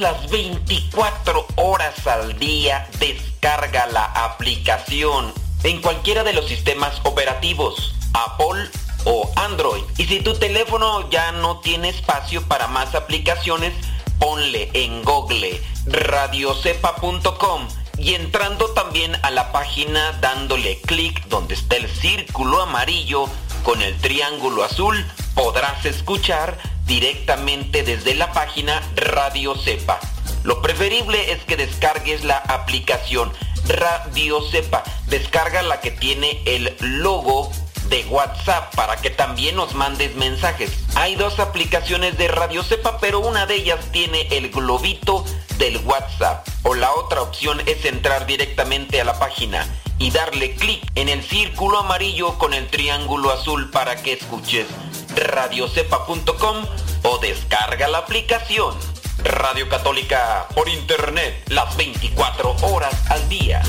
Las 0.00 0.30
24 0.30 1.46
horas 1.56 2.06
al 2.06 2.38
día, 2.38 2.88
descarga 2.98 3.86
la 3.86 4.04
aplicación 4.04 5.32
en 5.62 5.80
cualquiera 5.80 6.24
de 6.24 6.32
los 6.32 6.46
sistemas 6.46 7.00
operativos, 7.04 7.94
Apple 8.12 8.70
o 9.04 9.30
Android. 9.36 9.82
Y 9.98 10.04
si 10.04 10.20
tu 10.20 10.34
teléfono 10.34 11.08
ya 11.10 11.32
no 11.32 11.60
tiene 11.60 11.88
espacio 11.90 12.42
para 12.48 12.66
más 12.68 12.94
aplicaciones, 12.94 13.72
ponle 14.18 14.70
en 14.74 15.02
Google 15.02 15.60
radiocepa.com 15.86 17.68
y 17.98 18.14
entrando 18.14 18.70
también 18.70 19.14
a 19.22 19.30
la 19.30 19.52
página 19.52 20.12
dándole 20.20 20.80
clic 20.82 21.26
donde 21.28 21.54
está 21.54 21.76
el 21.76 21.88
círculo 21.88 22.62
amarillo 22.62 23.26
con 23.62 23.82
el 23.82 23.96
triángulo 23.98 24.64
azul, 24.64 25.04
podrás 25.34 25.84
escuchar 25.84 26.58
directamente 26.86 27.82
desde 27.82 28.14
la 28.14 28.32
página 28.32 28.82
Radio 28.94 29.56
Cepa. 29.56 30.00
Lo 30.42 30.60
preferible 30.60 31.32
es 31.32 31.42
que 31.44 31.56
descargues 31.56 32.24
la 32.24 32.36
aplicación 32.36 33.32
Radio 33.66 34.42
Cepa. 34.50 34.84
Descarga 35.06 35.62
la 35.62 35.80
que 35.80 35.90
tiene 35.90 36.42
el 36.44 36.76
logo 36.80 37.50
de 37.88 38.04
WhatsApp 38.06 38.74
para 38.74 38.96
que 38.96 39.10
también 39.10 39.56
nos 39.56 39.74
mandes 39.74 40.14
mensajes. 40.16 40.70
Hay 40.94 41.16
dos 41.16 41.38
aplicaciones 41.38 42.16
de 42.18 42.28
Radio 42.28 42.62
Cepa, 42.62 42.98
pero 42.98 43.20
una 43.20 43.46
de 43.46 43.56
ellas 43.56 43.80
tiene 43.92 44.28
el 44.30 44.50
globito 44.50 45.24
del 45.58 45.78
WhatsApp. 45.78 46.46
O 46.62 46.74
la 46.74 46.92
otra 46.92 47.22
opción 47.22 47.60
es 47.66 47.84
entrar 47.84 48.26
directamente 48.26 49.00
a 49.00 49.04
la 49.04 49.18
página 49.18 49.66
y 49.98 50.10
darle 50.10 50.54
clic 50.56 50.82
en 50.94 51.08
el 51.08 51.22
círculo 51.22 51.78
amarillo 51.78 52.36
con 52.38 52.52
el 52.52 52.66
triángulo 52.68 53.30
azul 53.30 53.70
para 53.70 54.02
que 54.02 54.14
escuches 54.14 54.66
radiocepa.com 55.14 56.66
o 57.04 57.18
descarga 57.18 57.88
la 57.88 57.98
aplicación. 57.98 58.74
Radio 59.22 59.68
Católica 59.68 60.48
por 60.54 60.68
Internet 60.68 61.44
las 61.48 61.76
24 61.76 62.56
horas 62.62 63.10
al 63.10 63.28
día. 63.28 63.62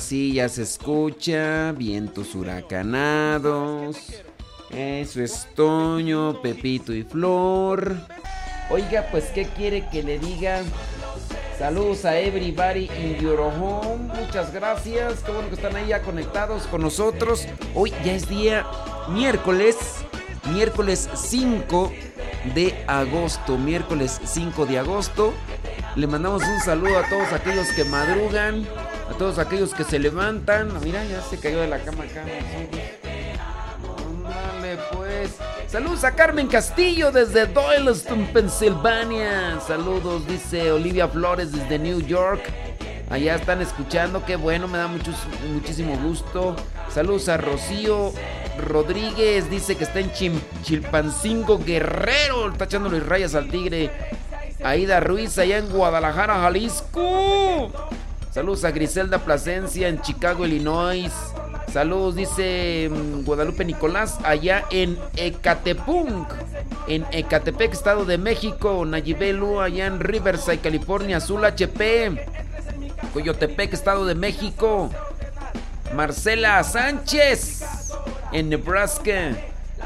Sí 0.00 0.32
ya 0.34 0.48
se 0.48 0.62
escucha. 0.62 1.72
Vientos 1.72 2.34
huracanados. 2.34 3.96
Eso 4.70 5.22
es 5.22 5.46
Toño, 5.54 6.40
Pepito 6.42 6.92
y 6.92 7.02
Flor. 7.02 7.96
Oiga, 8.70 9.06
pues, 9.10 9.26
¿qué 9.26 9.46
quiere 9.46 9.88
que 9.88 10.02
le 10.02 10.18
diga? 10.18 10.62
Saludos 11.58 12.04
a 12.04 12.18
everybody 12.18 12.88
in 12.98 13.16
your 13.20 13.40
home. 13.40 14.12
Muchas 14.14 14.52
gracias. 14.52 15.20
Qué 15.20 15.32
bueno 15.32 15.48
que 15.48 15.56
están 15.56 15.76
ahí 15.76 15.88
ya 15.88 16.02
conectados 16.02 16.66
con 16.68 16.80
nosotros. 16.80 17.46
Hoy 17.74 17.92
ya 18.04 18.14
es 18.14 18.28
día 18.28 18.66
miércoles. 19.08 19.76
Miércoles 20.52 21.08
5 21.14 21.92
de 22.54 22.84
agosto. 22.86 23.58
Miércoles 23.58 24.20
5 24.24 24.66
de 24.66 24.78
agosto. 24.78 25.34
Le 25.96 26.06
mandamos 26.06 26.42
un 26.42 26.60
saludo 26.60 26.98
a 26.98 27.08
todos 27.08 27.32
aquellos 27.32 27.68
que 27.72 27.84
madrugan. 27.84 28.66
Todos 29.20 29.38
aquellos 29.38 29.74
que 29.74 29.84
se 29.84 29.98
levantan. 29.98 30.72
Mira, 30.82 31.04
ya 31.04 31.20
se 31.20 31.38
cayó 31.38 31.60
de 31.60 31.66
la 31.66 31.78
cama 31.80 32.04
acá. 32.04 32.24
Dale 34.24 34.78
pues. 34.94 35.36
Saludos 35.66 36.04
a 36.04 36.12
Carmen 36.12 36.46
Castillo 36.46 37.12
desde 37.12 37.44
Doylestown, 37.44 38.28
Pensilvania. 38.28 39.60
Saludos, 39.60 40.26
dice 40.26 40.72
Olivia 40.72 41.06
Flores 41.06 41.52
desde 41.52 41.78
New 41.78 42.00
York. 42.00 42.40
Allá 43.10 43.34
están 43.34 43.60
escuchando, 43.60 44.24
qué 44.24 44.36
bueno, 44.36 44.68
me 44.68 44.78
da 44.78 44.88
muchísimo 44.88 45.98
gusto. 45.98 46.56
Saludos 46.88 47.28
a 47.28 47.36
Rocío 47.36 48.14
Rodríguez, 48.66 49.50
dice 49.50 49.76
que 49.76 49.84
está 49.84 50.00
en 50.00 50.10
Chilpancingo 50.62 51.58
Guerrero, 51.58 52.50
está 52.50 52.64
echándole 52.64 53.00
rayas 53.00 53.34
al 53.34 53.50
tigre. 53.50 53.90
Aida 54.64 54.98
Ruiz, 55.00 55.38
allá 55.38 55.58
en 55.58 55.68
Guadalajara, 55.68 56.40
Jalisco. 56.40 57.70
Saludos 58.30 58.64
a 58.64 58.70
Griselda 58.70 59.18
Plasencia 59.18 59.88
en 59.88 60.00
Chicago, 60.02 60.46
Illinois. 60.46 61.10
Saludos, 61.72 62.14
dice 62.14 62.88
mm, 62.88 63.24
Guadalupe 63.24 63.64
Nicolás, 63.64 64.18
allá 64.22 64.64
en 64.70 64.96
Ecatepunk, 65.16 66.28
en 66.86 67.04
Ecatepec, 67.10 67.72
Estado 67.72 68.04
de 68.04 68.18
México. 68.18 68.84
Nayibelu, 68.84 69.60
allá 69.60 69.86
en 69.86 69.98
Riverside, 69.98 70.58
California, 70.58 71.16
Azul 71.16 71.44
HP. 71.44 72.24
Coyotepec, 73.12 73.72
Estado 73.72 74.06
de 74.06 74.14
México. 74.14 74.90
Marcela 75.96 76.62
Sánchez, 76.62 77.62
en 78.32 78.48
Nebraska. 78.48 79.32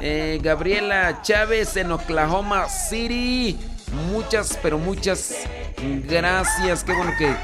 Eh, 0.03 0.39
Gabriela 0.43 1.23
Chávez, 1.23 1.79
en 1.79 1.93
Oklahoma 1.93 2.69
City. 2.69 3.59
Muchas, 4.11 4.59
pero 4.63 4.77
muchas 4.77 5.35
gracias. 6.07 6.85
Qué 6.85 6.93
bueno 6.93 7.13
que 7.17 7.35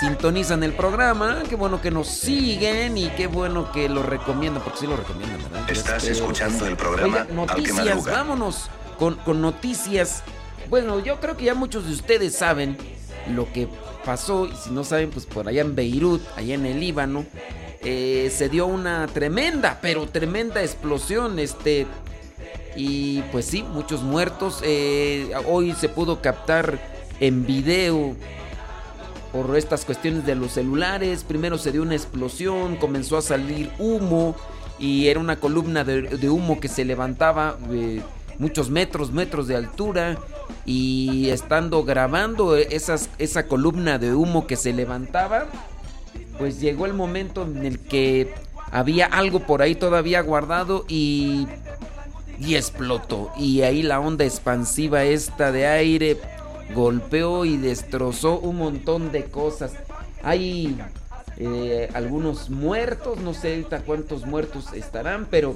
sintonizan 0.00 0.62
el 0.62 0.72
programa. 0.72 1.42
Qué 1.48 1.56
bueno 1.56 1.80
que 1.80 1.90
nos 1.90 2.08
siguen 2.08 2.98
y 2.98 3.08
qué 3.10 3.26
bueno 3.26 3.70
que 3.72 3.88
lo 3.88 4.02
recomiendan, 4.02 4.62
porque 4.62 4.80
sí 4.80 4.86
lo 4.86 4.96
recomiendan, 4.96 5.42
¿verdad? 5.42 5.70
Estás 5.70 6.04
escuchando 6.04 6.66
el 6.66 6.76
programa. 6.76 7.26
noticias, 7.30 8.04
vámonos 8.04 8.70
con, 8.98 9.16
con 9.16 9.40
noticias. 9.40 10.22
Bueno, 10.68 11.00
yo 11.00 11.20
creo 11.20 11.36
que 11.36 11.44
ya 11.44 11.54
muchos 11.54 11.86
de 11.86 11.92
ustedes 11.92 12.34
saben 12.34 12.76
lo 13.28 13.50
que 13.52 13.68
pasó, 14.04 14.46
y 14.46 14.54
si 14.56 14.70
no 14.70 14.84
saben, 14.84 15.10
pues 15.10 15.26
por 15.26 15.48
allá 15.48 15.62
en 15.62 15.74
Beirut, 15.74 16.22
allá 16.36 16.54
en 16.54 16.66
el 16.66 16.80
Líbano, 16.80 17.24
eh, 17.82 18.32
se 18.34 18.48
dio 18.48 18.66
una 18.66 19.06
tremenda, 19.06 19.78
pero 19.80 20.06
tremenda 20.06 20.62
explosión, 20.62 21.38
este, 21.38 21.86
y 22.76 23.22
pues 23.32 23.46
sí, 23.46 23.62
muchos 23.62 24.02
muertos. 24.02 24.60
Eh, 24.62 25.32
hoy 25.46 25.72
se 25.72 25.88
pudo 25.88 26.20
captar 26.20 26.78
en 27.20 27.46
video 27.46 28.16
por 29.34 29.56
estas 29.56 29.84
cuestiones 29.84 30.24
de 30.24 30.36
los 30.36 30.52
celulares. 30.52 31.24
Primero 31.24 31.58
se 31.58 31.72
dio 31.72 31.82
una 31.82 31.96
explosión, 31.96 32.76
comenzó 32.76 33.16
a 33.16 33.22
salir 33.22 33.68
humo 33.80 34.36
y 34.78 35.08
era 35.08 35.18
una 35.18 35.40
columna 35.40 35.82
de, 35.82 36.30
humo 36.30 36.60
que 36.60 36.68
se 36.68 36.84
levantaba 36.84 37.56
eh, 37.72 38.00
muchos 38.38 38.70
metros, 38.70 39.10
metros 39.10 39.48
de 39.48 39.56
altura 39.56 40.16
y 40.64 41.30
estando 41.30 41.82
grabando 41.82 42.56
esa 42.56 43.48
columna 43.48 43.98
de 43.98 44.14
humo 44.14 44.46
que 44.46 44.54
se 44.54 44.72
levantaba, 44.72 45.46
pues 46.38 46.60
llegó 46.60 46.86
el 46.86 46.94
momento 46.94 47.42
en 47.42 47.66
el 47.66 47.80
que 47.80 48.32
había 48.70 49.06
algo 49.06 49.40
por 49.40 49.62
ahí 49.62 49.74
todavía 49.74 50.20
guardado 50.20 50.84
y, 50.86 51.48
y 52.38 52.54
explotó. 52.54 53.32
Y 53.36 53.62
ahí 53.62 53.82
la 53.82 53.98
onda 53.98 54.24
expansiva 54.24 55.02
esta 55.02 55.50
de 55.50 55.66
aire 55.66 56.20
golpeó 56.74 57.44
y 57.44 57.56
destrozó 57.56 58.38
un 58.38 58.58
montón 58.58 59.12
de 59.12 59.24
cosas. 59.24 59.72
Hay 60.22 60.78
eh, 61.36 61.88
algunos 61.94 62.50
muertos, 62.50 63.18
no 63.18 63.34
sé 63.34 63.54
ahorita 63.54 63.80
cuántos 63.80 64.24
muertos 64.26 64.72
estarán, 64.72 65.26
pero 65.30 65.54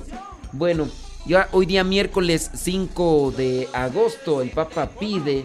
bueno, 0.52 0.88
ya 1.26 1.48
hoy 1.52 1.66
día 1.66 1.84
miércoles 1.84 2.50
5 2.54 3.34
de 3.36 3.68
agosto 3.72 4.42
el 4.42 4.50
Papa 4.50 4.90
pide, 4.98 5.44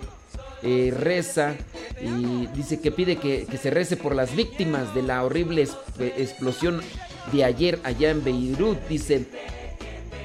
eh, 0.66 0.94
reza 0.98 1.56
y 2.02 2.48
dice 2.56 2.80
que 2.80 2.90
pide 2.92 3.18
que, 3.18 3.46
que, 3.46 3.58
se 3.58 3.70
rece 3.70 3.98
por 3.98 4.16
las 4.16 4.34
víctimas 4.34 4.96
de 4.96 5.04
la 5.04 5.24
horrible 5.24 5.68
explosión 6.00 6.82
de 7.34 7.44
ayer 7.44 7.80
allá 7.84 8.12
en 8.12 8.24
Beirut. 8.24 8.80
Dice, 8.88 9.28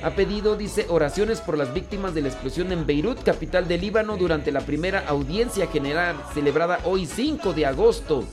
ha 0.02 0.10
pedido, 0.10 0.56
dice, 0.56 0.86
oraciones 0.88 1.40
por 1.40 1.58
las 1.58 1.74
víctimas 1.74 2.14
de 2.14 2.22
la 2.22 2.28
explosión 2.28 2.72
en 2.72 2.86
Beirut, 2.86 3.22
capital 3.22 3.66
del 3.66 3.80
Líbano, 3.80 4.16
durante 4.16 4.52
la 4.52 4.60
primera 4.60 5.04
audiencia 5.06 5.66
general 5.66 6.16
celebrada 6.34 6.80
hoy 6.84 7.06
5 7.06 7.52
de 7.52 7.66
agosto, 7.66 8.24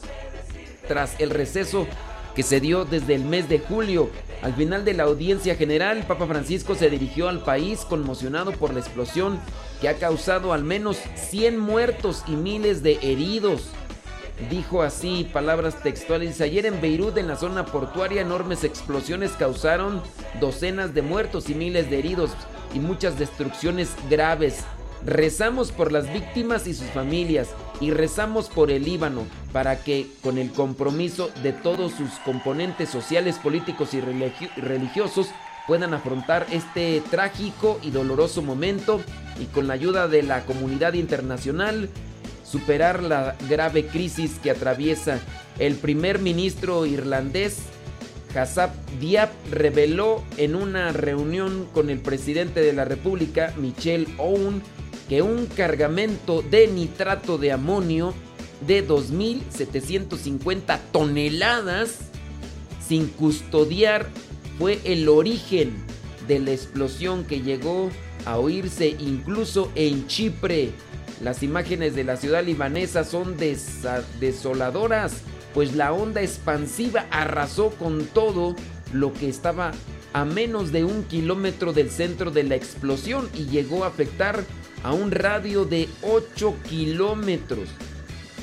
tras 0.88 1.19
el 1.19 1.31
receso 1.31 1.88
que 2.36 2.43
se 2.43 2.60
dio 2.60 2.86
desde 2.86 3.15
el 3.15 3.25
mes 3.25 3.50
de 3.50 3.60
julio. 3.60 4.10
Al 4.41 4.53
final 4.53 4.86
de 4.86 4.93
la 4.93 5.03
audiencia 5.03 5.55
general, 5.55 6.03
Papa 6.07 6.27
Francisco 6.27 6.75
se 6.75 6.89
dirigió 6.89 7.29
al 7.29 7.43
país 7.43 7.79
conmocionado 7.79 8.51
por 8.51 8.74
la 8.74 8.81
explosión 8.81 9.39
que 9.81 9.89
ha 9.89 9.95
causado 9.95 10.53
al 10.53 10.63
menos 10.63 10.98
100 11.15 11.57
muertos 11.57 12.24
y 12.27 12.36
miles 12.36 12.84
de 12.84 13.00
heridos. 13.01 13.69
Dijo 14.50 14.82
así, 14.82 15.30
palabras 15.32 15.82
textuales, 15.82 16.42
ayer 16.42 16.65
en 16.65 16.82
Beirut, 16.82 17.18
en 17.18 17.27
la 17.27 17.38
zona 17.38 17.65
portuaria, 17.65 18.22
enormes 18.22 18.65
explosiones 18.65 19.32
causaron 19.32 20.01
docenas 20.42 20.94
de 20.94 21.01
muertos 21.01 21.50
y 21.50 21.56
miles 21.56 21.89
de 21.89 22.00
heridos 22.00 22.32
y 22.74 22.80
muchas 22.80 23.18
destrucciones 23.18 23.92
graves. 24.10 24.65
Rezamos 25.06 25.72
por 25.72 25.94
las 25.94 26.12
víctimas 26.12 26.68
y 26.68 26.74
sus 26.74 26.88
familias 26.88 27.50
y 27.80 27.92
rezamos 27.92 28.50
por 28.50 28.72
el 28.72 28.84
Líbano 28.84 29.24
para 29.54 29.77
que, 29.77 30.08
con 30.22 30.38
el 30.38 30.51
compromiso 30.51 31.30
de 31.42 31.54
todos 31.54 31.94
sus 31.94 32.10
componentes 32.25 32.89
sociales, 32.89 33.38
políticos 33.38 33.94
y 33.94 34.01
religiosos, 34.01 35.30
puedan 35.65 35.94
afrontar 35.94 36.46
este 36.51 37.01
trágico 37.10 37.80
y 37.82 37.92
doloroso 37.92 38.42
momento 38.42 39.00
y 39.39 39.46
con 39.46 39.68
la 39.68 39.75
ayuda 39.75 40.08
de 40.10 40.24
la 40.24 40.44
comunidad 40.46 40.94
internacional 40.94 41.89
superar 42.50 43.04
la 43.04 43.36
grave 43.50 43.88
crisis 43.88 44.40
que 44.42 44.52
atraviesa. 44.52 45.20
El 45.60 45.75
primer 45.75 46.20
ministro 46.20 46.86
irlandés, 46.86 47.58
Hassab 48.34 48.72
Diab, 49.00 49.30
reveló 49.52 50.24
en 50.38 50.56
una 50.56 50.92
reunión 50.92 51.68
con 51.74 51.90
el 51.90 52.00
presidente 52.00 52.62
de 52.62 52.74
la 52.74 52.86
República, 52.86 53.54
Michel 53.58 54.08
Owen, 54.18 54.62
que 55.10 55.22
un 55.22 55.46
cargamento 55.48 56.42
de 56.42 56.68
nitrato 56.68 57.38
de 57.38 57.52
amonio 57.52 58.14
de 58.66 58.88
2.750 58.88 60.80
toneladas 60.92 62.00
sin 62.88 63.08
custodiar 63.08 64.08
fue 64.58 64.80
el 64.84 65.10
origen 65.10 65.74
de 66.28 66.40
la 66.40 66.52
explosión 66.52 67.25
que 67.25 67.42
llegó 67.42 67.90
a 68.25 68.38
oírse 68.38 68.96
incluso 69.00 69.72
en 69.75 70.08
Chipre. 70.08 70.72
Las 71.22 71.43
imágenes 71.43 71.95
de 71.95 72.03
la 72.03 72.17
ciudad 72.17 72.43
libanesa 72.43 73.03
son 73.03 73.36
desoladoras, 74.19 75.13
pues 75.53 75.75
la 75.75 75.93
onda 75.93 76.22
expansiva 76.22 77.05
arrasó 77.10 77.69
con 77.72 78.05
todo 78.05 78.55
lo 78.91 79.13
que 79.13 79.29
estaba 79.29 79.72
a 80.13 80.25
menos 80.25 80.72
de 80.72 80.84
un 80.84 81.03
kilómetro 81.03 81.74
del 81.74 81.89
centro 81.89 82.31
de 82.31 82.43
la 82.43 82.55
explosión 82.55 83.29
y 83.34 83.45
llegó 83.45 83.84
a 83.84 83.88
afectar 83.88 84.43
a 84.84 84.93
un 84.93 85.12
radio 85.12 85.65
de 85.65 85.89
8 86.03 86.55
kilómetros. 86.69 87.69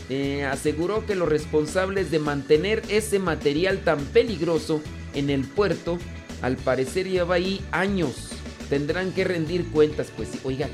Eh, 0.08 0.44
aseguró 0.44 1.06
que 1.06 1.14
los 1.14 1.28
responsables 1.28 2.10
de 2.10 2.18
mantener 2.18 2.82
ese 2.88 3.18
material 3.18 3.78
tan 3.84 4.00
peligroso 4.00 4.82
en 5.14 5.30
el 5.30 5.44
puerto, 5.44 5.98
al 6.42 6.56
parecer 6.56 7.08
lleva 7.08 7.36
ahí 7.36 7.64
años. 7.70 8.30
Tendrán 8.68 9.12
que 9.12 9.24
rendir 9.24 9.66
cuentas, 9.70 10.08
pues 10.16 10.30
oiga, 10.44 10.68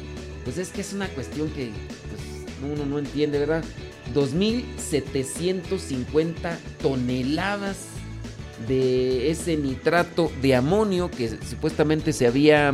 pues 0.49 0.57
es 0.57 0.71
que 0.71 0.81
es 0.81 0.95
una 0.95 1.09
cuestión 1.09 1.51
que 1.51 1.71
pues, 2.09 2.23
uno 2.73 2.87
no 2.87 2.99
entiende, 2.99 3.39
¿verdad? 3.39 3.63
2.750 4.15 6.57
toneladas 6.81 7.77
de 8.67 9.31
ese 9.31 9.59
nitrato 9.59 10.33
de 10.41 10.55
amonio 10.55 11.11
que 11.11 11.29
supuestamente 11.29 12.15
se 12.15 12.27
había 12.27 12.73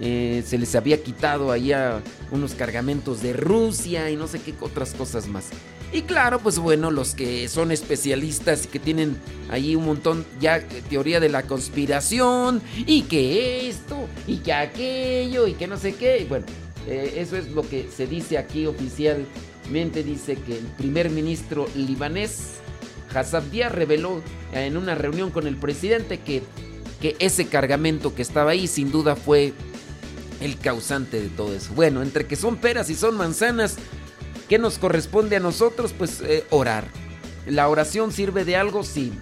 eh, 0.00 0.42
se 0.46 0.56
les 0.56 0.74
había 0.74 1.02
quitado 1.02 1.52
ahí 1.52 1.72
a 1.72 2.00
unos 2.30 2.54
cargamentos 2.54 3.20
de 3.20 3.34
Rusia 3.34 4.10
y 4.10 4.16
no 4.16 4.26
sé 4.26 4.40
qué 4.40 4.54
otras 4.58 4.94
cosas 4.94 5.28
más. 5.28 5.50
Y 5.92 6.02
claro, 6.02 6.38
pues 6.38 6.58
bueno, 6.58 6.90
los 6.90 7.14
que 7.14 7.48
son 7.48 7.72
especialistas 7.72 8.64
y 8.64 8.68
que 8.68 8.78
tienen 8.78 9.16
ahí 9.50 9.74
un 9.74 9.84
montón 9.84 10.24
ya 10.40 10.62
teoría 10.88 11.18
de 11.18 11.28
la 11.28 11.42
conspiración 11.42 12.62
y 12.86 13.02
que 13.02 13.68
esto 13.68 14.08
y 14.26 14.38
que 14.38 14.52
aquello 14.52 15.48
y 15.48 15.54
que 15.54 15.66
no 15.66 15.76
sé 15.76 15.96
qué. 15.96 16.26
bueno, 16.28 16.46
eh, 16.86 17.14
eso 17.16 17.36
es 17.36 17.50
lo 17.50 17.62
que 17.62 17.88
se 17.94 18.06
dice 18.06 18.38
aquí 18.38 18.66
oficialmente. 18.66 20.02
Dice 20.02 20.36
que 20.36 20.58
el 20.58 20.66
primer 20.66 21.10
ministro 21.10 21.66
libanés, 21.74 22.54
Hassan 23.14 23.50
Díaz, 23.50 23.72
reveló 23.72 24.22
en 24.52 24.76
una 24.76 24.94
reunión 24.94 25.30
con 25.30 25.46
el 25.46 25.56
presidente 25.56 26.20
que, 26.20 26.42
que 27.00 27.16
ese 27.18 27.46
cargamento 27.46 28.14
que 28.14 28.22
estaba 28.22 28.52
ahí 28.52 28.66
sin 28.66 28.90
duda 28.90 29.16
fue 29.16 29.52
el 30.40 30.58
causante 30.58 31.20
de 31.20 31.28
todo 31.28 31.54
eso. 31.54 31.72
Bueno, 31.74 32.02
entre 32.02 32.26
que 32.26 32.36
son 32.36 32.56
peras 32.56 32.90
y 32.90 32.94
son 32.94 33.16
manzanas, 33.16 33.76
¿qué 34.48 34.58
nos 34.58 34.78
corresponde 34.78 35.36
a 35.36 35.40
nosotros? 35.40 35.94
Pues 35.96 36.20
eh, 36.22 36.44
orar. 36.50 36.88
¿La 37.46 37.68
oración 37.68 38.12
sirve 38.12 38.44
de 38.44 38.56
algo? 38.56 38.82
Sí. 38.82 39.12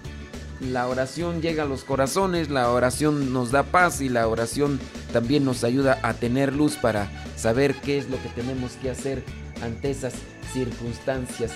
La 0.59 0.87
oración 0.87 1.41
llega 1.41 1.63
a 1.63 1.65
los 1.65 1.83
corazones, 1.83 2.49
la 2.49 2.69
oración 2.71 3.31
nos 3.31 3.51
da 3.51 3.63
paz 3.63 4.01
y 4.01 4.09
la 4.09 4.27
oración 4.27 4.79
también 5.13 5.45
nos 5.45 5.63
ayuda 5.63 5.99
a 6.03 6.13
tener 6.13 6.53
luz 6.53 6.75
para 6.75 7.09
saber 7.37 7.75
qué 7.75 7.97
es 7.97 8.09
lo 8.09 8.21
que 8.21 8.29
tenemos 8.29 8.73
que 8.73 8.89
hacer 8.89 9.23
ante 9.61 9.91
esas 9.91 10.13
circunstancias. 10.53 11.53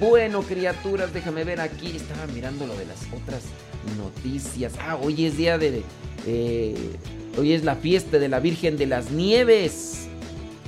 Bueno, 0.00 0.42
criaturas, 0.42 1.12
déjame 1.12 1.44
ver 1.44 1.60
aquí. 1.60 1.96
Estaba 1.96 2.26
mirando 2.28 2.66
lo 2.66 2.76
de 2.76 2.86
las 2.86 3.00
otras 3.12 3.42
noticias. 3.98 4.72
Ah, 4.80 4.96
hoy 4.96 5.26
es 5.26 5.36
día 5.36 5.58
de... 5.58 5.82
Eh, 6.26 6.96
Hoy 7.38 7.52
es 7.52 7.64
la 7.64 7.76
fiesta 7.76 8.18
de 8.18 8.30
la 8.30 8.40
Virgen 8.40 8.78
de 8.78 8.86
las 8.86 9.10
Nieves. 9.10 10.06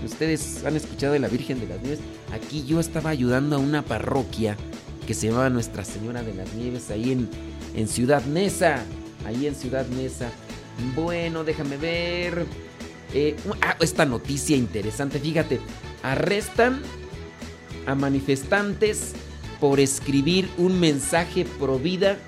Ustedes 0.04 0.62
han 0.66 0.76
escuchado 0.76 1.14
de 1.14 1.18
la 1.18 1.28
Virgen 1.28 1.60
de 1.60 1.66
las 1.66 1.80
Nieves. 1.80 2.00
Aquí 2.30 2.62
yo 2.66 2.78
estaba 2.78 3.08
ayudando 3.08 3.56
a 3.56 3.58
una 3.58 3.82
parroquia 3.82 4.54
que 5.06 5.14
se 5.14 5.28
llamaba 5.28 5.48
Nuestra 5.48 5.82
Señora 5.82 6.22
de 6.22 6.34
las 6.34 6.52
Nieves 6.52 6.90
ahí 6.90 7.12
en, 7.12 7.30
en 7.78 7.86
Ciudad 7.86 8.24
Neza. 8.24 8.82
Ahí 9.24 9.46
en 9.46 9.54
Ciudad 9.54 9.86
Neza. 9.86 10.30
Bueno, 10.96 11.44
déjame 11.44 11.76
ver. 11.76 12.44
Eh, 13.14 13.36
ah, 13.62 13.76
esta 13.80 14.04
noticia 14.04 14.56
interesante. 14.56 15.20
Fíjate, 15.20 15.60
arrestan 16.02 16.82
a 17.86 17.94
manifestantes 17.94 19.12
por 19.60 19.80
escribir 19.80 20.48
un 20.58 20.78
mensaje 20.80 21.46
pro 21.58 21.78
vida 21.78 22.18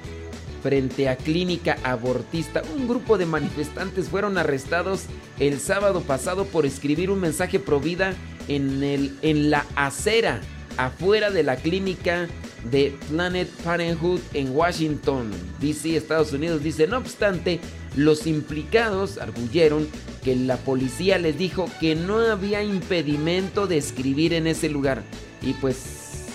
frente 0.62 1.09
a 1.09 1.16
clínica 1.16 1.78
abortista. 1.83 2.62
Un 2.76 2.87
grupo 2.87 3.19
de 3.19 3.26
manifestantes 3.26 4.09
fueron 4.09 4.38
arrestados 4.38 5.04
el 5.40 5.59
sábado 5.59 6.02
pasado 6.02 6.45
por 6.45 6.64
escribir 6.64 7.11
un 7.11 7.21
mensaje 7.21 7.59
pro 7.59 7.80
vida 7.80 8.14
en, 8.47 8.83
el, 8.83 9.19
en 9.23 9.50
la 9.50 9.66
acera 9.75 10.40
afuera 10.87 11.30
de 11.30 11.42
la 11.42 11.56
clínica 11.56 12.28
de 12.70 12.96
Planet 13.08 13.49
Parenthood 13.64 14.20
en 14.34 14.54
Washington, 14.54 15.30
D.C., 15.60 15.96
Estados 15.96 16.32
Unidos. 16.32 16.62
Dice, 16.62 16.87
no 16.87 16.99
obstante, 16.99 17.60
los 17.96 18.26
implicados 18.26 19.18
arguyeron 19.18 19.88
que 20.22 20.37
la 20.37 20.56
policía 20.56 21.18
les 21.18 21.38
dijo 21.38 21.70
que 21.80 21.94
no 21.94 22.18
había 22.18 22.62
impedimento 22.62 23.66
de 23.66 23.78
escribir 23.78 24.34
en 24.34 24.46
ese 24.46 24.68
lugar. 24.68 25.02
Y 25.40 25.54
pues, 25.54 26.26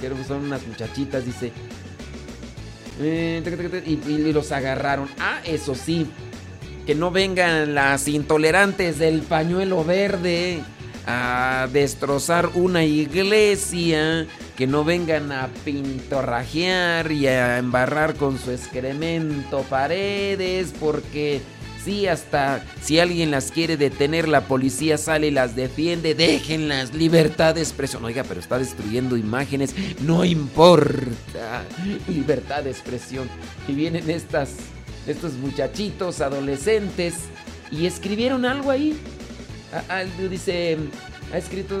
creo 0.00 0.16
son 0.26 0.44
unas 0.44 0.66
muchachitas, 0.66 1.24
dice, 1.24 1.52
eh, 3.00 3.42
y, 3.86 4.32
los 4.32 4.52
agarraron. 4.52 5.08
Ah, 5.18 5.40
eso 5.44 5.74
sí. 5.74 6.06
Que 6.86 6.94
no 6.94 7.10
vengan 7.10 7.74
las 7.74 8.08
intolerantes 8.08 8.98
del 8.98 9.22
pañuelo 9.22 9.84
verde 9.84 10.62
a 11.06 11.68
destrozar 11.72 12.50
una 12.54 12.84
iglesia. 12.84 14.26
Que 14.56 14.66
no 14.66 14.84
vengan 14.84 15.32
a 15.32 15.48
pintorrajear 15.64 17.10
y 17.10 17.26
a 17.26 17.58
embarrar 17.58 18.14
con 18.14 18.38
su 18.38 18.50
excremento 18.50 19.62
paredes. 19.62 20.72
Porque 20.78 21.40
Sí, 21.84 22.06
hasta 22.06 22.64
si 22.80 23.00
alguien 23.00 23.32
las 23.32 23.50
quiere 23.50 23.76
detener, 23.76 24.28
la 24.28 24.42
policía 24.42 24.98
sale 24.98 25.28
y 25.28 25.30
las 25.32 25.56
defiende. 25.56 26.14
Déjenlas, 26.14 26.94
libertad 26.94 27.56
de 27.56 27.60
expresión. 27.60 28.04
Oiga, 28.04 28.22
pero 28.22 28.38
está 28.38 28.58
destruyendo 28.58 29.16
imágenes. 29.16 29.74
No 30.00 30.24
importa. 30.24 31.64
Libertad 32.06 32.62
de 32.62 32.70
expresión. 32.70 33.28
Y 33.66 33.72
vienen 33.72 34.08
estas, 34.10 34.54
estos 35.08 35.32
muchachitos 35.34 36.20
adolescentes 36.20 37.14
y 37.72 37.86
escribieron 37.86 38.44
algo 38.44 38.70
ahí. 38.70 38.96
Dice, 40.30 40.78
ha 41.32 41.38
escrito 41.38 41.78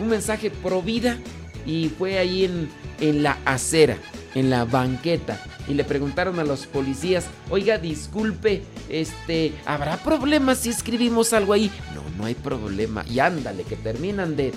un 0.00 0.08
mensaje 0.08 0.50
pro 0.50 0.82
vida 0.82 1.18
y 1.64 1.88
fue 1.88 2.18
ahí 2.18 2.44
en, 2.44 2.68
en 3.00 3.22
la 3.22 3.38
acera, 3.44 3.96
en 4.34 4.50
la 4.50 4.64
banqueta 4.64 5.40
y 5.68 5.74
le 5.74 5.84
preguntaron 5.84 6.38
a 6.38 6.44
los 6.44 6.66
policías, 6.66 7.26
oiga, 7.50 7.78
disculpe, 7.78 8.62
este, 8.88 9.52
¿habrá 9.64 9.96
problemas 9.96 10.58
si 10.58 10.70
escribimos 10.70 11.32
algo 11.32 11.52
ahí? 11.52 11.70
No, 11.94 12.02
no 12.16 12.24
hay 12.26 12.34
problema. 12.34 13.04
Y 13.08 13.18
ándale, 13.18 13.64
que 13.64 13.76
terminan 13.76 14.36
de 14.36 14.52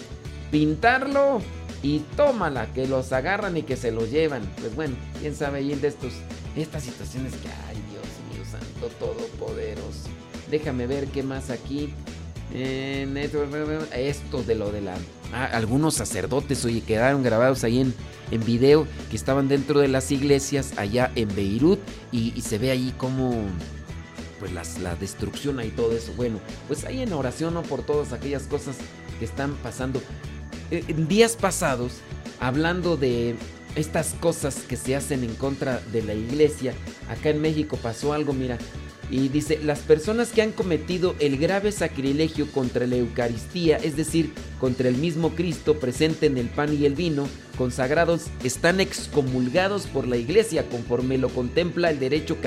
pintarlo 0.52 1.42
y 1.82 2.00
tómala, 2.16 2.72
que 2.74 2.88
los 2.88 3.12
agarran 3.12 3.58
y 3.58 3.64
que 3.64 3.76
se 3.76 3.92
los 3.92 4.12
llevan. 4.12 4.44
Pues 4.60 4.76
bueno, 4.76 4.96
quién 5.20 5.36
sabe 5.36 5.60
ahí 5.60 5.74
de 5.74 5.88
estos, 5.88 6.14
estas 6.56 6.84
situaciones 6.84 7.34
que, 7.34 7.48
ay 7.68 7.78
Dios 7.90 8.06
mío, 8.32 8.46
santo 8.50 8.88
todopoderoso. 9.00 10.10
Déjame 10.52 10.88
ver 10.88 11.08
qué 11.08 11.24
más 11.24 11.50
aquí. 11.50 11.94
En 12.54 13.18
esto 13.18 13.46
de 14.44 14.56
lo 14.56 14.72
de 14.72 14.82
la 14.82 14.96
Ah, 15.32 15.46
algunos 15.46 15.94
sacerdotes, 15.94 16.66
oye, 16.66 16.82
quedaron 16.82 17.22
grabados 17.22 17.64
ahí 17.64 17.82
en, 17.82 17.94
en 18.32 18.44
video 18.44 18.88
que 19.12 19.16
estaban 19.16 19.48
dentro 19.48 19.80
de 19.80 19.88
las 19.88 20.12
iglesias 20.12 20.74
allá 20.78 21.12
en 21.16 21.34
Beirut 21.36 21.80
y, 22.12 22.42
se 22.42 22.58
ve 22.58 22.72
ahí 22.72 22.94
como 22.98 23.36
pues 24.40 24.52
la 24.80 24.96
destrucción 24.96 25.64
y 25.64 25.70
todo 25.70 25.96
eso. 25.96 26.14
Bueno, 26.18 26.40
pues 26.68 26.86
ahí 26.86 27.02
en 27.02 27.14
oración 27.14 27.54
¿no? 27.54 27.62
por 27.62 27.84
todas 27.84 28.12
aquellas 28.12 28.44
cosas 28.44 28.78
que 29.20 29.26
están 29.26 29.54
pasando. 29.62 30.02
Eh, 30.72 30.84
en 30.88 31.08
días 31.08 31.36
pasados, 31.36 31.98
hablando 32.40 32.98
de 32.98 33.36
estas 33.76 34.16
cosas 34.20 34.62
que 34.68 34.78
se 34.78 34.96
hacen 34.96 35.24
en 35.24 35.36
contra 35.36 35.80
de 35.92 36.02
la 36.02 36.16
iglesia, 36.16 36.74
acá 37.08 37.30
en 37.30 37.42
México 37.42 37.78
pasó 37.78 38.14
algo, 38.14 38.34
mira, 38.34 38.58
y 39.10 39.30
dice, 39.30 39.60
las 39.64 39.80
personas 39.80 40.30
que 40.32 40.42
han 40.42 40.52
cometido 40.52 41.16
el 41.20 41.38
grave 41.38 41.72
sacrilegio 41.72 42.52
contra 42.52 42.86
la 42.86 42.98
Eucaristía, 42.98 43.78
es 43.78 43.96
decir, 43.96 44.34
contra 44.60 44.88
el 44.90 44.96
mismo 44.96 45.30
Cristo 45.32 45.80
presente 45.80 46.28
en 46.28 46.38
el 46.38 46.48
pan 46.48 46.74
y 46.74 46.86
el 46.86 46.96
vino, 46.96 47.28
consagrados, 47.58 48.28
están 48.44 48.80
excomulgados 48.80 49.88
por 49.88 50.08
la 50.08 50.18
Iglesia 50.18 50.68
conforme 50.70 51.18
lo 51.18 51.30
contempla 51.30 51.90
el 51.90 52.00
derecho 52.00 52.38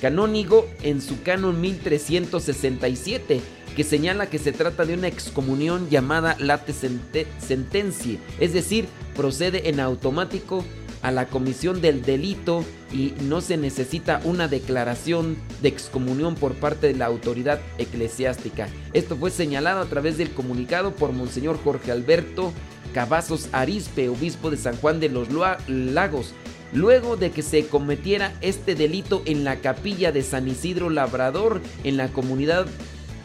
canónico 0.00 0.66
en 0.82 1.02
su 1.02 1.22
canon 1.22 1.60
1367, 1.60 3.40
que 3.76 3.84
señala 3.84 4.28
que 4.28 4.38
se 4.38 4.52
trata 4.52 4.84
de 4.84 4.94
una 4.94 5.08
excomunión 5.08 5.88
llamada 5.90 6.36
late 6.38 6.72
sentencia, 6.72 8.18
es 8.40 8.52
decir, 8.52 8.86
procede 9.14 9.68
en 9.68 9.80
automático 9.80 10.64
a 11.02 11.10
la 11.10 11.26
comisión 11.26 11.80
del 11.80 12.02
delito 12.02 12.64
y 12.92 13.14
no 13.22 13.40
se 13.40 13.56
necesita 13.56 14.20
una 14.24 14.48
declaración 14.48 15.36
de 15.62 15.68
excomunión 15.68 16.34
por 16.34 16.54
parte 16.54 16.88
de 16.88 16.94
la 16.94 17.06
autoridad 17.06 17.60
eclesiástica. 17.78 18.68
Esto 18.92 19.16
fue 19.16 19.30
señalado 19.30 19.80
a 19.80 19.86
través 19.86 20.18
del 20.18 20.30
comunicado 20.30 20.92
por 20.92 21.12
Monseñor 21.12 21.58
Jorge 21.62 21.92
Alberto 21.92 22.52
Cavazos 22.92 23.48
Arispe, 23.52 24.08
obispo 24.08 24.50
de 24.50 24.56
San 24.56 24.76
Juan 24.76 25.00
de 25.00 25.08
los 25.08 25.28
Lagos, 25.68 26.32
luego 26.72 27.16
de 27.16 27.30
que 27.30 27.42
se 27.42 27.66
cometiera 27.66 28.32
este 28.40 28.74
delito 28.74 29.22
en 29.26 29.44
la 29.44 29.56
capilla 29.56 30.12
de 30.12 30.22
San 30.22 30.48
Isidro 30.48 30.90
Labrador 30.90 31.60
en 31.84 31.96
la 31.96 32.08
comunidad 32.08 32.66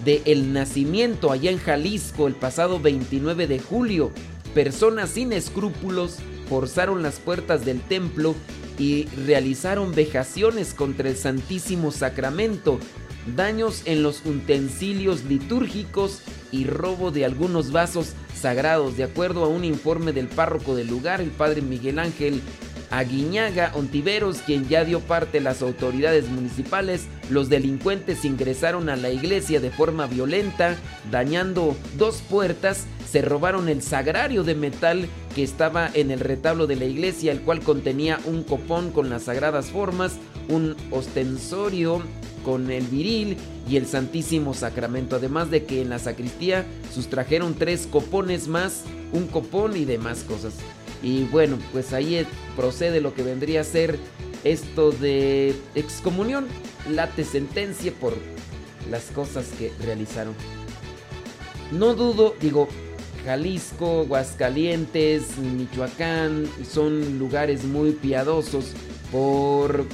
de 0.04 0.22
El 0.26 0.54
Nacimiento 0.54 1.32
allá 1.32 1.52
en 1.52 1.58
Jalisco 1.58 2.28
el 2.28 2.36
pasado 2.36 2.80
29 2.80 3.48
de 3.48 3.60
julio. 3.60 4.12
Personas 4.54 5.10
sin 5.10 5.34
escrúpulos 5.34 6.18
forzaron 6.48 7.04
las 7.04 7.20
puertas 7.20 7.66
del 7.66 7.82
templo 7.82 8.36
y 8.78 9.06
realizaron 9.26 9.94
vejaciones 9.94 10.74
contra 10.74 11.10
el 11.10 11.16
Santísimo 11.16 11.92
Sacramento, 11.92 12.80
daños 13.36 13.82
en 13.86 14.04
los 14.04 14.26
utensilios 14.26 15.24
litúrgicos 15.24 16.22
y 16.52 16.66
robo 16.66 17.12
de 17.12 17.26
algunos 17.26 17.72
vasos 17.72 18.14
sagrados. 18.40 18.98
De 18.98 19.04
acuerdo 19.04 19.46
a 19.46 19.48
un 19.48 19.64
informe 19.64 20.14
del 20.14 20.28
párroco 20.28 20.76
del 20.76 20.88
lugar, 20.88 21.22
el 21.22 21.32
padre 21.32 21.62
Miguel 21.62 22.00
Ángel 22.00 22.42
Aguiñaga 22.92 23.72
Ontiveros, 23.76 24.38
quien 24.46 24.68
ya 24.68 24.86
dio 24.86 25.00
parte 25.00 25.40
a 25.40 25.42
las 25.42 25.62
autoridades 25.62 26.30
municipales, 26.30 27.06
los 27.30 27.50
delincuentes 27.50 28.26
ingresaron 28.26 28.90
a 28.90 28.96
la 28.96 29.10
iglesia 29.10 29.60
de 29.60 29.72
forma 29.72 30.08
violenta, 30.08 30.78
dañando 31.12 31.76
dos 31.98 32.22
puertas, 32.30 32.86
se 33.16 33.22
robaron 33.22 33.70
el 33.70 33.82
sagrario 33.82 34.44
de 34.44 34.56
metal 34.56 35.08
que 35.34 35.42
estaba 35.42 35.90
en 35.94 36.12
el 36.12 36.20
retablo 36.20 36.68
de 36.68 36.76
la 36.76 36.84
iglesia, 36.84 37.32
el 37.32 37.40
cual 37.40 37.62
contenía 37.62 38.20
un 38.26 38.44
copón 38.44 38.92
con 38.92 39.10
las 39.10 39.24
sagradas 39.24 39.68
formas, 39.68 40.18
un 40.50 40.76
ostensorio 40.92 42.02
con 42.44 42.70
el 42.70 42.84
viril 42.88 43.38
y 43.70 43.78
el 43.78 43.86
Santísimo 43.86 44.54
Sacramento, 44.54 45.16
además 45.16 45.50
de 45.50 45.64
que 45.64 45.82
en 45.82 45.92
la 45.92 46.00
sacristía 46.00 46.66
sustrajeron 46.94 47.54
tres 47.54 47.88
copones 47.90 48.50
más, 48.50 48.84
un 49.14 49.28
copón 49.28 49.78
y 49.78 49.86
demás 49.86 50.26
cosas. 50.28 50.56
Y 51.02 51.24
bueno, 51.24 51.58
pues 51.72 51.94
ahí 51.94 52.28
procede 52.58 53.00
lo 53.00 53.14
que 53.14 53.24
vendría 53.24 53.62
a 53.62 53.64
ser 53.64 53.98
esto 54.44 54.92
de 54.92 55.56
excomunión, 55.74 56.48
late 56.92 57.24
sentencia 57.24 57.94
por 57.94 58.14
las 58.92 59.04
cosas 59.12 59.46
que 59.58 59.72
realizaron. 59.86 60.34
No 61.72 61.96
dudo, 61.96 62.36
digo, 62.42 62.68
Jalisco, 63.26 64.02
Aguascalientes, 64.02 65.38
Michoacán 65.38 66.46
son 66.70 67.18
lugares 67.18 67.64
muy 67.64 67.92
piadosos 67.92 68.74
por, 69.12 69.86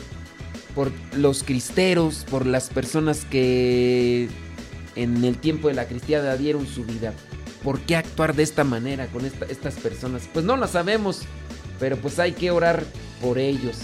por 0.76 0.91
los 1.15 1.44
cristeros, 1.44 2.26
por 2.30 2.46
las 2.46 2.70
personas 2.70 3.24
que 3.24 4.28
en 4.96 5.24
el 5.24 5.38
tiempo 5.38 5.70
de 5.70 5.76
la 5.76 5.88
cristiada 5.88 6.36
dieron 6.36 6.67
su 6.67 6.84
vida. 6.84 7.13
¿Por 7.63 7.80
qué 7.80 7.96
actuar 7.96 8.36
de 8.36 8.44
esta 8.44 8.63
manera 8.63 9.08
con 9.08 9.26
estas 9.26 9.76
personas? 9.76 10.28
Pues 10.34 10.44
no 10.44 10.58
lo 10.58 10.67
sabemos, 10.67 11.22
pero 11.80 11.96
pues 11.98 12.20
hay 12.20 12.34
que 12.34 12.52
orar 12.52 12.84
por 13.22 13.38
ellos. 13.38 13.78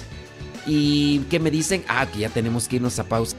¿Y 0.66 1.20
qué 1.30 1.40
me 1.40 1.52
dicen? 1.52 1.86
Ah, 1.88 2.06
que 2.12 2.20
ya 2.20 2.30
tenemos 2.30 2.68
que 2.68 2.78
irnos 2.78 3.00
a 3.00 3.06
pausa. 3.06 3.38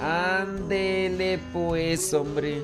Ándele 0.00 1.40
pues, 1.52 2.12
hombre. 2.14 2.62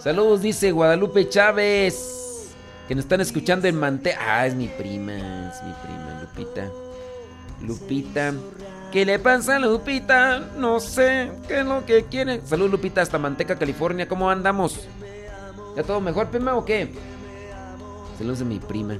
Saludos, 0.00 0.42
dice 0.42 0.70
Guadalupe 0.70 1.28
Chávez. 1.28 2.54
Que 2.86 2.94
nos 2.94 3.04
están 3.04 3.20
escuchando 3.20 3.68
en 3.68 3.76
Mante. 3.76 4.14
Ah, 4.14 4.46
es 4.46 4.54
mi 4.54 4.68
prima, 4.68 5.12
es 5.50 5.62
mi 5.62 5.72
prima, 5.82 6.22
Lupita. 6.22 6.70
Lupita. 7.62 8.34
¿Qué 8.92 9.04
le 9.04 9.18
pasa 9.18 9.56
a 9.56 9.58
Lupita? 9.58 10.38
No 10.56 10.80
sé 10.80 11.30
qué 11.46 11.60
es 11.60 11.66
lo 11.66 11.84
que 11.84 12.04
quiere. 12.04 12.40
Saludos, 12.46 12.72
Lupita, 12.72 13.02
hasta 13.02 13.18
Manteca, 13.18 13.58
California. 13.58 14.08
¿Cómo 14.08 14.30
andamos? 14.30 14.88
¿Ya 15.76 15.82
todo 15.82 16.00
mejor, 16.00 16.28
prima, 16.28 16.56
o 16.56 16.64
qué? 16.64 16.92
Saludos 18.16 18.38
de 18.38 18.44
mi 18.46 18.58
prima. 18.58 18.98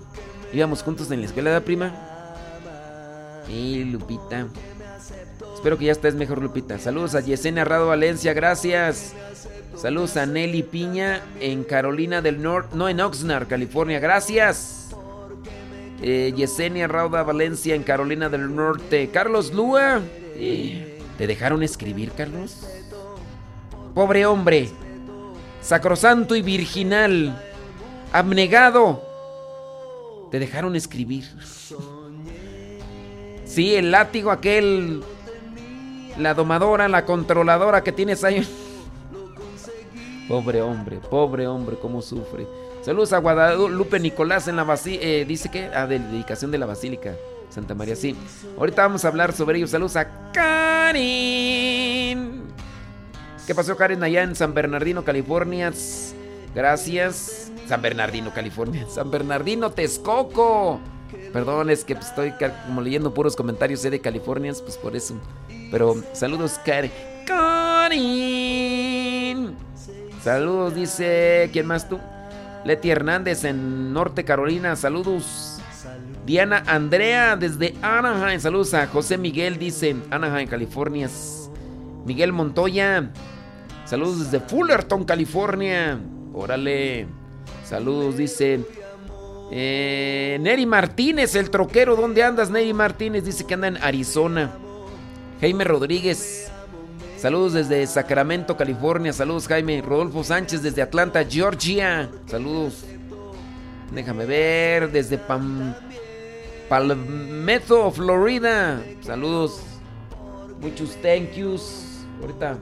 Íbamos 0.52 0.82
juntos 0.82 1.10
en 1.10 1.20
la 1.20 1.26
escuela 1.26 1.50
de 1.52 1.60
prima. 1.60 1.94
Y 3.48 3.84
Lupita. 3.84 4.46
Espero 5.58 5.76
que 5.76 5.86
ya 5.86 5.92
estés 5.92 6.14
mejor, 6.14 6.40
Lupita. 6.40 6.78
Saludos 6.78 7.16
a 7.16 7.20
Yesenia 7.20 7.64
Rado 7.64 7.88
Valencia, 7.88 8.32
gracias. 8.32 9.12
Saludos 9.74 10.16
a 10.16 10.24
Nelly 10.24 10.62
Piña 10.62 11.20
en 11.40 11.64
Carolina 11.64 12.22
del 12.22 12.40
Norte, 12.40 12.76
no 12.76 12.88
en 12.88 13.00
Oxnard, 13.00 13.48
California, 13.48 13.98
gracias. 13.98 14.90
Eh, 16.00 16.32
Yesenia 16.36 16.86
Rauda 16.86 17.24
Valencia 17.24 17.74
en 17.74 17.82
Carolina 17.82 18.28
del 18.28 18.54
Norte. 18.54 19.10
Carlos 19.12 19.52
Lua. 19.52 20.00
¿Te 20.36 21.26
dejaron 21.26 21.64
escribir, 21.64 22.12
Carlos? 22.12 22.64
Pobre 23.96 24.26
hombre. 24.26 24.68
Sacrosanto 25.60 26.36
y 26.36 26.42
virginal. 26.42 27.36
Abnegado. 28.12 29.02
Te 30.30 30.38
dejaron 30.38 30.76
escribir. 30.76 31.24
Sí, 33.44 33.74
el 33.74 33.90
látigo 33.90 34.30
aquel. 34.30 35.02
La 36.18 36.34
domadora, 36.34 36.88
la 36.88 37.04
controladora 37.04 37.82
que 37.82 37.92
tienes 37.92 38.24
ahí. 38.24 38.46
Pobre 40.28 40.60
hombre, 40.60 40.98
pobre 41.10 41.46
hombre, 41.46 41.76
cómo 41.80 42.02
sufre. 42.02 42.46
Saludos 42.82 43.12
a 43.12 43.18
Guadalupe 43.18 44.00
Nicolás 44.00 44.48
en 44.48 44.56
la 44.56 44.64
basílica. 44.64 45.04
Eh, 45.04 45.24
dice 45.26 45.50
que. 45.50 45.66
Ah, 45.66 45.86
de 45.86 45.98
dedicación 45.98 46.50
de 46.50 46.58
la 46.58 46.66
Basílica 46.66 47.14
Santa 47.50 47.74
María, 47.74 47.96
sí. 47.96 48.16
Ahorita 48.58 48.82
vamos 48.82 49.04
a 49.04 49.08
hablar 49.08 49.32
sobre 49.32 49.58
ello. 49.58 49.66
Saludos 49.66 49.96
a 49.96 50.30
Karin. 50.32 51.68
¿Qué 53.46 53.54
pasó, 53.54 53.76
Karen, 53.76 54.02
allá 54.02 54.22
en 54.22 54.34
San 54.36 54.52
Bernardino, 54.52 55.04
California? 55.04 55.72
Gracias. 56.54 57.50
San 57.66 57.80
Bernardino, 57.80 58.32
California. 58.34 58.86
San 58.90 59.10
Bernardino, 59.10 59.70
Texcoco. 59.70 60.80
Perdón, 61.32 61.70
es 61.70 61.84
que 61.84 61.94
estoy 61.94 62.34
como 62.66 62.82
leyendo 62.82 63.14
puros 63.14 63.34
comentarios 63.34 63.82
de 63.82 63.98
California, 64.00 64.52
pues 64.62 64.76
por 64.76 64.94
eso. 64.94 65.14
Pero 65.70 66.02
saludos, 66.12 66.58
Karen. 66.64 66.90
Karin. 67.26 68.68
Saludos, 70.22 70.74
dice. 70.74 71.50
¿Quién 71.52 71.66
más 71.66 71.88
tú? 71.88 71.98
Leti 72.64 72.90
Hernández 72.90 73.44
en 73.44 73.92
Norte 73.92 74.24
Carolina. 74.24 74.74
Saludos. 74.76 75.60
Diana 76.26 76.62
Andrea 76.66 77.36
desde 77.36 77.74
Anaheim. 77.80 78.40
Saludos 78.40 78.74
a 78.74 78.86
José 78.86 79.16
Miguel, 79.16 79.58
dice 79.58 79.96
Anaheim, 80.10 80.48
California. 80.48 81.08
Miguel 82.04 82.32
Montoya. 82.32 83.10
Saludos 83.86 84.30
desde 84.30 84.46
Fullerton, 84.46 85.04
California. 85.04 85.98
Órale. 86.34 87.06
Saludos, 87.64 88.16
dice. 88.18 88.60
Eh, 89.50 90.36
Neri 90.40 90.66
Martínez, 90.66 91.34
el 91.34 91.48
troquero. 91.48 91.96
¿Dónde 91.96 92.22
andas, 92.22 92.50
Neri 92.50 92.74
Martínez? 92.74 93.24
Dice 93.24 93.46
que 93.46 93.54
anda 93.54 93.68
en 93.68 93.78
Arizona. 93.78 94.52
Jaime 95.40 95.64
Rodríguez. 95.64 96.50
Saludos 97.16 97.52
desde 97.52 97.86
Sacramento, 97.86 98.56
California. 98.56 99.12
Saludos, 99.12 99.46
Jaime. 99.46 99.82
Rodolfo 99.82 100.24
Sánchez 100.24 100.62
desde 100.62 100.82
Atlanta, 100.82 101.24
Georgia. 101.24 102.10
Saludos. 102.26 102.84
Déjame 103.92 104.26
ver. 104.26 104.90
Desde 104.90 105.16
Pam, 105.16 105.74
Palmetto, 106.68 107.90
Florida. 107.92 108.82
Saludos. 109.00 109.60
Muchos 110.60 110.96
thank 111.02 111.34
yous. 111.34 112.04
Ahorita 112.20 112.58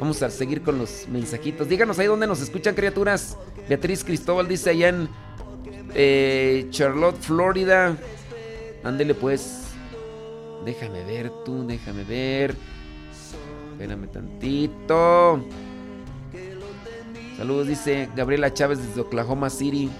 vamos 0.00 0.20
a 0.22 0.30
seguir 0.30 0.62
con 0.62 0.78
los 0.78 1.06
mensajitos. 1.08 1.68
Díganos 1.68 1.98
ahí 2.00 2.06
dónde 2.06 2.26
nos 2.26 2.40
escuchan, 2.40 2.74
criaturas. 2.74 3.38
Beatriz 3.68 4.02
Cristóbal 4.02 4.48
dice 4.48 4.70
allá 4.70 4.88
en 4.88 5.08
eh, 5.94 6.66
Charlotte, 6.70 7.20
Florida. 7.20 7.96
Ándele 8.82 9.14
pues. 9.14 9.65
Déjame 10.64 11.04
ver 11.04 11.30
tú, 11.44 11.66
déjame 11.66 12.04
ver. 12.04 12.56
Espérame 13.72 14.08
tantito. 14.08 15.40
Saludos, 17.36 17.66
dice 17.66 18.08
Gabriela 18.16 18.52
Chávez 18.52 18.78
desde 18.78 19.00
Oklahoma 19.00 19.50
City. 19.50 19.90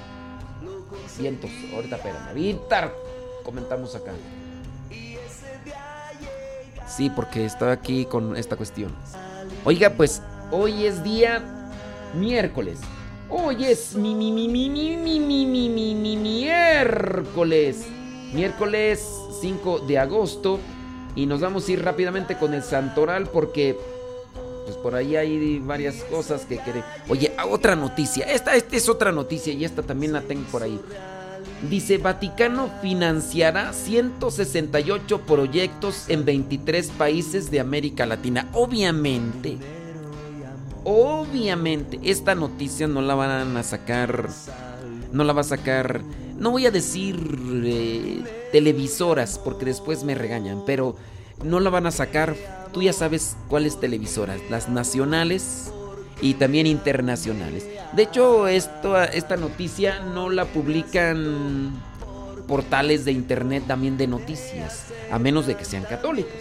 Cientos. 1.08 1.50
Ahorita, 1.74 1.96
espérame. 1.96 2.28
Ahorita 2.28 2.92
comentamos 3.44 3.94
acá. 3.94 4.12
Sí, 6.88 7.10
porque 7.10 7.44
estaba 7.44 7.72
aquí 7.72 8.06
con 8.06 8.36
esta 8.36 8.56
cuestión. 8.56 8.94
Oiga, 9.64 9.90
pues 9.90 10.22
hoy 10.50 10.86
es 10.86 11.04
día 11.04 11.70
miércoles. 12.14 12.80
Hoy 13.28 13.64
es 13.64 13.94
mi 13.96 14.14
mi 14.14 14.32
mi 14.32 14.48
mi 14.48 14.70
mi 14.70 14.96
mi 14.96 15.18
mi 15.20 15.46
mi 15.46 15.68
mi 15.68 15.94
mi 15.94 16.16
miércoles. 16.16 17.86
Miércoles 18.32 19.25
5 19.40 19.80
de 19.80 19.98
agosto 19.98 20.58
y 21.14 21.26
nos 21.26 21.40
vamos 21.40 21.68
a 21.68 21.72
ir 21.72 21.82
rápidamente 21.82 22.36
con 22.36 22.54
el 22.54 22.62
santoral 22.62 23.28
porque 23.28 23.78
pues 24.66 24.76
por 24.78 24.96
ahí 24.96 25.14
hay 25.14 25.60
varias 25.60 26.02
cosas 26.04 26.44
que 26.44 26.58
queremos. 26.58 26.88
Oye, 27.08 27.32
otra 27.48 27.76
noticia. 27.76 28.26
Esta, 28.26 28.56
esta 28.56 28.76
es 28.76 28.88
otra 28.88 29.12
noticia 29.12 29.52
y 29.52 29.64
esta 29.64 29.82
también 29.82 30.12
la 30.12 30.22
tengo 30.22 30.44
por 30.50 30.64
ahí. 30.64 30.80
Dice, 31.70 31.98
Vaticano 31.98 32.70
financiará 32.82 33.72
168 33.72 35.20
proyectos 35.22 36.08
en 36.08 36.24
23 36.24 36.90
países 36.90 37.50
de 37.50 37.60
América 37.60 38.04
Latina. 38.06 38.48
Obviamente, 38.52 39.56
obviamente, 40.84 41.98
esta 42.02 42.34
noticia 42.34 42.88
no 42.88 43.00
la 43.00 43.14
van 43.14 43.56
a 43.56 43.62
sacar, 43.62 44.28
no 45.12 45.24
la 45.24 45.32
va 45.32 45.40
a 45.40 45.44
sacar, 45.44 46.02
no 46.38 46.50
voy 46.50 46.66
a 46.66 46.70
decir 46.70 47.16
eh, 47.64 48.22
televisoras 48.52 49.38
porque 49.38 49.64
después 49.64 50.04
me 50.04 50.14
regañan, 50.14 50.62
pero 50.66 50.96
no 51.42 51.60
la 51.60 51.70
van 51.70 51.86
a 51.86 51.90
sacar, 51.90 52.34
tú 52.72 52.82
ya 52.82 52.92
sabes 52.92 53.36
cuáles 53.48 53.80
televisoras, 53.80 54.40
las 54.50 54.68
nacionales 54.68 55.72
y 56.20 56.34
también 56.34 56.66
internacionales. 56.66 57.66
De 57.92 58.02
hecho, 58.02 58.48
esto, 58.48 59.00
esta 59.02 59.36
noticia 59.36 60.00
no 60.00 60.30
la 60.30 60.44
publican 60.46 61.72
portales 62.46 63.04
de 63.04 63.12
internet 63.12 63.64
también 63.66 63.96
de 63.96 64.06
noticias, 64.06 64.86
a 65.10 65.18
menos 65.18 65.46
de 65.46 65.56
que 65.56 65.64
sean 65.64 65.84
católicos. 65.84 66.32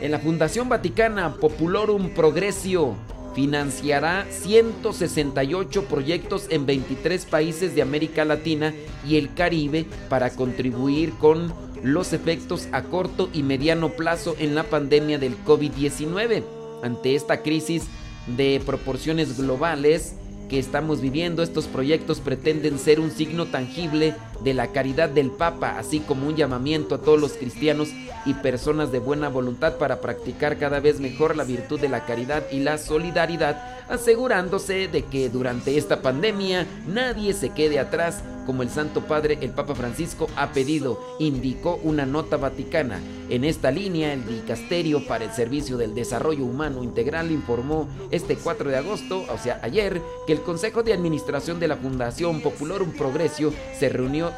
En 0.00 0.10
la 0.12 0.18
Fundación 0.18 0.68
Vaticana 0.68 1.34
Populorum 1.34 2.10
Progressio 2.10 2.94
financiará 3.34 4.26
168 4.30 5.84
proyectos 5.84 6.46
en 6.50 6.66
23 6.66 7.24
países 7.26 7.74
de 7.74 7.82
América 7.82 8.24
Latina 8.24 8.74
y 9.06 9.16
el 9.16 9.34
Caribe 9.34 9.86
para 10.08 10.30
contribuir 10.30 11.12
con 11.14 11.52
los 11.82 12.12
efectos 12.12 12.68
a 12.72 12.82
corto 12.82 13.30
y 13.32 13.42
mediano 13.42 13.90
plazo 13.90 14.36
en 14.38 14.54
la 14.54 14.64
pandemia 14.64 15.18
del 15.18 15.36
COVID-19. 15.44 16.42
Ante 16.82 17.14
esta 17.14 17.42
crisis 17.42 17.84
de 18.26 18.60
proporciones 18.64 19.36
globales 19.38 20.14
que 20.50 20.58
estamos 20.58 21.00
viviendo, 21.00 21.44
estos 21.44 21.66
proyectos 21.66 22.18
pretenden 22.18 22.78
ser 22.80 22.98
un 22.98 23.12
signo 23.12 23.46
tangible 23.46 24.16
de 24.42 24.52
la 24.52 24.66
caridad 24.72 25.08
del 25.08 25.30
Papa, 25.30 25.78
así 25.78 26.00
como 26.00 26.26
un 26.26 26.34
llamamiento 26.34 26.96
a 26.96 27.00
todos 27.00 27.20
los 27.20 27.34
cristianos 27.34 27.88
y 28.26 28.34
personas 28.34 28.90
de 28.90 28.98
buena 28.98 29.28
voluntad 29.28 29.76
para 29.76 30.00
practicar 30.00 30.58
cada 30.58 30.80
vez 30.80 30.98
mejor 30.98 31.36
la 31.36 31.44
virtud 31.44 31.78
de 31.80 31.88
la 31.88 32.04
caridad 32.04 32.42
y 32.50 32.58
la 32.58 32.78
solidaridad 32.78 33.79
asegurándose 33.90 34.88
de 34.88 35.04
que 35.04 35.28
durante 35.28 35.76
esta 35.76 36.00
pandemia 36.00 36.66
nadie 36.86 37.34
se 37.34 37.50
quede 37.50 37.78
atrás 37.78 38.22
como 38.46 38.62
el 38.62 38.70
Santo 38.70 39.02
Padre, 39.02 39.38
el 39.42 39.50
Papa 39.50 39.74
Francisco, 39.74 40.26
ha 40.36 40.52
pedido, 40.52 41.00
indicó 41.18 41.78
una 41.84 42.06
nota 42.06 42.36
vaticana. 42.36 43.00
En 43.28 43.44
esta 43.44 43.70
línea, 43.70 44.12
el 44.12 44.26
Dicasterio 44.26 45.06
para 45.06 45.24
el 45.24 45.30
Servicio 45.30 45.76
del 45.76 45.94
Desarrollo 45.94 46.44
Humano 46.44 46.82
Integral 46.82 47.30
informó 47.30 47.88
este 48.10 48.36
4 48.36 48.70
de 48.70 48.76
agosto, 48.76 49.24
o 49.32 49.38
sea, 49.38 49.60
ayer, 49.62 50.00
que 50.26 50.32
el 50.32 50.40
Consejo 50.40 50.82
de 50.82 50.92
Administración 50.92 51.60
de 51.60 51.68
la 51.68 51.76
Fundación 51.76 52.40
Popularum 52.40 52.92
Progresio 52.92 53.52
se 53.78 53.88
reunió 53.88 54.32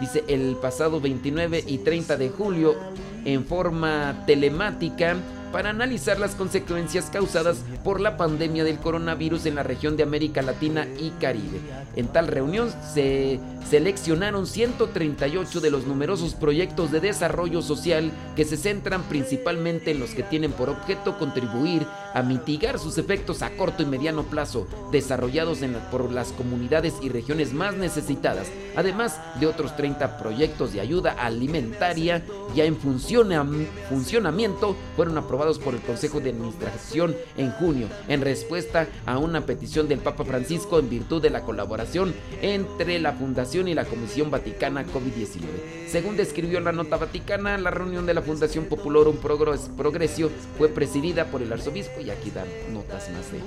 dice 0.00 0.24
el 0.28 0.56
pasado 0.56 1.00
29 1.00 1.64
y 1.66 1.78
30 1.78 2.16
de 2.16 2.28
julio 2.28 2.76
en 3.24 3.44
forma 3.44 4.22
telemática 4.26 5.16
para 5.52 5.70
analizar 5.70 6.18
las 6.18 6.34
consecuencias 6.34 7.10
causadas 7.10 7.58
por 7.84 8.00
la 8.00 8.16
pandemia 8.16 8.64
del 8.64 8.78
coronavirus 8.78 9.46
en 9.46 9.54
la 9.54 9.62
región 9.62 9.96
de 9.96 10.02
América 10.02 10.42
Latina 10.42 10.86
y 10.98 11.10
Caribe. 11.20 11.60
En 11.96 12.08
tal 12.08 12.28
reunión 12.28 12.70
se 12.94 13.40
seleccionaron 13.68 14.46
138 14.46 15.60
de 15.60 15.70
los 15.70 15.86
numerosos 15.86 16.34
proyectos 16.34 16.90
de 16.90 17.00
desarrollo 17.00 17.62
social 17.62 18.10
que 18.34 18.44
se 18.44 18.56
centran 18.56 19.02
principalmente 19.04 19.90
en 19.90 20.00
los 20.00 20.10
que 20.10 20.22
tienen 20.22 20.52
por 20.52 20.70
objeto 20.70 21.18
contribuir 21.18 21.86
a 22.14 22.22
mitigar 22.22 22.78
sus 22.78 22.98
efectos 22.98 23.42
a 23.42 23.50
corto 23.50 23.82
y 23.82 23.86
mediano 23.86 24.24
plazo, 24.24 24.66
desarrollados 24.90 25.58
por 25.90 26.10
las 26.10 26.32
comunidades 26.32 26.94
y 27.02 27.08
regiones 27.08 27.52
más 27.52 27.74
necesitadas, 27.74 28.48
además 28.76 29.20
de 29.40 29.46
otros 29.46 29.76
30 29.76 30.18
proyectos 30.18 30.72
de 30.72 30.80
ayuda 30.80 31.12
alimentaria 31.12 32.24
ya 32.54 32.64
en 32.64 32.76
funcionamiento, 32.76 34.76
fueron 34.96 35.18
aprobados 35.18 35.37
por 35.38 35.74
el 35.74 35.80
Consejo 35.80 36.18
de 36.20 36.30
Administración 36.30 37.14
en 37.36 37.52
junio, 37.52 37.86
en 38.08 38.22
respuesta 38.22 38.88
a 39.06 39.18
una 39.18 39.46
petición 39.46 39.86
del 39.86 40.00
Papa 40.00 40.24
Francisco 40.24 40.80
en 40.80 40.90
virtud 40.90 41.22
de 41.22 41.30
la 41.30 41.42
colaboración 41.42 42.12
entre 42.42 42.98
la 42.98 43.12
Fundación 43.12 43.68
y 43.68 43.74
la 43.74 43.84
Comisión 43.84 44.32
Vaticana 44.32 44.84
COVID-19. 44.84 45.86
Según 45.88 46.16
describió 46.16 46.58
la 46.58 46.72
nota 46.72 46.96
vaticana, 46.96 47.56
la 47.56 47.70
reunión 47.70 48.04
de 48.04 48.14
la 48.14 48.22
Fundación 48.22 48.64
Populorum 48.64 49.16
Progresio 49.18 50.28
fue 50.58 50.68
presidida 50.70 51.26
por 51.26 51.40
el 51.40 51.52
arzobispo 51.52 52.00
y 52.00 52.10
aquí 52.10 52.32
dan 52.32 52.48
notas 52.74 53.08
más 53.10 53.30
de 53.30 53.38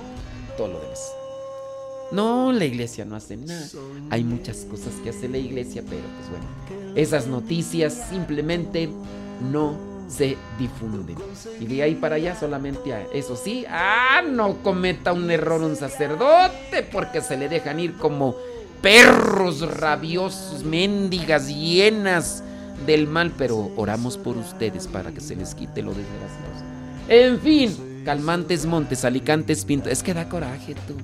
todo 0.56 0.70
lo 0.70 0.80
demás. 0.80 1.12
No, 2.14 2.54
la 2.54 2.64
iglesia 2.64 3.04
no 3.04 3.18
hace 3.18 3.36
nada. 3.36 3.68
Hay 4.10 4.24
muchas 4.24 4.66
cosas 4.70 4.94
que 5.04 5.10
hace 5.10 5.28
la 5.28 5.40
iglesia, 5.40 5.84
pero 5.90 6.04
pues 6.04 6.30
bueno, 6.30 6.96
esas 6.96 7.28
noticias 7.28 8.08
simplemente 8.10 8.90
no 9.52 9.91
se 10.12 10.38
difunden. 10.60 11.15
Y 11.60 11.65
de 11.65 11.84
ahí 11.84 11.95
para 11.95 12.15
allá 12.15 12.36
solamente 12.36 12.93
a 12.93 13.02
eso 13.13 13.36
sí, 13.36 13.65
ah, 13.69 14.21
no 14.28 14.62
cometa 14.62 15.13
un 15.13 15.30
error 15.32 15.62
un 15.62 15.76
sacerdote 15.76 16.84
porque 16.91 17.21
se 17.21 17.38
le 17.38 17.47
dejan 17.47 17.80
ir 17.80 17.97
como 17.97 18.36
perros 18.82 19.62
rabiosos, 19.62 20.63
mendigas 20.63 21.47
llenas 21.47 22.43
del 22.86 23.08
mal, 23.08 23.32
pero 23.38 23.71
oramos 23.78 24.17
por 24.17 24.38
ustedes 24.38 24.88
para 24.88 25.12
que 25.12 25.21
se 25.21 25.36
les 25.36 25.56
quite 25.56 25.82
lo 25.82 25.93
desgraciados. 25.93 26.63
En 27.08 27.39
fin, 27.39 28.04
calmantes 28.04 28.65
montes, 28.65 29.06
alicantes 29.06 29.65
pinto, 29.65 29.89
es 29.89 30.04
que 30.04 30.13
da 30.13 30.28
coraje 30.28 30.76
tú. 30.88 30.95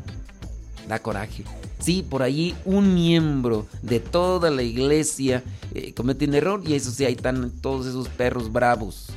Da 0.88 1.00
coraje. 1.00 1.44
Sí, 1.80 2.06
por 2.08 2.24
allí 2.24 2.56
un 2.66 2.94
miembro 2.94 3.68
de 3.82 4.00
toda 4.00 4.50
la 4.50 4.64
iglesia 4.64 5.44
eh, 5.74 5.94
comete 5.94 6.26
un 6.26 6.34
error 6.34 6.62
y 6.66 6.74
eso 6.74 6.92
sí, 6.92 7.06
ahí 7.06 7.14
están 7.14 7.52
todos 7.62 7.86
esos 7.86 8.08
perros 8.10 8.52
bravos. 8.52 9.08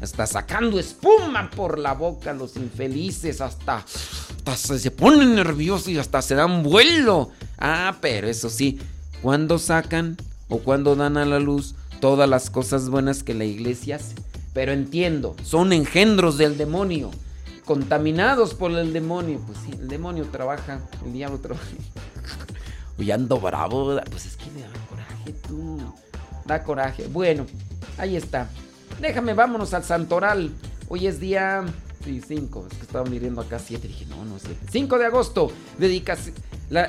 Hasta 0.00 0.26
sacando 0.26 0.80
espuma 0.80 1.48
por 1.50 1.78
la 1.78 1.94
boca 1.94 2.32
los 2.32 2.56
infelices, 2.56 3.40
hasta, 3.40 3.84
hasta 4.44 4.78
se 4.78 4.90
ponen 4.90 5.36
nerviosos 5.36 5.88
y 5.88 5.98
hasta 5.98 6.20
se 6.22 6.34
dan 6.34 6.64
vuelo. 6.64 7.30
Ah, 7.56 7.96
pero 8.00 8.26
eso 8.28 8.50
sí, 8.50 8.80
cuando 9.22 9.58
sacan 9.58 10.16
o 10.48 10.58
cuando 10.58 10.96
dan 10.96 11.16
a 11.16 11.24
la 11.24 11.38
luz 11.38 11.76
todas 12.00 12.28
las 12.28 12.50
cosas 12.50 12.88
buenas 12.88 13.22
que 13.22 13.32
la 13.32 13.44
iglesia 13.44 13.96
hace. 13.96 14.16
Pero 14.52 14.72
entiendo, 14.72 15.36
son 15.44 15.72
engendros 15.72 16.36
del 16.36 16.58
demonio 16.58 17.10
contaminados 17.64 18.54
por 18.54 18.70
el 18.72 18.92
demonio. 18.92 19.40
Pues 19.46 19.58
sí, 19.58 19.72
el 19.72 19.88
demonio 19.88 20.26
trabaja, 20.26 20.80
el 21.04 21.12
diablo 21.12 21.38
trabaja. 21.38 21.64
Uy, 22.98 23.10
ando 23.10 23.38
bravo, 23.38 23.98
pues 24.10 24.26
es 24.26 24.36
que 24.36 24.50
me 24.50 24.62
da 24.62 24.68
coraje 24.88 25.32
tú. 25.46 25.80
Da 26.44 26.62
coraje. 26.62 27.06
Bueno, 27.08 27.46
ahí 27.98 28.16
está. 28.16 28.48
Déjame, 29.00 29.34
vámonos 29.34 29.74
al 29.74 29.84
Santoral. 29.84 30.50
Hoy 30.88 31.06
es 31.06 31.20
día 31.20 31.64
Sí, 32.04 32.20
5. 32.26 32.66
Es 32.70 32.76
que 32.78 32.82
estaba 32.82 33.08
midiendo 33.08 33.40
acá 33.40 33.60
7. 33.60 33.86
Dije, 33.86 34.06
no, 34.06 34.24
no 34.24 34.36
es 34.36 34.42
7. 34.42 34.66
5 34.70 34.98
de 34.98 35.06
agosto. 35.06 35.52
Dedicas. 35.78 36.32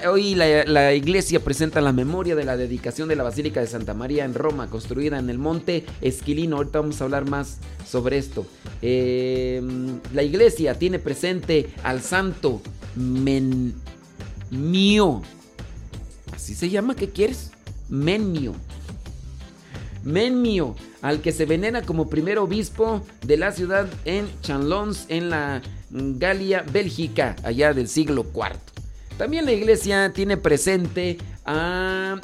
hoy 0.10 0.34
la, 0.36 0.93
iglesia 0.93 1.39
presenta 1.43 1.82
la 1.82 1.91
memoria 1.91 2.36
de 2.36 2.43
la 2.43 2.58
dedicación 2.58 3.08
de 3.10 3.15
la 3.15 3.23
Basílica 3.23 3.60
de 3.60 3.67
Santa 3.67 3.93
María 3.93 4.26
en 4.26 4.34
Roma, 4.34 4.69
construida 4.69 5.19
en 5.19 5.30
el 5.30 5.38
monte 5.38 5.86
Esquilino. 6.02 6.56
Ahorita 6.58 6.80
vamos 6.80 6.99
a 6.99 7.04
hablar 7.04 7.30
más 7.30 7.60
sobre 7.88 8.17
esto. 8.17 8.47
Em, 8.82 9.99
la 10.13 10.23
iglesia 10.23 10.80
tiene 10.80 10.97
presente 10.97 11.69
al 11.84 12.02
santo 12.02 12.62
Menmio. 12.95 13.73
¿Así 16.34 16.56
se 16.56 16.69
llama? 16.69 16.95
¿Qué 16.95 17.10
quieres? 17.10 17.52
Menmio. 17.88 18.56
Menmio 20.03 20.75
al 21.01 21.21
que 21.21 21.31
se 21.31 21.45
venera 21.45 21.81
como 21.81 22.09
primer 22.09 22.37
obispo 22.37 23.01
de 23.25 23.37
la 23.37 23.51
ciudad 23.51 23.87
en 24.05 24.27
Chanlons, 24.41 25.05
en 25.09 25.29
la 25.29 25.61
Galia, 25.89 26.63
Bélgica, 26.71 27.35
allá 27.43 27.73
del 27.73 27.87
siglo 27.87 28.25
IV. 28.33 28.57
También 29.17 29.45
la 29.45 29.51
iglesia 29.51 30.11
tiene 30.13 30.37
presente 30.37 31.17
a 31.45 32.19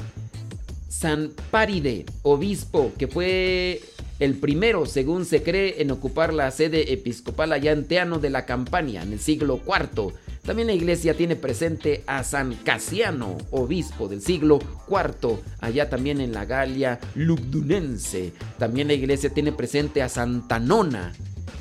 San 1.00 1.32
Paride, 1.50 2.06
obispo, 2.24 2.92
que 2.98 3.08
fue 3.08 3.82
el 4.20 4.36
primero, 4.36 4.86
según 4.86 5.24
se 5.24 5.42
cree, 5.42 5.82
en 5.82 5.92
ocupar 5.92 6.34
la 6.34 6.52
sede 6.52 6.92
episcopal 6.92 7.54
allá 7.54 7.72
en 7.72 7.86
Teano 7.86 8.20
de 8.20 8.30
la 8.30 8.46
Campania, 8.46 9.02
en 9.02 9.14
el 9.14 9.20
siglo 9.22 9.62
IV. 9.66 10.12
También 10.44 10.68
la 10.68 10.74
iglesia 10.74 11.14
tiene 11.14 11.38
presente 11.38 12.04
a 12.06 12.26
San 12.26 12.54
Casiano, 12.54 13.38
obispo 13.52 14.10
del 14.10 14.22
siglo 14.22 14.60
IV, 14.90 15.40
allá 15.62 15.90
también 15.90 16.20
en 16.20 16.34
la 16.34 16.44
Galia 16.44 17.00
Lugdunense. 17.16 18.34
También 18.58 18.90
la 18.90 18.94
iglesia 18.94 19.30
tiene 19.30 19.54
presente 19.54 20.02
a 20.02 20.10
Santa 20.10 20.60
Nona, 20.60 21.14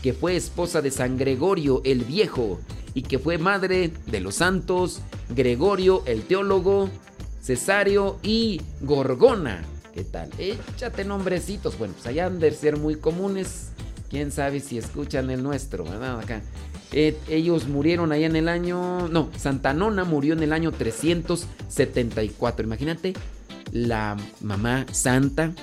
que 0.02 0.14
fue 0.14 0.34
esposa 0.34 0.82
de 0.82 0.90
San 0.90 1.16
Gregorio 1.16 1.80
el 1.84 2.02
Viejo 2.02 2.58
y 2.92 3.02
que 3.02 3.20
fue 3.20 3.38
madre 3.38 3.92
de 4.06 4.18
los 4.18 4.34
santos 4.34 5.00
Gregorio 5.28 6.02
el 6.06 6.22
Teólogo, 6.22 6.90
Cesario 7.48 8.18
y 8.22 8.60
Gorgona. 8.82 9.64
¿Qué 9.94 10.04
tal? 10.04 10.28
Échate 10.36 11.02
nombrecitos. 11.06 11.78
Bueno, 11.78 11.94
pues 11.94 12.06
allá 12.06 12.26
han 12.26 12.40
de 12.40 12.50
ser 12.50 12.76
muy 12.76 12.96
comunes. 12.96 13.70
Quién 14.10 14.32
sabe 14.32 14.60
si 14.60 14.76
escuchan 14.76 15.30
el 15.30 15.42
nuestro, 15.42 15.84
¿verdad? 15.84 16.20
Acá. 16.20 16.42
Eh, 16.92 17.16
ellos 17.26 17.66
murieron 17.66 18.12
allá 18.12 18.26
en 18.26 18.36
el 18.36 18.50
año. 18.50 19.08
No, 19.08 19.30
Santa 19.34 19.72
Nona 19.72 20.04
murió 20.04 20.34
en 20.34 20.42
el 20.42 20.52
año 20.52 20.72
374. 20.72 22.66
Imagínate, 22.66 23.14
la 23.72 24.18
mamá 24.42 24.84
santa, 24.92 25.54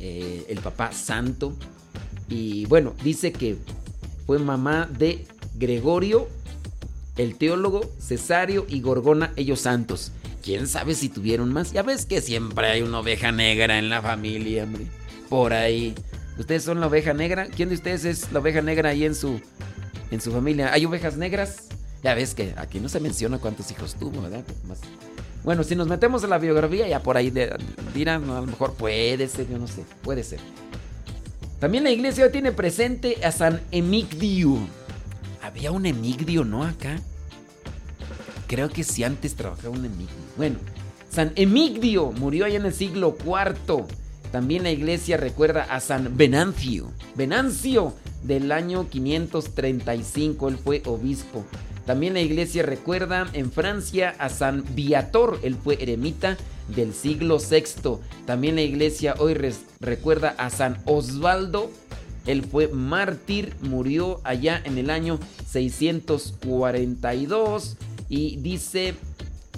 eh, 0.00 0.44
el 0.48 0.58
papá 0.58 0.90
santo. 0.90 1.56
Y 2.28 2.66
bueno, 2.66 2.94
dice 3.04 3.30
que 3.32 3.58
fue 4.26 4.40
mamá 4.40 4.88
de 4.90 5.24
Gregorio, 5.54 6.26
el 7.16 7.36
teólogo, 7.36 7.92
Cesario 8.00 8.66
y 8.68 8.80
Gorgona, 8.80 9.32
ellos 9.36 9.60
santos. 9.60 10.10
Quién 10.44 10.68
sabe 10.68 10.94
si 10.94 11.08
tuvieron 11.08 11.52
más. 11.52 11.72
Ya 11.72 11.82
ves 11.82 12.04
que 12.04 12.20
siempre 12.20 12.66
hay 12.66 12.82
una 12.82 13.00
oveja 13.00 13.32
negra 13.32 13.78
en 13.78 13.88
la 13.88 14.02
familia, 14.02 14.64
hombre. 14.64 14.86
Por 15.30 15.54
ahí. 15.54 15.94
¿Ustedes 16.38 16.64
son 16.64 16.80
la 16.80 16.88
oveja 16.88 17.14
negra? 17.14 17.46
¿Quién 17.46 17.70
de 17.70 17.76
ustedes 17.76 18.04
es 18.04 18.32
la 18.32 18.40
oveja 18.40 18.60
negra 18.60 18.90
ahí 18.90 19.04
en 19.04 19.14
su 19.14 19.40
en 20.14 20.20
su 20.20 20.32
familia. 20.32 20.72
¿Hay 20.72 20.84
ovejas 20.84 21.16
negras? 21.16 21.68
Ya 22.02 22.14
ves 22.14 22.34
que 22.34 22.54
aquí 22.56 22.80
no 22.80 22.88
se 22.88 23.00
menciona 23.00 23.38
cuántos 23.38 23.70
hijos 23.70 23.94
tuvo, 23.96 24.22
¿verdad? 24.22 24.44
Bueno, 25.42 25.64
si 25.64 25.74
nos 25.74 25.88
metemos 25.88 26.22
en 26.24 26.30
la 26.30 26.38
biografía, 26.38 26.86
ya 26.88 27.00
por 27.00 27.16
ahí 27.16 27.32
dirán, 27.94 28.30
a 28.30 28.40
lo 28.40 28.46
mejor 28.46 28.74
puede 28.74 29.28
ser, 29.28 29.48
yo 29.48 29.58
no 29.58 29.66
sé, 29.66 29.84
puede 30.02 30.22
ser. 30.22 30.40
También 31.60 31.84
la 31.84 31.90
iglesia 31.90 32.30
tiene 32.30 32.52
presente 32.52 33.24
a 33.24 33.32
San 33.32 33.60
Emigdio. 33.70 34.58
Había 35.42 35.70
un 35.70 35.86
Emigdio, 35.86 36.44
¿no? 36.44 36.64
Acá. 36.64 37.00
Creo 38.46 38.68
que 38.68 38.84
sí 38.84 39.04
antes 39.04 39.34
trabajaba 39.34 39.70
un 39.70 39.84
Emigdio. 39.84 40.14
Bueno, 40.36 40.58
San 41.10 41.32
Emigdio 41.36 42.12
murió 42.12 42.44
allá 42.44 42.56
en 42.56 42.66
el 42.66 42.74
siglo 42.74 43.16
IV. 43.24 43.84
También 44.32 44.64
la 44.64 44.70
iglesia 44.70 45.16
recuerda 45.16 45.62
a 45.62 45.80
San 45.80 46.16
Venancio. 46.16 46.90
Venancio, 47.14 47.94
del 48.24 48.50
año 48.50 48.88
535. 48.88 50.48
Él 50.48 50.58
fue 50.58 50.82
obispo. 50.86 51.44
También 51.86 52.14
la 52.14 52.20
iglesia 52.20 52.64
recuerda 52.64 53.28
en 53.32 53.52
Francia 53.52 54.16
a 54.18 54.28
San 54.28 54.64
Viator. 54.74 55.38
Él 55.42 55.54
fue 55.54 55.80
eremita 55.80 56.36
del 56.74 56.92
siglo 56.94 57.38
VI. 57.38 58.00
También 58.26 58.56
la 58.56 58.62
iglesia 58.62 59.14
hoy 59.18 59.36
recuerda 59.80 60.34
a 60.38 60.50
San 60.50 60.78
Osvaldo 60.86 61.70
Él 62.26 62.42
fue 62.42 62.68
mártir, 62.68 63.54
murió 63.60 64.22
allá 64.24 64.58
en 64.64 64.78
el 64.78 64.88
año 64.88 65.20
642 65.46 67.76
y 68.08 68.36
dice 68.36 68.94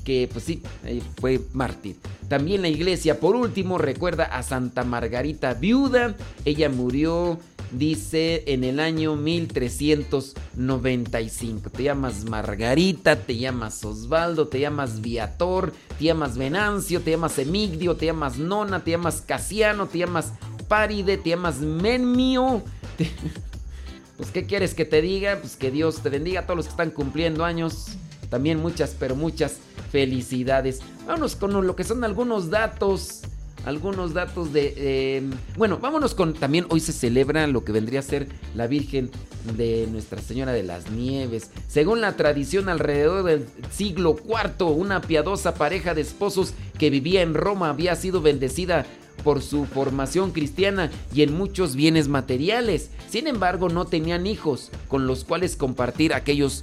que 0.07 0.31
pues 0.33 0.45
sí, 0.45 0.63
eh, 0.85 1.03
fue 1.21 1.41
mártir. 1.53 1.97
También 2.29 2.63
la 2.63 2.69
iglesia, 2.69 3.19
por 3.19 3.35
último, 3.35 3.77
recuerda 3.77 4.23
a 4.25 4.45
Santa 4.45 4.85
Margarita 4.85 5.55
viuda. 5.55 6.15
Ella 6.45 6.69
murió, 6.69 7.41
dice, 7.73 8.45
en 8.47 8.63
el 8.63 8.79
año 8.79 9.17
1395. 9.17 11.71
Te 11.71 11.83
llamas 11.83 12.25
Margarita, 12.25 13.17
te 13.17 13.37
llamas 13.37 13.85
Osvaldo, 13.85 14.47
te 14.47 14.61
llamas 14.61 15.01
Viator, 15.01 15.73
te 15.99 16.05
llamas 16.05 16.39
Venancio, 16.39 17.01
te 17.01 17.11
llamas 17.11 17.37
Emigdio, 17.41 17.97
te 17.97 18.07
llamas 18.07 18.39
Nona, 18.39 18.85
te 18.85 18.93
llamas 18.93 19.23
Casiano, 19.23 19.89
te 19.89 19.99
llamas 19.99 20.35
Paride, 20.69 21.19
te 21.19 21.31
llamas 21.31 21.59
Menmio. 21.59 22.63
Pues, 24.17 24.31
¿qué 24.31 24.47
quieres 24.47 24.73
que 24.73 24.87
te 24.87 25.03
diga? 25.03 25.41
Pues 25.43 25.57
que 25.57 25.71
Dios 25.71 26.03
te 26.03 26.09
bendiga 26.09 26.41
a 26.41 26.45
todos 26.45 26.57
los 26.57 26.65
que 26.65 26.71
están 26.71 26.91
cumpliendo 26.91 27.45
años. 27.45 27.99
También 28.31 28.59
muchas, 28.59 28.97
pero 28.99 29.17
muchas 29.17 29.59
felicidades. 29.91 30.81
Vámonos 31.07 31.37
con 31.37 31.67
lo 31.67 31.77
que 31.77 31.85
son 31.85 32.05
algunos 32.05 32.51
datos. 32.51 33.23
Algunos 33.65 34.15
datos 34.15 34.53
de... 34.53 34.75
Eh, 34.77 35.23
bueno, 35.57 35.79
vámonos 35.79 36.15
con... 36.15 36.35
También 36.35 36.67
hoy 36.69 36.79
se 36.79 36.93
celebra 36.93 37.47
lo 37.49 37.65
que 37.65 37.73
vendría 37.73 37.99
a 37.99 38.03
ser 38.03 38.29
la 38.55 38.69
Virgen 38.69 39.11
de 39.57 39.89
Nuestra 39.91 40.21
Señora 40.21 40.53
de 40.53 40.63
las 40.63 40.91
Nieves. 40.91 41.51
Según 41.67 42.01
la 42.01 42.17
tradición, 42.17 42.69
alrededor 42.69 43.25
del 43.25 43.47
siglo 43.71 44.17
IV, 44.25 44.67
una 44.67 45.01
piadosa 45.01 45.55
pareja 45.55 45.95
de 45.95 46.03
esposos 46.03 46.55
que 46.79 46.91
vivía 46.91 47.23
en 47.23 47.35
Roma 47.35 47.71
había 47.71 47.97
sido 47.97 48.21
bendecida 48.21 48.87
por 49.25 49.43
su 49.43 49.65
formación 49.65 50.31
cristiana 50.31 50.91
y 51.13 51.23
en 51.23 51.37
muchos 51.37 51.75
bienes 51.75 52.07
materiales. 52.07 52.91
Sin 53.11 53.27
embargo, 53.27 53.69
no 53.69 53.85
tenían 53.85 54.27
hijos 54.27 54.71
con 54.87 55.09
los 55.09 55.25
cuales 55.25 55.57
compartir 55.57 56.15
aquellos 56.15 56.63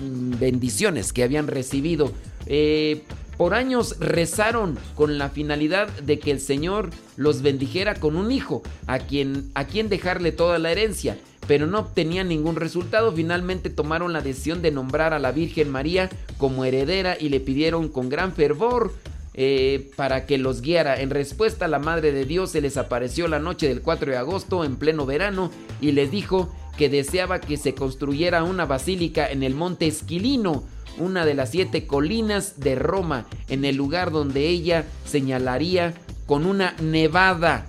bendiciones 0.00 1.12
que 1.12 1.22
habían 1.22 1.46
recibido. 1.46 2.12
Eh, 2.46 3.04
por 3.36 3.54
años 3.54 3.96
rezaron 4.00 4.76
con 4.96 5.16
la 5.16 5.30
finalidad 5.30 5.88
de 6.00 6.18
que 6.18 6.32
el 6.32 6.40
Señor 6.40 6.90
los 7.16 7.42
bendijera 7.42 7.94
con 7.94 8.16
un 8.16 8.32
hijo, 8.32 8.62
a 8.86 8.98
quien, 8.98 9.50
a 9.54 9.64
quien 9.64 9.88
dejarle 9.88 10.32
toda 10.32 10.58
la 10.58 10.72
herencia, 10.72 11.16
pero 11.46 11.66
no 11.66 11.78
obtenían 11.78 12.28
ningún 12.28 12.56
resultado. 12.56 13.12
Finalmente 13.12 13.70
tomaron 13.70 14.12
la 14.12 14.22
decisión 14.22 14.60
de 14.60 14.72
nombrar 14.72 15.14
a 15.14 15.20
la 15.20 15.30
Virgen 15.30 15.70
María 15.70 16.10
como 16.36 16.64
heredera 16.64 17.16
y 17.18 17.28
le 17.28 17.38
pidieron 17.38 17.88
con 17.88 18.08
gran 18.08 18.32
fervor 18.32 18.92
eh, 19.34 19.92
para 19.94 20.26
que 20.26 20.36
los 20.36 20.60
guiara. 20.60 21.00
En 21.00 21.10
respuesta, 21.10 21.68
la 21.68 21.78
Madre 21.78 22.10
de 22.10 22.24
Dios 22.24 22.50
se 22.50 22.60
les 22.60 22.76
apareció 22.76 23.28
la 23.28 23.38
noche 23.38 23.68
del 23.68 23.82
4 23.82 24.10
de 24.10 24.18
agosto 24.18 24.64
en 24.64 24.74
pleno 24.74 25.06
verano 25.06 25.52
y 25.80 25.92
les 25.92 26.10
dijo 26.10 26.52
que 26.78 26.88
deseaba 26.88 27.40
que 27.40 27.58
se 27.58 27.74
construyera 27.74 28.44
una 28.44 28.64
basílica 28.64 29.30
en 29.30 29.42
el 29.42 29.54
monte 29.54 29.86
Esquilino 29.86 30.64
una 30.98 31.24
de 31.24 31.34
las 31.34 31.50
siete 31.50 31.86
colinas 31.86 32.60
de 32.60 32.74
Roma, 32.74 33.26
en 33.48 33.64
el 33.64 33.76
lugar 33.76 34.10
donde 34.10 34.48
ella 34.48 34.84
señalaría 35.04 35.94
con 36.26 36.46
una 36.46 36.74
nevada. 36.80 37.66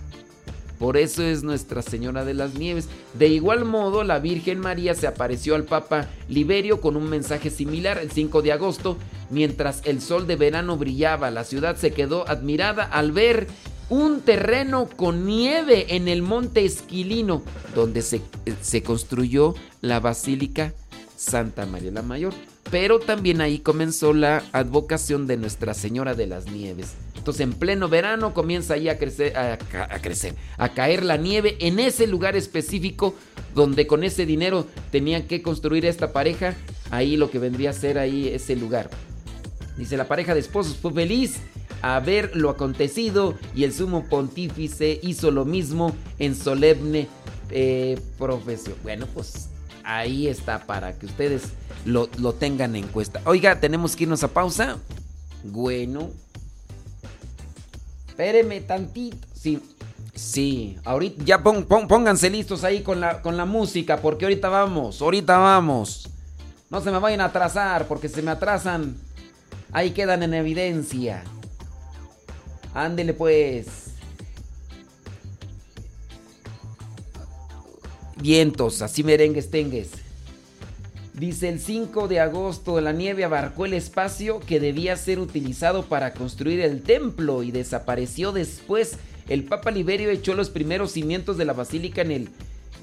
Por 0.79 0.95
eso 0.95 1.23
es 1.23 1.43
Nuestra 1.43 1.81
Señora 1.81 2.23
de 2.23 2.33
las 2.33 2.55
Nieves. 2.55 2.87
De 3.13 3.27
igual 3.27 3.65
modo, 3.65 4.03
la 4.03 4.19
Virgen 4.19 4.59
María 4.59 4.95
se 4.95 5.07
apareció 5.07 5.55
al 5.55 5.65
Papa 5.65 6.07
Liberio 6.29 6.79
con 6.79 6.95
un 6.95 7.09
mensaje 7.09 7.49
similar 7.49 7.97
el 7.97 8.11
5 8.11 8.41
de 8.41 8.53
agosto, 8.53 8.97
mientras 9.29 9.81
el 9.85 10.01
sol 10.01 10.25
de 10.25 10.37
verano 10.37 10.77
brillaba. 10.77 11.31
La 11.31 11.43
ciudad 11.43 11.75
se 11.75 11.91
quedó 11.91 12.27
admirada 12.29 12.83
al 12.83 13.11
ver 13.11 13.47
un 13.89 14.21
terreno 14.21 14.87
con 14.87 15.25
nieve 15.25 15.95
en 15.95 16.07
el 16.07 16.21
monte 16.21 16.65
Esquilino, 16.65 17.43
donde 17.75 18.01
se, 18.01 18.21
se 18.61 18.83
construyó 18.83 19.55
la 19.81 19.99
Basílica 19.99 20.73
Santa 21.15 21.65
María 21.65 21.91
la 21.91 22.01
Mayor. 22.01 22.33
Pero 22.71 22.99
también 22.99 23.41
ahí 23.41 23.59
comenzó 23.59 24.13
la 24.13 24.43
advocación 24.51 25.27
de 25.27 25.37
Nuestra 25.37 25.73
Señora 25.73 26.13
de 26.13 26.27
las 26.27 26.45
Nieves. 26.51 26.93
Entonces 27.17 27.41
en 27.41 27.53
pleno 27.53 27.89
verano 27.89 28.33
comienza 28.33 28.75
ahí 28.75 28.89
a 28.89 28.97
crecer, 28.97 29.35
a, 29.35 29.57
crecer, 30.01 30.35
a 30.57 30.69
caer 30.69 31.03
la 31.03 31.17
nieve 31.17 31.57
en 31.59 31.79
ese 31.79 32.07
lugar 32.07 32.37
específico 32.37 33.13
donde 33.53 33.87
con 33.87 34.03
ese 34.03 34.25
dinero 34.25 34.65
tenían 34.91 35.23
que 35.23 35.41
construir 35.41 35.85
esta 35.85 36.13
pareja. 36.13 36.55
Ahí 36.91 37.17
lo 37.17 37.29
que 37.29 37.39
vendría 37.39 37.71
a 37.71 37.73
ser 37.73 37.99
ahí 37.99 38.29
ese 38.29 38.55
lugar. 38.55 38.89
Dice 39.77 39.97
la 39.97 40.07
pareja 40.07 40.33
de 40.33 40.39
esposos 40.39 40.77
fue 40.77 40.93
feliz 40.93 41.39
a 41.81 41.99
ver 41.99 42.35
lo 42.35 42.49
acontecido 42.49 43.35
y 43.55 43.63
el 43.63 43.73
sumo 43.73 44.05
pontífice 44.05 44.99
hizo 45.01 45.31
lo 45.31 45.45
mismo 45.45 45.95
en 46.17 46.35
solemne 46.35 47.07
eh, 47.49 47.99
profesión. 48.17 48.75
Bueno, 48.83 49.07
pues 49.13 49.49
ahí 49.83 50.27
está 50.27 50.65
para 50.65 50.97
que 50.97 51.05
ustedes 51.05 51.43
lo, 51.85 52.07
tengan 52.33 52.75
en 52.75 52.87
cuenta. 52.87 53.21
Oiga, 53.25 53.59
tenemos 53.59 53.95
que 53.95 54.03
irnos 54.03 54.23
a 54.23 54.27
pausa. 54.27 54.77
Bueno. 55.43 56.11
Espéreme 58.07 58.61
tantito. 58.61 59.27
Sí. 59.33 59.59
Sí, 60.13 60.77
ahorita 60.83 61.23
ya 61.23 61.41
pónganse 61.41 62.29
listos 62.29 62.65
ahí 62.65 62.81
con 62.81 62.99
la, 62.99 63.21
con 63.21 63.37
la 63.37 63.45
música 63.45 64.01
porque 64.01 64.25
ahorita 64.25 64.49
vamos, 64.49 65.01
ahorita 65.01 65.37
vamos. 65.37 66.09
No 66.69 66.81
se 66.81 66.91
me 66.91 66.99
vayan 66.99 67.21
a 67.21 67.25
atrasar 67.25 67.87
porque 67.87 68.09
se 68.09 68.21
me 68.21 68.31
atrasan. 68.31 68.97
Ahí 69.71 69.91
quedan 69.91 70.23
en 70.23 70.33
evidencia. 70.33 71.23
Ándele 72.73 73.13
pues. 73.13 73.89
vientos, 78.21 78.81
así 78.81 79.03
merengues 79.03 79.49
tengues. 79.49 79.91
Dice 81.13 81.49
el 81.49 81.59
5 81.59 82.07
de 82.07 82.19
agosto 82.21 82.79
la 82.79 82.93
nieve 82.93 83.25
abarcó 83.25 83.65
el 83.65 83.73
espacio 83.73 84.39
que 84.39 84.59
debía 84.59 84.95
ser 84.95 85.19
utilizado 85.19 85.83
para 85.83 86.13
construir 86.13 86.61
el 86.61 86.81
templo 86.81 87.43
y 87.43 87.51
desapareció 87.51 88.31
después. 88.31 88.97
El 89.27 89.43
Papa 89.43 89.71
Liberio 89.71 90.09
echó 90.09 90.33
los 90.33 90.49
primeros 90.49 90.91
cimientos 90.91 91.37
de 91.37 91.45
la 91.45 91.53
basílica 91.53 92.01
en 92.01 92.11
el 92.11 92.29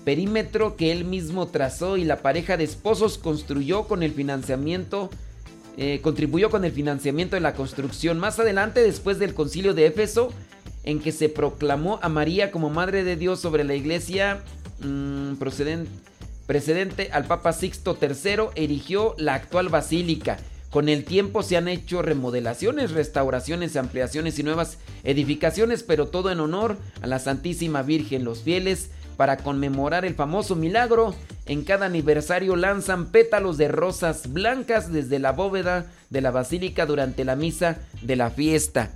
perímetro 0.04 0.76
que 0.76 0.92
él 0.92 1.04
mismo 1.04 1.48
trazó 1.48 1.96
y 1.96 2.04
la 2.04 2.22
pareja 2.22 2.56
de 2.56 2.64
esposos 2.64 3.18
construyó 3.18 3.88
con 3.88 4.02
el 4.02 4.12
financiamiento, 4.12 5.10
eh, 5.76 6.00
contribuyó 6.02 6.50
con 6.50 6.64
el 6.64 6.72
financiamiento 6.72 7.36
de 7.36 7.40
la 7.40 7.54
construcción. 7.54 8.18
Más 8.18 8.38
adelante, 8.38 8.82
después 8.82 9.18
del 9.18 9.34
concilio 9.34 9.74
de 9.74 9.86
Éfeso, 9.86 10.32
en 10.84 11.00
que 11.00 11.12
se 11.12 11.28
proclamó 11.28 11.98
a 12.02 12.08
María 12.08 12.50
como 12.50 12.70
Madre 12.70 13.04
de 13.04 13.16
Dios 13.16 13.40
sobre 13.40 13.64
la 13.64 13.74
iglesia 13.74 14.42
Mm, 14.80 15.36
precedente 16.46 17.08
al 17.12 17.24
Papa 17.24 17.52
Sixto 17.52 17.96
III, 18.00 18.50
erigió 18.54 19.14
la 19.18 19.34
actual 19.34 19.68
basílica. 19.68 20.38
Con 20.70 20.88
el 20.88 21.04
tiempo 21.04 21.42
se 21.42 21.56
han 21.56 21.68
hecho 21.68 22.02
remodelaciones, 22.02 22.90
restauraciones, 22.90 23.76
ampliaciones 23.76 24.38
y 24.38 24.42
nuevas 24.42 24.78
edificaciones, 25.04 25.82
pero 25.82 26.08
todo 26.08 26.30
en 26.30 26.40
honor 26.40 26.76
a 27.00 27.06
la 27.06 27.18
Santísima 27.18 27.82
Virgen. 27.82 28.24
Los 28.24 28.42
fieles, 28.42 28.90
para 29.16 29.38
conmemorar 29.38 30.04
el 30.04 30.14
famoso 30.14 30.56
milagro, 30.56 31.14
en 31.46 31.64
cada 31.64 31.86
aniversario 31.86 32.56
lanzan 32.56 33.06
pétalos 33.06 33.56
de 33.56 33.68
rosas 33.68 34.32
blancas 34.32 34.92
desde 34.92 35.18
la 35.18 35.32
bóveda 35.32 35.86
de 36.10 36.20
la 36.20 36.30
basílica 36.30 36.86
durante 36.86 37.24
la 37.24 37.36
misa 37.36 37.78
de 38.02 38.16
la 38.16 38.30
fiesta. 38.30 38.90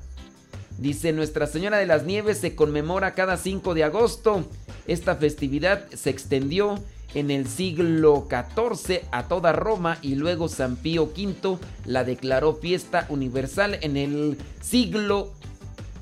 Dice 0.79 1.13
Nuestra 1.13 1.47
Señora 1.47 1.79
de 1.79 1.87
las 1.87 2.05
Nieves 2.05 2.39
se 2.39 2.55
conmemora 2.55 3.15
cada 3.15 3.37
5 3.37 3.75
de 3.75 3.85
agosto. 3.85 4.45
Esta 4.87 5.15
festividad 5.15 5.87
se 5.91 6.11
extendió 6.11 6.83
en 7.15 7.31
el 7.31 7.47
siglo 7.47 8.27
XIV 8.29 9.03
a 9.11 9.25
toda 9.29 9.53
Roma 9.53 9.99
y 10.01 10.15
luego 10.15 10.49
San 10.49 10.77
Pío 10.77 11.05
V 11.05 11.59
la 11.85 12.05
declaró 12.05 12.55
fiesta 12.55 13.07
universal 13.09 13.79
en 13.83 13.97
el 13.97 14.39
siglo 14.61 15.33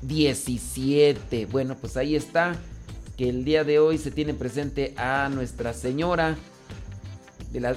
XVII. 0.07 1.45
Bueno, 1.45 1.75
pues 1.75 1.97
ahí 1.97 2.15
está 2.15 2.55
que 3.19 3.27
el 3.27 3.43
día 3.43 3.65
de 3.65 3.79
hoy 3.79 3.97
se 3.97 4.11
tiene 4.11 4.33
presente 4.33 4.93
a 4.95 5.27
Nuestra 5.27 5.73
Señora, 5.73 6.37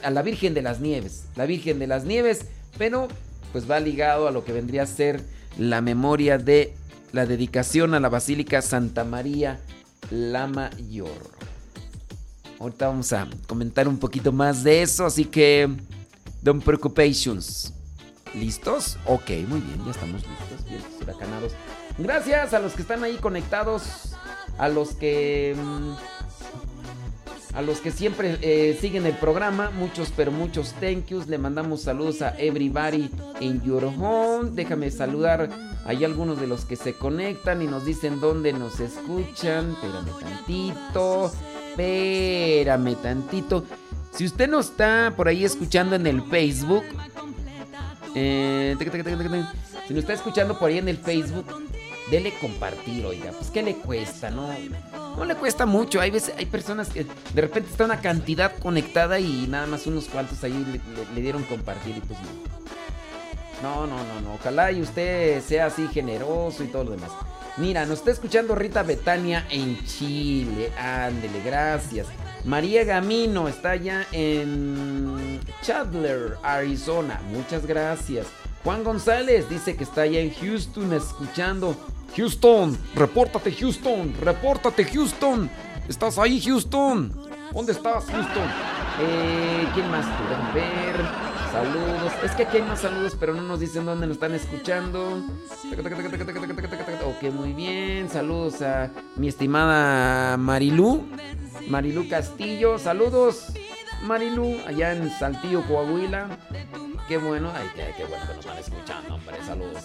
a 0.04 0.10
la 0.10 0.22
Virgen 0.22 0.54
de 0.54 0.62
las 0.62 0.78
Nieves, 0.78 1.24
la 1.34 1.46
Virgen 1.46 1.80
de 1.80 1.88
las 1.88 2.04
Nieves, 2.04 2.46
pero 2.78 3.08
pues 3.50 3.68
va 3.68 3.80
ligado 3.80 4.28
a 4.28 4.30
lo 4.30 4.44
que 4.44 4.52
vendría 4.52 4.84
a 4.84 4.86
ser 4.86 5.20
la 5.58 5.80
memoria 5.80 6.38
de 6.38 6.74
la 7.10 7.26
dedicación 7.26 7.92
a 7.94 7.98
la 7.98 8.08
Basílica 8.08 8.62
Santa 8.62 9.02
María 9.02 9.58
la 10.12 10.46
Mayor. 10.46 11.10
Ahorita 12.60 12.86
vamos 12.86 13.12
a 13.12 13.26
comentar 13.48 13.88
un 13.88 13.98
poquito 13.98 14.30
más 14.30 14.62
de 14.62 14.82
eso, 14.82 15.06
así 15.06 15.24
que 15.24 15.68
don't 16.42 16.62
preoccupations. 16.62 17.74
¿Listos? 18.32 18.96
Ok, 19.06 19.30
muy 19.48 19.58
bien, 19.58 19.84
ya 19.84 19.90
estamos 19.90 20.22
listos, 20.22 20.68
bien 20.68 20.82
huracanados. 21.02 21.52
Gracias 21.98 22.54
a 22.54 22.60
los 22.60 22.74
que 22.74 22.82
están 22.82 23.02
ahí 23.02 23.16
conectados, 23.16 24.12
a 24.58 24.68
los 24.68 24.94
que 24.94 25.56
mm, 25.56 25.92
a 27.54 27.62
los 27.62 27.80
que 27.80 27.90
siempre 27.90 28.38
eh, 28.40 28.78
siguen 28.80 29.04
el 29.04 29.14
programa, 29.14 29.70
muchos 29.70 30.10
pero 30.16 30.32
muchos 30.32 30.72
thank 30.80 31.06
yous. 31.08 31.26
Le 31.26 31.36
mandamos 31.36 31.82
saludos 31.82 32.22
a 32.22 32.34
everybody 32.38 33.10
in 33.40 33.60
your 33.62 33.84
home. 33.84 34.50
Déjame 34.52 34.90
saludar 34.90 35.50
hay 35.84 36.04
algunos 36.04 36.40
de 36.40 36.46
los 36.46 36.64
que 36.64 36.76
se 36.76 36.94
conectan 36.94 37.60
y 37.60 37.66
nos 37.66 37.84
dicen 37.84 38.20
dónde 38.20 38.52
nos 38.52 38.78
escuchan. 38.78 39.72
Espérame 39.72 40.20
tantito. 40.20 41.32
Espérame 41.70 42.94
tantito. 43.02 43.64
Si 44.12 44.24
usted 44.24 44.48
no 44.48 44.60
está 44.60 45.12
por 45.16 45.26
ahí 45.26 45.44
escuchando 45.44 45.96
en 45.96 46.06
el 46.06 46.22
Facebook, 46.22 46.84
eh, 48.14 48.76
si 49.88 49.94
no 49.94 50.00
está 50.00 50.12
escuchando 50.12 50.58
por 50.58 50.68
ahí 50.68 50.78
en 50.78 50.88
el 50.88 50.98
Facebook, 50.98 51.46
dele 52.10 52.32
compartir, 52.40 53.04
oiga. 53.06 53.32
Pues 53.32 53.50
qué 53.50 53.62
le 53.62 53.76
cuesta, 53.76 54.30
¿no? 54.30 54.48
No 55.16 55.24
le 55.24 55.34
cuesta 55.34 55.66
mucho. 55.66 56.00
Hay 56.00 56.10
veces, 56.10 56.34
hay 56.36 56.46
personas 56.46 56.88
que 56.88 57.04
de 57.04 57.40
repente 57.40 57.70
está 57.70 57.84
una 57.84 58.00
cantidad 58.00 58.56
conectada 58.58 59.20
y 59.20 59.46
nada 59.48 59.66
más 59.66 59.86
unos 59.86 60.06
cuantos 60.06 60.42
ahí 60.44 60.80
le, 61.14 61.20
dieron 61.20 61.42
compartir 61.44 61.96
y 61.96 62.00
pues 62.00 62.18
no. 62.20 62.52
No, 63.62 63.86
no, 63.86 63.96
no, 64.04 64.20
no. 64.20 64.34
Ojalá 64.34 64.72
y 64.72 64.82
usted 64.82 65.40
sea 65.42 65.66
así 65.66 65.86
generoso 65.88 66.64
y 66.64 66.68
todo 66.68 66.84
lo 66.84 66.90
demás. 66.92 67.10
Mira, 67.58 67.84
nos 67.84 67.98
está 67.98 68.10
escuchando 68.10 68.54
Rita 68.54 68.82
Betania 68.82 69.46
en 69.50 69.84
Chile. 69.84 70.72
Ándele, 70.78 71.40
gracias. 71.44 72.06
María 72.44 72.82
Gamino 72.82 73.46
está 73.46 73.70
allá 73.70 74.06
en 74.10 75.38
Chandler, 75.62 76.38
Arizona. 76.42 77.20
Muchas 77.30 77.66
gracias. 77.66 78.26
Juan 78.64 78.84
González 78.84 79.48
dice 79.48 79.76
que 79.76 79.84
está 79.84 80.02
allá 80.02 80.20
en 80.20 80.32
Houston 80.34 80.92
escuchando. 80.92 81.74
Houston, 82.16 82.78
repórtate 82.94 83.52
Houston, 83.52 84.14
repórtate 84.20 84.84
Houston. 84.84 85.50
¿Estás 85.88 86.18
ahí 86.18 86.40
Houston? 86.40 87.12
¿Dónde 87.52 87.72
estás 87.72 88.04
Houston? 88.04 88.48
Eh, 89.00 89.68
¿Quién 89.74 89.90
más? 89.90 90.06
Pueden 90.06 90.54
ver. 90.54 91.32
Saludos. 91.50 92.12
Es 92.24 92.30
que 92.32 92.44
aquí 92.44 92.58
hay 92.58 92.62
más 92.62 92.80
saludos, 92.80 93.16
pero 93.18 93.34
no 93.34 93.42
nos 93.42 93.60
dicen 93.60 93.84
dónde 93.84 94.06
nos 94.06 94.14
están 94.14 94.32
escuchando. 94.32 95.22
Ok, 97.04 97.32
muy 97.32 97.52
bien. 97.52 98.08
Saludos 98.08 98.62
a 98.62 98.90
mi 99.16 99.28
estimada 99.28 100.36
Marilú. 100.36 101.04
Marilú 101.68 102.08
Castillo. 102.08 102.78
Saludos, 102.78 103.52
Marilú, 104.04 104.56
allá 104.66 104.92
en 104.92 105.10
Saltillo, 105.10 105.62
Coahuila. 105.66 106.38
Qué 107.12 107.18
bueno. 107.18 107.52
Ay, 107.54 107.68
qué, 107.74 108.06
bueno 108.06 108.24
que 108.26 108.34
nos 108.36 108.38
están 108.38 108.56
escuchando, 108.56 109.14
hombre. 109.16 109.36
Saludos. 109.44 109.82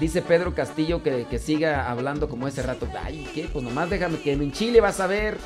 Dice 0.00 0.22
Pedro 0.22 0.54
Castillo 0.54 1.02
que, 1.02 1.26
que 1.26 1.38
siga 1.38 1.90
hablando 1.90 2.26
como 2.26 2.48
ese 2.48 2.62
rato. 2.62 2.88
Ay, 3.04 3.28
¿qué? 3.34 3.50
Pues 3.52 3.62
nomás 3.62 3.90
déjame 3.90 4.18
que 4.18 4.32
en 4.32 4.50
Chile 4.50 4.80
vas 4.80 4.98
a 5.00 5.06
ver. 5.06 5.36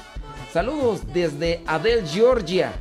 Saludos 0.52 1.12
desde 1.12 1.60
Adel, 1.66 2.06
Georgia. 2.06 2.72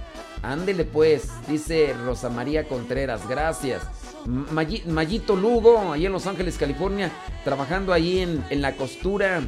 Ándele 0.43 0.83
pues, 0.83 1.31
dice 1.47 1.95
Rosa 2.05 2.29
María 2.29 2.67
Contreras, 2.67 3.27
gracias. 3.27 3.81
Mayito 4.27 5.35
Lugo, 5.35 5.91
ahí 5.91 6.05
en 6.05 6.11
Los 6.11 6.27
Ángeles, 6.27 6.59
California, 6.59 7.09
trabajando 7.43 7.91
ahí 7.91 8.19
en, 8.19 8.61
la 8.61 8.73
costura. 8.73 9.41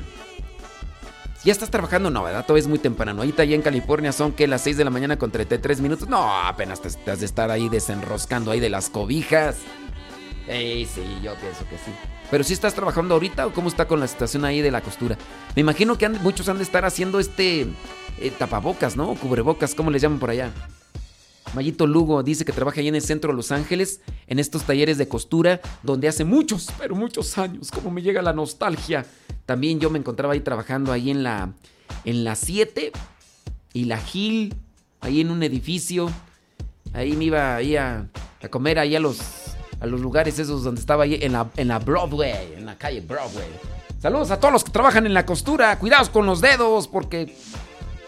¿Ya 1.48 1.54
estás 1.54 1.72
trabajando? 1.72 2.10
No, 2.10 2.24
¿verdad? 2.24 2.46
Todo 2.46 2.58
es 2.58 2.68
muy 2.68 2.78
temprano. 2.78 3.22
Ahorita 3.22 3.44
allá 3.44 3.56
en 3.56 3.62
California 3.62 4.12
son 4.12 4.34
que 4.34 4.48
las 4.48 4.60
6 4.64 4.76
de 4.76 4.84
la 4.84 4.90
mañana 4.90 5.18
con 5.18 5.32
33 5.32 5.80
minutos. 5.80 6.10
No, 6.10 6.30
apenas 6.42 6.82
te, 6.82 6.90
has 7.10 7.22
de 7.22 7.26
estar 7.26 7.52
ahí 7.52 7.70
desenroscando 7.70 8.52
ahí 8.52 8.60
de 8.60 8.70
las 8.70 8.90
cobijas. 8.90 9.56
Ey, 10.46 10.86
sí, 10.86 11.02
yo 11.24 11.36
pienso 11.36 11.64
que 11.70 11.78
sí. 11.78 11.94
Pero 12.30 12.44
si 12.44 12.52
estás 12.52 12.74
trabajando 12.74 13.14
ahorita 13.14 13.48
o 13.48 13.54
cómo 13.54 13.70
está 13.70 13.88
con 13.88 14.02
la 14.02 14.10
situación 14.10 14.44
ahí 14.44 14.60
de 14.62 14.72
la 14.72 14.82
costura. 14.82 15.18
Me 15.56 15.62
imagino 15.62 15.98
que 15.98 16.10
muchos 16.10 16.50
han 16.50 16.58
de 16.58 16.64
estar 16.64 16.84
haciendo 16.84 17.18
este 17.18 17.62
eh, 18.20 18.32
tapabocas, 18.38 18.98
¿no? 18.98 19.16
Cubrebocas, 19.16 19.74
¿cómo 19.74 19.90
les 19.90 20.02
llaman 20.02 20.20
por 20.20 20.32
allá? 20.32 20.52
Mayito 21.54 21.88
Lugo 21.88 22.24
dice 22.24 22.46
que 22.46 22.52
trabaja 22.52 22.82
ahí 22.82 22.88
en 22.88 22.96
el 22.96 23.02
centro 23.02 23.32
de 23.32 23.38
Los 23.38 23.52
Ángeles, 23.52 24.02
en 24.28 24.40
estos 24.40 24.64
talleres 24.64 24.98
de 24.98 25.08
costura, 25.08 25.62
donde 25.84 26.08
hace 26.08 26.24
muchos, 26.24 26.68
pero 26.78 26.96
muchos 26.96 27.38
años, 27.38 27.72
como 27.72 27.92
me 27.92 28.02
llega 28.02 28.22
la 28.22 28.34
nostalgia. 28.34 29.06
También 29.46 29.80
yo 29.80 29.90
me 29.90 30.00
encontraba 30.00 30.34
ahí 30.34 30.42
trabajando 30.42 30.92
ahí 30.92 31.10
en 31.10 31.24
la 31.24 31.54
en 32.04 32.24
la 32.24 32.36
7 32.36 32.92
y 33.74 33.86
la 33.86 33.98
Gil, 33.98 34.56
ahí 35.02 35.22
en 35.22 35.32
un 35.32 35.44
edificio. 35.44 36.12
Ahí 36.94 37.14
me 37.14 37.26
iba 37.26 37.56
ahí 37.56 37.76
a, 37.76 38.08
comer 38.50 38.80
ahí 38.80 38.96
a 38.96 39.00
los, 39.00 39.20
a 39.80 39.86
los 39.86 40.00
lugares 40.00 40.40
esos 40.40 40.64
donde 40.64 40.82
estaba 40.82 41.04
ahí 41.04 41.20
en 41.22 41.34
la, 41.34 41.50
en 41.58 41.68
la 41.68 41.80
Broadway, 41.80 42.54
en 42.56 42.66
la 42.66 42.78
calle 42.78 43.02
Broadway. 43.02 43.48
Saludos 44.00 44.32
a 44.32 44.40
todos 44.40 44.54
los 44.54 44.64
que 44.64 44.72
trabajan 44.72 45.06
en 45.06 45.14
la 45.14 45.26
costura. 45.26 45.78
Cuidados 45.80 46.10
con 46.10 46.26
los 46.26 46.40
dedos 46.40 46.88
porque 46.88 47.36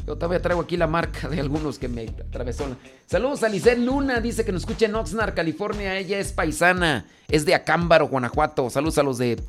yo 0.09 0.15
todavía 0.15 0.41
traigo 0.41 0.61
aquí 0.61 0.75
la 0.75 0.87
marca 0.87 1.27
de 1.29 1.39
algunos 1.39 1.77
que 1.77 1.87
me 1.87 2.07
atravesó. 2.07 2.65
Saludos 3.05 3.43
a 3.43 3.49
Lisette 3.49 3.77
Luna, 3.77 4.19
dice 4.19 4.43
que 4.43 4.51
nos 4.51 4.63
escucha 4.63 4.87
en 4.87 4.95
Oxnard, 4.95 5.35
California. 5.35 5.99
Ella 5.99 6.17
es 6.17 6.31
paisana, 6.31 7.05
es 7.27 7.45
de 7.45 7.53
Acámbaro, 7.53 8.07
Guanajuato. 8.07 8.71
Saludos 8.71 8.97
a 8.97 9.03
los 9.03 9.19
de 9.19 9.39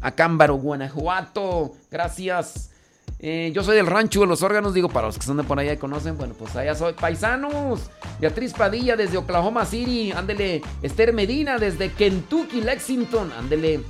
Acámbaro, 0.00 0.54
Guanajuato. 0.54 1.72
Gracias. 1.90 2.70
Eh, 3.18 3.50
yo 3.52 3.64
soy 3.64 3.74
del 3.74 3.88
rancho 3.88 4.20
de 4.20 4.28
los 4.28 4.42
órganos, 4.42 4.72
digo, 4.72 4.88
para 4.88 5.08
los 5.08 5.16
que 5.16 5.22
están 5.22 5.36
de 5.36 5.42
por 5.42 5.58
allá 5.58 5.72
y 5.72 5.78
conocen, 5.78 6.16
bueno, 6.16 6.34
pues 6.38 6.54
allá 6.54 6.76
soy. 6.76 6.92
Paisanos, 6.92 7.90
Beatriz 8.20 8.52
Padilla 8.52 8.94
desde 8.94 9.16
Oklahoma 9.16 9.66
City, 9.66 10.12
ándele. 10.12 10.62
Esther 10.82 11.12
Medina 11.12 11.58
desde 11.58 11.90
Kentucky, 11.90 12.60
Lexington, 12.60 13.32
ándele. 13.32 13.80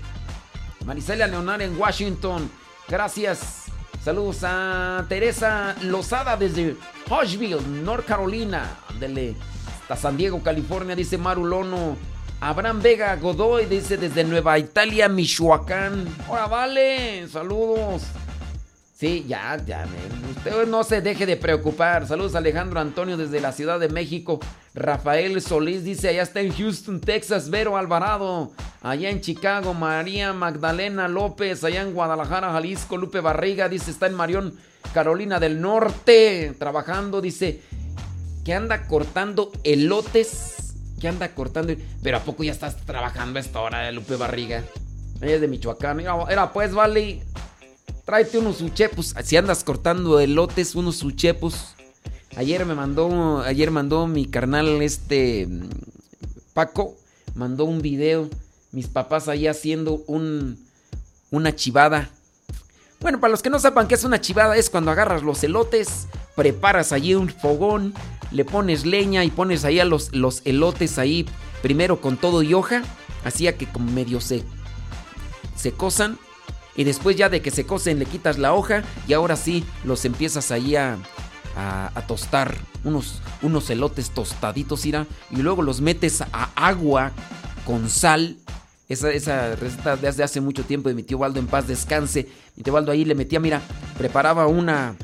Maricelia 0.86 1.26
Leonar 1.26 1.60
en 1.60 1.78
Washington, 1.78 2.50
gracias. 2.88 3.63
Saludos 4.04 4.44
a 4.44 5.06
Teresa 5.08 5.74
Lozada 5.80 6.36
desde 6.36 6.76
Hushville, 7.08 7.66
North 7.82 8.04
Carolina. 8.04 8.76
Ándele. 8.90 9.34
Hasta 9.80 9.96
San 9.96 10.18
Diego, 10.18 10.42
California, 10.42 10.94
dice 10.94 11.16
Marulono. 11.16 11.96
Abraham 12.38 12.82
Vega 12.82 13.16
Godoy 13.16 13.64
dice 13.64 13.96
desde 13.96 14.22
Nueva 14.22 14.58
Italia, 14.58 15.08
Michoacán. 15.08 16.06
Hola, 16.28 16.46
vale. 16.46 17.26
Saludos. 17.28 18.02
Sí, 18.94 19.24
ya, 19.26 19.60
ya, 19.66 19.86
usted 20.36 20.68
no 20.68 20.84
se 20.84 21.00
deje 21.00 21.26
de 21.26 21.36
preocupar. 21.36 22.06
Saludos 22.06 22.36
Alejandro 22.36 22.78
Antonio 22.78 23.16
desde 23.16 23.40
la 23.40 23.50
Ciudad 23.50 23.80
de 23.80 23.88
México. 23.88 24.38
Rafael 24.72 25.42
Solís 25.42 25.82
dice, 25.82 26.10
allá 26.10 26.22
está 26.22 26.40
en 26.40 26.52
Houston, 26.52 27.00
Texas, 27.00 27.50
Vero 27.50 27.76
Alvarado. 27.76 28.52
Allá 28.82 29.10
en 29.10 29.20
Chicago, 29.20 29.74
María 29.74 30.32
Magdalena 30.32 31.08
López. 31.08 31.64
Allá 31.64 31.82
en 31.82 31.92
Guadalajara, 31.92 32.52
Jalisco, 32.52 32.96
Lupe 32.96 33.18
Barriga 33.18 33.68
dice, 33.68 33.90
está 33.90 34.06
en 34.06 34.14
Marión, 34.14 34.54
Carolina 34.92 35.40
del 35.40 35.60
Norte, 35.60 36.54
trabajando. 36.56 37.20
Dice, 37.20 37.62
que 38.44 38.54
anda 38.54 38.86
cortando 38.86 39.50
elotes. 39.64 40.76
Que 41.00 41.08
anda 41.08 41.34
cortando. 41.34 41.74
Pero 42.00 42.18
¿a 42.18 42.20
poco 42.20 42.44
ya 42.44 42.52
estás 42.52 42.76
trabajando 42.86 43.40
esta 43.40 43.60
hora 43.60 43.80
de 43.80 43.90
Lupe 43.90 44.14
Barriga? 44.14 44.62
Ella 45.20 45.34
es 45.34 45.40
de 45.40 45.48
Michoacán. 45.48 45.98
Era, 45.98 46.52
pues, 46.52 46.72
vale. 46.72 47.22
Tráete 48.04 48.38
unos 48.38 48.60
uchepos. 48.60 49.14
Si 49.24 49.36
andas 49.36 49.64
cortando 49.64 50.20
elotes, 50.20 50.74
unos 50.74 51.02
uchepos. 51.02 51.74
Ayer 52.36 52.66
me 52.66 52.74
mandó, 52.74 53.40
ayer 53.40 53.70
mandó 53.70 54.06
mi 54.06 54.26
carnal 54.26 54.82
este 54.82 55.48
Paco, 56.52 56.96
mandó 57.34 57.64
un 57.64 57.80
video. 57.80 58.28
Mis 58.72 58.88
papás 58.88 59.28
ahí 59.28 59.46
haciendo 59.46 60.02
un, 60.06 60.58
una 61.30 61.54
chivada. 61.54 62.10
Bueno, 63.00 63.20
para 63.20 63.30
los 63.30 63.40
que 63.40 63.50
no 63.50 63.58
sepan 63.58 63.88
qué 63.88 63.94
es 63.94 64.04
una 64.04 64.20
chivada, 64.20 64.56
es 64.56 64.68
cuando 64.68 64.90
agarras 64.90 65.22
los 65.22 65.42
elotes, 65.44 66.08
preparas 66.34 66.92
allí 66.92 67.14
un 67.14 67.28
fogón, 67.28 67.94
le 68.32 68.44
pones 68.44 68.84
leña 68.84 69.24
y 69.24 69.30
pones 69.30 69.64
ahí 69.64 69.78
a 69.78 69.84
los, 69.84 70.12
los 70.14 70.42
elotes 70.44 70.98
ahí, 70.98 71.26
primero 71.62 72.00
con 72.00 72.16
todo 72.16 72.42
y 72.42 72.54
hoja, 72.54 72.82
así 73.24 73.50
que 73.52 73.66
como 73.70 73.92
medio 73.92 74.20
se, 74.20 74.42
se 75.54 75.72
cosan 75.72 76.18
y 76.76 76.84
después 76.84 77.16
ya 77.16 77.28
de 77.28 77.40
que 77.40 77.50
se 77.50 77.66
cocen 77.66 77.98
le 77.98 78.06
quitas 78.06 78.38
la 78.38 78.52
hoja 78.54 78.82
y 79.06 79.12
ahora 79.12 79.36
sí 79.36 79.64
los 79.84 80.04
empiezas 80.04 80.50
ahí 80.50 80.76
a, 80.76 80.98
a, 81.56 82.02
tostar. 82.06 82.56
Unos, 82.82 83.22
unos 83.42 83.70
elotes 83.70 84.10
tostaditos, 84.10 84.84
irá. 84.84 85.06
Y 85.30 85.36
luego 85.36 85.62
los 85.62 85.80
metes 85.80 86.20
a 86.20 86.50
agua 86.54 87.12
con 87.64 87.88
sal. 87.88 88.36
Esa, 88.88 89.10
esa 89.10 89.56
receta 89.56 89.96
desde 89.96 90.22
hace 90.22 90.40
mucho 90.42 90.64
tiempo 90.64 90.90
de 90.90 90.94
mi 90.94 91.02
tío 91.02 91.18
Waldo 91.18 91.40
en 91.40 91.46
paz 91.46 91.66
descanse. 91.66 92.28
Mi 92.56 92.62
tío 92.62 92.74
Waldo 92.74 92.92
ahí 92.92 93.04
le 93.04 93.14
metía, 93.14 93.40
mira, 93.40 93.62
preparaba 93.96 94.46
una, 94.46 94.96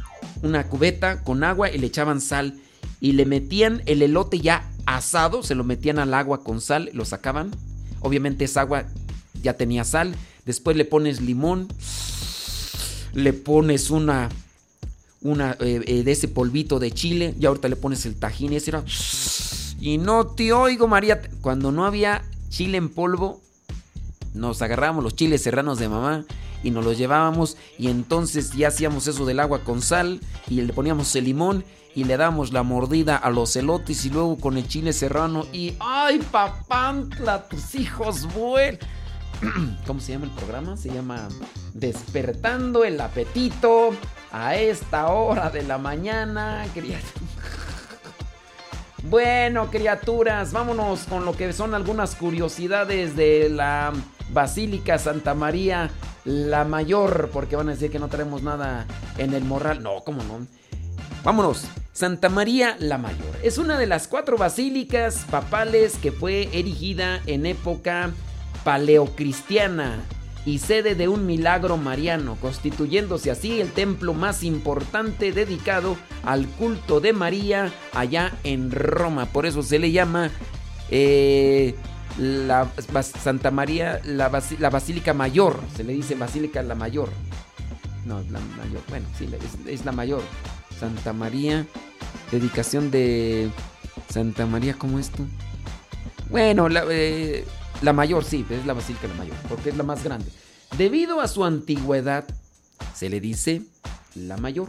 una 0.43 0.67
cubeta 0.67 1.23
con 1.23 1.43
agua 1.45 1.71
y 1.71 1.79
le 1.79 1.87
echaban 1.87 2.21
sal. 2.21 2.61
Y 3.01 3.13
le 3.13 3.25
metían 3.25 3.83
el 3.87 4.03
elote 4.03 4.41
ya 4.41 4.69
asado, 4.85 5.43
se 5.43 5.55
lo 5.55 5.65
metían 5.65 5.99
al 5.99 6.13
agua 6.13 6.45
con 6.45 6.61
sal, 6.61 6.91
lo 6.93 7.07
sacaban. 7.07 7.51
Obviamente 8.01 8.45
esa 8.45 8.63
agua 8.63 8.85
ya 9.43 9.55
tenía 9.55 9.85
sal 9.85 10.15
Después 10.51 10.77
le 10.77 10.85
pones 10.85 11.21
limón. 11.21 11.69
Le 13.13 13.33
pones 13.33 13.91
una. 13.91 14.29
Una 15.23 15.53
eh, 15.61 15.81
eh, 15.87 16.03
de 16.03 16.11
ese 16.11 16.27
polvito 16.27 16.81
de 16.81 16.91
chile. 16.91 17.37
Y 17.39 17.47
ahorita 17.47 17.69
le 17.69 17.77
pones 17.77 18.05
el 18.05 18.17
tajín. 18.17 18.53
Y 18.53 18.57
ese 18.57 18.73
era. 18.73 18.85
Y 19.79 19.99
no 19.99 20.27
te 20.27 20.53
oigo, 20.53 20.89
María. 20.89 21.23
Cuando 21.41 21.71
no 21.71 21.87
había 21.87 22.25
chile 22.49 22.79
en 22.79 22.89
polvo, 22.89 23.41
nos 24.35 24.61
agarrábamos 24.61 25.05
los 25.05 25.15
chiles 25.15 25.41
serranos 25.41 25.79
de 25.79 25.89
mamá 25.89 26.25
y 26.65 26.73
nos 26.73 26.85
los 26.85 26.99
llevábamos. 26.99 27.57
Y 27.79 27.87
entonces 27.87 28.51
ya 28.51 28.69
hacíamos 28.69 29.07
eso 29.07 29.25
del 29.27 29.39
agua 29.39 29.63
con 29.63 29.83
sal. 29.83 30.21
Y 30.49 30.61
le 30.63 30.73
poníamos 30.73 31.15
el 31.15 31.27
limón 31.27 31.65
y 31.95 32.03
le 32.03 32.17
damos 32.17 32.53
la 32.53 32.65
mordida 32.65 33.17
a 33.17 33.31
los 33.31 33.55
elotes 33.55 34.05
y 34.05 34.11
luego 34.11 34.37
con 34.37 34.57
el 34.57 34.67
chile 34.67 34.93
serrano 34.93 35.47
y 35.53 35.75
¡ay, 35.81 36.19
papantla! 36.31 37.49
Tus 37.49 37.77
hijos 37.77 38.33
vuelven. 38.35 38.81
¿Cómo 39.87 40.01
se 40.01 40.13
llama 40.13 40.27
el 40.27 40.33
programa? 40.33 40.77
Se 40.77 40.91
llama 40.91 41.29
Despertando 41.75 42.85
el 42.85 43.01
Apetito. 43.01 43.91
a 44.33 44.55
esta 44.55 45.09
hora 45.09 45.51
de 45.51 45.63
la 45.63 45.79
mañana, 45.79 46.67
criaturas. 46.75 47.13
Bueno, 49.03 49.71
criaturas, 49.71 50.53
vámonos 50.53 51.05
con 51.05 51.25
lo 51.25 51.35
que 51.35 51.55
son 51.55 51.75
algunas 51.75 52.15
curiosidades 52.15 53.17
de 53.17 53.49
la 53.49 53.95
Basílica 54.31 54.99
Santa 54.99 55.33
María 55.33 55.91
la 56.27 56.67
Mayor, 56.67 57.31
porque 57.33 57.57
van 57.57 57.71
a 57.71 57.73
decir 57.73 57.91
que 57.91 57.99
no 57.99 58.09
tenemos 58.09 58.43
nada 58.43 58.87
en 59.17 59.33
el 59.33 59.43
morral. 59.45 59.83
No, 59.83 60.05
¿cómo 60.05 60.23
no? 60.25 60.47
Vámonos. 61.25 61.65
Santa 61.93 62.29
María 62.29 62.77
la 62.79 62.99
Mayor 62.99 63.37
es 63.43 63.59
una 63.59 63.79
de 63.79 63.87
las 63.87 64.07
cuatro 64.07 64.37
basílicas 64.37 65.25
papales 65.31 65.97
que 65.97 66.13
fue 66.13 66.49
erigida 66.53 67.21
en 67.27 67.47
época 67.47 68.11
paleocristiana 68.65 70.05
y 70.47 70.59
sede 70.59 70.95
de 70.95 71.09
un 71.09 71.27
milagro 71.27 71.77
mariano, 71.77 72.37
constituyéndose 72.41 73.31
así 73.31 73.61
el 73.61 73.73
templo 73.73 74.15
más 74.15 74.43
importante 74.43 75.33
dedicado 75.33 75.97
al 76.25 76.47
culto 76.47 77.01
de 77.01 77.13
María 77.13 77.73
allá 77.93 78.33
en 78.45 78.71
Roma. 78.71 79.27
Por 79.27 79.47
eso 79.47 79.63
se 79.63 79.79
le 79.79 79.93
llama 79.93 80.31
eh, 80.91 81.75
la 82.19 82.71
Santa 83.03 83.51
María, 83.51 84.01
la, 84.05 84.29
Basílica 84.29 85.15
Mayor, 85.15 85.61
se 85.77 85.85
le 85.85 85.93
dice 85.93 86.15
Basílica 86.15 86.63
la 86.63 86.75
Mayor. 86.75 87.11
No, 88.07 88.21
la 88.31 88.41
mayor, 88.57 88.83
bueno, 88.89 89.07
sí, 89.19 89.29
es, 89.67 89.85
la 89.85 89.93
mayor. 89.93 90.23
Santa 90.79 91.13
María, 91.13 91.67
dedicación 92.33 92.91
de 92.91 93.51
Santa 94.09 94.47
María, 94.47 94.75
¿cómo 94.75 94.99
esto? 94.99 95.27
Bueno, 96.31 96.71
la, 96.71 96.85
eh, 96.89 97.45
la 97.83 97.93
mayor, 97.93 98.25
sí, 98.25 98.45
es 98.51 98.67
la 98.67 98.75
Basílica 98.75 99.09
la 99.09 99.15
Mayor, 99.15 99.37
porque 99.49 99.71
es 99.71 99.77
la 99.77 99.83
más 99.83 100.05
grande. 100.05 100.31
Debido 100.77 101.21
a 101.21 101.29
su 101.29 101.45
antigüedad, 101.45 102.25
se 102.95 103.09
le 103.09 103.21
dice 103.21 103.63
la 104.15 104.37
mayor. 104.37 104.69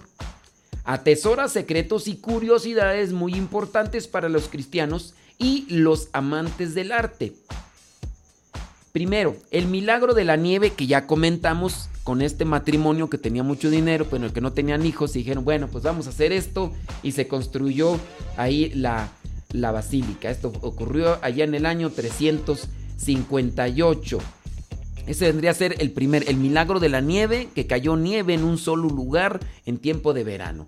Atesora 0.83 1.47
secretos 1.47 2.07
y 2.07 2.15
curiosidades 2.15 3.13
muy 3.13 3.35
importantes 3.35 4.07
para 4.07 4.29
los 4.29 4.47
cristianos 4.47 5.13
y 5.37 5.65
los 5.69 6.09
amantes 6.13 6.73
del 6.73 6.91
arte. 6.91 7.33
Primero, 8.91 9.37
el 9.51 9.67
milagro 9.67 10.13
de 10.13 10.25
la 10.25 10.35
nieve 10.35 10.71
que 10.71 10.87
ya 10.87 11.07
comentamos 11.07 11.89
con 12.03 12.21
este 12.21 12.45
matrimonio 12.45 13.09
que 13.09 13.17
tenía 13.17 13.43
mucho 13.43 13.69
dinero, 13.69 14.07
pero 14.09 14.25
el 14.25 14.33
que 14.33 14.41
no 14.41 14.53
tenían 14.53 14.85
hijos, 14.85 15.15
y 15.15 15.19
dijeron, 15.19 15.45
bueno, 15.45 15.67
pues 15.67 15.83
vamos 15.83 16.07
a 16.07 16.09
hacer 16.09 16.31
esto, 16.31 16.73
y 17.03 17.11
se 17.11 17.27
construyó 17.27 17.99
ahí 18.37 18.71
la, 18.73 19.09
la 19.51 19.71
basílica. 19.71 20.29
Esto 20.29 20.51
ocurrió 20.61 21.19
allá 21.21 21.43
en 21.43 21.55
el 21.55 21.65
año 21.65 21.89
358. 23.03 24.19
Ese 25.07 25.25
vendría 25.25 25.51
a 25.51 25.55
ser 25.55 25.75
el 25.79 25.91
primer, 25.91 26.29
el 26.29 26.37
milagro 26.37 26.79
de 26.79 26.89
la 26.89 27.01
nieve, 27.01 27.49
que 27.55 27.67
cayó 27.67 27.97
nieve 27.97 28.33
en 28.33 28.43
un 28.43 28.57
solo 28.57 28.87
lugar 28.87 29.39
en 29.65 29.77
tiempo 29.77 30.13
de 30.13 30.23
verano. 30.23 30.67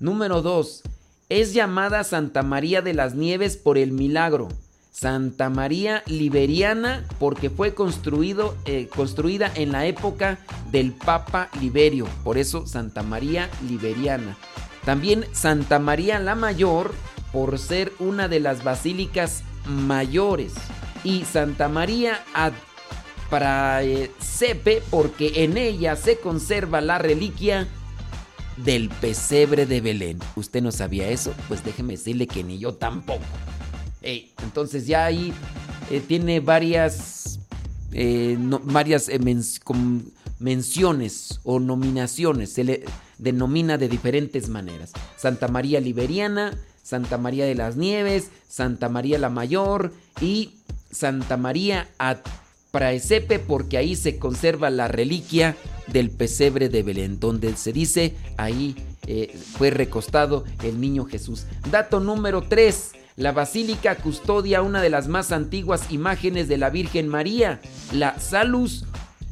Número 0.00 0.42
2. 0.42 0.82
Es 1.28 1.52
llamada 1.52 2.04
Santa 2.04 2.42
María 2.42 2.82
de 2.82 2.94
las 2.94 3.14
Nieves 3.14 3.56
por 3.56 3.78
el 3.78 3.92
milagro. 3.92 4.48
Santa 4.90 5.50
María 5.50 6.04
Liberiana 6.06 7.04
porque 7.18 7.50
fue 7.50 7.74
construido, 7.74 8.54
eh, 8.64 8.88
construida 8.94 9.50
en 9.54 9.72
la 9.72 9.86
época 9.86 10.38
del 10.70 10.92
Papa 10.92 11.50
Liberio. 11.60 12.06
Por 12.22 12.38
eso 12.38 12.66
Santa 12.66 13.02
María 13.02 13.50
Liberiana. 13.68 14.36
También 14.84 15.24
Santa 15.32 15.78
María 15.78 16.20
la 16.20 16.34
Mayor 16.34 16.94
por 17.32 17.58
ser 17.58 17.92
una 17.98 18.28
de 18.28 18.38
las 18.38 18.62
basílicas 18.62 19.42
mayores. 19.66 20.52
Y 21.04 21.24
Santa 21.24 21.68
María 21.68 22.24
Ad 22.34 22.54
Praesepe 23.30 24.82
porque 24.90 25.44
en 25.44 25.56
ella 25.56 25.96
se 25.96 26.18
conserva 26.18 26.80
la 26.80 26.98
reliquia 26.98 27.68
del 28.56 28.88
pesebre 28.88 29.66
de 29.66 29.80
Belén. 29.80 30.18
¿Usted 30.36 30.62
no 30.62 30.72
sabía 30.72 31.08
eso? 31.08 31.34
Pues 31.48 31.64
déjeme 31.64 31.94
decirle 31.94 32.26
que 32.26 32.44
ni 32.44 32.58
yo 32.58 32.74
tampoco. 32.74 33.24
entonces 34.02 34.86
ya 34.86 35.06
ahí 35.06 35.32
eh, 35.90 36.00
tiene 36.00 36.40
varias, 36.40 37.40
eh, 37.92 38.36
varias 38.38 39.08
eh, 39.08 39.18
menciones 40.38 41.40
o 41.44 41.58
nominaciones. 41.58 42.52
Se 42.52 42.64
le 42.64 42.84
denomina 43.18 43.78
de 43.78 43.88
diferentes 43.88 44.48
maneras. 44.48 44.92
Santa 45.16 45.48
María 45.48 45.80
Liberiana, 45.80 46.56
Santa 46.82 47.18
María 47.18 47.46
de 47.46 47.54
las 47.54 47.76
Nieves, 47.76 48.30
Santa 48.48 48.88
María 48.88 49.18
la 49.18 49.30
Mayor 49.30 49.92
y 50.20 50.54
Santa 50.94 51.36
María 51.36 51.88
Praesepe 52.70 53.38
porque 53.38 53.76
ahí 53.76 53.94
se 53.96 54.18
conserva 54.18 54.70
la 54.70 54.88
reliquia 54.88 55.56
del 55.86 56.10
pesebre 56.10 56.68
de 56.68 56.82
Belén, 56.82 57.20
donde 57.20 57.56
se 57.56 57.72
dice 57.72 58.14
ahí 58.36 58.74
eh, 59.06 59.36
fue 59.56 59.70
recostado 59.70 60.44
el 60.62 60.80
niño 60.80 61.04
Jesús. 61.04 61.46
Dato 61.70 62.00
número 62.00 62.42
3. 62.42 62.92
La 63.16 63.30
basílica 63.30 63.94
custodia 63.94 64.62
una 64.62 64.82
de 64.82 64.90
las 64.90 65.06
más 65.06 65.30
antiguas 65.30 65.92
imágenes 65.92 66.48
de 66.48 66.58
la 66.58 66.70
Virgen 66.70 67.06
María, 67.06 67.60
la 67.92 68.18
Salus 68.18 68.86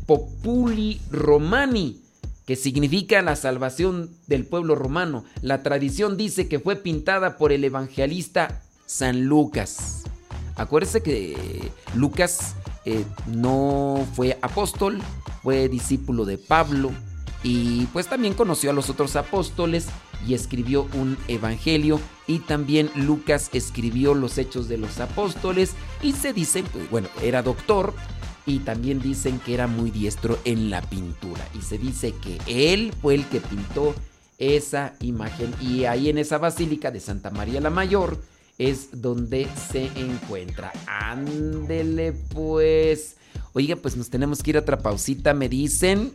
Populi 0.07 1.01
Romani, 1.11 2.01
que 2.47 2.55
significa 2.55 3.23
la 3.23 3.35
salvación 3.35 4.11
del 4.29 4.47
pueblo 4.47 4.77
romano. 4.77 5.25
La 5.41 5.65
tradición 5.65 6.17
dice 6.17 6.49
que 6.49 6.61
fue 6.61 6.77
pintada 6.77 7.37
por 7.39 7.51
el 7.51 7.65
evangelista 7.65 8.63
San 8.87 9.25
Lucas. 9.25 10.05
Acuérdese 10.57 11.03
que 11.03 11.71
Lucas 11.95 12.55
eh, 12.85 13.05
no 13.27 14.07
fue 14.15 14.39
apóstol, 14.43 15.01
fue 15.43 15.69
discípulo 15.69 16.25
de 16.25 16.39
Pablo 16.39 16.91
y 17.43 17.87
pues 17.87 18.07
también 18.07 18.35
conoció 18.35 18.71
a 18.71 18.75
los 18.75 18.89
otros 18.89 19.17
apóstoles 19.17 19.89
y 20.27 20.35
escribió 20.35 20.89
un 20.95 21.19
evangelio. 21.29 22.01
Y 22.27 22.39
también 22.41 22.91
Lucas 22.95 23.51
escribió 23.53 24.15
los 24.15 24.39
hechos 24.39 24.69
de 24.69 24.79
los 24.79 25.01
apóstoles 25.01 25.73
y 26.03 26.13
se 26.13 26.33
dice, 26.33 26.63
pues, 26.73 26.89
bueno, 26.91 27.09
era 27.21 27.43
doctor 27.43 27.95
y 28.47 28.61
también 28.61 29.01
dicen 29.01 29.39
que 29.41 29.55
era 29.55 29.67
muy 29.67 29.91
diestro 29.91 30.39
en 30.45 30.71
la 30.71 30.83
pintura. 30.83 31.47
Y 31.59 31.63
se 31.63 31.79
dice 31.79 32.15
que 32.15 32.39
él 32.47 32.93
fue 33.01 33.15
el 33.15 33.27
que 33.27 33.41
pintó 33.41 33.95
esa 34.39 34.95
imagen. 35.01 35.53
Y 35.61 35.85
ahí 35.85 36.09
en 36.09 36.19
esa 36.19 36.39
basílica 36.39 36.91
de 36.91 37.01
Santa 37.01 37.31
María 37.31 37.61
la 37.61 37.71
Mayor 37.71 38.21
es 38.59 39.03
donde 39.03 39.49
se 39.71 39.87
encuentra. 39.97 40.73
Ándele 40.87 42.13
pues. 42.13 43.17
Oiga, 43.53 43.77
pues 43.77 43.97
nos 43.97 44.11
tenemos 44.11 44.43
que 44.43 44.51
ir 44.51 44.57
a 44.57 44.61
otra 44.61 44.79
pausita, 44.79 45.35
me 45.35 45.49
dicen. 45.49 46.13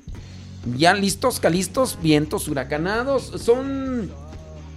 Ya 0.76 0.94
listos, 0.94 1.40
calistos, 1.40 1.98
vientos 2.02 2.48
huracanados. 2.48 3.24
Son. 3.38 4.10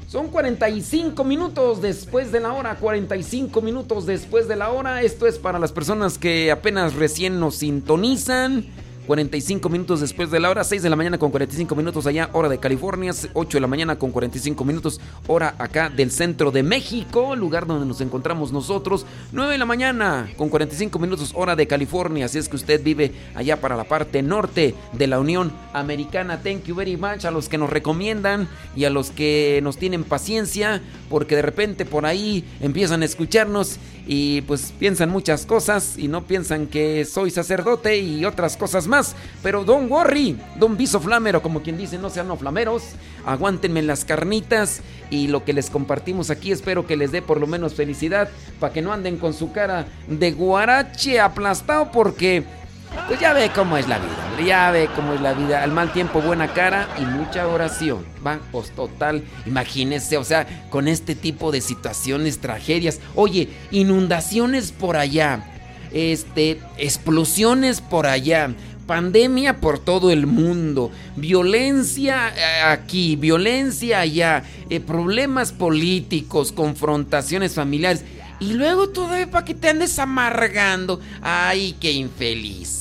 Son 0.08 0.26
45 0.28 1.22
minutos 1.22 1.80
después 1.80 2.32
de 2.32 2.40
la 2.40 2.52
hora. 2.52 2.76
45 2.76 3.62
minutos 3.62 4.06
después 4.06 4.48
de 4.48 4.56
la 4.56 4.70
hora. 4.70 5.02
Esto 5.02 5.28
es 5.28 5.38
para 5.38 5.60
las 5.60 5.70
personas 5.70 6.18
que 6.18 6.50
apenas 6.50 6.94
recién 6.94 7.38
nos 7.38 7.56
sintonizan. 7.56 8.66
45 9.10 9.68
minutos 9.70 10.00
después 10.00 10.30
de 10.30 10.38
la 10.38 10.50
hora, 10.50 10.62
6 10.62 10.84
de 10.84 10.88
la 10.88 10.94
mañana 10.94 11.18
con 11.18 11.32
45 11.32 11.74
minutos 11.74 12.06
allá, 12.06 12.30
hora 12.32 12.48
de 12.48 12.58
California, 12.58 13.12
8 13.32 13.56
de 13.56 13.60
la 13.60 13.66
mañana 13.66 13.98
con 13.98 14.12
45 14.12 14.64
minutos, 14.64 15.00
hora 15.26 15.56
acá 15.58 15.90
del 15.90 16.12
centro 16.12 16.52
de 16.52 16.62
México, 16.62 17.34
lugar 17.34 17.66
donde 17.66 17.86
nos 17.86 18.00
encontramos 18.00 18.52
nosotros, 18.52 19.04
9 19.32 19.50
de 19.50 19.58
la 19.58 19.64
mañana 19.64 20.30
con 20.36 20.48
45 20.48 20.96
minutos, 21.00 21.32
hora 21.34 21.56
de 21.56 21.66
California, 21.66 22.28
si 22.28 22.38
es 22.38 22.48
que 22.48 22.54
usted 22.54 22.84
vive 22.84 23.10
allá 23.34 23.60
para 23.60 23.74
la 23.74 23.82
parte 23.82 24.22
norte 24.22 24.76
de 24.92 25.06
la 25.08 25.18
Unión 25.18 25.50
Americana. 25.72 26.40
Thank 26.40 26.66
you 26.66 26.76
very 26.76 26.96
much 26.96 27.24
a 27.24 27.32
los 27.32 27.48
que 27.48 27.58
nos 27.58 27.68
recomiendan 27.68 28.46
y 28.76 28.84
a 28.84 28.90
los 28.90 29.10
que 29.10 29.58
nos 29.64 29.76
tienen 29.76 30.04
paciencia, 30.04 30.82
porque 31.08 31.34
de 31.34 31.42
repente 31.42 31.84
por 31.84 32.06
ahí 32.06 32.44
empiezan 32.60 33.02
a 33.02 33.06
escucharnos 33.06 33.80
y 34.06 34.40
pues 34.42 34.72
piensan 34.78 35.10
muchas 35.10 35.46
cosas 35.46 35.96
y 35.96 36.08
no 36.08 36.24
piensan 36.24 36.66
que 36.66 37.04
soy 37.04 37.30
sacerdote 37.30 37.98
y 37.98 38.24
otras 38.24 38.56
cosas 38.56 38.86
más. 38.86 39.14
Pero 39.42 39.64
don 39.64 39.90
worry, 39.90 40.36
don 40.56 40.76
viso 40.76 41.00
flamero, 41.00 41.42
como 41.42 41.62
quien 41.62 41.76
dice, 41.76 41.98
no 41.98 42.10
sean 42.10 42.28
no 42.28 42.36
flameros, 42.36 42.82
aguántenme 43.26 43.82
las 43.82 44.04
carnitas 44.04 44.80
y 45.10 45.28
lo 45.28 45.44
que 45.44 45.52
les 45.52 45.70
compartimos 45.70 46.30
aquí 46.30 46.52
espero 46.52 46.86
que 46.86 46.96
les 46.96 47.12
dé 47.12 47.20
por 47.20 47.40
lo 47.40 47.46
menos 47.46 47.74
felicidad 47.74 48.28
para 48.58 48.72
que 48.72 48.82
no 48.82 48.92
anden 48.92 49.16
con 49.16 49.34
su 49.34 49.52
cara 49.52 49.86
de 50.08 50.32
guarache 50.32 51.20
aplastado 51.20 51.90
porque 51.90 52.44
pues 53.06 53.20
ya 53.20 53.32
ve 53.32 53.50
cómo 53.54 53.76
es 53.76 53.88
la 53.88 53.98
vida, 53.98 54.46
ya 54.46 54.70
ve 54.70 54.88
cómo 54.94 55.14
es 55.14 55.20
la 55.20 55.32
vida. 55.32 55.62
Al 55.62 55.72
mal 55.72 55.92
tiempo, 55.92 56.20
buena 56.20 56.52
cara 56.52 56.88
y 56.98 57.04
mucha 57.04 57.46
oración. 57.46 58.04
Va, 58.24 58.38
pues 58.52 58.70
total, 58.70 59.24
imagínese, 59.46 60.16
o 60.16 60.24
sea, 60.24 60.46
con 60.70 60.88
este 60.88 61.14
tipo 61.14 61.52
de 61.52 61.60
situaciones, 61.60 62.40
tragedias. 62.40 63.00
Oye, 63.14 63.48
inundaciones 63.70 64.72
por 64.72 64.96
allá, 64.96 65.44
este, 65.92 66.60
explosiones 66.78 67.80
por 67.80 68.06
allá, 68.06 68.50
pandemia 68.86 69.60
por 69.60 69.78
todo 69.78 70.10
el 70.10 70.26
mundo, 70.26 70.90
violencia 71.14 72.32
eh, 72.36 72.62
aquí, 72.62 73.14
violencia 73.16 74.00
allá, 74.00 74.42
eh, 74.68 74.80
problemas 74.80 75.52
políticos, 75.52 76.52
confrontaciones 76.52 77.54
familiares. 77.54 78.04
Y 78.40 78.54
luego 78.54 78.88
todavía 78.88 79.30
para 79.30 79.44
que 79.44 79.54
te 79.54 79.68
andes 79.68 79.98
amargando. 79.98 80.98
Ay, 81.20 81.76
qué 81.78 81.92
infeliz. 81.92 82.79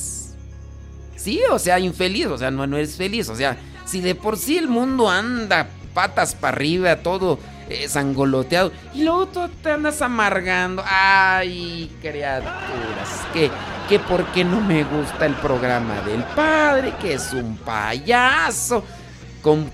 Sí, 1.20 1.38
o 1.50 1.58
sea, 1.58 1.78
infeliz, 1.78 2.26
o 2.26 2.38
sea, 2.38 2.50
no, 2.50 2.66
no 2.66 2.78
eres 2.78 2.96
feliz, 2.96 3.28
o 3.28 3.34
sea, 3.34 3.58
Si 3.84 4.00
de 4.00 4.14
por 4.14 4.38
sí 4.38 4.56
el 4.56 4.68
mundo 4.68 5.10
anda 5.10 5.68
patas 5.92 6.34
para 6.34 6.56
arriba, 6.56 6.96
todo 6.96 7.38
es 7.68 7.94
angoloteado. 7.96 8.72
Y 8.94 9.04
luego 9.04 9.26
tú 9.26 9.40
te 9.62 9.72
andas 9.72 10.00
amargando. 10.00 10.82
Ay, 10.86 11.94
criaturas. 12.00 13.26
Que, 13.34 13.50
que 13.88 13.98
por 13.98 14.24
qué 14.32 14.44
no 14.44 14.60
me 14.62 14.82
gusta 14.84 15.26
el 15.26 15.34
programa 15.34 16.00
del 16.02 16.22
padre, 16.22 16.94
que 17.00 17.14
es 17.14 17.32
un 17.34 17.56
payaso. 17.58 18.82
Con 19.42 19.70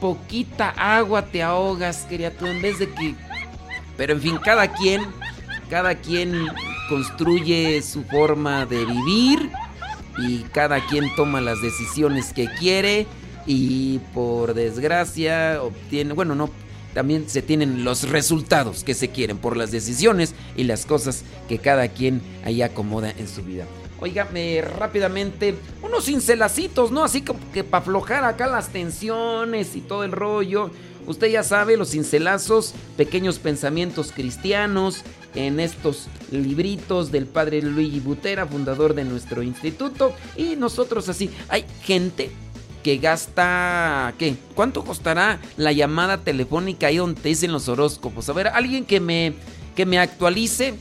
poquita 0.00 0.70
agua 0.70 1.22
te 1.22 1.42
ahogas, 1.42 2.06
criatura, 2.08 2.50
en 2.50 2.62
vez 2.62 2.78
de 2.78 2.90
que... 2.90 3.14
Pero 3.96 4.14
en 4.14 4.20
fin, 4.20 4.38
cada 4.38 4.66
quien, 4.66 5.02
cada 5.68 5.94
quien 5.94 6.48
construye 6.88 7.80
su 7.82 8.02
forma 8.04 8.66
de 8.66 8.84
vivir 8.84 9.52
y 10.18 10.38
cada 10.52 10.86
quien 10.86 11.14
toma 11.16 11.40
las 11.40 11.62
decisiones 11.62 12.32
que 12.32 12.46
quiere 12.58 13.06
y 13.46 13.98
por 14.12 14.54
desgracia 14.54 15.62
obtiene, 15.62 16.12
bueno, 16.12 16.34
no 16.34 16.50
también 16.94 17.28
se 17.28 17.42
tienen 17.42 17.84
los 17.84 18.08
resultados 18.08 18.84
que 18.84 18.94
se 18.94 19.08
quieren 19.10 19.38
por 19.38 19.56
las 19.56 19.70
decisiones 19.70 20.34
y 20.56 20.64
las 20.64 20.86
cosas 20.86 21.24
que 21.48 21.58
cada 21.58 21.88
quien 21.88 22.20
ahí 22.44 22.62
acomoda 22.62 23.10
en 23.10 23.28
su 23.28 23.42
vida. 23.42 23.64
Óigame 24.00 24.62
rápidamente, 24.62 25.54
unos 25.82 26.06
cincelacitos, 26.06 26.90
¿no? 26.90 27.04
Así 27.04 27.20
como 27.22 27.38
que 27.52 27.64
para 27.64 27.82
aflojar 27.82 28.24
acá 28.24 28.46
las 28.46 28.70
tensiones 28.70 29.76
y 29.76 29.82
todo 29.82 30.04
el 30.04 30.12
rollo. 30.12 30.70
Usted 31.06 31.28
ya 31.28 31.42
sabe, 31.42 31.76
los 31.76 31.90
cincelazos, 31.90 32.74
pequeños 32.96 33.38
pensamientos 33.38 34.12
cristianos 34.12 35.04
en 35.34 35.60
estos 35.60 36.08
libritos 36.30 37.12
del 37.12 37.26
padre 37.26 37.62
Luigi 37.62 38.00
Butera, 38.00 38.46
fundador 38.46 38.94
de 38.94 39.04
nuestro 39.04 39.42
instituto. 39.42 40.12
Y 40.36 40.56
nosotros 40.56 41.08
así, 41.08 41.30
hay 41.48 41.64
gente 41.82 42.30
que 42.82 42.98
gasta, 42.98 44.14
¿qué? 44.18 44.36
¿Cuánto 44.54 44.84
costará 44.84 45.38
la 45.56 45.72
llamada 45.72 46.18
telefónica 46.18 46.86
ahí 46.86 46.96
donde 46.96 47.20
dicen 47.22 47.52
los 47.52 47.68
horóscopos? 47.68 48.28
A 48.28 48.32
ver, 48.32 48.48
alguien 48.48 48.84
que 48.84 49.00
me, 49.00 49.34
que 49.76 49.86
me 49.86 49.98
actualice, 49.98 50.74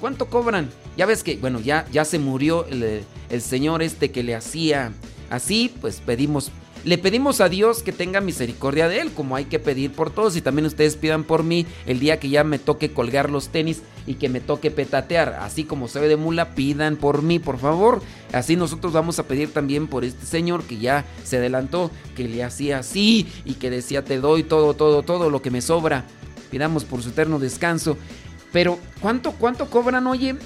¿cuánto 0.00 0.26
cobran? 0.26 0.70
Ya 0.96 1.06
ves 1.06 1.22
que, 1.22 1.36
bueno, 1.36 1.60
ya, 1.60 1.86
ya 1.92 2.04
se 2.04 2.18
murió 2.18 2.66
el, 2.66 3.04
el 3.28 3.42
señor 3.42 3.82
este 3.82 4.10
que 4.10 4.22
le 4.22 4.34
hacía 4.34 4.92
así, 5.30 5.72
pues 5.80 6.00
pedimos 6.04 6.50
le 6.84 6.98
pedimos 6.98 7.40
a 7.40 7.48
Dios 7.48 7.82
que 7.82 7.92
tenga 7.92 8.20
misericordia 8.20 8.88
de 8.88 9.00
él, 9.00 9.12
como 9.12 9.36
hay 9.36 9.46
que 9.46 9.58
pedir 9.58 9.92
por 9.92 10.10
todos. 10.10 10.36
Y 10.36 10.42
también 10.42 10.66
ustedes 10.66 10.96
pidan 10.96 11.24
por 11.24 11.42
mí 11.42 11.66
el 11.86 11.98
día 11.98 12.20
que 12.20 12.28
ya 12.28 12.44
me 12.44 12.58
toque 12.58 12.92
colgar 12.92 13.30
los 13.30 13.48
tenis 13.48 13.82
y 14.06 14.14
que 14.14 14.28
me 14.28 14.40
toque 14.40 14.70
petatear. 14.70 15.38
Así 15.40 15.64
como 15.64 15.88
ve 15.88 16.08
de 16.08 16.16
mula, 16.16 16.54
pidan 16.54 16.96
por 16.96 17.22
mí, 17.22 17.38
por 17.38 17.58
favor. 17.58 18.02
Así 18.32 18.56
nosotros 18.56 18.92
vamos 18.92 19.18
a 19.18 19.22
pedir 19.24 19.52
también 19.52 19.86
por 19.86 20.04
este 20.04 20.26
señor 20.26 20.64
que 20.64 20.78
ya 20.78 21.06
se 21.24 21.38
adelantó, 21.38 21.90
que 22.14 22.28
le 22.28 22.44
hacía 22.44 22.80
así 22.80 23.26
y 23.44 23.54
que 23.54 23.70
decía 23.70 24.04
te 24.04 24.18
doy 24.18 24.42
todo, 24.42 24.74
todo, 24.74 25.02
todo 25.02 25.30
lo 25.30 25.40
que 25.40 25.50
me 25.50 25.62
sobra. 25.62 26.04
Pidamos 26.50 26.84
por 26.84 27.02
su 27.02 27.08
eterno 27.08 27.38
descanso. 27.38 27.96
Pero, 28.52 28.78
¿cuánto, 29.00 29.32
cuánto 29.32 29.70
cobran, 29.70 30.06
oye? 30.06 30.36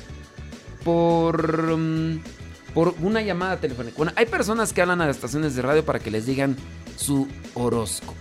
Por... 0.84 1.76
Mm, 1.76 2.20
por 2.74 2.94
una 3.00 3.22
llamada 3.22 3.58
telefónica. 3.58 3.96
Bueno, 3.96 4.12
hay 4.16 4.26
personas 4.26 4.72
que 4.72 4.82
hablan 4.82 5.00
a 5.00 5.06
las 5.06 5.16
estaciones 5.16 5.54
de 5.54 5.62
radio 5.62 5.84
para 5.84 5.98
que 5.98 6.10
les 6.10 6.26
digan 6.26 6.56
su 6.96 7.28
horóscopo. 7.54 8.14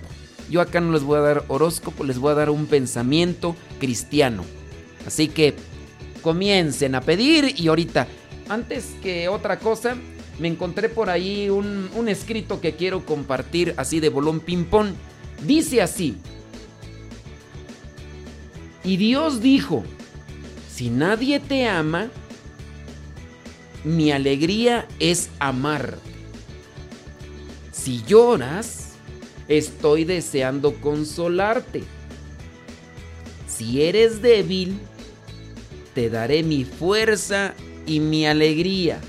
Yo 0.50 0.62
acá 0.62 0.80
no 0.80 0.92
les 0.94 1.04
voy 1.04 1.18
a 1.18 1.22
dar 1.22 1.44
horóscopo, 1.48 2.04
les 2.04 2.20
voy 2.20 2.32
a 2.32 2.36
dar 2.36 2.50
un 2.50 2.68
pensamiento 2.68 3.56
cristiano. 3.80 4.44
Así 5.06 5.28
que 5.28 5.56
comiencen 6.22 6.96
a 6.96 7.02
pedir 7.02 7.54
y 7.58 7.68
ahorita, 7.68 8.08
antes 8.50 8.96
que 9.02 9.28
otra 9.28 9.60
cosa, 9.60 9.96
me 10.40 10.48
encontré 10.48 10.90
por 10.90 11.10
ahí 11.10 11.50
un, 11.50 12.08
escrito 12.08 12.62
que 12.62 12.76
quiero 12.76 13.06
compartir 13.06 13.74
así 13.78 14.00
de 14.00 14.10
bolón 14.10 14.40
ping-pong. 14.40 14.94
Dice 15.46 15.82
así. 15.82 16.18
Y 18.84 18.98
Dios 18.98 19.42
dijo, 19.42 19.84
si 20.72 20.90
nadie 20.90 21.40
te 21.40 21.68
ama, 21.68 22.10
mi 23.88 24.12
alegría 24.12 24.88
es 25.00 25.30
amar. 25.40 25.98
Si 27.72 28.04
lloras, 28.04 28.90
estoy 29.48 30.04
deseando 30.04 30.76
consolarte. 30.82 31.84
Si 33.48 33.82
eres 33.84 34.22
débil, 34.22 34.78
te 35.96 36.10
daré 36.10 36.44
mi 36.44 36.66
fuerza 36.66 37.56
y 37.86 38.00
mi 38.00 38.28
alegría. 38.28 39.00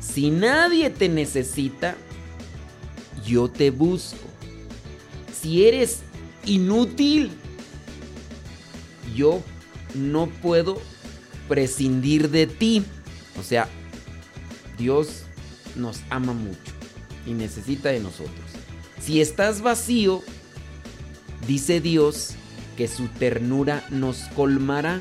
Si 0.00 0.30
nadie 0.30 0.90
te 0.90 1.08
necesita, 1.08 1.96
yo 3.24 3.48
te 3.48 3.70
busco. 3.70 4.26
Si 5.40 5.66
eres 5.66 6.00
inútil, 6.44 7.30
yo 9.14 9.40
no 9.94 10.26
puedo 10.26 10.80
prescindir 11.48 12.30
de 12.30 12.46
ti. 12.46 12.84
O 13.38 13.42
sea, 13.42 13.68
Dios 14.78 15.22
nos 15.76 16.00
ama 16.10 16.32
mucho 16.32 16.72
y 17.26 17.32
necesita 17.32 17.90
de 17.90 18.00
nosotros. 18.00 18.50
Si 19.00 19.20
estás 19.20 19.60
vacío, 19.60 20.22
dice 21.46 21.80
Dios 21.80 22.34
que 22.76 22.88
su 22.88 23.08
ternura 23.08 23.84
nos 23.90 24.18
colmará. 24.36 25.00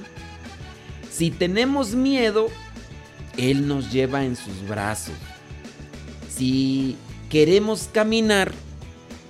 Si 1.12 1.32
tenemos 1.32 1.94
miedo, 1.94 2.48
Él 3.38 3.68
nos 3.68 3.92
lleva 3.92 4.26
en 4.26 4.36
sus 4.36 4.68
brazos. 4.68 5.16
Si 6.30 6.96
queremos 7.30 7.90
caminar, 7.92 8.52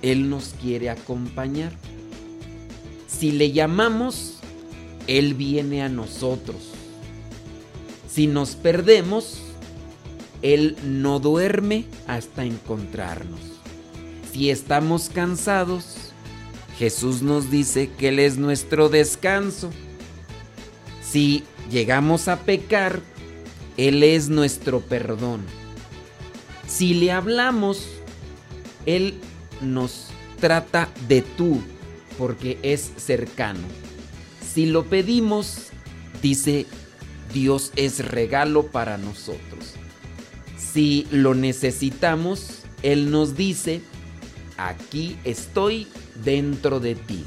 Él 0.02 0.28
nos 0.28 0.54
quiere 0.60 0.90
acompañar. 0.90 1.72
Si 3.06 3.32
le 3.32 3.52
llamamos, 3.52 4.38
Él 5.06 5.34
viene 5.34 5.82
a 5.82 5.88
nosotros. 5.88 6.67
Si 8.08 8.26
nos 8.26 8.56
perdemos, 8.56 9.38
Él 10.42 10.76
no 10.82 11.20
duerme 11.20 11.84
hasta 12.06 12.44
encontrarnos. 12.44 13.40
Si 14.32 14.50
estamos 14.50 15.10
cansados, 15.12 15.96
Jesús 16.78 17.22
nos 17.22 17.50
dice 17.50 17.90
que 17.98 18.08
Él 18.08 18.18
es 18.18 18.38
nuestro 18.38 18.88
descanso. 18.88 19.70
Si 21.02 21.44
llegamos 21.70 22.28
a 22.28 22.40
pecar, 22.40 23.02
Él 23.76 24.02
es 24.02 24.28
nuestro 24.28 24.80
perdón. 24.80 25.42
Si 26.66 26.94
le 26.94 27.12
hablamos, 27.12 27.88
Él 28.86 29.14
nos 29.60 30.06
trata 30.40 30.88
de 31.08 31.22
tú, 31.22 31.60
porque 32.16 32.58
es 32.62 32.92
cercano. 32.96 33.66
Si 34.54 34.66
lo 34.66 34.84
pedimos, 34.84 35.68
dice 36.22 36.66
Dios 37.32 37.72
es 37.76 38.06
regalo 38.06 38.66
para 38.66 38.98
nosotros. 38.98 39.74
Si 40.56 41.06
lo 41.10 41.34
necesitamos, 41.34 42.62
Él 42.82 43.10
nos 43.10 43.36
dice, 43.36 43.80
aquí 44.56 45.16
estoy 45.24 45.86
dentro 46.24 46.80
de 46.80 46.94
ti. 46.94 47.24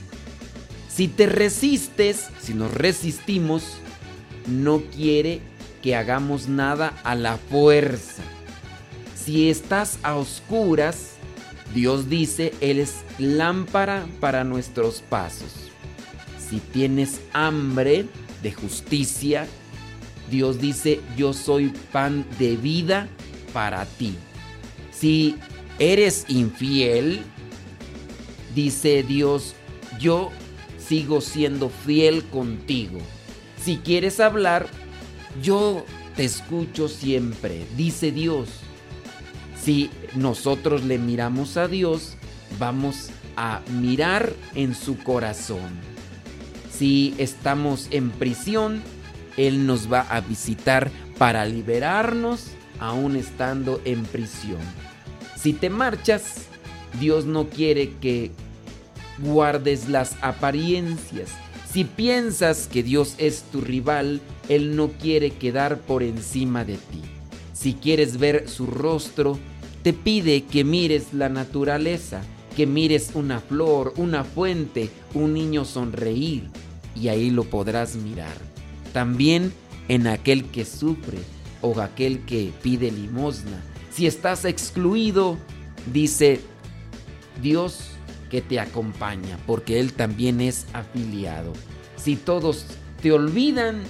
Si 0.90 1.08
te 1.08 1.26
resistes, 1.26 2.30
si 2.42 2.54
nos 2.54 2.74
resistimos, 2.74 3.78
no 4.48 4.82
quiere 4.96 5.42
que 5.82 5.96
hagamos 5.96 6.48
nada 6.48 7.00
a 7.04 7.16
la 7.16 7.38
fuerza. 7.38 8.24
Si 9.16 9.50
estás 9.50 10.00
a 10.04 10.16
oscuras, 10.16 11.14
Dios 11.74 12.10
dice, 12.10 12.54
Él 12.60 12.80
es 12.80 12.98
lámpara 13.18 14.06
para 14.20 14.44
nuestros 14.44 15.02
pasos. 15.02 15.54
Si 16.38 16.60
tienes 16.60 17.22
hambre 17.32 18.08
de 18.44 18.52
justicia, 18.52 19.48
Dios 20.32 20.60
dice, 20.60 21.02
yo 21.18 21.34
soy 21.34 21.74
pan 21.92 22.26
de 22.40 22.56
vida 22.56 23.08
para 23.54 23.86
ti. 23.86 24.16
Si 24.92 25.36
eres 25.78 26.26
infiel, 26.30 27.22
dice 28.56 29.04
Dios, 29.04 29.56
yo 30.00 30.32
sigo 30.80 31.22
siendo 31.22 31.70
fiel 31.70 32.24
contigo. 32.26 33.00
Si 33.62 33.78
quieres 33.78 34.20
hablar, 34.20 34.68
yo 35.44 35.86
te 36.16 36.24
escucho 36.24 36.88
siempre, 36.88 37.66
dice 37.78 38.12
Dios. 38.12 38.50
Si 39.62 39.90
nosotros 40.16 40.84
le 40.84 40.98
miramos 40.98 41.58
a 41.58 41.68
Dios, 41.68 42.16
vamos 42.58 43.10
a 43.36 43.62
mirar 43.80 44.34
en 44.56 44.76
su 44.76 44.98
corazón. 44.98 45.80
Si 46.72 47.14
estamos 47.18 47.88
en 47.92 48.10
prisión, 48.10 48.82
él 49.38 49.66
nos 49.66 49.92
va 49.92 50.02
a 50.02 50.22
visitar 50.22 50.92
para 51.18 51.46
liberarnos 51.46 52.52
aún 52.80 53.16
estando 53.16 53.82
en 53.86 54.04
prisión. 54.04 54.62
Si 55.36 55.54
te 55.54 55.70
marchas, 55.70 56.48
Dios 57.00 57.26
no 57.26 57.48
quiere 57.50 57.94
que 58.02 58.32
guardes 59.20 59.90
las 59.90 60.16
apariencias. 60.22 61.30
Si 61.72 61.86
piensas 61.86 62.68
que 62.68 62.84
Dios 62.84 63.16
es 63.18 63.44
tu 63.44 63.62
rival, 63.62 64.20
Él 64.50 64.76
no 64.76 64.90
quiere 64.90 65.32
quedar 65.32 65.80
por 65.80 66.04
encima 66.04 66.66
de 66.66 66.76
ti. 66.76 67.02
Si 67.54 67.74
quieres 67.76 68.18
ver 68.18 68.50
su 68.50 68.66
rostro, 68.66 69.40
te 69.84 69.94
pide 69.94 70.44
que 70.44 70.64
mires 70.64 71.14
la 71.14 71.30
naturaleza, 71.30 72.22
que 72.56 72.68
mires 72.68 73.12
una 73.14 73.40
flor, 73.40 73.94
una 73.98 74.24
fuente, 74.24 74.90
un 75.14 75.34
niño 75.34 75.64
sonreír, 75.64 76.50
y 76.96 77.08
ahí 77.08 77.30
lo 77.30 77.46
podrás 77.46 77.96
mirar. 77.96 78.51
También 78.94 79.54
en 79.88 80.08
aquel 80.08 80.46
que 80.46 80.66
sufre 80.66 81.20
o 81.62 81.80
aquel 81.80 82.26
que 82.26 82.52
pide 82.62 82.92
limosna. 82.92 83.62
Si 83.92 84.08
estás 84.08 84.46
excluido, 84.46 85.38
dice 85.92 86.40
Dios 87.42 87.92
que 88.30 88.42
te 88.42 88.60
acompaña, 88.60 89.38
porque 89.46 89.80
Él 89.80 89.94
también 89.94 90.42
es 90.42 90.66
afiliado. 90.74 91.54
Si 91.98 92.16
todos 92.16 92.66
te 93.02 93.12
olvidan, 93.12 93.84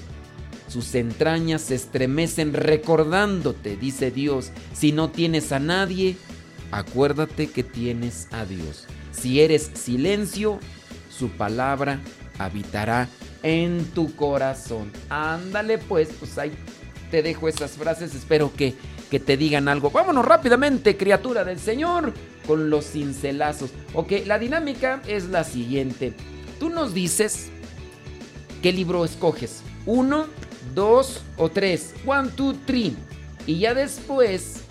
sus 0.68 0.96
entrañas 0.96 1.62
se 1.62 1.76
estremecen 1.76 2.54
recordándote, 2.54 3.76
dice 3.76 4.10
Dios. 4.10 4.52
Si 4.74 4.92
no 4.92 5.10
tienes 5.10 5.52
a 5.52 5.60
nadie, 5.60 6.18
acuérdate 6.72 7.48
que 7.48 7.64
tienes 7.64 8.28
a 8.32 8.46
Dios. 8.46 8.88
Si 9.12 9.42
eres 9.42 9.70
silencio, 9.74 10.60
su 11.10 11.30
palabra 11.30 12.00
habitará 12.40 13.10
en 13.44 13.86
tu 13.94 14.16
corazón. 14.16 14.92
Ándale 15.10 15.78
pues, 15.78 16.10
pues 16.20 16.38
ahí 16.38 16.52
te 17.10 17.22
dejo 17.22 17.48
esas 17.48 17.72
frases, 17.72 18.16
espero 18.16 18.54
que, 18.54 18.74
que 19.10 19.20
te 19.20 19.38
digan 19.38 19.68
algo. 19.68 19.92
Vámonos 19.92 20.26
rápidamente, 20.26 20.98
criatura 20.98 21.44
del 21.44 21.60
Señor, 21.60 22.14
con 22.48 22.70
los 22.70 22.86
cincelazos. 22.92 23.72
Ok, 23.94 24.14
la 24.26 24.40
dinámica 24.40 25.02
es 25.08 25.26
la 25.26 25.44
siguiente. 25.44 26.14
Tú 26.60 26.70
nos 26.70 26.94
dices 26.94 27.50
qué 28.62 28.72
libro 28.72 29.04
escoges. 29.04 29.62
Uno, 29.86 30.28
dos 30.74 31.22
o 31.38 31.50
tres. 31.50 31.94
One, 32.06 32.30
two, 32.30 32.56
three. 32.66 32.96
Y 33.46 33.60
ya 33.60 33.74
después 33.74 34.62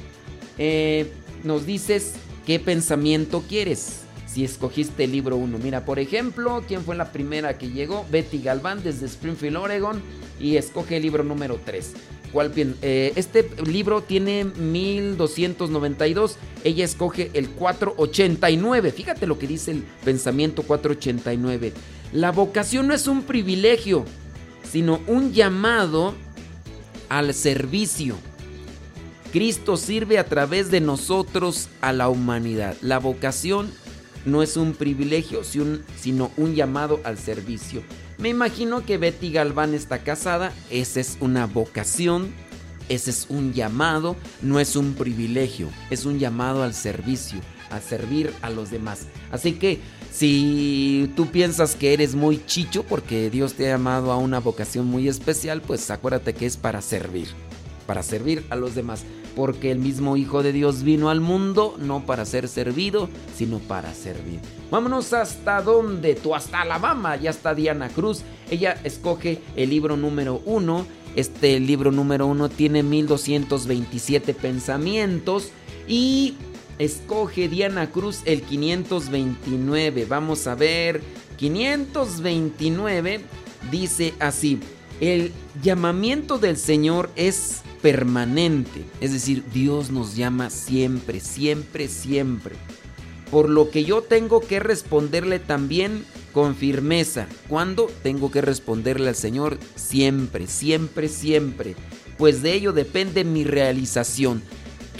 eh, 0.56 1.12
nos 1.42 1.66
dices 1.66 2.14
qué 2.46 2.58
pensamiento 2.58 3.42
quieres. 3.48 4.02
Si 4.32 4.44
escogiste 4.44 5.04
el 5.04 5.12
libro 5.12 5.36
1. 5.36 5.58
Mira, 5.58 5.84
por 5.84 5.98
ejemplo, 5.98 6.62
¿quién 6.68 6.82
fue 6.84 6.94
la 6.94 7.10
primera 7.10 7.58
que 7.58 7.70
llegó? 7.70 8.06
Betty 8.10 8.40
Galván 8.40 8.82
desde 8.82 9.06
Springfield, 9.06 9.56
Oregon. 9.56 10.00
Y 10.38 10.56
escoge 10.56 10.96
el 10.96 11.02
libro 11.02 11.24
número 11.24 11.58
3. 11.64 11.94
¿Cuál 12.32 12.52
eh, 12.56 13.12
este 13.16 13.50
libro 13.66 14.02
tiene 14.02 14.44
1292. 14.44 16.36
Ella 16.62 16.84
escoge 16.84 17.30
el 17.34 17.50
489. 17.50 18.92
Fíjate 18.92 19.26
lo 19.26 19.38
que 19.38 19.48
dice 19.48 19.72
el 19.72 19.84
pensamiento 20.04 20.62
489. 20.62 21.72
La 22.12 22.30
vocación 22.30 22.86
no 22.86 22.94
es 22.94 23.08
un 23.08 23.22
privilegio, 23.22 24.04
sino 24.62 25.00
un 25.08 25.32
llamado 25.32 26.14
al 27.08 27.34
servicio. 27.34 28.16
Cristo 29.32 29.76
sirve 29.76 30.18
a 30.18 30.24
través 30.24 30.70
de 30.70 30.80
nosotros 30.80 31.68
a 31.80 31.92
la 31.92 32.08
humanidad. 32.08 32.76
La 32.80 32.98
vocación 32.98 33.72
no 34.24 34.42
es 34.42 34.56
un 34.56 34.72
privilegio, 34.74 35.42
sino 35.44 36.30
un 36.36 36.54
llamado 36.54 37.00
al 37.04 37.18
servicio. 37.18 37.82
Me 38.18 38.28
imagino 38.28 38.84
que 38.84 38.98
Betty 38.98 39.32
Galván 39.32 39.74
está 39.74 40.00
casada, 40.00 40.52
esa 40.70 41.00
es 41.00 41.16
una 41.20 41.46
vocación, 41.46 42.32
ese 42.88 43.10
es 43.10 43.26
un 43.30 43.52
llamado, 43.52 44.16
no 44.42 44.60
es 44.60 44.76
un 44.76 44.94
privilegio, 44.94 45.68
es 45.90 46.04
un 46.04 46.18
llamado 46.18 46.62
al 46.62 46.74
servicio, 46.74 47.40
a 47.70 47.80
servir 47.80 48.32
a 48.42 48.50
los 48.50 48.70
demás. 48.70 49.06
Así 49.30 49.52
que 49.52 49.80
si 50.12 51.10
tú 51.16 51.28
piensas 51.28 51.76
que 51.76 51.92
eres 51.92 52.14
muy 52.14 52.44
chicho 52.44 52.82
porque 52.82 53.30
Dios 53.30 53.54
te 53.54 53.66
ha 53.68 53.76
llamado 53.76 54.10
a 54.10 54.16
una 54.16 54.40
vocación 54.40 54.86
muy 54.86 55.08
especial, 55.08 55.62
pues 55.62 55.90
acuérdate 55.90 56.34
que 56.34 56.46
es 56.46 56.56
para 56.56 56.82
servir, 56.82 57.28
para 57.86 58.02
servir 58.02 58.44
a 58.50 58.56
los 58.56 58.74
demás. 58.74 59.04
Porque 59.40 59.70
el 59.70 59.78
mismo 59.78 60.18
Hijo 60.18 60.42
de 60.42 60.52
Dios 60.52 60.82
vino 60.82 61.08
al 61.08 61.22
mundo 61.22 61.74
no 61.78 62.04
para 62.04 62.26
ser 62.26 62.46
servido, 62.46 63.08
sino 63.34 63.58
para 63.58 63.94
servir. 63.94 64.38
Vámonos 64.70 65.14
hasta 65.14 65.62
donde, 65.62 66.14
tú 66.14 66.34
hasta 66.34 66.60
Alabama, 66.60 67.16
ya 67.16 67.30
está 67.30 67.54
Diana 67.54 67.88
Cruz. 67.88 68.20
Ella 68.50 68.78
escoge 68.84 69.40
el 69.56 69.70
libro 69.70 69.96
número 69.96 70.42
uno. 70.44 70.84
Este 71.16 71.58
libro 71.58 71.90
número 71.90 72.26
uno 72.26 72.50
tiene 72.50 72.82
1227 72.82 74.34
pensamientos 74.34 75.52
y 75.88 76.34
escoge 76.78 77.48
Diana 77.48 77.90
Cruz 77.90 78.20
el 78.26 78.42
529. 78.42 80.04
Vamos 80.04 80.46
a 80.48 80.54
ver, 80.54 81.00
529 81.38 83.22
dice 83.70 84.12
así, 84.18 84.60
el 85.00 85.32
llamamiento 85.62 86.36
del 86.36 86.58
Señor 86.58 87.08
es 87.16 87.62
permanente, 87.82 88.84
es 89.00 89.12
decir, 89.12 89.44
Dios 89.52 89.90
nos 89.90 90.16
llama 90.16 90.50
siempre, 90.50 91.20
siempre, 91.20 91.88
siempre. 91.88 92.56
Por 93.30 93.48
lo 93.48 93.70
que 93.70 93.84
yo 93.84 94.02
tengo 94.02 94.40
que 94.40 94.60
responderle 94.60 95.38
también 95.38 96.04
con 96.32 96.56
firmeza. 96.56 97.26
¿Cuándo 97.48 97.90
tengo 98.02 98.30
que 98.30 98.40
responderle 98.40 99.08
al 99.08 99.14
Señor? 99.14 99.58
Siempre, 99.76 100.46
siempre, 100.46 101.08
siempre. 101.08 101.76
Pues 102.18 102.42
de 102.42 102.54
ello 102.54 102.72
depende 102.72 103.24
mi 103.24 103.44
realización 103.44 104.42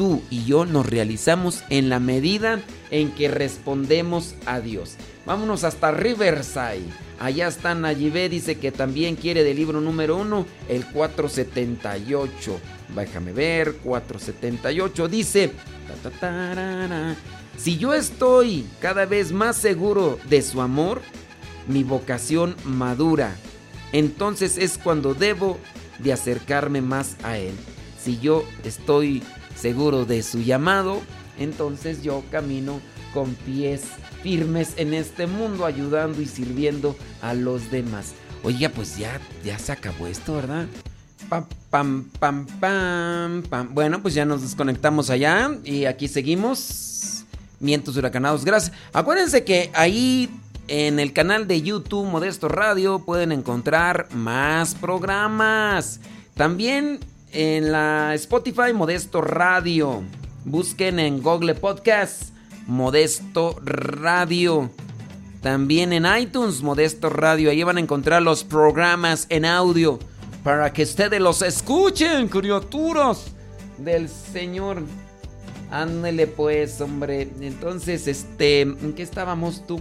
tú 0.00 0.22
y 0.30 0.46
yo 0.46 0.64
nos 0.64 0.86
realizamos 0.86 1.62
en 1.68 1.90
la 1.90 2.00
medida 2.00 2.62
en 2.90 3.10
que 3.10 3.28
respondemos 3.28 4.34
a 4.46 4.60
Dios. 4.60 4.96
Vámonos 5.26 5.62
hasta 5.62 5.90
Riverside. 5.90 6.86
Allá 7.20 7.48
está 7.48 7.74
Nayibé, 7.74 8.30
dice 8.30 8.58
que 8.58 8.72
también 8.72 9.14
quiere 9.14 9.44
del 9.44 9.58
libro 9.58 9.82
número 9.82 10.16
uno, 10.16 10.46
el 10.70 10.86
478. 10.86 12.58
Déjame 12.96 13.34
ver, 13.34 13.74
478 13.84 15.06
dice, 15.06 15.52
si 17.58 17.76
yo 17.76 17.92
estoy 17.92 18.66
cada 18.80 19.04
vez 19.04 19.32
más 19.32 19.58
seguro 19.58 20.18
de 20.30 20.40
su 20.40 20.62
amor, 20.62 21.02
mi 21.68 21.84
vocación 21.84 22.56
madura. 22.64 23.36
Entonces 23.92 24.56
es 24.56 24.78
cuando 24.78 25.12
debo 25.12 25.58
de 25.98 26.14
acercarme 26.14 26.80
más 26.80 27.16
a 27.22 27.36
él. 27.36 27.52
Si 28.02 28.18
yo 28.18 28.44
estoy 28.64 29.22
seguro 29.54 30.06
de 30.06 30.22
su 30.22 30.40
llamado, 30.40 31.02
entonces 31.38 32.02
yo 32.02 32.22
camino 32.30 32.80
con 33.12 33.34
pies 33.34 33.82
firmes 34.22 34.74
en 34.76 34.94
este 34.94 35.26
mundo, 35.26 35.64
ayudando 35.64 36.20
y 36.20 36.26
sirviendo 36.26 36.96
a 37.22 37.34
los 37.34 37.70
demás. 37.70 38.12
Oiga, 38.42 38.70
pues 38.70 38.96
ya, 38.96 39.20
ya 39.44 39.58
se 39.58 39.72
acabó 39.72 40.06
esto, 40.06 40.34
¿verdad? 40.34 40.66
Pam, 41.28 41.44
pam, 41.70 42.04
pam, 42.18 42.46
pam, 42.58 43.42
pam. 43.42 43.74
Bueno, 43.74 44.02
pues 44.02 44.14
ya 44.14 44.24
nos 44.24 44.42
desconectamos 44.42 45.10
allá 45.10 45.50
y 45.64 45.84
aquí 45.84 46.08
seguimos. 46.08 47.24
Mientos 47.60 47.96
huracanados, 47.96 48.44
gracias. 48.44 48.74
Acuérdense 48.92 49.44
que 49.44 49.70
ahí 49.74 50.30
en 50.68 50.98
el 50.98 51.12
canal 51.12 51.46
de 51.46 51.60
YouTube 51.60 52.06
Modesto 52.06 52.48
Radio 52.48 53.04
pueden 53.04 53.32
encontrar 53.32 54.08
más 54.14 54.74
programas. 54.74 56.00
También 56.34 57.00
en 57.32 57.70
la 57.70 58.14
Spotify 58.14 58.72
Modesto 58.74 59.20
Radio. 59.20 60.02
Busquen 60.44 60.98
en 60.98 61.22
Google 61.22 61.54
Podcast 61.54 62.29
Modesto 62.66 63.60
Radio. 63.64 64.70
También 65.42 65.92
en 65.92 66.06
iTunes 66.18 66.62
Modesto 66.62 67.08
Radio. 67.08 67.50
Ahí 67.50 67.62
van 67.62 67.78
a 67.78 67.80
encontrar 67.80 68.22
los 68.22 68.44
programas 68.44 69.26
en 69.30 69.44
audio 69.44 69.98
para 70.44 70.72
que 70.72 70.82
ustedes 70.82 71.20
los 71.20 71.42
escuchen, 71.42 72.28
criaturas 72.28 73.26
del 73.78 74.08
Señor. 74.08 74.82
Ándele 75.70 76.26
pues, 76.26 76.80
hombre. 76.80 77.28
Entonces, 77.40 78.06
este, 78.06 78.62
¿en 78.62 78.92
qué 78.94 79.02
estábamos 79.02 79.66
tú? 79.66 79.80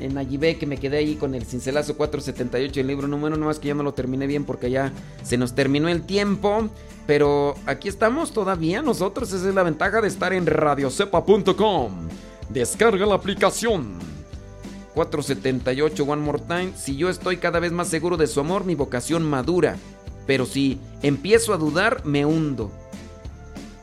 En 0.00 0.18
Ayibé, 0.18 0.58
que 0.58 0.66
me 0.66 0.76
quedé 0.76 0.98
ahí 0.98 1.16
con 1.16 1.34
el 1.34 1.44
cincelazo 1.44 1.96
478, 1.96 2.80
el 2.80 2.86
libro 2.86 3.08
número, 3.08 3.36
no 3.36 3.46
más 3.46 3.58
que 3.58 3.68
ya 3.68 3.74
no 3.74 3.82
lo 3.82 3.94
terminé 3.94 4.26
bien 4.26 4.44
porque 4.44 4.70
ya 4.70 4.92
se 5.22 5.36
nos 5.36 5.54
terminó 5.54 5.88
el 5.88 6.02
tiempo. 6.02 6.68
Pero 7.06 7.54
aquí 7.66 7.88
estamos 7.88 8.32
todavía 8.32 8.80
nosotros, 8.82 9.32
esa 9.32 9.48
es 9.48 9.54
la 9.54 9.62
ventaja 9.62 10.00
de 10.00 10.08
estar 10.08 10.32
en 10.32 10.46
radiocepa.com. 10.46 12.08
Descarga 12.48 13.06
la 13.06 13.14
aplicación. 13.14 13.98
478 14.94 16.04
One 16.04 16.22
More 16.22 16.42
Time. 16.46 16.72
Si 16.76 16.96
yo 16.96 17.08
estoy 17.08 17.38
cada 17.38 17.60
vez 17.60 17.72
más 17.72 17.88
seguro 17.88 18.16
de 18.16 18.26
su 18.26 18.40
amor, 18.40 18.64
mi 18.64 18.74
vocación 18.74 19.22
madura. 19.24 19.76
Pero 20.26 20.46
si 20.46 20.78
empiezo 21.02 21.52
a 21.52 21.58
dudar, 21.58 22.04
me 22.04 22.24
hundo. 22.24 22.70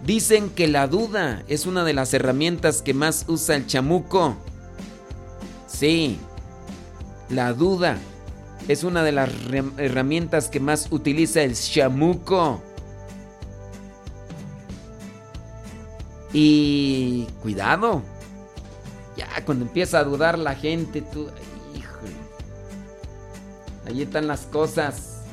Dicen 0.05 0.49
que 0.49 0.67
la 0.67 0.87
duda 0.87 1.43
es 1.47 1.67
una 1.67 1.83
de 1.83 1.93
las 1.93 2.13
herramientas 2.13 2.81
que 2.81 2.93
más 2.93 3.25
usa 3.27 3.55
el 3.55 3.67
chamuco. 3.67 4.35
Sí, 5.81 6.19
la 7.29 7.53
duda 7.53 7.97
es 8.67 8.83
una 8.83 9.01
de 9.01 9.11
las 9.13 9.31
herramientas 9.77 10.47
que 10.47 10.59
más 10.59 10.91
utiliza 10.91 11.41
el 11.41 11.55
chamuco. 11.55 12.61
Y 16.33 17.25
cuidado. 17.41 18.03
Ya 19.17 19.27
cuando 19.43 19.65
empieza 19.65 19.97
a 19.97 20.03
dudar 20.03 20.37
la 20.37 20.53
gente, 20.53 21.01
tú, 21.01 21.29
híjole. 21.75 22.13
Ahí 23.87 24.03
están 24.03 24.27
las 24.27 24.41
cosas. 24.41 25.23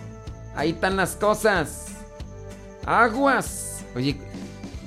Ahí 0.56 0.70
están 0.70 0.96
las 0.96 1.14
cosas. 1.14 1.88
Aguas. 2.86 3.84
Oye, 3.94 4.16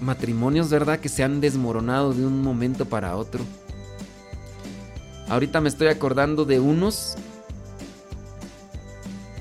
matrimonios, 0.02 0.72
¿verdad? 0.72 1.00
Que 1.00 1.08
se 1.08 1.24
han 1.24 1.40
desmoronado 1.40 2.16
de 2.16 2.26
un 2.26 2.42
momento 2.42 2.88
para 2.88 3.16
otro. 3.16 3.46
Ahorita 5.32 5.62
me 5.62 5.70
estoy 5.70 5.88
acordando 5.88 6.44
de 6.44 6.60
unos, 6.60 7.16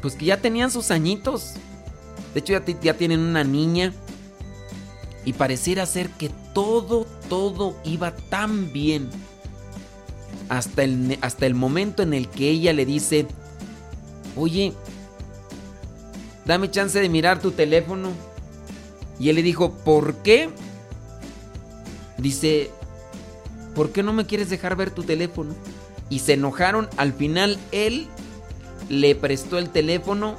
pues 0.01 0.15
que 0.15 0.27
ya 0.27 0.41
tenían 0.41 0.71
sus 0.71 0.93
añitos. 0.93 1.55
De 2.33 2.39
hecho, 2.39 2.53
ya, 2.53 2.65
ya 2.81 2.95
tienen 2.95 3.19
una 3.19 3.43
niña. 3.43 3.93
Y 5.25 5.33
pareciera 5.33 5.85
ser 5.87 6.09
que 6.11 6.31
todo, 6.55 7.09
todo 7.29 7.77
iba 7.83 8.13
tan 8.15 8.73
bien. 8.73 9.11
Hasta 10.49 10.85
el, 10.85 11.19
hasta 11.23 11.47
el 11.47 11.57
momento 11.57 12.05
en 12.05 12.15
el 12.15 12.29
que 12.29 12.51
ella 12.51 12.73
le 12.73 12.87
dice, 12.87 13.27
oye, 14.37 14.73
dame 16.45 16.71
chance 16.71 17.01
de 17.01 17.09
mirar 17.09 17.41
tu 17.41 17.51
teléfono. 17.51 18.11
Y 19.19 19.29
él 19.29 19.35
le 19.35 19.43
dijo, 19.43 19.73
¿por 19.73 20.15
qué? 20.23 20.51
Dice, 22.17 22.71
¿por 23.75 23.91
qué 23.91 24.05
no 24.05 24.13
me 24.13 24.25
quieres 24.25 24.51
dejar 24.51 24.77
ver 24.77 24.93
tu 24.93 25.03
teléfono? 25.03 25.53
Y 26.11 26.19
se 26.19 26.35
enojaron. 26.35 26.91
Al 26.99 27.15
final 27.15 27.59
él 27.73 28.07
le 28.91 29.15
prestó 29.15 29.57
el 29.57 29.71
teléfono 29.71 30.37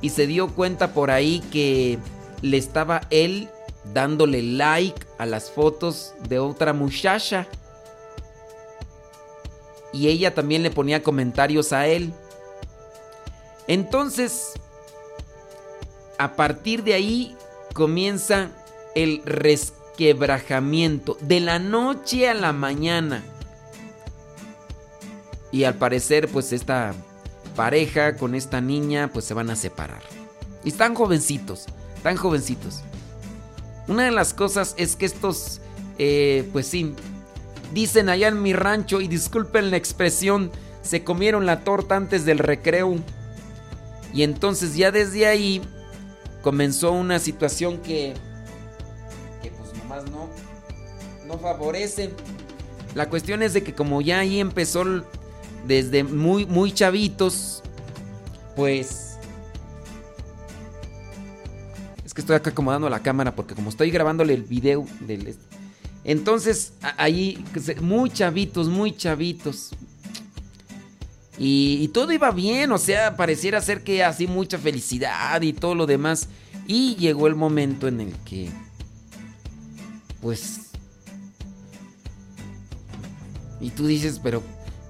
y 0.00 0.10
se 0.10 0.26
dio 0.26 0.54
cuenta 0.54 0.94
por 0.94 1.10
ahí 1.10 1.40
que 1.52 1.98
le 2.40 2.56
estaba 2.56 3.02
él 3.10 3.48
dándole 3.92 4.42
like 4.42 5.06
a 5.18 5.26
las 5.26 5.50
fotos 5.50 6.14
de 6.28 6.38
otra 6.38 6.72
muchacha. 6.72 7.46
Y 9.92 10.08
ella 10.08 10.34
también 10.34 10.62
le 10.62 10.70
ponía 10.70 11.02
comentarios 11.02 11.72
a 11.72 11.86
él. 11.86 12.12
Entonces, 13.66 14.52
a 16.18 16.36
partir 16.36 16.84
de 16.84 16.94
ahí 16.94 17.36
comienza 17.72 18.50
el 18.94 19.22
resquebrajamiento 19.24 21.16
de 21.20 21.40
la 21.40 21.58
noche 21.58 22.28
a 22.28 22.34
la 22.34 22.52
mañana. 22.52 23.24
Y 25.54 25.62
al 25.62 25.74
parecer, 25.74 26.26
pues 26.26 26.52
esta 26.52 26.92
pareja 27.54 28.16
con 28.16 28.34
esta 28.34 28.60
niña, 28.60 29.10
pues 29.12 29.24
se 29.24 29.34
van 29.34 29.50
a 29.50 29.54
separar. 29.54 30.02
Y 30.64 30.70
están 30.70 30.96
jovencitos, 30.96 31.66
tan 32.02 32.16
jovencitos. 32.16 32.80
Una 33.86 34.02
de 34.02 34.10
las 34.10 34.34
cosas 34.34 34.74
es 34.78 34.96
que 34.96 35.06
estos, 35.06 35.60
eh, 35.96 36.50
pues 36.52 36.66
sí, 36.66 36.96
dicen 37.72 38.08
allá 38.08 38.26
en 38.26 38.42
mi 38.42 38.52
rancho, 38.52 39.00
y 39.00 39.06
disculpen 39.06 39.70
la 39.70 39.76
expresión, 39.76 40.50
se 40.82 41.04
comieron 41.04 41.46
la 41.46 41.60
torta 41.60 41.94
antes 41.94 42.24
del 42.24 42.40
recreo. 42.40 42.96
Y 44.12 44.24
entonces 44.24 44.74
ya 44.74 44.90
desde 44.90 45.28
ahí 45.28 45.62
comenzó 46.42 46.90
una 46.90 47.20
situación 47.20 47.78
que, 47.78 48.14
que 49.40 49.52
pues 49.52 49.72
nomás 49.74 50.02
no, 50.10 50.28
no 51.28 51.38
favorece. 51.38 52.10
La 52.96 53.08
cuestión 53.08 53.44
es 53.44 53.52
de 53.52 53.62
que 53.62 53.72
como 53.72 54.00
ya 54.00 54.18
ahí 54.18 54.40
empezó 54.40 54.82
desde 55.66 56.04
muy, 56.04 56.46
muy 56.46 56.72
chavitos, 56.72 57.62
pues... 58.56 59.18
Es 62.04 62.12
que 62.12 62.20
estoy 62.20 62.36
acá 62.36 62.50
acomodando 62.50 62.88
la 62.88 63.00
cámara 63.00 63.34
porque 63.34 63.54
como 63.54 63.70
estoy 63.70 63.90
grabándole 63.90 64.34
el 64.34 64.42
video. 64.42 64.86
Entonces 66.04 66.74
ahí, 66.96 67.44
muy 67.80 68.10
chavitos, 68.10 68.68
muy 68.68 68.96
chavitos. 68.96 69.72
Y, 71.36 71.88
todo 71.88 72.12
iba 72.12 72.30
bien, 72.30 72.70
o 72.70 72.78
sea, 72.78 73.16
pareciera 73.16 73.60
ser 73.60 73.82
que 73.82 74.04
así 74.04 74.26
mucha 74.28 74.56
felicidad 74.58 75.42
y 75.42 75.52
todo 75.52 75.74
lo 75.74 75.86
demás. 75.86 76.28
Y 76.66 76.94
llegó 76.96 77.26
el 77.26 77.34
momento 77.34 77.88
en 77.88 78.00
el 78.00 78.12
que, 78.24 78.50
pues... 80.20 80.60
Y 83.60 83.70
tú 83.70 83.86
dices, 83.86 84.20
pero, 84.22 84.42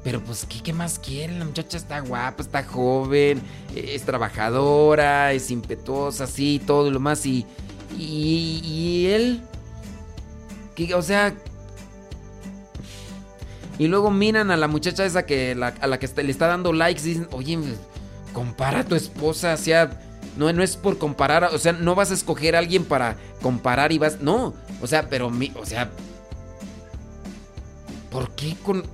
pero 0.05 0.21
pues, 0.21 0.45
¿qué, 0.45 0.63
qué 0.63 0.73
más 0.75 0.99
quiere? 0.99 1.37
La 1.39 1.47
muchacha 1.47 1.79
está 1.79 2.01
guapa, 2.01 2.43
está 2.43 2.63
joven, 2.63 3.41
es 3.75 4.03
trabajadora, 4.03 5.33
es 5.33 5.51
impetuosa, 5.51 6.25
así, 6.25 6.61
todo 6.65 6.91
lo 6.91 7.01
más. 7.01 7.25
Y, 7.25 7.47
y, 7.99 9.07
él, 9.07 9.41
o 10.95 11.01
sea, 11.01 11.35
y 13.79 13.89
luego 13.89 14.11
miran 14.11 14.51
a 14.51 14.59
la 14.59 14.69
muchacha 14.69 15.07
esa 15.07 15.25
que 15.25 15.53
a 15.53 15.87
la 15.87 15.99
que 15.99 16.23
le 16.23 16.31
está 16.31 16.49
dando 16.49 16.75
likes 16.75 17.01
y 17.01 17.15
dicen, 17.15 17.29
oye, 17.33 17.59
compara 18.35 18.81
a 18.81 18.85
tu 18.85 18.95
esposa, 18.97 19.55
o 19.55 19.57
sea, 19.57 19.99
no, 20.37 20.53
no 20.53 20.63
es 20.63 20.77
por 20.77 20.99
comparar, 20.99 21.45
o 21.45 21.59
sea, 21.59 21.73
no 21.73 21.95
vas 21.95 22.11
a 22.11 22.15
escoger 22.15 22.57
a 22.57 22.59
alguien 22.59 22.85
para 22.85 23.17
comparar 23.41 23.91
y 23.91 23.97
vas, 23.97 24.21
no, 24.21 24.53
o 24.83 24.87
sea, 24.87 25.09
pero, 25.09 25.31
mi, 25.31 25.51
o 25.59 25.65
sea, 25.65 25.91
¿por 28.11 28.31
qué 28.35 28.55
con...? 28.63 28.85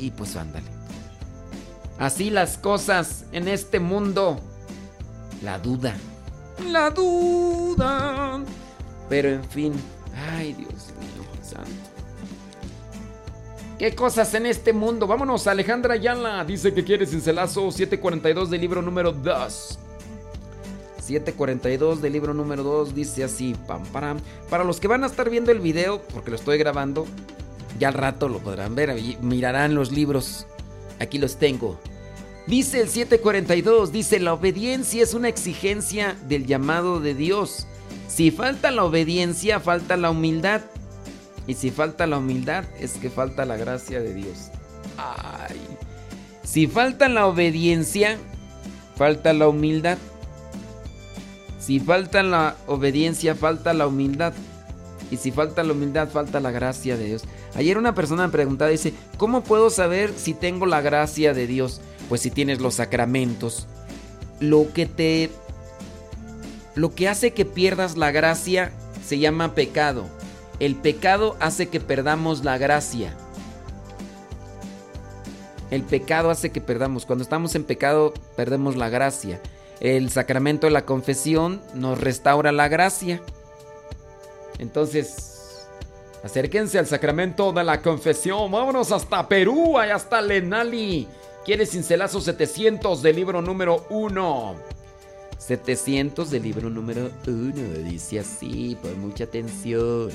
Y 0.00 0.10
pues 0.10 0.34
ándale. 0.36 0.66
Así 1.98 2.30
las 2.30 2.56
cosas 2.56 3.26
en 3.32 3.46
este 3.46 3.78
mundo. 3.78 4.40
La 5.42 5.58
duda. 5.58 5.94
La 6.66 6.90
duda. 6.90 8.40
Pero 9.10 9.28
en 9.28 9.44
fin, 9.44 9.72
ay 10.32 10.54
Dios 10.54 10.70
mío, 10.98 11.24
santo. 11.42 11.70
¿Qué 13.78 13.94
cosas 13.94 14.32
en 14.34 14.46
este 14.46 14.72
mundo? 14.72 15.06
Vámonos, 15.06 15.46
Alejandra 15.46 15.94
Ayala 15.94 16.44
dice 16.44 16.72
que 16.72 16.84
quiere 16.84 17.06
cincelazo 17.06 17.70
742 17.70 18.50
del 18.50 18.60
libro 18.60 18.82
número 18.82 19.12
2. 19.12 19.78
742 20.98 22.00
del 22.00 22.12
libro 22.12 22.32
número 22.32 22.62
2 22.62 22.94
dice 22.94 23.24
así, 23.24 23.56
pam, 23.66 23.84
pam. 23.86 24.18
Para 24.48 24.64
los 24.64 24.80
que 24.80 24.88
van 24.88 25.02
a 25.02 25.06
estar 25.06 25.28
viendo 25.28 25.50
el 25.50 25.60
video, 25.60 26.02
porque 26.14 26.30
lo 26.30 26.36
estoy 26.36 26.56
grabando, 26.56 27.06
ya 27.80 27.88
al 27.88 27.94
rato 27.94 28.28
lo 28.28 28.38
podrán 28.38 28.74
ver, 28.74 28.94
mirarán 29.22 29.74
los 29.74 29.90
libros. 29.90 30.46
Aquí 31.00 31.18
los 31.18 31.38
tengo. 31.38 31.80
Dice 32.46 32.80
el 32.80 32.88
742, 32.88 33.90
dice, 33.90 34.20
la 34.20 34.34
obediencia 34.34 35.02
es 35.02 35.14
una 35.14 35.28
exigencia 35.28 36.14
del 36.28 36.46
llamado 36.46 37.00
de 37.00 37.14
Dios. 37.14 37.66
Si 38.06 38.30
falta 38.30 38.70
la 38.70 38.84
obediencia, 38.84 39.60
falta 39.60 39.96
la 39.96 40.10
humildad. 40.10 40.60
Y 41.46 41.54
si 41.54 41.70
falta 41.70 42.06
la 42.06 42.18
humildad, 42.18 42.64
es 42.78 42.92
que 42.92 43.08
falta 43.08 43.46
la 43.46 43.56
gracia 43.56 44.00
de 44.00 44.12
Dios. 44.12 44.50
Ay. 44.98 45.58
Si 46.42 46.66
falta 46.66 47.08
la 47.08 47.26
obediencia, 47.26 48.18
falta 48.96 49.32
la 49.32 49.48
humildad. 49.48 49.96
Si 51.58 51.80
falta 51.80 52.22
la 52.22 52.56
obediencia, 52.66 53.34
falta 53.34 53.72
la 53.72 53.86
humildad. 53.86 54.34
Y 55.10 55.16
si 55.16 55.32
falta 55.32 55.64
la 55.64 55.72
humildad, 55.72 56.08
falta 56.08 56.40
la 56.40 56.50
gracia 56.50 56.96
de 56.96 57.04
Dios. 57.04 57.24
Ayer 57.54 57.76
una 57.78 57.94
persona 57.94 58.26
me 58.26 58.32
preguntaba, 58.32 58.70
dice, 58.70 58.94
¿cómo 59.16 59.42
puedo 59.42 59.70
saber 59.70 60.12
si 60.16 60.34
tengo 60.34 60.66
la 60.66 60.80
gracia 60.80 61.34
de 61.34 61.46
Dios? 61.46 61.80
Pues 62.08 62.20
si 62.20 62.30
tienes 62.30 62.60
los 62.60 62.74
sacramentos. 62.74 63.66
Lo 64.38 64.72
que 64.72 64.86
te... 64.86 65.30
Lo 66.76 66.94
que 66.94 67.08
hace 67.08 67.32
que 67.32 67.44
pierdas 67.44 67.96
la 67.96 68.12
gracia 68.12 68.72
se 69.04 69.18
llama 69.18 69.54
pecado. 69.54 70.06
El 70.60 70.76
pecado 70.76 71.36
hace 71.40 71.68
que 71.68 71.80
perdamos 71.80 72.44
la 72.44 72.58
gracia. 72.58 73.16
El 75.70 75.82
pecado 75.82 76.30
hace 76.30 76.50
que 76.50 76.60
perdamos. 76.60 77.06
Cuando 77.06 77.22
estamos 77.22 77.54
en 77.54 77.64
pecado, 77.64 78.12
perdemos 78.36 78.76
la 78.76 78.88
gracia. 78.88 79.40
El 79.80 80.10
sacramento 80.10 80.66
de 80.66 80.72
la 80.72 80.84
confesión 80.84 81.60
nos 81.74 82.00
restaura 82.00 82.52
la 82.52 82.68
gracia. 82.68 83.22
Entonces, 84.60 85.66
acérquense 86.22 86.78
al 86.78 86.86
sacramento 86.86 87.50
de 87.50 87.64
la 87.64 87.80
confesión. 87.80 88.52
Vámonos 88.52 88.92
hasta 88.92 89.26
Perú, 89.26 89.78
allá 89.78 89.94
hasta 89.94 90.20
Lenali. 90.20 91.08
Quiere 91.46 91.64
cincelazo 91.64 92.20
700 92.20 93.00
del 93.00 93.16
libro 93.16 93.40
número 93.40 93.86
1. 93.88 94.56
700 95.38 96.30
del 96.30 96.42
libro 96.42 96.68
número 96.68 97.10
1. 97.26 97.52
Dice 97.88 98.20
así, 98.20 98.76
pon 98.82 99.00
mucha 99.00 99.24
atención. 99.24 100.10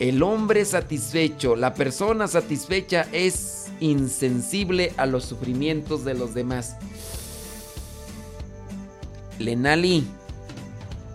El 0.00 0.20
hombre 0.24 0.64
satisfecho, 0.64 1.54
la 1.54 1.74
persona 1.74 2.26
satisfecha 2.26 3.06
es 3.12 3.68
insensible 3.78 4.92
a 4.96 5.06
los 5.06 5.26
sufrimientos 5.26 6.04
de 6.04 6.14
los 6.14 6.34
demás. 6.34 6.74
Lenali, 9.38 10.04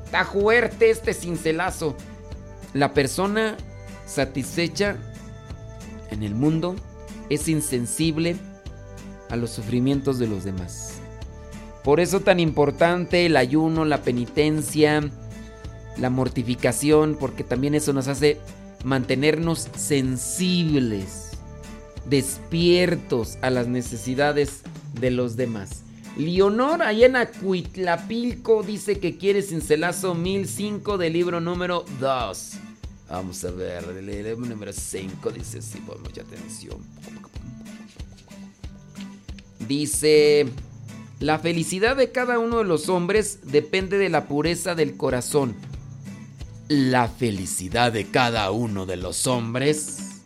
está 0.06 0.24
fuerte 0.24 0.90
este 0.90 1.14
cincelazo. 1.14 1.98
La 2.76 2.94
persona 2.94 3.56
satisfecha 4.06 4.98
en 6.12 6.24
el 6.24 6.36
mundo 6.36 6.76
es 7.30 7.48
insensible 7.48 8.36
a 9.30 9.38
los 9.38 9.52
sufrimientos 9.52 10.20
de 10.20 10.28
los 10.28 10.44
demás. 10.44 11.00
Por 11.86 12.02
eso 12.02 12.20
tan 12.20 12.42
importante 12.42 13.26
el 13.26 13.38
ayuno, 13.38 13.86
la 13.86 14.02
penitencia, 14.02 15.10
la 15.96 16.10
mortificación, 16.10 17.16
porque 17.18 17.46
también 17.46 17.76
eso 17.76 17.94
nos 17.94 18.10
hace 18.10 18.42
mantenernos 18.84 19.70
sensibles, 19.78 21.32
despiertos 22.10 23.38
a 23.42 23.52
las 23.52 23.68
necesidades 23.70 24.64
de 25.00 25.12
los 25.12 25.38
demás. 25.38 25.85
Leonor 26.18 26.82
allá 26.82 27.08
en 27.08 27.16
Acuitlapilco 27.18 28.64
dice 28.64 29.00
que 29.00 29.18
quiere 29.18 29.42
cincelazo 29.42 30.16
1005 30.16 30.98
del 30.98 31.14
libro 31.14 31.42
número 31.42 31.86
2. 32.00 32.52
Vamos 33.10 33.44
a 33.44 33.52
ver, 33.52 33.84
el 33.84 34.40
número 34.40 34.72
5 34.72 35.32
dice 35.32 35.62
sí, 35.62 35.82
mucha 36.04 36.22
atención. 36.22 36.78
Dice, 39.68 40.48
la 41.20 41.40
felicidad 41.40 41.96
de 41.96 42.12
cada 42.12 42.40
uno 42.40 42.60
de 42.60 42.66
los 42.66 42.88
hombres 42.88 43.40
depende 43.44 43.98
de 43.98 44.10
la 44.10 44.28
pureza 44.28 44.74
del 44.74 44.96
corazón. 44.96 45.56
La 46.68 47.08
felicidad 47.08 47.92
de 47.92 48.06
cada 48.06 48.52
uno 48.52 48.86
de 48.86 48.98
los 48.98 49.28
hombres 49.28 50.24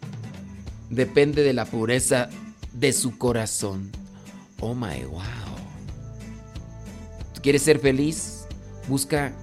depende 0.89 1.43
de 1.43 1.53
la 1.53 1.65
pureza 1.65 2.29
de 2.73 2.93
su 2.93 3.17
corazón. 3.17 3.91
Oh 4.61 4.73
my 4.73 5.03
wow. 5.05 5.38
¿Quieres 7.41 7.61
ser 7.61 7.79
feliz? 7.79 8.45
Busca 8.87 9.33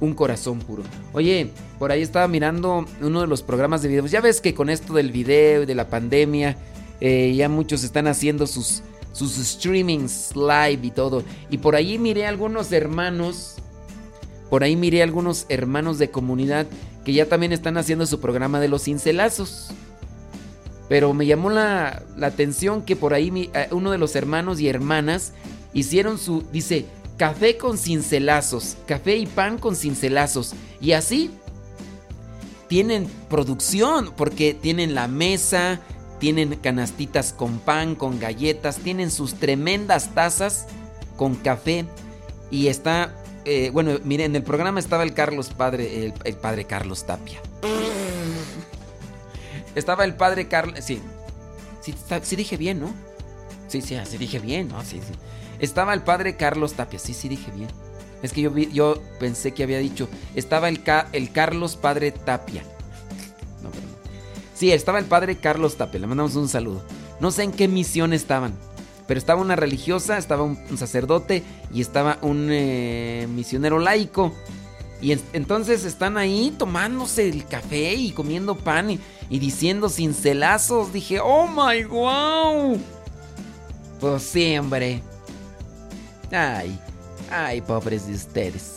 un 0.00 0.14
corazón 0.14 0.58
puro. 0.58 0.82
Oye, 1.12 1.50
por 1.78 1.92
ahí 1.92 2.02
estaba 2.02 2.26
mirando 2.28 2.84
uno 3.00 3.20
de 3.20 3.26
los 3.26 3.42
programas 3.42 3.82
de 3.82 3.88
videos. 3.88 4.10
Ya 4.10 4.20
ves 4.20 4.40
que 4.40 4.54
con 4.54 4.68
esto 4.68 4.94
del 4.94 5.12
video 5.12 5.62
y 5.62 5.66
de 5.66 5.74
la 5.74 5.88
pandemia, 5.88 6.56
eh, 7.00 7.32
ya 7.34 7.48
muchos 7.48 7.84
están 7.84 8.06
haciendo 8.08 8.46
sus, 8.46 8.82
sus 9.12 9.34
streamings 9.34 10.34
live 10.34 10.80
y 10.82 10.90
todo. 10.90 11.22
Y 11.50 11.58
por 11.58 11.76
ahí 11.76 11.98
miré 11.98 12.26
algunos 12.26 12.72
hermanos, 12.72 13.56
por 14.50 14.64
ahí 14.64 14.76
miré 14.76 15.02
algunos 15.02 15.46
hermanos 15.48 15.98
de 15.98 16.10
comunidad 16.10 16.66
que 17.04 17.12
ya 17.12 17.26
también 17.26 17.52
están 17.52 17.76
haciendo 17.76 18.06
su 18.06 18.20
programa 18.20 18.60
de 18.60 18.68
los 18.68 18.84
cincelazos. 18.84 19.70
Pero 20.88 21.14
me 21.14 21.26
llamó 21.26 21.48
la, 21.48 22.02
la 22.16 22.26
atención 22.26 22.82
que 22.82 22.96
por 22.96 23.14
ahí 23.14 23.50
eh, 23.54 23.68
uno 23.70 23.90
de 23.90 23.98
los 23.98 24.14
hermanos 24.16 24.60
y 24.60 24.68
hermanas 24.68 25.32
hicieron 25.72 26.18
su, 26.18 26.42
dice, 26.52 26.86
café 27.22 27.56
con 27.56 27.78
cincelazos, 27.78 28.76
café 28.84 29.16
y 29.16 29.26
pan 29.26 29.56
con 29.56 29.76
cincelazos. 29.76 30.54
Y 30.80 30.90
así 30.90 31.30
tienen 32.66 33.08
producción, 33.30 34.12
porque 34.16 34.54
tienen 34.54 34.96
la 34.96 35.06
mesa, 35.06 35.78
tienen 36.18 36.56
canastitas 36.56 37.32
con 37.32 37.60
pan, 37.60 37.94
con 37.94 38.18
galletas, 38.18 38.78
tienen 38.78 39.12
sus 39.12 39.34
tremendas 39.34 40.12
tazas 40.16 40.66
con 41.16 41.36
café. 41.36 41.84
Y 42.50 42.66
está, 42.66 43.14
eh, 43.44 43.70
bueno, 43.72 44.00
miren, 44.02 44.32
en 44.32 44.36
el 44.38 44.42
programa 44.42 44.80
estaba 44.80 45.04
el 45.04 45.14
Carlos 45.14 45.50
Padre, 45.50 46.12
el, 46.24 46.34
padre 46.34 46.64
Carlos 46.64 47.06
Tapia. 47.06 47.40
Estaba 49.76 50.04
el 50.04 50.16
padre 50.16 50.48
Carlos, 50.48 50.80
sí, 50.82 51.00
sí, 51.82 52.34
dije 52.34 52.56
bien, 52.56 52.80
¿no? 52.80 52.92
Sí, 53.68 53.80
sí, 53.80 53.96
sí 54.10 54.18
dije 54.18 54.40
bien, 54.40 54.66
¿no? 54.66 54.82
Sí, 54.82 55.00
sí. 55.06 55.14
Estaba 55.62 55.94
el 55.94 56.02
padre 56.02 56.36
Carlos 56.36 56.74
Tapia. 56.74 56.98
Sí, 56.98 57.14
sí, 57.14 57.28
dije 57.28 57.52
bien. 57.52 57.68
Es 58.20 58.32
que 58.32 58.42
yo, 58.42 58.56
yo 58.56 59.00
pensé 59.20 59.52
que 59.52 59.62
había 59.62 59.78
dicho. 59.78 60.08
Estaba 60.34 60.68
el, 60.68 60.82
el 61.12 61.32
Carlos 61.32 61.76
Padre 61.76 62.10
Tapia. 62.10 62.64
No, 63.62 63.70
perdón. 63.70 63.90
Sí, 64.54 64.72
estaba 64.72 64.98
el 64.98 65.04
padre 65.04 65.38
Carlos 65.38 65.76
Tapia. 65.76 66.00
Le 66.00 66.08
mandamos 66.08 66.34
un 66.34 66.48
saludo. 66.48 66.82
No 67.20 67.30
sé 67.30 67.44
en 67.44 67.52
qué 67.52 67.68
misión 67.68 68.12
estaban. 68.12 68.54
Pero 69.06 69.18
estaba 69.18 69.40
una 69.40 69.54
religiosa, 69.54 70.18
estaba 70.18 70.42
un, 70.42 70.58
sacerdote 70.76 71.44
y 71.72 71.80
estaba 71.80 72.18
un 72.22 72.48
eh, 72.50 73.28
misionero 73.32 73.78
laico. 73.78 74.32
Y 75.00 75.16
entonces 75.32 75.84
están 75.84 76.16
ahí 76.16 76.52
tomándose 76.58 77.28
el 77.28 77.44
café 77.46 77.94
y 77.94 78.10
comiendo 78.10 78.56
pan 78.56 78.90
y, 78.90 79.00
y 79.30 79.38
diciendo 79.38 79.88
cincelazos. 79.88 80.92
Dije, 80.92 81.20
oh 81.20 81.46
my 81.46 81.84
wow. 81.84 82.80
Pues 84.00 84.22
sí, 84.24 84.58
hombre. 84.58 85.02
Ay, 86.32 86.78
ay, 87.30 87.60
pobres 87.60 88.06
de 88.06 88.14
ustedes. 88.14 88.76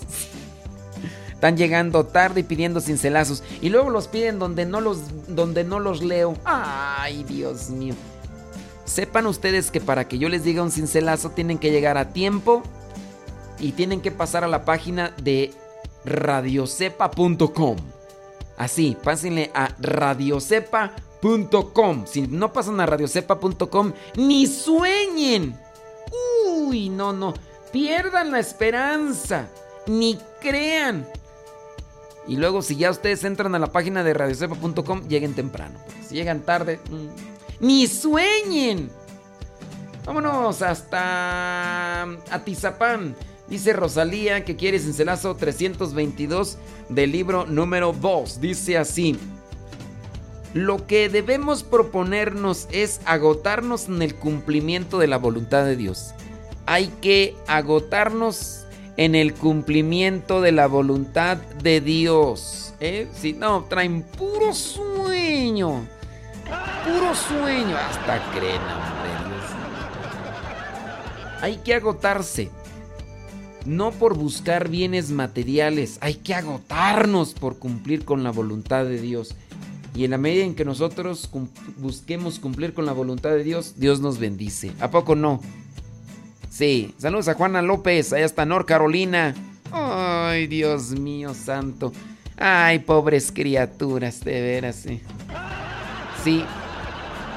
Están 1.31 1.57
llegando 1.57 2.05
tarde 2.05 2.41
y 2.41 2.43
pidiendo 2.43 2.81
cincelazos. 2.81 3.43
Y 3.61 3.69
luego 3.69 3.89
los 3.89 4.07
piden 4.07 4.39
donde 4.39 4.65
no 4.65 4.81
los, 4.81 4.99
donde 5.27 5.63
no 5.63 5.79
los 5.79 6.03
leo. 6.03 6.35
Ay, 6.43 7.23
Dios 7.23 7.69
mío. 7.69 7.93
Sepan 8.85 9.25
ustedes 9.25 9.71
que 9.71 9.81
para 9.81 10.07
que 10.07 10.17
yo 10.17 10.29
les 10.29 10.43
diga 10.43 10.63
un 10.63 10.71
cincelazo 10.71 11.31
tienen 11.31 11.57
que 11.57 11.71
llegar 11.71 11.97
a 11.97 12.13
tiempo 12.13 12.63
y 13.59 13.71
tienen 13.71 14.01
que 14.01 14.11
pasar 14.11 14.43
a 14.43 14.47
la 14.47 14.65
página 14.65 15.13
de 15.21 15.53
radiocepa.com. 16.05 17.77
Así, 18.57 18.97
pásenle 19.03 19.51
a 19.53 19.75
radiocepa.com. 19.79 22.05
Si 22.05 22.27
no 22.27 22.53
pasan 22.53 22.79
a 22.79 22.85
radiocepa.com, 22.85 23.91
ni 24.15 24.47
sueñen 24.47 25.59
Uy, 26.65 26.89
no, 26.89 27.13
no. 27.13 27.33
Pierdan 27.71 28.31
la 28.31 28.39
esperanza. 28.39 29.47
Ni 29.87 30.17
crean. 30.41 31.07
Y 32.27 32.37
luego 32.37 32.61
si 32.61 32.75
ya 32.75 32.89
ustedes 32.89 33.23
entran 33.23 33.53
a 33.53 33.59
la 33.59 33.67
página 33.67 34.03
de 34.03 34.13
radiocepa.com, 34.13 35.07
lleguen 35.07 35.35
temprano. 35.35 35.77
si 36.07 36.15
llegan 36.15 36.41
tarde, 36.41 36.79
mm, 36.89 37.65
ni 37.65 37.87
sueñen. 37.87 38.89
Vámonos 40.05 40.61
hasta 40.61 42.03
Atizapán. 42.31 43.15
Dice 43.47 43.73
Rosalía 43.73 44.43
que 44.43 44.55
quiere 44.55 44.79
cincelazo 44.79 45.35
322 45.35 46.57
del 46.89 47.11
libro 47.11 47.45
número 47.45 47.93
2. 47.93 48.41
Dice 48.41 48.77
así. 48.77 49.19
Lo 50.53 50.87
que 50.87 51.09
debemos 51.09 51.63
proponernos 51.63 52.67
es 52.71 53.01
agotarnos 53.05 53.87
en 53.87 54.01
el 54.01 54.15
cumplimiento 54.15 54.99
de 54.99 55.07
la 55.07 55.17
voluntad 55.17 55.65
de 55.65 55.75
Dios. 55.75 56.13
Hay 56.65 56.87
que 57.01 57.35
agotarnos 57.47 58.65
en 58.97 59.15
el 59.15 59.33
cumplimiento 59.33 60.41
de 60.41 60.51
la 60.51 60.67
voluntad 60.67 61.37
de 61.37 61.81
Dios. 61.81 62.73
¿eh? 62.79 63.07
Si 63.13 63.33
no, 63.33 63.65
traen 63.65 64.03
puro 64.03 64.53
sueño. 64.53 65.87
Puro 66.85 67.15
sueño. 67.15 67.77
Hasta 67.77 68.23
creen, 68.31 68.61
hombre. 68.61 69.05
Hay 71.41 71.57
que 71.57 71.75
agotarse. 71.75 72.49
No 73.65 73.91
por 73.91 74.15
buscar 74.15 74.69
bienes 74.69 75.11
materiales. 75.11 75.97
Hay 76.01 76.15
que 76.15 76.35
agotarnos 76.35 77.33
por 77.33 77.57
cumplir 77.57 78.05
con 78.05 78.23
la 78.23 78.31
voluntad 78.31 78.85
de 78.85 79.01
Dios. 79.01 79.35
Y 79.95 80.05
en 80.05 80.11
la 80.11 80.17
medida 80.17 80.43
en 80.43 80.55
que 80.55 80.65
nosotros 80.65 81.29
busquemos 81.77 82.39
cumplir 82.39 82.73
con 82.73 82.85
la 82.85 82.91
voluntad 82.91 83.29
de 83.29 83.43
Dios, 83.43 83.75
Dios 83.77 84.01
nos 84.01 84.19
bendice. 84.19 84.71
¿A 84.79 84.91
poco 84.91 85.15
no? 85.15 85.39
Sí. 86.55 86.95
Saludos 86.97 87.27
a 87.27 87.33
Juana 87.33 87.61
López, 87.61 88.13
allá 88.13 88.23
está 88.23 88.45
Nor 88.45 88.65
Carolina. 88.65 89.35
Ay, 89.73 90.47
Dios 90.47 90.91
mío 90.91 91.33
santo. 91.33 91.91
Ay, 92.37 92.79
pobres 92.79 93.33
criaturas, 93.33 94.21
de 94.21 94.41
veras, 94.41 94.77
sí. 94.77 95.01
Sí. 96.23 96.45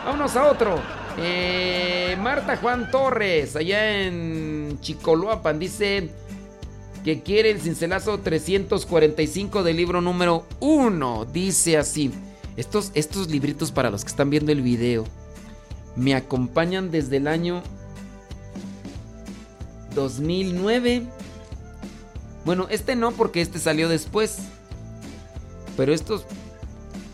Vámonos 0.05 0.37
a 0.37 0.49
otro. 0.49 0.81
Eh, 1.19 2.17
Marta 2.21 2.59
Juan 2.59 2.93
Torres, 2.93 3.57
allá 3.57 4.03
en 4.03 4.79
Chicoloapan, 4.83 5.59
dice 5.59 6.11
que 7.03 7.21
quiere 7.21 7.51
el 7.51 7.61
cincelazo 7.61 8.19
345 8.19 9.65
del 9.65 9.79
libro 9.79 10.01
número 10.01 10.47
1. 10.61 11.25
Dice 11.33 11.77
así. 11.77 12.13
Estos, 12.57 12.93
estos 12.95 13.29
libritos 13.29 13.73
para 13.73 13.91
los 13.91 14.05
que 14.05 14.11
están 14.11 14.31
viendo 14.31 14.53
el 14.53 14.63
video 14.63 15.05
me 15.97 16.15
acompañan 16.15 16.93
desde 16.93 17.17
el 17.17 17.27
año 17.27 17.65
2009. 19.99 21.03
Bueno, 22.45 22.69
este 22.71 22.95
no 22.95 23.11
porque 23.11 23.41
este 23.41 23.59
salió 23.59 23.89
después. 23.89 24.39
Pero 25.77 25.93
estos 25.93 26.25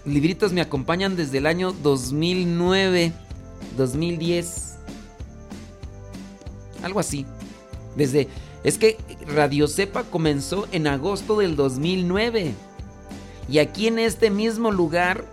libritos 0.05 0.53
me 0.53 0.61
acompañan 0.61 1.17
desde 1.17 1.39
el 1.39 1.47
año 1.47 1.73
2009, 1.73 3.13
2010. 3.77 4.75
Algo 6.83 7.01
así. 7.01 7.25
Desde 7.97 8.29
es 8.65 8.77
que 8.77 8.99
Radio 9.35 9.67
Cepa 9.67 10.05
comenzó 10.05 10.67
en 10.71 10.87
agosto 10.87 11.39
del 11.39 11.57
2009. 11.57 12.53
Y 13.49 13.59
aquí 13.59 13.87
en 13.87 13.99
este 13.99 14.31
mismo 14.31 14.71
lugar 14.71 15.25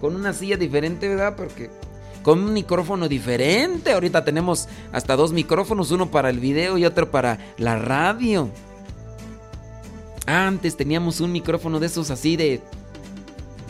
con 0.00 0.16
una 0.16 0.32
silla 0.32 0.56
diferente, 0.56 1.08
¿verdad? 1.08 1.36
Porque 1.36 1.70
con 2.24 2.42
un 2.42 2.52
micrófono 2.52 3.06
diferente. 3.06 3.92
Ahorita 3.92 4.24
tenemos 4.24 4.66
hasta 4.90 5.14
dos 5.14 5.32
micrófonos, 5.32 5.92
uno 5.92 6.10
para 6.10 6.30
el 6.30 6.40
video 6.40 6.76
y 6.78 6.86
otro 6.86 7.12
para 7.12 7.38
la 7.58 7.78
radio. 7.78 8.50
Antes 10.26 10.76
teníamos 10.76 11.20
un 11.20 11.30
micrófono 11.30 11.78
de 11.78 11.86
esos 11.86 12.10
así 12.10 12.34
de 12.36 12.60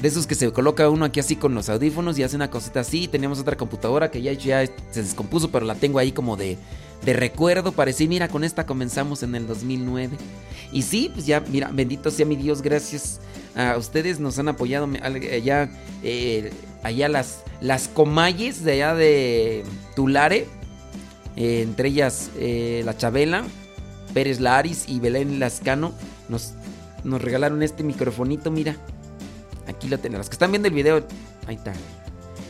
de 0.01 0.09
esos 0.09 0.27
que 0.27 0.35
se 0.35 0.53
coloca 0.53 0.91
uno 0.91 1.07
aquí 1.07 1.19
así 1.19 1.35
con 1.35 1.55
los 1.55 1.71
audífonos 1.71 2.19
y 2.19 2.23
hace 2.23 2.37
una 2.37 2.51
cosita 2.51 2.81
así. 2.81 3.09
Teníamos 3.09 3.39
otra 3.39 3.57
computadora 3.57 4.11
que 4.11 4.23
ya, 4.23 4.33
ya 4.33 4.65
se 4.91 5.03
descompuso, 5.03 5.51
pero 5.51 5.65
la 5.65 5.75
tengo 5.75 5.99
ahí 5.99 6.13
como 6.13 6.37
de, 6.37 6.59
de 7.05 7.13
recuerdo. 7.15 7.73
Parecía, 7.73 8.07
mira, 8.07 8.29
con 8.29 8.45
esta 8.45 8.67
comenzamos 8.67 9.23
en 9.23 9.35
el 9.35 9.47
2009. 9.47 10.17
Y 10.73 10.83
sí, 10.83 11.11
pues 11.13 11.27
ya, 11.27 11.41
mira, 11.41 11.71
bendito 11.73 12.11
sea 12.11 12.27
mi 12.27 12.37
Dios, 12.37 12.61
gracias 12.61 13.21
ustedes 13.79 14.21
nos 14.21 14.39
han 14.39 14.49
apoyado 14.49 14.89
allá, 15.03 15.71
eh, 16.03 16.53
allá 16.83 17.09
las, 17.09 17.43
las 17.61 17.91
de 17.95 18.73
allá 18.73 18.95
de 18.95 19.65
Tulare, 19.95 20.47
eh, 21.37 21.63
entre 21.63 21.89
ellas 21.89 22.31
eh, 22.37 22.83
la 22.85 22.97
Chabela, 22.97 23.45
Pérez 24.13 24.41
Laris 24.41 24.89
y 24.89 25.01
Belén 25.01 25.39
Lascano, 25.39 25.93
nos, 26.29 26.55
nos 27.05 27.23
regalaron 27.23 27.63
este 27.63 27.83
microfonito, 27.83 28.51
mira. 28.51 28.77
Aquí 29.67 29.89
lo 29.89 29.99
tenemos. 29.99 30.29
Que 30.29 30.35
están 30.35 30.51
viendo 30.51 30.69
el 30.69 30.75
video, 30.75 31.07
ahí 31.47 31.57
está. 31.57 31.73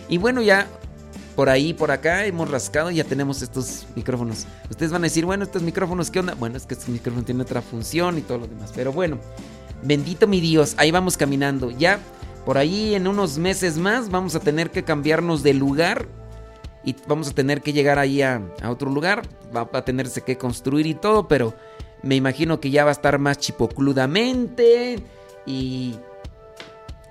Y 0.09 0.19
bueno, 0.19 0.43
ya 0.43 0.67
por 1.37 1.49
ahí, 1.49 1.75
por 1.75 1.91
acá 1.91 2.25
hemos 2.27 2.51
rascado 2.51 2.91
y 2.91 2.97
ya 2.97 3.05
tenemos 3.05 3.43
estos 3.43 3.87
micrófonos. 3.97 4.47
Ustedes 4.71 4.93
van 4.93 5.03
a 5.03 5.07
decir, 5.07 5.25
bueno, 5.25 5.45
estos 5.45 5.63
micrófonos, 5.63 6.11
¿qué 6.11 6.21
onda? 6.21 6.35
Bueno, 6.35 6.57
es 6.57 6.67
que 6.67 6.75
estos 6.75 6.89
micrófonos 6.89 7.27
tienen 7.27 7.41
otra 7.41 7.61
función 7.61 8.19
y 8.19 8.21
todo 8.21 8.39
lo 8.39 8.47
demás. 8.47 8.73
Pero 8.75 8.93
bueno, 8.93 9.19
bendito 9.85 10.27
mi 10.27 10.41
Dios, 10.41 10.75
ahí 10.79 10.91
vamos 10.91 11.17
caminando. 11.17 11.71
Ya 11.71 12.01
por 12.45 12.59
ahí 12.59 12.95
en 12.95 13.07
unos 13.07 13.39
meses 13.39 13.79
más 13.79 14.11
vamos 14.11 14.35
a 14.35 14.41
tener 14.41 14.71
que 14.71 14.83
cambiarnos 14.83 15.43
de 15.43 15.55
lugar 15.55 16.07
y 16.85 16.95
vamos 17.07 17.29
a 17.29 17.33
tener 17.33 17.63
que 17.63 17.73
llegar 17.73 17.99
ahí 17.99 18.23
a, 18.23 18.43
otro 18.69 18.91
lugar. 18.91 19.23
Va 19.55 19.69
a 19.73 19.85
tenerse 19.85 20.23
que 20.23 20.37
construir 20.37 20.87
y 20.87 20.95
todo, 20.95 21.29
pero 21.29 21.55
me 22.03 22.17
imagino 22.17 22.61
que 22.61 22.71
ya 22.71 22.85
va 22.85 22.91
a 22.91 22.93
estar 22.93 23.19
más 23.19 23.39
chipocludamente 23.39 24.99
y 25.47 25.95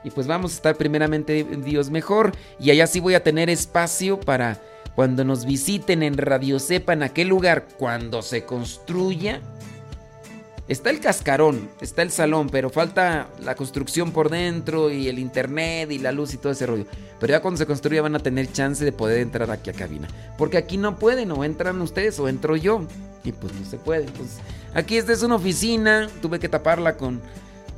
y 0.03 0.11
pues 0.11 0.27
vamos 0.27 0.51
a 0.51 0.55
estar 0.55 0.75
primeramente 0.75 1.43
Dios 1.43 1.89
mejor. 1.89 2.33
Y 2.59 2.71
allá 2.71 2.87
sí 2.87 2.99
voy 2.99 3.15
a 3.15 3.23
tener 3.23 3.49
espacio 3.49 4.19
para 4.19 4.61
cuando 4.95 5.23
nos 5.23 5.45
visiten 5.45 6.03
en 6.03 6.17
Radio 6.17 6.59
Cepa 6.59 6.93
en 6.93 7.03
aquel 7.03 7.29
lugar, 7.29 7.67
cuando 7.77 8.21
se 8.21 8.43
construya. 8.43 9.41
Está 10.67 10.91
el 10.91 11.01
cascarón, 11.01 11.69
está 11.81 12.03
el 12.03 12.11
salón, 12.11 12.47
pero 12.49 12.69
falta 12.69 13.27
la 13.41 13.53
construcción 13.53 14.11
por 14.11 14.29
dentro 14.29 14.89
y 14.89 15.09
el 15.09 15.19
internet 15.19 15.91
y 15.91 15.97
la 15.97 16.13
luz 16.13 16.33
y 16.33 16.37
todo 16.37 16.53
ese 16.53 16.65
rollo. 16.65 16.85
Pero 17.19 17.31
ya 17.31 17.41
cuando 17.41 17.57
se 17.57 17.65
construya 17.65 18.01
van 18.01 18.15
a 18.15 18.19
tener 18.19 18.49
chance 18.51 18.85
de 18.85 18.93
poder 18.93 19.19
entrar 19.19 19.51
aquí 19.51 19.69
a 19.69 19.73
cabina. 19.73 20.07
Porque 20.37 20.57
aquí 20.57 20.77
no 20.77 20.97
pueden, 20.97 21.31
o 21.33 21.43
entran 21.43 21.81
ustedes 21.81 22.17
o 22.19 22.29
entro 22.29 22.55
yo. 22.55 22.85
Y 23.25 23.33
pues 23.33 23.53
no 23.53 23.65
se 23.65 23.77
puede. 23.77 24.05
Aquí 24.73 24.97
esta 24.97 25.11
es 25.11 25.21
una 25.21 25.35
oficina, 25.35 26.09
tuve 26.21 26.39
que 26.39 26.47
taparla 26.47 26.95
con 26.95 27.21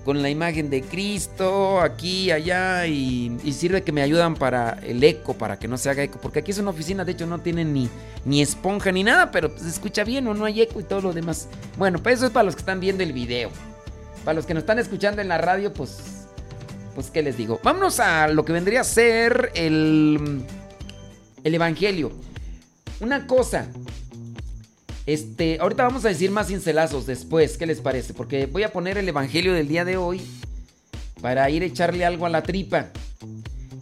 con 0.06 0.22
la 0.22 0.30
imagen 0.30 0.70
de 0.70 0.84
Cristo 0.84 1.82
aquí, 1.82 2.30
allá, 2.30 2.86
y, 2.86 3.36
sirve 3.52 3.82
que 3.82 3.92
me 3.92 4.04
ayudan 4.04 4.36
para 4.36 4.78
el 4.84 5.04
eco, 5.04 5.34
para 5.34 5.58
que 5.58 5.68
no 5.68 5.80
se 5.80 5.90
haga 5.90 6.04
eco, 6.04 6.20
porque 6.22 6.40
aquí 6.40 6.52
es 6.52 6.60
una 6.60 6.70
oficina, 6.70 7.04
de 7.04 7.14
hecho 7.14 7.26
no 7.26 7.40
tienen 7.40 7.74
ni, 7.74 7.90
ni 8.24 8.40
esponja 8.40 8.92
ni 8.92 9.04
nada, 9.04 9.32
pero 9.32 9.52
se 9.58 9.68
escucha 9.68 10.04
bien 10.04 10.28
o 10.28 10.36
no 10.36 10.46
hay 10.46 10.62
eco 10.62 10.80
y 10.80 10.84
todo 10.84 11.02
lo 11.02 11.12
demás. 11.12 11.50
Bueno, 11.78 11.98
pues 12.02 12.18
eso 12.18 12.28
es 12.28 12.32
para 12.32 12.44
los 12.44 12.56
que 12.56 12.60
están 12.60 12.80
viendo 12.80 13.02
el 13.02 13.14
video. 13.14 13.50
Para 14.24 14.36
los 14.36 14.46
que 14.46 14.54
nos 14.54 14.62
están 14.62 14.78
escuchando 14.78 15.24
en 15.24 15.28
la 15.28 15.40
radio, 15.40 15.74
pues, 15.74 16.28
pues, 16.94 17.10
¿qué 17.10 17.24
les 17.24 17.36
digo? 17.36 17.60
Vámonos 17.64 18.00
a 18.00 18.28
lo 18.28 18.46
que 18.46 18.54
vendría 18.54 18.82
a 18.82 18.84
ser 18.84 19.52
el, 19.56 20.46
el 21.44 21.56
Evangelio. 21.56 22.12
Una 23.00 23.26
cosa, 23.26 23.68
este, 25.06 25.58
ahorita 25.60 25.84
vamos 25.84 26.06
a 26.06 26.10
decir 26.10 26.32
más 26.32 26.48
cincelazos 26.48 27.06
después, 27.06 27.58
¿qué 27.58 27.66
les 27.66 27.80
parece? 27.80 28.14
Porque 28.14 28.48
voy 28.48 28.64
a 28.64 28.72
poner 28.72 28.98
el 28.98 29.08
evangelio 29.08 29.54
del 29.54 29.68
día 29.68 29.86
de 29.86 29.98
hoy 29.98 30.22
para 31.22 31.50
ir 31.50 31.64
a 31.64 31.66
echarle 31.66 32.06
algo 32.06 32.26
a 32.26 32.30
la 32.30 32.44
tripa. 32.44 32.90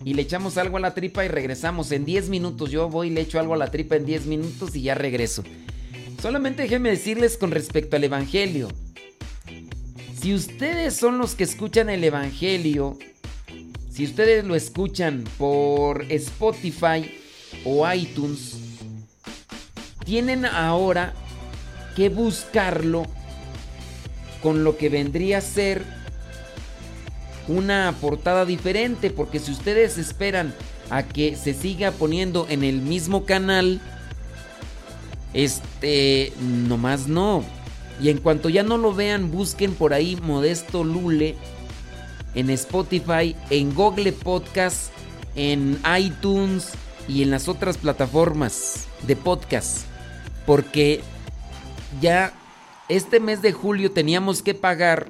Y 0.06 0.16
le 0.16 0.24
echamos 0.24 0.58
algo 0.58 0.78
a 0.78 0.82
la 0.82 0.94
tripa 0.94 1.24
y 1.24 1.30
regresamos 1.30 1.92
en 1.94 2.04
10 2.04 2.28
minutos. 2.30 2.72
Yo 2.72 2.90
voy 2.90 3.08
y 3.08 3.12
le 3.12 3.22
echo 3.22 3.40
algo 3.40 3.54
a 3.54 3.58
la 3.58 3.72
tripa 3.72 3.96
en 3.96 4.06
10 4.06 4.26
minutos 4.26 4.76
y 4.76 4.82
ya 4.82 4.96
regreso. 4.96 5.44
Solamente 6.22 6.64
déjenme 6.64 6.90
decirles 6.90 7.38
con 7.38 7.52
respecto 7.52 7.96
al 7.96 8.04
evangelio. 8.04 8.68
Si 10.20 10.34
ustedes 10.34 10.96
son 10.96 11.18
los 11.18 11.36
que 11.36 11.44
escuchan 11.44 11.90
el 11.90 12.04
evangelio, 12.04 12.98
si 13.90 14.06
ustedes 14.06 14.44
lo 14.44 14.56
escuchan 14.56 15.24
por 15.38 16.06
Spotify 16.10 17.14
o 17.64 17.90
iTunes, 17.92 18.73
tienen 20.04 20.46
ahora 20.46 21.14
que 21.96 22.10
buscarlo 22.10 23.06
con 24.42 24.64
lo 24.64 24.78
que 24.78 24.90
vendría 24.90 25.38
a 25.38 25.42
ser 25.42 25.84
una 27.48 27.94
portada 28.02 28.46
diferente, 28.46 29.10
porque 29.10 29.40
si 29.40 29.52
ustedes 29.52 29.98
esperan 29.98 30.54
a 30.90 31.04
que 31.04 31.36
se 31.36 31.54
siga 31.54 31.92
poniendo 31.92 32.48
en 32.50 32.64
el 32.64 32.82
mismo 32.82 33.26
canal, 33.26 33.82
este, 35.34 36.34
nomás 36.42 37.08
no. 37.08 37.44
Y 38.02 38.10
en 38.10 38.18
cuanto 38.18 38.50
ya 38.50 38.64
no 38.64 38.78
lo 38.78 38.94
vean, 38.94 39.32
busquen 39.32 39.74
por 39.74 39.94
ahí 39.94 40.18
Modesto 40.22 40.84
Lule 40.84 41.36
en 42.36 42.50
Spotify, 42.50 43.36
en 43.50 43.74
Google 43.74 44.12
Podcast, 44.12 44.92
en 45.36 45.80
iTunes 45.98 46.72
y 47.08 47.22
en 47.22 47.32
las 47.32 47.48
otras 47.48 47.78
plataformas 47.78 48.88
de 49.06 49.16
podcast 49.16 49.93
porque 50.46 51.02
ya 52.02 52.34
este 52.90 53.20
mes 53.20 53.42
de 53.42 53.52
julio 53.52 53.92
teníamos 53.92 54.42
que 54.42 54.54
pagar 54.54 55.08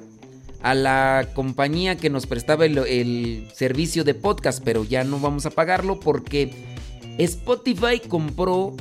a 0.62 0.74
la 0.74 1.28
compañía 1.34 1.96
que 1.96 2.08
nos 2.08 2.26
prestaba 2.26 2.64
el, 2.64 3.48
servicio 3.54 4.02
de 4.02 4.14
podcast, 4.14 4.62
pero 4.64 4.84
ya 4.84 5.04
no 5.04 5.20
vamos 5.20 5.44
a 5.44 5.50
pagarlo 5.50 6.00
porque 6.00 6.54
Spotify 7.18 8.00
compró 8.08 8.74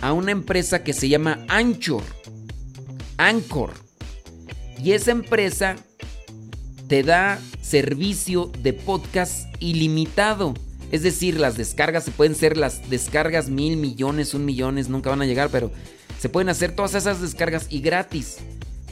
a 0.00 0.12
una 0.12 0.32
empresa 0.32 0.82
que 0.82 0.92
se 0.92 1.08
llama 1.08 1.38
Anchor. 1.48 2.02
Anchor. 3.16 3.70
Y 4.82 4.92
esa 4.92 5.12
empresa 5.12 5.76
te 6.88 7.04
da 7.04 7.38
servicio 7.60 8.50
de 8.58 8.72
podcast 8.72 9.46
ilimitado. 9.60 10.54
Es 10.92 11.02
decir, 11.02 11.40
las 11.40 11.56
descargas 11.56 12.04
se 12.04 12.10
pueden 12.10 12.34
ser 12.34 12.56
las 12.56 12.88
descargas 12.90 13.48
mil 13.48 13.78
millones, 13.78 14.34
un 14.34 14.44
millones, 14.44 14.90
nunca 14.90 15.10
van 15.10 15.22
a 15.22 15.26
llegar, 15.26 15.48
pero 15.50 15.72
se 16.20 16.28
pueden 16.28 16.50
hacer 16.50 16.76
todas 16.76 16.94
esas 16.94 17.20
descargas 17.20 17.66
y 17.70 17.80
gratis. 17.80 18.36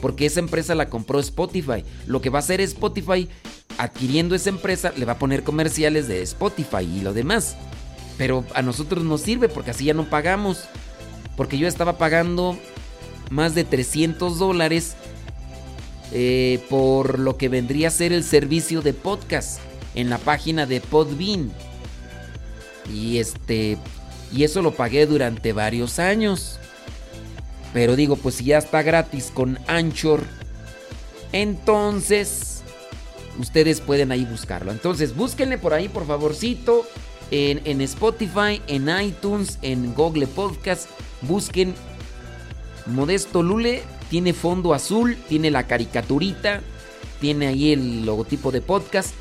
Porque 0.01 0.25
esa 0.25 0.39
empresa 0.39 0.73
la 0.73 0.89
compró 0.89 1.19
Spotify. 1.19 1.85
Lo 2.07 2.19
que 2.19 2.31
va 2.31 2.39
a 2.39 2.41
hacer 2.41 2.59
Spotify, 2.59 3.29
adquiriendo 3.77 4.33
esa 4.33 4.49
empresa, 4.49 4.91
le 4.97 5.05
va 5.05 5.13
a 5.13 5.19
poner 5.19 5.43
comerciales 5.43 6.07
de 6.07 6.23
Spotify 6.23 6.81
y 6.81 7.01
lo 7.01 7.13
demás. 7.13 7.55
Pero 8.17 8.43
a 8.55 8.63
nosotros 8.63 9.03
nos 9.03 9.21
sirve 9.21 9.47
porque 9.47 9.71
así 9.71 9.85
ya 9.85 9.93
no 9.93 10.09
pagamos. 10.09 10.65
Porque 11.37 11.59
yo 11.59 11.67
estaba 11.67 11.99
pagando 11.99 12.57
más 13.29 13.53
de 13.53 13.63
300 13.63 14.39
dólares 14.39 14.95
eh, 16.13 16.59
por 16.67 17.19
lo 17.19 17.37
que 17.37 17.47
vendría 17.47 17.89
a 17.89 17.91
ser 17.91 18.11
el 18.11 18.23
servicio 18.23 18.81
de 18.81 18.93
podcast 18.93 19.59
en 19.93 20.09
la 20.09 20.17
página 20.17 20.65
de 20.65 20.81
Podbean. 20.81 21.51
Y 22.89 23.17
este. 23.17 23.77
Y 24.33 24.43
eso 24.43 24.61
lo 24.61 24.71
pagué 24.71 25.05
durante 25.05 25.53
varios 25.53 25.99
años. 25.99 26.57
Pero 27.73 27.95
digo, 27.95 28.15
pues 28.15 28.35
si 28.35 28.45
ya 28.45 28.57
está 28.57 28.81
gratis 28.81 29.31
con 29.33 29.59
Anchor. 29.67 30.23
Entonces. 31.31 32.63
Ustedes 33.39 33.79
pueden 33.79 34.11
ahí 34.11 34.25
buscarlo. 34.25 34.71
Entonces, 34.71 35.15
búsquenle 35.15 35.57
por 35.57 35.73
ahí, 35.73 35.87
por 35.87 36.05
favorcito. 36.05 36.85
En, 37.31 37.61
en 37.63 37.79
Spotify, 37.81 38.61
en 38.67 38.89
iTunes, 39.01 39.57
en 39.61 39.93
Google 39.93 40.27
Podcast. 40.27 40.89
Busquen 41.21 41.73
Modesto 42.87 43.41
Lule. 43.41 43.83
Tiene 44.09 44.33
fondo 44.33 44.73
azul. 44.73 45.17
Tiene 45.29 45.49
la 45.49 45.65
caricaturita. 45.65 46.61
Tiene 47.21 47.47
ahí 47.47 47.71
el 47.71 48.05
logotipo 48.05 48.51
de 48.51 48.61
podcast 48.61 49.13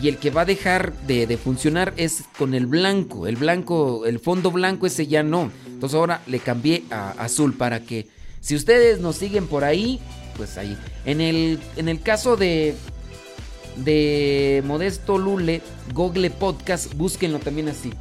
y 0.00 0.08
el 0.08 0.18
que 0.18 0.30
va 0.30 0.42
a 0.42 0.44
dejar 0.44 0.92
de, 1.06 1.38
funcionar 1.38 1.94
es 1.96 2.24
con 2.38 2.54
el 2.54 2.66
blanco. 2.66 3.26
El 3.26 3.36
blanco, 3.36 4.04
el 4.04 4.18
fondo 4.18 4.50
blanco 4.50 4.86
ese 4.86 5.06
ya 5.06 5.22
no. 5.22 5.50
Entonces 5.66 5.96
ahora 5.96 6.22
le 6.26 6.38
cambié 6.38 6.84
a 6.90 7.10
azul 7.12 7.54
para 7.54 7.80
que 7.80 8.06
si 8.40 8.54
ustedes 8.54 9.00
nos 9.00 9.16
siguen 9.16 9.46
por 9.46 9.64
ahí, 9.64 10.00
pues 10.36 10.58
ahí. 10.58 10.76
En 11.04 11.20
el, 11.20 11.58
en 11.76 11.88
el 11.88 12.02
caso 12.02 12.36
de, 12.36 12.74
de 13.76 14.62
Modesto 14.66 15.16
Lule, 15.16 15.62
Google 15.94 16.30
Podcast, 16.30 16.94
búsquenlo 16.94 17.38
también 17.38 17.68
así. 17.68 17.92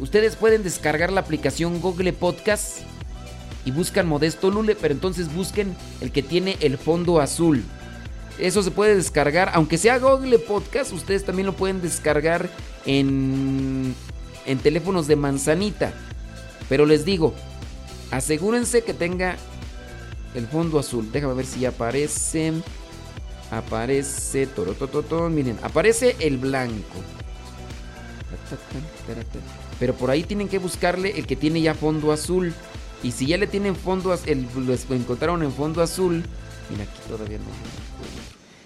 Ustedes 0.00 0.36
pueden 0.36 0.62
descargar 0.62 1.12
la 1.12 1.20
aplicación 1.20 1.80
Google 1.80 2.12
Podcast 2.12 2.78
y 3.64 3.72
buscan 3.72 4.08
Modesto 4.08 4.50
Lule, 4.50 4.76
pero 4.76 4.94
entonces 4.94 5.34
busquen 5.34 5.74
el 6.00 6.12
que 6.12 6.22
tiene 6.22 6.56
el 6.60 6.78
fondo 6.78 7.20
azul. 7.20 7.64
Eso 8.38 8.62
se 8.62 8.70
puede 8.70 8.96
descargar, 8.96 9.50
aunque 9.54 9.78
sea 9.78 9.98
Google 9.98 10.38
Podcast, 10.38 10.92
ustedes 10.92 11.24
también 11.24 11.46
lo 11.46 11.52
pueden 11.52 11.82
descargar 11.82 12.48
en, 12.86 13.94
en 14.46 14.58
teléfonos 14.58 15.06
de 15.06 15.16
manzanita. 15.16 15.92
Pero 16.68 16.86
les 16.86 17.04
digo, 17.04 17.34
asegúrense 18.10 18.82
que 18.82 18.94
tenga 18.94 19.36
el 20.34 20.46
fondo 20.46 20.78
azul. 20.78 21.10
Déjame 21.12 21.34
ver 21.34 21.46
si 21.46 21.64
aparece. 21.66 22.52
Aparece. 23.50 24.48
Miren, 25.30 25.58
aparece 25.62 26.16
el 26.20 26.38
blanco. 26.38 26.96
Pero 29.78 29.94
por 29.94 30.10
ahí 30.10 30.22
tienen 30.22 30.48
que 30.48 30.58
buscarle 30.58 31.18
el 31.18 31.26
que 31.26 31.36
tiene 31.36 31.60
ya 31.60 31.74
fondo 31.74 32.12
azul. 32.12 32.54
Y 33.02 33.12
si 33.12 33.26
ya 33.26 33.36
le 33.36 33.46
tienen 33.46 33.76
fondo 33.76 34.12
azul, 34.12 34.46
lo 34.56 34.94
encontraron 34.94 35.42
en 35.42 35.52
fondo 35.52 35.82
azul. 35.82 36.24
Mira, 36.70 36.84
aquí 36.84 37.00
todavía 37.08 37.38
no. 37.38 37.44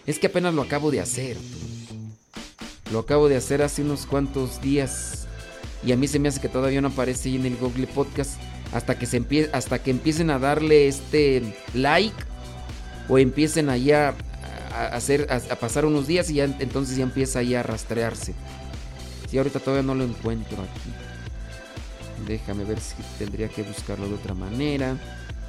Es 0.06 0.18
que 0.20 0.28
apenas 0.28 0.54
lo 0.54 0.62
acabo 0.62 0.90
de 0.90 1.00
hacer. 1.00 1.36
Lo 2.92 3.00
acabo 3.00 3.28
de 3.28 3.36
hacer 3.36 3.62
hace 3.62 3.82
unos 3.82 4.06
cuantos 4.06 4.60
días. 4.60 5.26
Y 5.84 5.92
a 5.92 5.96
mí 5.96 6.06
se 6.06 6.18
me 6.18 6.28
hace 6.28 6.40
que 6.40 6.48
todavía 6.48 6.80
no 6.80 6.88
aparece 6.88 7.28
ahí 7.28 7.36
en 7.36 7.46
el 7.46 7.56
Google 7.56 7.88
Podcast. 7.88 8.40
Hasta 8.72 8.98
que, 8.98 9.06
se 9.06 9.50
hasta 9.52 9.80
que 9.80 9.90
empiecen 9.90 10.30
a 10.30 10.38
darle 10.38 10.86
este 10.86 11.42
like. 11.74 12.16
O 13.08 13.18
empiecen 13.18 13.68
allá 13.68 14.14
a, 14.72 14.86
hacer, 14.86 15.26
a, 15.30 15.56
pasar 15.56 15.84
unos 15.84 16.06
días 16.06 16.30
y 16.30 16.34
ya 16.34 16.44
entonces 16.44 16.96
ya 16.96 17.02
empieza 17.02 17.40
ahí 17.40 17.54
a 17.54 17.62
rastrearse. 17.62 18.34
Si 19.28 19.38
ahorita 19.38 19.58
todavía 19.58 19.86
no 19.86 19.94
lo 19.94 20.04
encuentro 20.04 20.58
aquí. 20.62 20.90
Déjame 22.26 22.64
ver 22.64 22.80
si 22.80 22.94
tendría 23.18 23.48
que 23.48 23.62
buscarlo 23.62 24.08
de 24.08 24.14
otra 24.14 24.34
manera. 24.34 24.96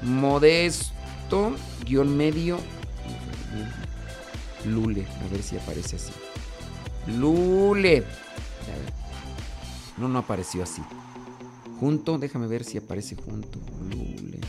Modesto, 0.01 1.55
guion 1.85 2.17
medio. 2.17 2.57
Lule, 4.65 5.05
a 5.23 5.27
ver 5.31 5.41
si 5.41 5.57
aparece 5.57 5.95
así. 5.95 6.11
Lule. 7.07 8.03
No, 9.97 10.07
no 10.07 10.19
apareció 10.19 10.63
así. 10.63 10.81
Junto, 11.79 12.17
déjame 12.17 12.47
ver 12.47 12.63
si 12.63 12.77
aparece 12.77 13.15
junto. 13.15 13.59
Lule. 13.89 14.39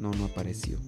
No, 0.00 0.10
no 0.12 0.24
apareció. 0.26 0.78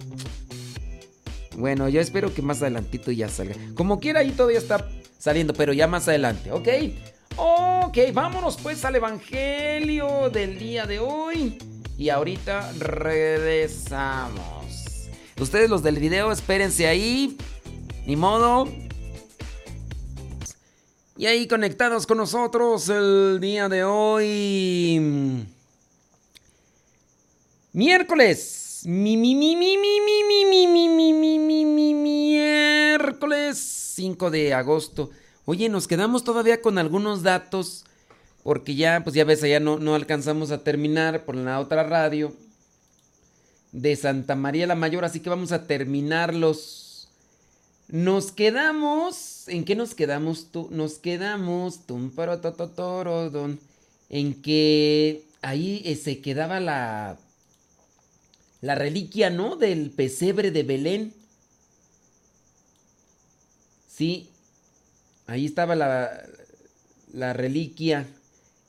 Bueno, 1.57 1.89
yo 1.89 2.01
espero 2.01 2.33
que 2.33 2.43
más 2.43 2.63
adelantito 2.63 3.11
ya 3.11 3.29
salga. 3.29 3.57
Como 3.75 3.99
quiera, 3.99 4.21
ahí 4.21 4.31
todavía 4.31 4.59
está 4.59 4.89
saliendo, 5.19 5.55
pero 5.55 5.73
ya 5.73 5.89
más 5.89 6.07
adelante, 6.07 6.53
¿ok? 6.53 6.69
Ok, 7.37 7.99
vámonos 8.13 8.57
pues 8.59 8.85
al 8.85 8.95
Evangelio 8.97 10.31
del 10.31 10.59
día 10.59 10.87
de 10.87 11.01
hoy. 11.01 11.59
Y 11.97 12.11
ahorita 12.11 12.73
regresamos. 12.79 14.58
Ustedes 15.41 15.71
los 15.71 15.85
del 15.85 16.01
video, 16.01 16.33
espérense 16.33 16.89
ahí. 16.89 17.37
Ni 18.07 18.17
modo. 18.17 18.69
Y 21.17 21.27
ahí 21.27 21.47
conectados 21.47 22.07
con 22.07 22.19
nosotros 22.19 22.89
el 22.89 23.39
día 23.41 23.69
de 23.69 23.85
hoy. 23.85 25.47
Miércoles. 27.73 28.83
Mi, 28.85 29.17
mi, 29.17 29.35
mi, 29.37 29.55
mi, 29.55 29.77
mi, 29.77 30.01
mi, 30.01 30.25
mi, 30.25 30.67
mi, 30.67 30.89
mi, 30.89 30.89
mi, 30.89 31.13
mi, 31.13 31.39
mi, 31.39 31.65
mi, 31.65 31.95
miércoles 31.95 33.59
5 33.59 34.31
de 34.31 34.55
agosto. 34.55 35.11
Oye, 35.45 35.69
nos 35.69 35.87
quedamos 35.87 36.25
todavía 36.25 36.61
con 36.61 36.79
algunos 36.79 37.23
datos. 37.23 37.85
Porque 38.43 38.75
ya, 38.75 39.03
pues 39.05 39.15
ya 39.15 39.25
ves, 39.25 39.43
allá 39.43 39.61
no, 39.61 39.79
no 39.79 39.95
alcanzamos 39.95 40.51
a 40.51 40.65
terminar 40.65 41.25
por 41.25 41.37
la 41.37 41.61
otra 41.61 41.85
radio. 41.85 42.33
De 43.73 43.97
Santa 43.97 44.35
María 44.35 44.67
la 44.67 44.75
Mayor. 44.75 45.05
Así 45.05 45.21
que 45.21 45.31
vamos 45.31 45.53
a 45.53 45.67
terminarlos. 45.67 47.09
Nos 47.89 48.33
quedamos 48.33 49.39
¿En 49.49 49.65
qué 49.65 49.75
nos 49.75 49.95
quedamos 49.95 50.51
tú? 50.53 50.69
Nos 50.71 50.99
quedamos 50.99 51.81
en 54.11 54.35
que 54.43 55.25
ahí 55.43 55.83
eh, 55.85 55.97
se 55.97 56.21
quedaba 56.21 56.61
la 56.61 57.19
la 58.61 58.75
reliquia, 58.75 59.31
¿no? 59.31 59.57
Del 59.57 59.91
pesebre 59.91 60.51
de 60.51 60.65
Belén. 60.65 61.15
Sí, 63.89 64.29
ahí 65.27 65.47
estaba 65.47 65.77
la, 65.77 66.27
la 67.13 67.33
reliquia, 67.33 68.07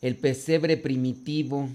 el 0.01 0.15
pesebre 0.15 0.77
primitivo. 0.77 1.69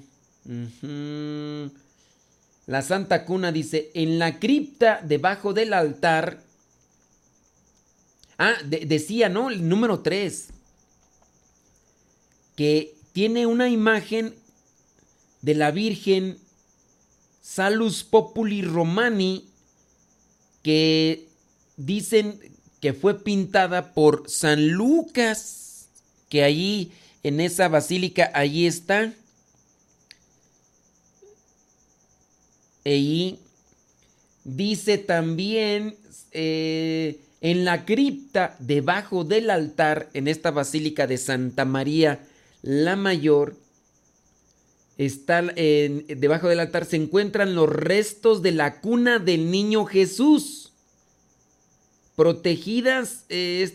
La 2.67 2.83
Santa 2.83 3.25
Cuna 3.25 3.53
dice, 3.53 3.91
en 3.95 4.19
la 4.19 4.39
cripta 4.39 5.01
debajo 5.03 5.53
del 5.53 5.73
altar 5.73 6.45
Ah, 8.39 8.55
decía, 8.65 9.29
¿no? 9.29 9.51
El 9.51 9.69
número 9.69 10.01
3. 10.01 10.49
Que 12.57 12.95
tiene 13.13 13.47
una 13.47 13.69
imagen 13.69 14.35
de 15.43 15.55
la 15.55 15.71
Virgen 15.71 16.39
Salus 17.43 18.03
Populi 18.03 18.63
Romani 18.63 19.45
que 20.63 21.29
dicen 21.77 22.41
que 22.81 22.93
fue 22.93 23.23
pintada 23.23 23.93
por 23.93 24.29
San 24.29 24.69
Lucas, 24.69 25.89
que 26.29 26.43
allí 26.43 26.93
en 27.23 27.41
esa 27.41 27.69
basílica, 27.69 28.31
allí 28.35 28.67
está. 28.67 29.13
Y 32.85 33.39
dice 34.45 34.99
también 34.99 35.97
eh, 36.33 37.21
en 37.41 37.65
la 37.65 37.85
cripta 37.85 38.57
debajo 38.59 39.25
del 39.25 39.51
altar, 39.51 40.11
en 40.13 40.29
esta 40.29 40.51
basílica 40.51 41.07
de 41.07 41.19
Santa 41.19 41.65
María 41.65 42.27
la 42.63 42.97
Mayor, 42.97 43.57
está 44.97 45.43
debajo 45.43 46.49
del 46.49 46.61
altar 46.61 46.85
se 46.85 46.97
encuentran 46.97 47.55
los 47.55 47.69
restos 47.69 48.43
de 48.43 48.53
la 48.53 48.81
cuna 48.81 49.19
del 49.19 49.51
niño 49.51 49.85
Jesús, 49.87 50.73
protegidas 52.17 53.25
eh, 53.29 53.69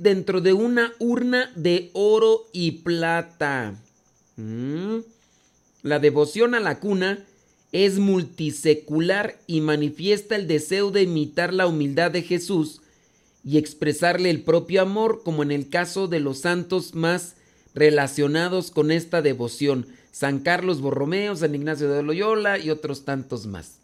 dentro 0.00 0.40
de 0.40 0.52
una 0.52 0.92
urna 0.98 1.52
de 1.54 1.90
oro 1.92 2.48
y 2.52 2.72
plata. 2.82 3.74
Mm. 4.36 4.98
La 5.82 5.98
devoción 5.98 6.54
a 6.54 6.60
la 6.60 6.80
cuna 6.80 7.24
es 7.74 7.98
multisecular 7.98 9.36
y 9.48 9.60
manifiesta 9.60 10.36
el 10.36 10.46
deseo 10.46 10.92
de 10.92 11.02
imitar 11.02 11.52
la 11.52 11.66
humildad 11.66 12.12
de 12.12 12.22
Jesús 12.22 12.80
y 13.44 13.58
expresarle 13.58 14.30
el 14.30 14.42
propio 14.42 14.80
amor, 14.80 15.22
como 15.24 15.42
en 15.42 15.50
el 15.50 15.68
caso 15.68 16.06
de 16.06 16.20
los 16.20 16.38
santos 16.38 16.94
más 16.94 17.34
relacionados 17.74 18.70
con 18.70 18.92
esta 18.92 19.22
devoción, 19.22 19.88
San 20.12 20.38
Carlos 20.38 20.80
Borromeo, 20.80 21.34
San 21.34 21.52
Ignacio 21.56 21.90
de 21.90 22.04
Loyola 22.04 22.60
y 22.60 22.70
otros 22.70 23.04
tantos 23.04 23.46
más. 23.46 23.78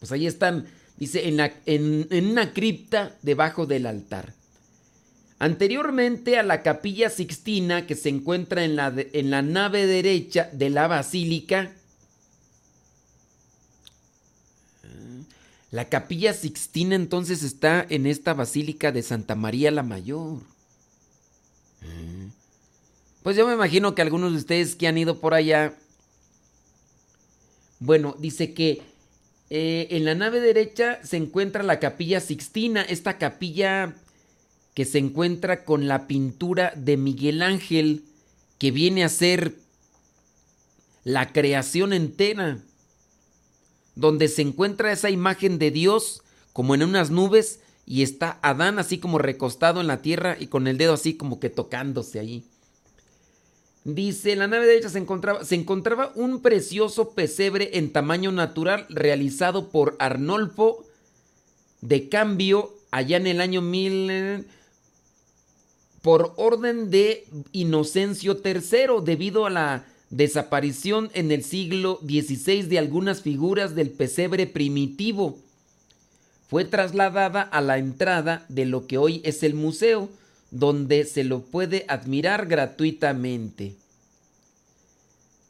Pues 0.00 0.10
ahí 0.10 0.26
están, 0.26 0.64
dice, 0.96 1.28
en, 1.28 1.40
en, 1.66 2.26
una 2.26 2.54
cripta 2.54 3.14
debajo 3.20 3.66
del 3.66 3.84
altar. 3.84 4.32
Anteriormente 5.38 6.38
a 6.38 6.42
la 6.42 6.62
capilla 6.62 7.10
sixtina 7.10 7.86
que 7.86 7.96
se 7.96 8.08
encuentra 8.08 8.64
en 8.64 8.76
la, 8.76 8.94
en 8.96 9.30
la 9.30 9.42
nave 9.42 9.84
derecha 9.84 10.48
de 10.54 10.70
la 10.70 10.88
basílica, 10.88 11.74
La 15.74 15.88
capilla 15.88 16.32
Sixtina 16.32 16.94
entonces 16.94 17.42
está 17.42 17.84
en 17.90 18.06
esta 18.06 18.32
basílica 18.32 18.92
de 18.92 19.02
Santa 19.02 19.34
María 19.34 19.72
la 19.72 19.82
Mayor. 19.82 20.38
Mm. 21.80 22.28
Pues 23.24 23.36
yo 23.36 23.44
me 23.44 23.54
imagino 23.54 23.92
que 23.92 24.00
algunos 24.00 24.30
de 24.30 24.38
ustedes 24.38 24.76
que 24.76 24.86
han 24.86 24.96
ido 24.96 25.18
por 25.18 25.34
allá, 25.34 25.74
bueno, 27.80 28.14
dice 28.20 28.54
que 28.54 28.82
eh, 29.50 29.88
en 29.90 30.04
la 30.04 30.14
nave 30.14 30.40
derecha 30.40 31.00
se 31.02 31.16
encuentra 31.16 31.64
la 31.64 31.80
capilla 31.80 32.20
Sixtina, 32.20 32.82
esta 32.82 33.18
capilla 33.18 33.96
que 34.74 34.84
se 34.84 34.98
encuentra 34.98 35.64
con 35.64 35.88
la 35.88 36.06
pintura 36.06 36.72
de 36.76 36.96
Miguel 36.96 37.42
Ángel, 37.42 38.04
que 38.58 38.70
viene 38.70 39.02
a 39.02 39.08
ser 39.08 39.56
la 41.02 41.32
creación 41.32 41.92
entera 41.92 42.60
donde 43.94 44.28
se 44.28 44.42
encuentra 44.42 44.92
esa 44.92 45.10
imagen 45.10 45.58
de 45.58 45.70
Dios 45.70 46.22
como 46.52 46.74
en 46.74 46.82
unas 46.82 47.10
nubes 47.10 47.60
y 47.86 48.02
está 48.02 48.38
Adán 48.42 48.78
así 48.78 48.98
como 48.98 49.18
recostado 49.18 49.80
en 49.80 49.86
la 49.86 50.02
tierra 50.02 50.36
y 50.38 50.46
con 50.46 50.66
el 50.66 50.78
dedo 50.78 50.94
así 50.94 51.14
como 51.14 51.40
que 51.40 51.50
tocándose 51.50 52.18
allí. 52.18 52.44
Dice, 53.84 54.32
en 54.32 54.38
la 54.38 54.46
nave 54.46 54.66
derecha 54.66 54.88
se 54.88 54.98
encontraba, 54.98 55.44
se 55.44 55.56
encontraba 55.56 56.10
un 56.14 56.40
precioso 56.40 57.10
pesebre 57.10 57.76
en 57.76 57.92
tamaño 57.92 58.32
natural 58.32 58.86
realizado 58.88 59.68
por 59.68 59.94
Arnolfo 59.98 60.84
de 61.82 62.08
Cambio 62.08 62.72
allá 62.90 63.18
en 63.18 63.26
el 63.26 63.42
año 63.42 63.60
1000 63.60 64.46
por 66.00 66.32
orden 66.36 66.90
de 66.90 67.26
Inocencio 67.52 68.40
III 68.42 69.04
debido 69.04 69.44
a 69.44 69.50
la 69.50 69.86
desaparición 70.10 71.10
en 71.14 71.32
el 71.32 71.42
siglo 71.44 71.98
XVI 72.02 72.62
de 72.62 72.78
algunas 72.78 73.22
figuras 73.22 73.74
del 73.74 73.90
pesebre 73.90 74.46
primitivo. 74.46 75.38
Fue 76.48 76.64
trasladada 76.64 77.42
a 77.42 77.60
la 77.60 77.78
entrada 77.78 78.46
de 78.48 78.64
lo 78.66 78.86
que 78.86 78.98
hoy 78.98 79.20
es 79.24 79.42
el 79.42 79.54
museo, 79.54 80.08
donde 80.50 81.04
se 81.04 81.24
lo 81.24 81.40
puede 81.40 81.84
admirar 81.88 82.46
gratuitamente. 82.46 83.74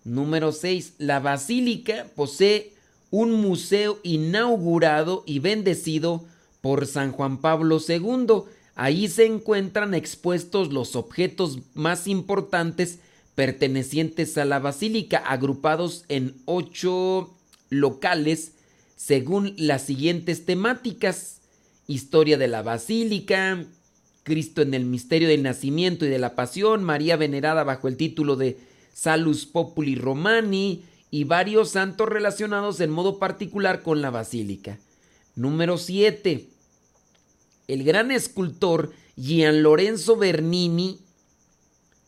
Número 0.05 0.53
6. 0.53 0.95
La 0.99 1.21
basílica 1.21 2.07
posee 2.15 2.73
un 3.11 3.33
museo 3.33 3.99
inaugurado 4.03 5.25
y 5.27 5.39
bendecido 5.39 6.25
por 6.61 6.87
San 6.87 7.13
Juan 7.13 7.39
Pablo 7.39 7.79
II. 7.87 8.45
Ahí 8.75 9.09
se 9.09 9.27
encuentran 9.27 9.95
expuestos 9.95 10.73
los 10.73 10.97
objetos 10.97 11.59
más 11.75 12.07
importantes 12.07 12.99
pertenecientes 13.35 14.39
a 14.39 14.45
la 14.45 14.59
basílica, 14.59 15.19
agrupados 15.19 16.05
en 16.09 16.37
ocho 16.45 17.35
locales 17.71 18.53
según 18.97 19.55
las 19.57 19.83
siguientes 19.83 20.45
temáticas. 20.45 21.41
Historia 21.87 22.39
de 22.39 22.49
la 22.49 22.63
basílica, 22.63 23.65
Cristo 24.23 24.63
en 24.63 24.73
el 24.73 24.87
misterio 24.87 25.29
del 25.29 25.43
nacimiento 25.43 26.07
y 26.07 26.09
de 26.09 26.19
la 26.19 26.35
pasión, 26.35 26.83
María 26.83 27.17
venerada 27.17 27.63
bajo 27.65 27.89
el 27.89 27.97
título 27.97 28.37
de 28.37 28.57
Salus 28.95 29.45
Populi 29.45 29.97
Romani 29.97 30.83
y 31.11 31.25
varios 31.25 31.71
santos 31.71 32.09
relacionados 32.09 32.81
en 32.81 32.91
modo 32.91 33.19
particular 33.19 33.83
con 33.83 34.01
la 34.01 34.11
basílica. 34.11 34.79
Número 35.37 35.77
7. 35.79 36.49
el 37.67 37.85
gran 37.85 38.11
escultor 38.11 38.93
Gian 39.17 39.63
Lorenzo 39.63 40.17
Bernini, 40.17 40.99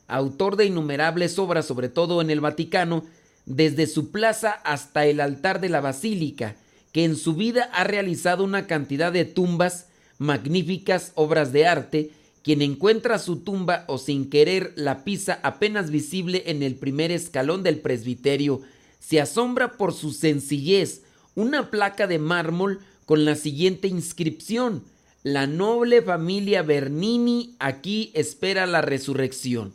autor 0.09 0.57
de 0.57 0.67
innumerables 0.67 1.39
obras, 1.39 1.67
sobre 1.67 1.89
todo 1.89 2.21
en 2.21 2.31
el 2.31 2.41
Vaticano, 2.41 3.05
desde 3.45 3.87
su 3.87 4.11
plaza 4.11 4.51
hasta 4.51 5.07
el 5.07 5.21
altar 5.21 5.61
de 5.61 5.69
la 5.69 5.81
basílica, 5.81 6.57
que 6.93 7.05
en 7.05 7.17
su 7.17 7.35
vida 7.35 7.71
ha 7.73 7.85
realizado 7.85 8.45
una 8.45 8.67
cantidad 8.67 9.13
de 9.13 9.25
tumbas, 9.25 9.87
magníficas 10.19 11.13
obras 11.15 11.53
de 11.53 11.67
arte, 11.67 12.11
quien 12.43 12.63
encuentra 12.63 13.19
su 13.19 13.41
tumba 13.41 13.85
o 13.87 13.99
sin 13.99 14.31
querer 14.31 14.73
la 14.77 15.05
pisa 15.05 15.41
apenas 15.43 15.91
visible 15.91 16.45
en 16.47 16.63
el 16.63 16.77
primer 16.77 17.11
escalón 17.11 17.63
del 17.63 17.81
presbiterio, 17.81 18.63
se 19.01 19.21
asombra 19.21 19.73
por 19.73 19.93
su 19.93 20.13
sencillez, 20.13 21.03
una 21.35 21.71
placa 21.71 22.07
de 22.07 22.19
mármol 22.19 22.81
con 23.05 23.25
la 23.25 23.37
siguiente 23.37 23.89
inscripción, 23.89 24.85
la 25.23 25.47
noble 25.47 26.03
familia 26.03 26.63
Bernini 26.63 27.57
aquí 27.59 28.11
espera 28.15 28.67
la 28.67 28.81
resurrección. 28.81 29.73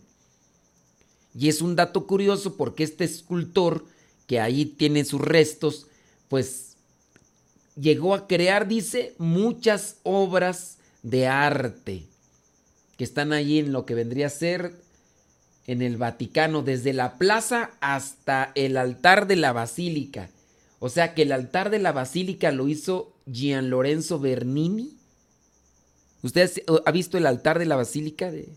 Y 1.38 1.50
es 1.50 1.62
un 1.62 1.76
dato 1.76 2.08
curioso 2.08 2.58
porque 2.58 2.84
este 2.84 3.04
escultor, 3.04 3.86
que 4.28 4.40
ahí 4.40 4.66
tiene 4.66 5.06
sus 5.06 5.22
restos, 5.22 5.88
pues 6.30 6.76
llegó 7.76 8.14
a 8.16 8.28
crear, 8.28 8.68
dice, 8.68 9.14
muchas 9.18 9.98
obras 10.04 10.78
de 11.04 11.28
arte 11.28 12.06
que 12.98 13.04
están 13.04 13.34
allí 13.34 13.60
en 13.60 13.72
lo 13.72 13.86
que 13.86 13.96
vendría 13.96 14.28
a 14.28 14.30
ser 14.30 14.76
en 15.68 15.82
el 15.82 15.98
Vaticano, 15.98 16.64
desde 16.64 16.94
la 16.94 17.18
plaza 17.18 17.72
hasta 17.82 18.52
el 18.56 18.78
altar 18.78 19.28
de 19.28 19.38
la 19.38 19.54
basílica. 19.54 20.30
O 20.80 20.90
sea 20.90 21.14
que 21.14 21.22
el 21.22 21.32
altar 21.32 21.70
de 21.70 21.80
la 21.80 21.92
basílica 21.92 22.52
lo 22.52 22.68
hizo 22.68 23.14
Gian 23.32 23.70
Lorenzo 23.70 24.20
Bernini. 24.20 24.98
¿Usted 26.24 26.52
ha 26.86 26.92
visto 26.92 27.18
el 27.18 27.26
altar 27.26 27.60
de 27.60 27.66
la 27.66 27.76
basílica? 27.76 28.32
De... 28.32 28.50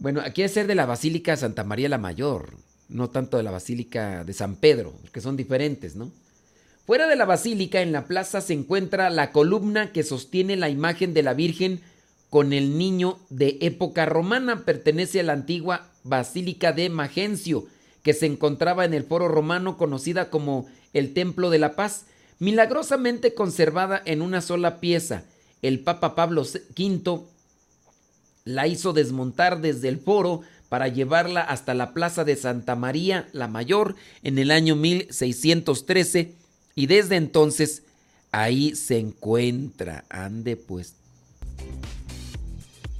Bueno, 0.00 0.22
aquí 0.24 0.42
es 0.42 0.52
ser 0.52 0.66
de 0.66 0.74
la 0.74 0.86
Basílica 0.86 1.36
Santa 1.36 1.62
María 1.62 1.90
la 1.90 1.98
Mayor, 1.98 2.54
no 2.88 3.10
tanto 3.10 3.36
de 3.36 3.42
la 3.42 3.50
Basílica 3.50 4.24
de 4.24 4.32
San 4.32 4.56
Pedro, 4.56 4.94
que 5.12 5.20
son 5.20 5.36
diferentes, 5.36 5.94
¿no? 5.94 6.10
Fuera 6.86 7.06
de 7.06 7.16
la 7.16 7.26
basílica, 7.26 7.82
en 7.82 7.92
la 7.92 8.06
plaza, 8.06 8.40
se 8.40 8.54
encuentra 8.54 9.10
la 9.10 9.30
columna 9.30 9.92
que 9.92 10.02
sostiene 10.02 10.56
la 10.56 10.70
imagen 10.70 11.12
de 11.12 11.22
la 11.22 11.34
Virgen 11.34 11.82
con 12.30 12.54
el 12.54 12.78
niño 12.78 13.18
de 13.28 13.58
época 13.60 14.06
romana. 14.06 14.64
Pertenece 14.64 15.20
a 15.20 15.22
la 15.22 15.34
antigua 15.34 15.86
Basílica 16.02 16.72
de 16.72 16.88
Magencio, 16.88 17.66
que 18.02 18.14
se 18.14 18.24
encontraba 18.24 18.86
en 18.86 18.94
el 18.94 19.04
foro 19.04 19.28
romano 19.28 19.76
conocida 19.76 20.30
como 20.30 20.66
el 20.94 21.12
Templo 21.12 21.50
de 21.50 21.58
la 21.58 21.76
Paz, 21.76 22.06
milagrosamente 22.38 23.34
conservada 23.34 24.00
en 24.06 24.22
una 24.22 24.40
sola 24.40 24.80
pieza. 24.80 25.24
El 25.60 25.80
Papa 25.80 26.14
Pablo 26.14 26.40
V 26.42 27.20
la 28.44 28.66
hizo 28.66 28.92
desmontar 28.92 29.60
desde 29.60 29.88
el 29.88 29.98
foro 29.98 30.42
para 30.68 30.88
llevarla 30.88 31.40
hasta 31.40 31.74
la 31.74 31.92
plaza 31.92 32.24
de 32.24 32.36
Santa 32.36 32.76
María 32.76 33.28
la 33.32 33.48
Mayor 33.48 33.96
en 34.22 34.38
el 34.38 34.50
año 34.50 34.76
1613 34.76 36.32
y 36.74 36.86
desde 36.86 37.16
entonces 37.16 37.82
ahí 38.32 38.74
se 38.76 38.98
encuentra. 38.98 40.04
Ande 40.08 40.56
pues. 40.56 40.94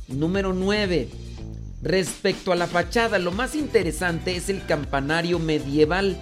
Número 0.08 0.52
9. 0.52 1.08
Respecto 1.82 2.52
a 2.52 2.56
la 2.56 2.66
fachada, 2.66 3.18
lo 3.18 3.32
más 3.32 3.54
interesante 3.54 4.36
es 4.36 4.50
el 4.50 4.66
campanario 4.66 5.38
medieval, 5.38 6.18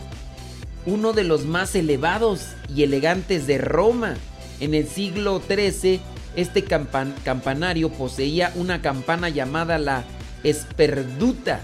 uno 0.86 1.12
de 1.12 1.24
los 1.24 1.46
más 1.46 1.74
elevados 1.74 2.42
y 2.72 2.84
elegantes 2.84 3.46
de 3.46 3.58
Roma. 3.58 4.16
En 4.60 4.74
el 4.74 4.86
siglo 4.86 5.40
XIII, 5.40 6.00
este 6.38 6.62
campanario 6.62 7.90
poseía 7.90 8.52
una 8.54 8.80
campana 8.80 9.28
llamada 9.28 9.76
la 9.76 10.04
Esperduta 10.44 11.60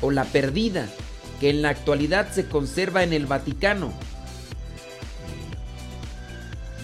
o 0.00 0.12
la 0.12 0.22
Perdida, 0.22 0.86
que 1.40 1.50
en 1.50 1.62
la 1.62 1.70
actualidad 1.70 2.30
se 2.30 2.46
conserva 2.46 3.02
en 3.02 3.12
el 3.12 3.26
Vaticano. 3.26 3.92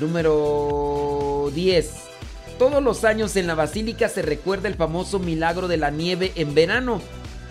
Número 0.00 1.52
10. 1.54 1.92
Todos 2.58 2.82
los 2.82 3.04
años 3.04 3.36
en 3.36 3.46
la 3.46 3.54
basílica 3.54 4.08
se 4.08 4.22
recuerda 4.22 4.66
el 4.66 4.74
famoso 4.74 5.20
milagro 5.20 5.68
de 5.68 5.76
la 5.76 5.92
nieve 5.92 6.32
en 6.34 6.52
verano, 6.56 7.00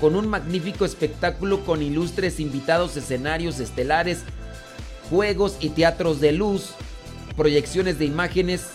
con 0.02 0.18
un 0.18 0.28
magnífico 0.28 0.84
espectáculo 0.84 1.64
con 1.64 1.82
ilustres 1.82 2.42
invitados, 2.42 2.98
escenarios 2.98 3.62
estelares, 3.62 4.24
juegos 5.10 5.56
y 5.62 5.70
teatros 5.70 6.20
de 6.20 6.34
luz, 6.34 6.72
proyecciones 7.38 7.98
de 7.98 8.04
imágenes 8.04 8.72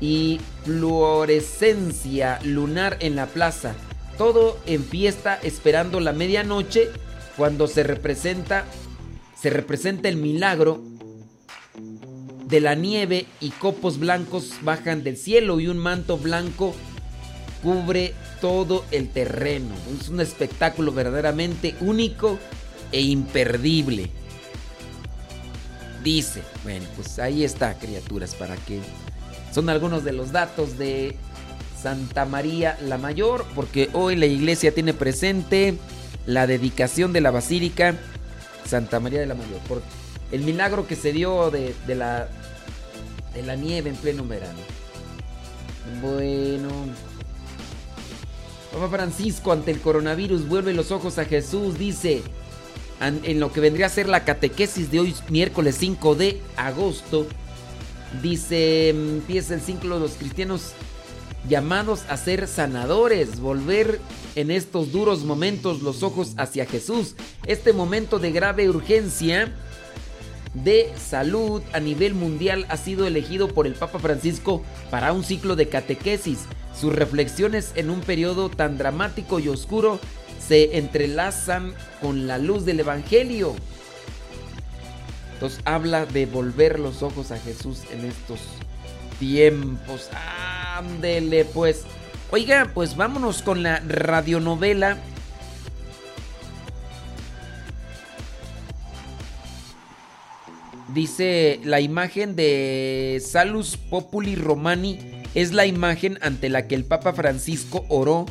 y 0.00 0.40
fluorescencia 0.64 2.38
lunar 2.42 2.96
en 3.00 3.16
la 3.16 3.26
plaza. 3.26 3.74
Todo 4.18 4.58
en 4.66 4.84
fiesta 4.84 5.38
esperando 5.42 6.00
la 6.00 6.12
medianoche 6.12 6.90
cuando 7.36 7.66
se 7.66 7.82
representa 7.82 8.64
se 9.40 9.50
representa 9.50 10.08
el 10.08 10.16
milagro 10.16 10.82
de 12.46 12.60
la 12.60 12.74
nieve 12.74 13.26
y 13.40 13.50
copos 13.50 13.98
blancos 13.98 14.52
bajan 14.62 15.02
del 15.02 15.16
cielo 15.16 15.60
y 15.60 15.68
un 15.68 15.78
manto 15.78 16.16
blanco 16.16 16.74
cubre 17.62 18.14
todo 18.40 18.84
el 18.90 19.10
terreno. 19.10 19.74
Es 20.00 20.08
un 20.08 20.20
espectáculo 20.20 20.92
verdaderamente 20.92 21.74
único 21.80 22.38
e 22.92 23.02
imperdible. 23.02 24.10
Dice, 26.02 26.42
bueno, 26.62 26.86
pues 26.94 27.18
ahí 27.18 27.42
está, 27.42 27.78
criaturas, 27.78 28.34
para 28.36 28.54
que 28.56 28.78
son 29.56 29.70
algunos 29.70 30.04
de 30.04 30.12
los 30.12 30.32
datos 30.32 30.76
de 30.76 31.16
Santa 31.80 32.26
María 32.26 32.76
la 32.82 32.98
Mayor, 32.98 33.46
porque 33.54 33.88
hoy 33.94 34.14
la 34.14 34.26
iglesia 34.26 34.74
tiene 34.74 34.92
presente 34.92 35.78
la 36.26 36.46
dedicación 36.46 37.14
de 37.14 37.22
la 37.22 37.30
Basílica 37.30 37.94
Santa 38.66 39.00
María 39.00 39.18
de 39.18 39.24
la 39.24 39.34
Mayor 39.34 39.60
el 40.30 40.42
milagro 40.42 40.86
que 40.86 40.94
se 40.94 41.10
dio 41.10 41.50
de, 41.50 41.74
la, 41.88 42.28
de 43.32 43.42
la 43.44 43.56
nieve 43.56 43.88
en 43.88 43.96
pleno 43.96 44.26
verano. 44.26 44.58
Bueno. 46.02 46.68
Papa 48.74 48.90
Francisco 48.90 49.52
ante 49.52 49.70
el 49.70 49.80
coronavirus 49.80 50.46
vuelve 50.46 50.74
los 50.74 50.92
ojos 50.92 51.18
a 51.18 51.24
Jesús, 51.24 51.78
dice, 51.78 52.20
en 53.00 53.40
lo 53.40 53.50
que 53.54 53.60
vendría 53.60 53.86
a 53.86 53.88
ser 53.88 54.06
la 54.06 54.22
catequesis 54.22 54.90
de 54.90 55.00
hoy, 55.00 55.14
miércoles 55.30 55.76
5 55.78 56.14
de 56.14 56.42
agosto, 56.58 57.26
dice, 58.22 58.90
empieza 58.90 59.54
el 59.54 59.60
ciclo 59.60 59.96
de 59.96 60.00
los 60.02 60.12
cristianos 60.12 60.72
llamados 61.48 62.02
a 62.08 62.16
ser 62.16 62.48
sanadores, 62.48 63.40
volver 63.40 64.00
en 64.34 64.50
estos 64.50 64.92
duros 64.92 65.24
momentos 65.24 65.82
los 65.82 66.02
ojos 66.02 66.34
hacia 66.36 66.66
Jesús. 66.66 67.14
Este 67.46 67.72
momento 67.72 68.18
de 68.18 68.32
grave 68.32 68.68
urgencia 68.68 69.52
de 70.54 70.90
salud 70.96 71.62
a 71.72 71.80
nivel 71.80 72.14
mundial 72.14 72.66
ha 72.68 72.76
sido 72.76 73.06
elegido 73.06 73.48
por 73.48 73.66
el 73.66 73.74
Papa 73.74 73.98
Francisco 73.98 74.62
para 74.90 75.12
un 75.12 75.22
ciclo 75.22 75.56
de 75.56 75.68
catequesis. 75.68 76.40
Sus 76.78 76.94
reflexiones 76.94 77.72
en 77.74 77.90
un 77.90 78.00
periodo 78.00 78.48
tan 78.48 78.78
dramático 78.78 79.38
y 79.38 79.48
oscuro 79.48 80.00
se 80.46 80.78
entrelazan 80.78 81.74
con 82.00 82.26
la 82.26 82.38
luz 82.38 82.64
del 82.64 82.80
Evangelio. 82.80 83.54
Habla 85.64 86.06
de 86.06 86.26
volver 86.26 86.78
los 86.78 87.02
ojos 87.02 87.30
a 87.30 87.38
Jesús 87.38 87.82
en 87.92 88.04
estos 88.04 88.40
tiempos. 89.18 90.08
Ándele 90.76 91.44
pues. 91.44 91.82
Oiga, 92.30 92.70
pues 92.74 92.96
vámonos 92.96 93.42
con 93.42 93.62
la 93.62 93.80
radionovela 93.80 94.98
Dice, 100.96 101.60
la 101.62 101.82
imagen 101.82 102.36
de 102.36 103.20
Salus 103.22 103.76
Populi 103.76 104.34
Romani 104.34 104.98
es 105.34 105.52
la 105.52 105.66
imagen 105.66 106.18
ante 106.22 106.48
la 106.48 106.66
que 106.66 106.74
el 106.74 106.86
Papa 106.86 107.12
Francisco 107.12 107.84
oró 107.90 108.24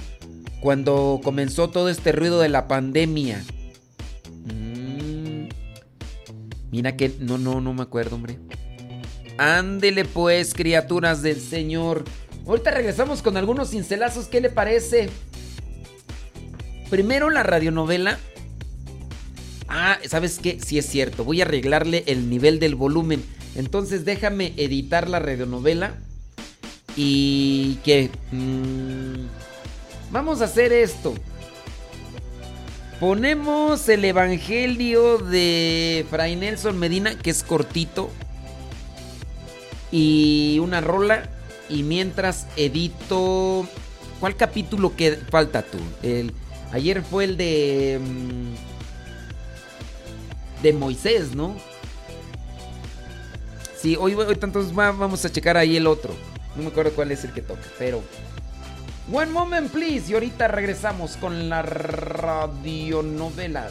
cuando 0.62 1.22
comenzó 1.24 1.70
todo 1.70 1.90
este 1.90 2.12
ruido 2.12 2.40
de 2.40 2.50
la 2.50 2.68
pandemia. 2.68 3.44
Mira 6.72 6.96
que... 6.96 7.16
No, 7.20 7.38
no, 7.38 7.62
no 7.62 7.74
me 7.74 7.84
acuerdo, 7.84 8.16
hombre. 8.16 8.40
Ándele 9.38 10.06
pues, 10.06 10.54
criaturas 10.54 11.22
del 11.22 11.40
Señor. 11.40 12.04
Ahorita 12.48 12.72
regresamos 12.72 13.22
con 13.22 13.38
algunos 13.38 13.72
cincelazos. 13.72 14.28
¿Qué 14.28 14.42
le 14.42 14.50
parece? 14.50 15.10
Primero 16.90 17.30
la 17.30 17.44
radionovela 17.44 18.20
Ah, 19.68 19.98
¿sabes 20.08 20.40
qué? 20.40 20.60
Sí 20.64 20.78
es 20.78 20.86
cierto. 20.86 21.24
Voy 21.24 21.42
a 21.42 21.46
arreglarle 21.46 22.04
el 22.08 22.30
nivel 22.30 22.60
del 22.60 22.76
volumen. 22.76 23.24
Entonces 23.56 24.06
déjame 24.06 24.54
editar 24.58 25.10
la 25.10 25.20
radionovela. 25.20 25.96
Y 26.96 27.76
que... 27.84 28.10
Mm, 28.32 29.28
vamos 30.12 30.42
a 30.42 30.46
hacer 30.46 30.72
esto. 30.72 31.14
Ponemos 33.00 33.90
el 33.90 34.06
Evangelio 34.06 35.18
de 35.18 36.06
Fray 36.10 36.38
Nelson 36.38 36.80
Medina, 36.80 37.18
que 37.18 37.30
es 37.30 37.44
cortito. 37.44 38.10
y 39.92 40.60
una 40.60 40.82
rola. 40.82 41.30
Y 41.70 41.84
mientras 41.84 42.48
edito. 42.56 43.68
¿Cuál 44.20 44.36
capítulo 44.38 44.96
que 44.96 45.18
falta 45.30 45.62
tú? 45.62 45.78
El, 46.04 46.32
ayer 46.72 47.02
fue 47.02 47.26
el 47.26 47.38
de. 47.38 48.00
Mm, 48.02 48.54
de 50.64 50.74
Moisés, 50.74 51.36
¿no? 51.36 51.56
Sí, 53.78 53.98
hoy, 54.00 54.14
hoy 54.14 54.38
entonces 54.42 54.74
vamos 54.74 55.26
a 55.26 55.32
checar 55.32 55.58
ahí 55.58 55.76
el 55.76 55.86
otro. 55.86 56.16
No 56.56 56.64
me 56.64 56.70
acuerdo 56.70 56.92
cuál 56.94 57.12
es 57.12 57.24
el 57.26 57.34
que 57.34 57.42
toca, 57.42 57.68
pero. 57.78 58.02
One 59.12 59.32
moment, 59.32 59.72
please. 59.72 60.12
Y 60.12 60.16
ahorita 60.16 60.48
regresamos 60.48 61.18
con 61.18 61.50
la 61.50 61.62
radionovela. 61.62 63.70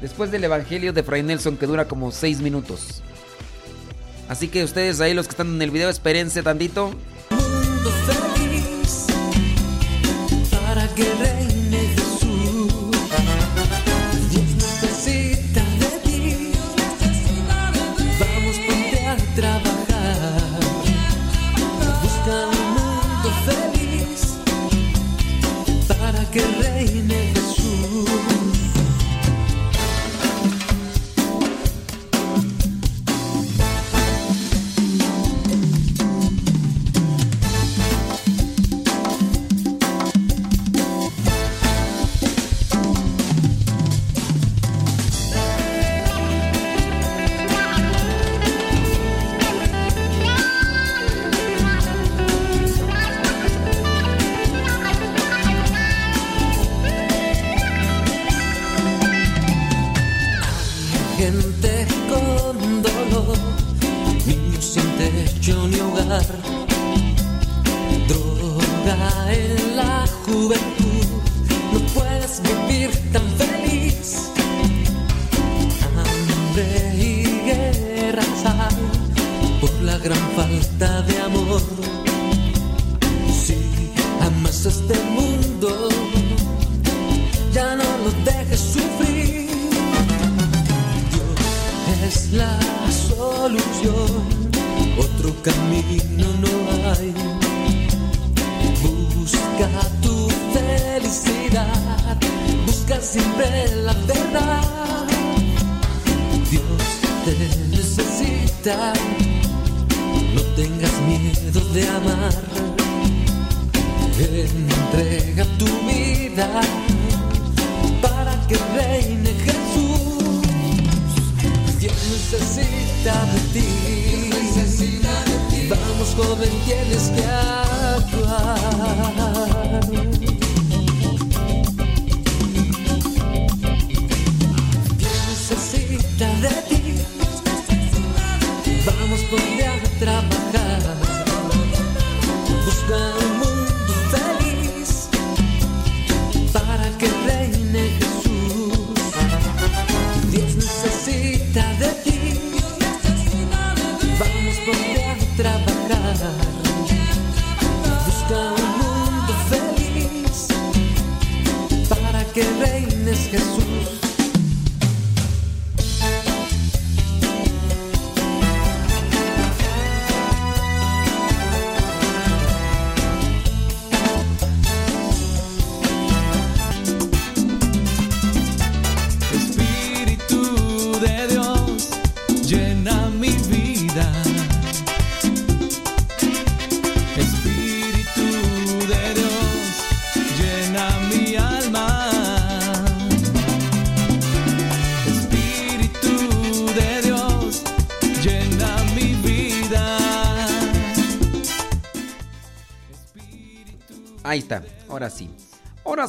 Después 0.00 0.30
del 0.30 0.44
Evangelio 0.44 0.92
de 0.92 1.02
Fray 1.02 1.22
Nelson, 1.22 1.56
que 1.56 1.66
dura 1.66 1.86
como 1.86 2.10
6 2.10 2.40
minutos. 2.40 3.02
Así 4.28 4.48
que 4.48 4.64
ustedes 4.64 5.00
ahí, 5.00 5.14
los 5.14 5.26
que 5.26 5.32
están 5.32 5.48
en 5.48 5.62
el 5.62 5.70
video, 5.70 5.88
espérense 5.88 6.42
tantito. 6.42 6.90
Mundo 7.30 7.90
feliz 8.06 9.06
para 10.50 10.86
que 10.94 11.49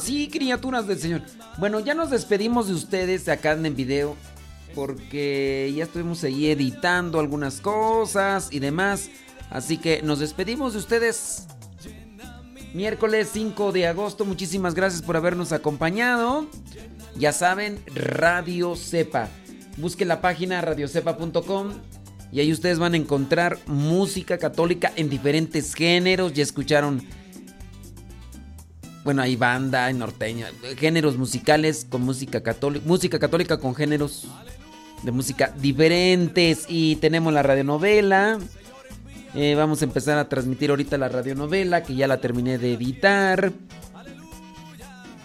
sí, 0.00 0.28
criaturas 0.28 0.86
del 0.86 0.98
Señor. 0.98 1.22
Bueno, 1.58 1.80
ya 1.80 1.94
nos 1.94 2.10
despedimos 2.10 2.68
de 2.68 2.74
ustedes 2.74 3.28
acá 3.28 3.52
en 3.52 3.66
el 3.66 3.74
video. 3.74 4.16
Porque 4.74 5.72
ya 5.76 5.84
estuvimos 5.84 6.24
ahí 6.24 6.46
editando 6.46 7.20
algunas 7.20 7.60
cosas 7.60 8.48
y 8.52 8.58
demás. 8.58 9.10
Así 9.50 9.76
que 9.76 10.00
nos 10.02 10.18
despedimos 10.18 10.72
de 10.72 10.78
ustedes. 10.78 11.46
Miércoles 12.72 13.28
5 13.32 13.72
de 13.72 13.86
agosto. 13.86 14.24
Muchísimas 14.24 14.74
gracias 14.74 15.02
por 15.02 15.16
habernos 15.16 15.52
acompañado. 15.52 16.46
Ya 17.16 17.32
saben, 17.32 17.78
Radio 17.94 18.76
Cepa. 18.76 19.28
Busquen 19.76 20.08
la 20.08 20.20
página 20.20 20.60
radiocepa.com 20.60 21.72
y 22.30 22.40
ahí 22.40 22.50
ustedes 22.50 22.78
van 22.78 22.94
a 22.94 22.96
encontrar 22.96 23.58
música 23.66 24.38
católica 24.38 24.90
en 24.96 25.10
diferentes 25.10 25.74
géneros. 25.74 26.32
Ya 26.32 26.42
escucharon 26.42 27.02
bueno, 29.04 29.22
hay 29.22 29.36
banda, 29.36 29.86
hay 29.86 29.94
norteña, 29.94 30.48
géneros 30.76 31.16
musicales 31.16 31.86
con 31.88 32.02
música 32.02 32.42
católica, 32.42 32.84
música 32.86 33.18
católica 33.18 33.58
con 33.58 33.74
géneros 33.74 34.28
de 35.02 35.10
música 35.10 35.52
diferentes 35.58 36.66
y 36.68 36.96
tenemos 36.96 37.32
la 37.32 37.42
radionovela. 37.42 38.38
Eh, 39.34 39.54
vamos 39.56 39.80
a 39.80 39.86
empezar 39.86 40.18
a 40.18 40.28
transmitir 40.28 40.70
ahorita 40.70 40.98
la 40.98 41.08
radionovela 41.08 41.82
que 41.82 41.94
ya 41.94 42.06
la 42.06 42.18
terminé 42.18 42.58
de 42.58 42.74
editar 42.74 43.52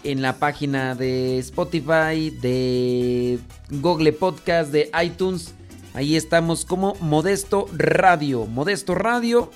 en 0.04 0.22
la 0.22 0.38
página 0.38 0.96
de 0.96 1.38
Spotify, 1.40 2.32
de 2.42 3.40
Google 3.70 4.14
Podcast, 4.14 4.72
de 4.72 4.90
iTunes. 5.04 5.54
Ahí 5.94 6.16
estamos 6.16 6.66
como 6.66 6.96
Modesto 7.02 7.68
Radio. 7.76 8.46
Modesto 8.46 8.96
Radio 8.96 9.52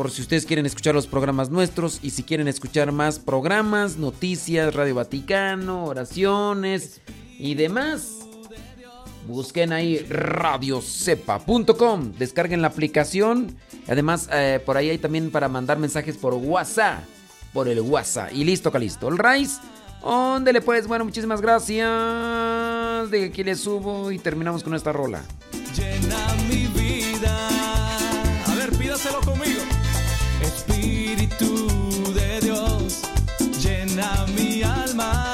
por 0.00 0.10
si 0.10 0.22
ustedes 0.22 0.46
quieren 0.46 0.64
escuchar 0.64 0.94
los 0.94 1.06
programas 1.06 1.50
nuestros 1.50 1.98
y 2.02 2.08
si 2.08 2.22
quieren 2.22 2.48
escuchar 2.48 2.90
más 2.90 3.18
programas, 3.18 3.98
noticias, 3.98 4.74
Radio 4.74 4.94
Vaticano, 4.94 5.84
oraciones 5.84 7.02
y 7.38 7.54
demás. 7.54 8.20
Busquen 9.28 9.74
ahí 9.74 9.98
radiocepa.com. 10.08 11.32
Descarguen 12.18 12.62
la 12.62 12.68
aplicación. 12.68 13.54
Además, 13.88 14.30
eh, 14.32 14.62
por 14.64 14.78
ahí 14.78 14.88
hay 14.88 14.96
también 14.96 15.30
para 15.30 15.50
mandar 15.50 15.78
mensajes 15.78 16.16
por 16.16 16.32
WhatsApp. 16.32 17.04
Por 17.52 17.68
el 17.68 17.82
WhatsApp. 17.82 18.32
Y 18.32 18.44
listo, 18.44 18.72
calisto. 18.72 19.06
El 19.06 19.18
Rice. 19.18 19.60
le 20.50 20.62
pues. 20.62 20.86
Bueno, 20.86 21.04
muchísimas 21.04 21.42
gracias. 21.42 23.10
De 23.10 23.26
aquí 23.26 23.44
le 23.44 23.54
subo 23.54 24.10
y 24.10 24.18
terminamos 24.18 24.62
con 24.62 24.74
esta 24.74 24.94
rola. 24.94 25.20
Llena 25.76 26.26
mi 26.48 26.68
vida. 26.68 27.48
A 28.46 28.54
ver, 28.54 28.70
pídaselo 28.70 29.20
conmigo. 29.20 29.59
Llena 34.00 34.24
mi 34.34 34.62
alma. 34.62 35.29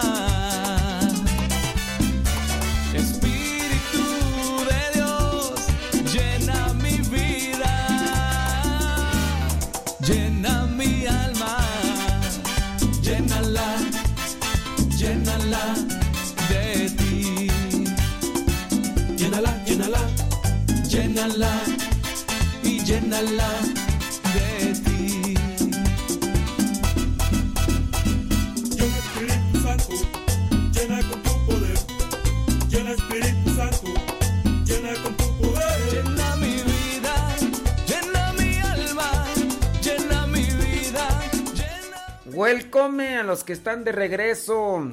Que 43.47 43.55
están 43.55 43.85
de 43.85 43.93
regreso, 43.93 44.93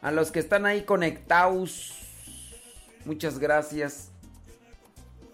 a 0.00 0.10
los 0.10 0.30
que 0.30 0.38
están 0.38 0.64
ahí 0.64 0.84
conectados. 0.84 1.92
Muchas 3.04 3.38
gracias. 3.38 4.10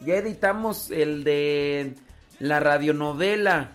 Ya 0.01 0.17
editamos 0.17 0.91
el 0.91 1.23
de 1.23 1.95
la 2.41 2.59
radionovela 2.59 3.73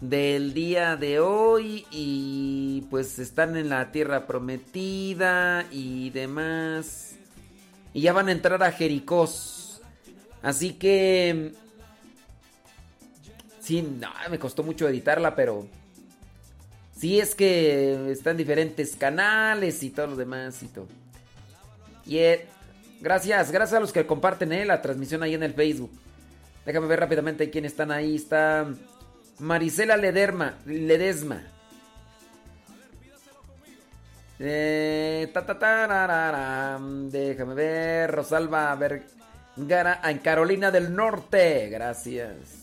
del 0.00 0.54
día 0.54 0.96
de 0.96 1.20
hoy 1.20 1.86
y 1.90 2.86
pues 2.90 3.18
están 3.18 3.56
en 3.56 3.68
la 3.68 3.92
tierra 3.92 4.26
prometida 4.26 5.66
y 5.70 6.10
demás. 6.10 7.16
Y 7.92 8.02
ya 8.02 8.12
van 8.12 8.28
a 8.28 8.32
entrar 8.32 8.62
a 8.62 8.72
Jericós. 8.72 9.82
Así 10.42 10.74
que... 10.74 11.52
Sí, 13.60 13.82
no, 13.82 14.10
me 14.30 14.38
costó 14.38 14.62
mucho 14.62 14.88
editarla, 14.88 15.34
pero... 15.34 15.81
Sí 17.02 17.18
es 17.18 17.34
que 17.34 18.12
están 18.12 18.36
diferentes 18.36 18.94
canales 18.94 19.82
y 19.82 19.90
todo 19.90 20.06
lo 20.06 20.14
demás 20.14 20.62
y 20.62 20.68
todo. 20.68 20.86
Y 22.06 22.20
Gracias, 23.00 23.50
gracias 23.50 23.76
a 23.76 23.80
los 23.80 23.92
que 23.92 24.06
comparten 24.06 24.52
eh, 24.52 24.64
la 24.64 24.80
transmisión 24.80 25.24
ahí 25.24 25.34
en 25.34 25.42
el 25.42 25.52
Facebook. 25.52 25.90
Déjame 26.64 26.86
ver 26.86 27.00
rápidamente 27.00 27.50
quién 27.50 27.64
están 27.64 27.90
ahí. 27.90 28.14
Está 28.14 28.68
Marisela 29.40 29.96
Lederma, 29.96 30.54
Ledesma. 30.64 31.42
Eh, 34.38 35.28
déjame 37.10 37.54
ver. 37.54 38.12
Rosalba 38.12 38.76
Vergara 38.76 40.00
en 40.08 40.18
Carolina 40.18 40.70
del 40.70 40.94
Norte. 40.94 41.68
Gracias. 41.68 42.61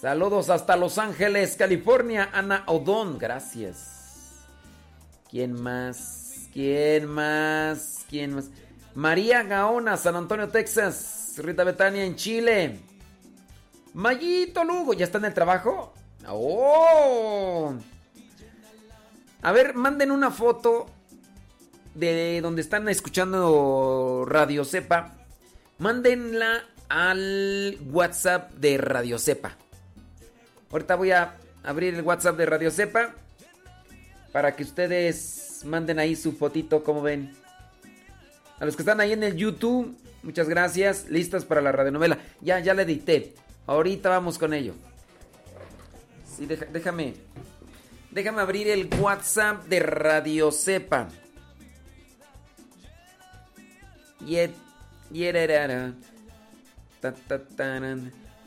Saludos 0.00 0.48
hasta 0.48 0.76
Los 0.76 0.96
Ángeles, 0.96 1.56
California. 1.56 2.30
Ana 2.32 2.62
Odón. 2.66 3.18
Gracias. 3.18 4.44
¿Quién 5.28 5.60
más? 5.60 6.48
¿Quién 6.52 7.06
más? 7.06 8.04
¿Quién 8.08 8.36
más? 8.36 8.50
María 8.94 9.42
Gaona, 9.42 9.96
San 9.96 10.14
Antonio, 10.14 10.48
Texas. 10.50 11.34
Rita 11.38 11.64
Betania 11.64 12.04
en 12.04 12.14
Chile. 12.14 12.78
Mayito 13.94 14.62
Lugo, 14.62 14.94
¿ya 14.94 15.04
está 15.04 15.18
en 15.18 15.24
el 15.24 15.34
trabajo? 15.34 15.92
¡Oh! 16.28 17.74
A 19.42 19.52
ver, 19.52 19.74
manden 19.74 20.12
una 20.12 20.30
foto 20.30 20.86
de 21.94 22.40
donde 22.40 22.62
están 22.62 22.88
escuchando 22.88 24.24
Radio 24.28 24.64
Cepa. 24.64 25.16
Mándenla 25.78 26.62
al 26.88 27.78
WhatsApp 27.90 28.52
de 28.52 28.78
Radio 28.78 29.18
Cepa. 29.18 29.56
Ahorita 30.70 30.96
voy 30.96 31.12
a 31.12 31.34
abrir 31.62 31.94
el 31.94 32.02
WhatsApp 32.02 32.36
de 32.36 32.46
Radio 32.46 32.70
Cepa 32.70 33.14
para 34.32 34.54
que 34.54 34.62
ustedes 34.62 35.62
manden 35.64 35.98
ahí 35.98 36.14
su 36.14 36.32
fotito, 36.32 36.84
como 36.84 37.02
ven. 37.02 37.34
A 38.58 38.64
los 38.64 38.76
que 38.76 38.82
están 38.82 39.00
ahí 39.00 39.12
en 39.12 39.22
el 39.22 39.36
YouTube, 39.36 39.96
muchas 40.22 40.48
gracias. 40.48 41.08
Listas 41.08 41.44
para 41.44 41.60
la 41.60 41.72
radionovela. 41.72 42.18
Ya, 42.40 42.60
ya 42.60 42.74
la 42.74 42.82
edité. 42.82 43.34
Ahorita 43.66 44.08
vamos 44.08 44.38
con 44.38 44.52
ello. 44.52 44.74
Sí, 46.36 46.46
déjame. 46.46 47.14
Déjame 48.10 48.40
abrir 48.40 48.68
el 48.68 48.88
WhatsApp 49.00 49.64
de 49.66 49.80
Radio 49.80 50.50
Cepa. 50.50 51.08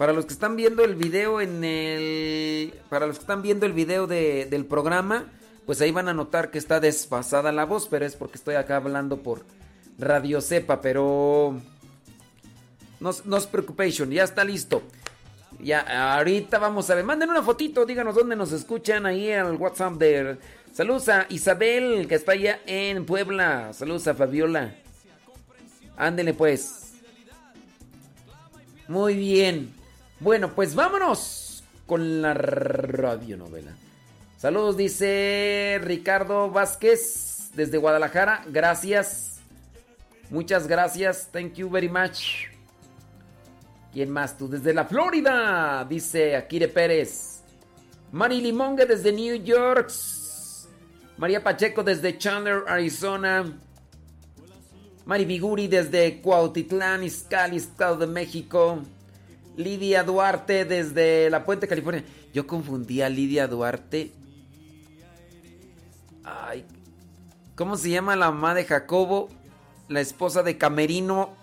Para 0.02 0.14
los 0.14 0.26
que 0.26 0.34
están 0.34 0.56
viendo 0.56 0.84
el 0.84 0.96
video 0.96 1.42
en 1.42 1.64
el. 1.64 2.74
Para 2.90 3.06
los 3.06 3.18
que 3.18 3.22
están 3.22 3.44
viendo 3.44 3.68
el 3.68 3.74
video 3.74 4.08
del 4.08 4.66
programa, 4.66 5.32
pues 5.68 5.80
ahí 5.80 5.92
van 5.92 6.10
a 6.10 6.14
notar 6.16 6.50
que 6.50 6.58
está 6.58 6.80
desfasada 6.80 7.52
la 7.52 7.66
voz, 7.66 7.88
pero 7.88 8.04
es 8.04 8.16
porque 8.16 8.40
estoy 8.40 8.56
acá 8.56 8.78
hablando 8.78 9.22
por 9.22 9.46
Radio 10.00 10.42
Cepa, 10.42 10.82
pero 10.82 11.56
no, 13.00 13.12
no 13.26 13.36
os 13.38 13.46
preocupéis, 13.46 13.96
ya 14.10 14.24
está 14.24 14.44
listo. 14.44 14.82
Ya, 15.60 16.16
ahorita 16.16 16.58
vamos 16.58 16.90
a 16.90 16.96
ver. 16.96 17.06
Manden 17.06 17.30
una 17.30 17.44
fotito, 17.44 17.86
díganos 17.86 18.16
dónde 18.16 18.36
nos 18.36 18.52
escuchan 18.54 19.06
ahí 19.06 19.32
al 19.32 19.56
WhatsApp 19.56 19.94
de. 20.00 20.38
Saludos 20.74 21.10
a 21.10 21.28
Isabel, 21.30 22.08
que 22.08 22.16
está 22.16 22.32
allá 22.32 22.60
en 22.66 23.06
Puebla. 23.06 23.72
Saludos 23.74 24.08
a 24.08 24.16
Fabiola. 24.16 24.74
Ándele 25.96 26.34
pues. 26.34 26.94
Muy 28.88 29.14
bien. 29.14 29.80
Bueno, 30.22 30.54
pues 30.54 30.76
vámonos 30.76 31.64
con 31.88 32.22
la 32.22 32.36
radionovela. 32.36 33.72
Saludos, 34.38 34.78
dice 34.78 35.80
Ricardo 35.84 36.52
Vázquez 36.52 37.50
desde 37.56 37.80
Guadalajara. 37.80 38.46
Gracias. 38.48 39.40
Muchas 40.30 40.68
gracias. 40.68 41.30
Thank 41.32 41.56
you 41.56 41.72
very 41.72 41.90
much. 41.90 42.52
¿Quién 43.92 44.12
más 44.12 44.38
tú? 44.38 44.48
Desde 44.48 44.76
la 44.76 44.86
Florida, 44.86 45.88
dice 45.90 46.36
Akire 46.36 46.68
Pérez. 46.68 47.42
Mari 48.12 48.42
Limongue 48.42 48.86
desde 48.86 49.12
New 49.12 49.36
York. 49.44 49.92
María 51.18 51.44
Pacheco 51.44 51.82
desde 51.84 52.20
Chandler, 52.20 52.64
Arizona. 52.68 53.58
Mari 55.06 55.26
Biguri 55.26 55.68
desde 55.68 56.22
Cuautitlán, 56.22 57.04
Izcalli, 57.04 57.58
Estado 57.58 57.98
de 57.98 58.08
México. 58.08 58.84
Lidia 59.58 60.04
Duarte 60.04 60.66
desde 60.66 61.30
La 61.30 61.46
Puente, 61.46 61.68
California. 61.68 62.04
Yo 62.34 62.48
confundí 62.48 63.02
a 63.02 63.10
Lidia 63.10 63.48
Duarte. 63.48 64.12
Ay, 66.24 66.66
¿cómo 67.56 67.78
se 67.78 67.90
llama 67.90 68.16
la 68.16 68.32
mamá 68.32 68.54
de 68.54 68.66
Jacobo? 68.66 69.30
la 69.92 70.00
esposa 70.00 70.42
de 70.42 70.58
Camerino. 70.58 71.36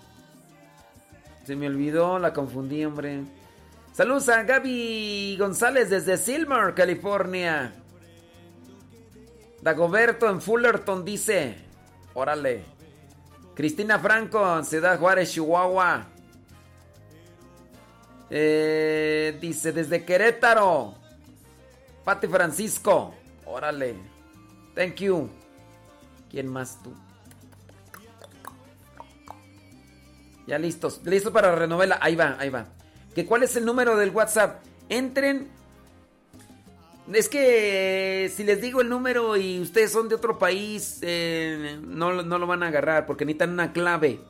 Se 1.45 1.55
me 1.55 1.67
olvidó, 1.67 2.19
la 2.19 2.33
confundí, 2.33 2.85
hombre. 2.85 3.23
Saludos 3.93 4.29
a 4.31 4.43
Gaby 4.43 5.37
González 5.39 5.91
desde 5.91 6.17
Silmar, 6.17 6.75
California. 6.75 7.75
Dagoberto 9.61 10.31
en 10.31 10.41
Fullerton 10.41 11.05
dice, 11.05 11.57
órale. 12.15 12.65
Cristina 13.55 13.99
Franco, 13.99 14.63
Ciudad 14.65 14.99
Juárez, 14.99 15.33
Chihuahua. 15.33 16.07
Eh, 18.31 19.37
dice, 19.41 19.73
desde 19.73 20.05
Querétaro. 20.05 20.95
Pati 22.05 22.27
Francisco, 22.27 23.15
órale. 23.45 23.95
Thank 24.75 24.97
you. 24.97 25.29
¿Quién 26.31 26.49
más 26.49 26.83
tú? 26.83 26.93
Ya 30.47 30.59
listos. 30.59 31.01
Listos 31.05 31.33
para 31.33 31.67
la. 31.67 31.99
Ahí 32.01 32.17
va, 32.17 32.37
ahí 32.39 32.49
va. 32.49 32.67
¿Que 33.15 33.27
¿Cuál 33.27 33.43
es 33.43 33.57
el 33.57 33.65
número 33.65 33.97
del 33.97 34.11
WhatsApp? 34.11 34.65
Entren. 34.89 35.49
Es 37.13 37.29
que 37.29 38.31
si 38.35 38.45
les 38.45 38.61
digo 38.61 38.81
el 38.81 38.89
número 38.89 39.37
y 39.37 39.61
ustedes 39.61 39.93
son 39.93 40.09
de 40.09 40.15
otro 40.15 40.39
país, 40.39 40.99
eh, 41.03 41.79
no, 41.83 42.23
no 42.23 42.39
lo 42.39 42.47
van 42.47 42.63
a 42.63 42.69
agarrar 42.69 43.07
porque 43.07 43.25
necesitan 43.25 43.51
una 43.51 43.73
clave. 43.73 44.21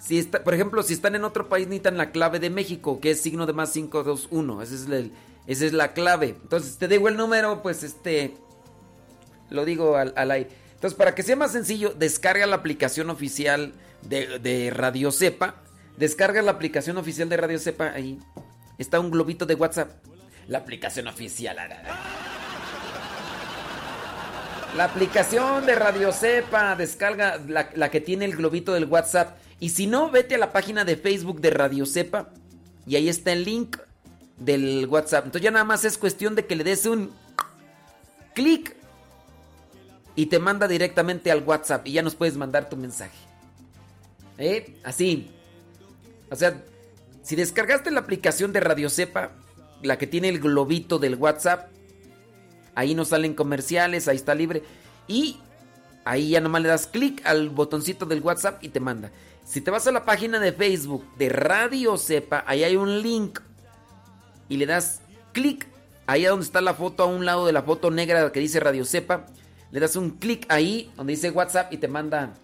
Si 0.00 0.18
está, 0.18 0.44
por 0.44 0.54
ejemplo, 0.54 0.82
si 0.82 0.94
están 0.94 1.14
en 1.14 1.24
otro 1.24 1.48
país, 1.48 1.66
necesitan 1.66 1.96
la 1.96 2.10
clave 2.10 2.38
de 2.38 2.50
México, 2.50 3.00
que 3.00 3.10
es 3.10 3.20
signo 3.20 3.46
de 3.46 3.52
más 3.52 3.72
521. 3.72 4.62
Esa 4.62 4.74
es, 4.74 4.86
el, 4.88 5.12
esa 5.46 5.66
es 5.66 5.72
la 5.72 5.92
clave. 5.92 6.36
Entonces, 6.40 6.78
te 6.78 6.88
digo 6.88 7.08
el 7.08 7.16
número, 7.16 7.62
pues 7.62 7.82
este. 7.82 8.36
Lo 9.50 9.64
digo 9.64 9.96
al, 9.96 10.12
al 10.16 10.30
aire. 10.30 10.50
Entonces, 10.74 10.96
para 10.96 11.14
que 11.14 11.24
sea 11.24 11.34
más 11.34 11.50
sencillo, 11.50 11.92
descarga 11.96 12.46
la 12.46 12.56
aplicación 12.56 13.10
oficial 13.10 13.72
de, 14.02 14.38
de 14.38 14.70
Radio 14.70 15.10
Cepa. 15.10 15.56
Descarga 15.96 16.42
la 16.42 16.52
aplicación 16.52 16.96
oficial 16.98 17.28
de 17.28 17.36
Radio 17.36 17.58
Cepa. 17.58 17.90
Ahí 17.92 18.20
está 18.78 19.00
un 19.00 19.10
globito 19.10 19.46
de 19.46 19.54
WhatsApp. 19.54 19.90
La 20.46 20.58
aplicación 20.58 21.08
oficial. 21.08 21.56
La 24.76 24.84
aplicación 24.84 25.66
de 25.66 25.74
Radio 25.74 26.12
Cepa. 26.12 26.76
Descarga 26.76 27.40
la, 27.48 27.70
la 27.74 27.90
que 27.90 28.00
tiene 28.00 28.26
el 28.26 28.36
globito 28.36 28.72
del 28.72 28.84
WhatsApp. 28.84 29.36
Y 29.60 29.70
si 29.70 29.86
no, 29.86 30.10
vete 30.10 30.36
a 30.36 30.38
la 30.38 30.52
página 30.52 30.84
de 30.84 30.96
Facebook 30.96 31.40
de 31.40 31.50
Radio 31.50 31.86
Cepa. 31.86 32.30
Y 32.86 32.96
ahí 32.96 33.08
está 33.08 33.32
el 33.32 33.44
link 33.44 33.76
del 34.38 34.86
WhatsApp. 34.86 35.26
Entonces 35.26 35.42
ya 35.42 35.50
nada 35.50 35.64
más 35.64 35.84
es 35.84 35.98
cuestión 35.98 36.34
de 36.34 36.46
que 36.46 36.56
le 36.56 36.64
des 36.64 36.86
un 36.86 37.10
clic 38.34 38.76
y 40.14 40.26
te 40.26 40.38
manda 40.38 40.68
directamente 40.68 41.30
al 41.30 41.42
WhatsApp 41.42 41.86
y 41.86 41.92
ya 41.92 42.02
nos 42.02 42.14
puedes 42.14 42.36
mandar 42.36 42.68
tu 42.68 42.76
mensaje. 42.76 43.16
¿Eh? 44.38 44.76
Así. 44.84 45.30
O 46.30 46.36
sea, 46.36 46.62
si 47.22 47.36
descargaste 47.36 47.90
la 47.90 48.00
aplicación 48.00 48.52
de 48.52 48.60
Radio 48.60 48.90
Cepa, 48.90 49.32
la 49.82 49.98
que 49.98 50.06
tiene 50.06 50.28
el 50.28 50.40
globito 50.40 50.98
del 50.98 51.16
WhatsApp, 51.16 51.70
ahí 52.74 52.94
no 52.94 53.04
salen 53.04 53.34
comerciales, 53.34 54.08
ahí 54.08 54.16
está 54.16 54.34
libre. 54.34 54.62
Y 55.08 55.38
ahí 56.04 56.30
ya 56.30 56.40
nomás 56.40 56.62
le 56.62 56.68
das 56.68 56.86
clic 56.86 57.24
al 57.26 57.50
botoncito 57.50 58.06
del 58.06 58.20
WhatsApp 58.20 58.62
y 58.62 58.68
te 58.68 58.80
manda. 58.80 59.10
Si 59.48 59.62
te 59.62 59.70
vas 59.70 59.86
a 59.86 59.92
la 59.92 60.04
página 60.04 60.38
de 60.38 60.52
Facebook 60.52 61.06
de 61.16 61.30
Radio 61.30 61.96
Cepa, 61.96 62.44
ahí 62.46 62.64
hay 62.64 62.76
un 62.76 63.00
link 63.00 63.40
y 64.46 64.58
le 64.58 64.66
das 64.66 65.00
clic 65.32 65.66
ahí 66.06 66.24
donde 66.24 66.44
está 66.44 66.60
la 66.60 66.74
foto 66.74 67.02
a 67.02 67.06
un 67.06 67.24
lado 67.24 67.46
de 67.46 67.54
la 67.54 67.62
foto 67.62 67.90
negra 67.90 68.30
que 68.30 68.40
dice 68.40 68.60
Radio 68.60 68.84
Cepa 68.84 69.24
le 69.70 69.80
das 69.80 69.96
un 69.96 70.10
clic 70.18 70.44
ahí 70.50 70.92
donde 70.96 71.14
dice 71.14 71.30
WhatsApp 71.30 71.72
y 71.72 71.78
te 71.78 71.88
manda 71.88 72.34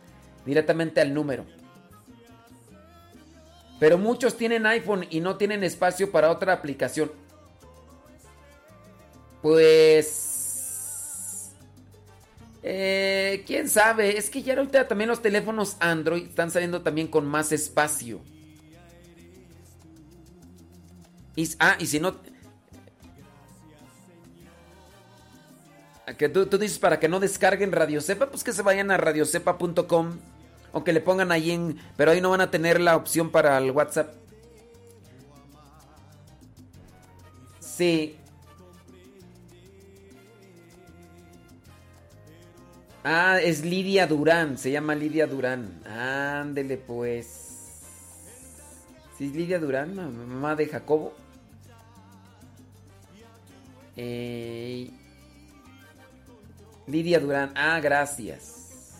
directamente 0.47 1.03
al 1.03 1.13
número. 1.13 1.45
Pero 3.79 3.99
muchos 3.99 4.39
tienen 4.39 4.65
iPhone 4.65 5.07
y 5.11 5.21
no 5.21 5.37
tienen 5.37 5.63
espacio 5.63 6.11
para 6.11 6.31
otra 6.31 6.55
aplicación. 6.55 7.13
Pues... 9.43 10.34
Eh, 12.67 13.45
¿Quién 13.47 13.69
sabe? 13.69 14.17
Es 14.17 14.31
que 14.31 14.43
ya 14.43 14.55
ahorita 14.55 14.89
también 14.89 15.11
los 15.11 15.21
teléfonos 15.21 15.77
Android 15.81 16.27
están 16.27 16.51
saliendo 16.51 16.81
también 16.81 17.09
con 17.09 17.27
más 17.27 17.53
espacio. 17.53 18.23
Y, 21.37 21.47
ah, 21.59 21.77
y 21.79 21.87
si 21.87 22.01
no... 22.01 22.17
Que 26.17 26.31
tú, 26.31 26.47
dices 26.59 26.79
para 26.79 26.99
que 26.99 27.09
no 27.09 27.21
descarguen 27.21 27.71
Radio 27.71 28.01
Cepa, 28.01 28.31
pues 28.31 28.43
que 28.43 28.53
se 28.53 28.63
vayan 28.63 28.91
a 28.91 28.97
radiocepa.com 28.97 30.19
o 30.73 30.85
que 30.85 30.93
le 30.95 31.03
pongan 31.03 31.33
ahí 31.33 31.51
en... 31.51 31.79
Pero 31.99 32.13
ahí 32.13 32.23
no 32.23 32.31
van 32.31 32.41
a 32.41 32.51
tener 32.51 32.81
la 32.81 32.97
opción 32.97 33.31
para 33.31 33.59
el 33.59 33.73
WhatsApp. 33.73 34.15
Sí. 37.61 38.17
Ah, 43.07 43.39
es 43.39 43.63
Lidia 43.65 44.07
Durán, 44.07 44.57
se 44.57 44.71
llama 44.71 44.95
Lidia 44.95 45.27
Durán. 45.27 45.83
Ándele 45.87 46.79
pues. 46.79 47.27
¿Sí 49.19 49.27
es 49.27 49.35
Lidia 49.35 49.59
Durán, 49.59 49.95
mamá 49.95 50.57
de 50.57 50.67
Jacobo? 50.67 51.13
Lidia 56.87 57.21
Durán. 57.21 57.53
Ah, 57.55 57.79
gracias. 57.81 58.95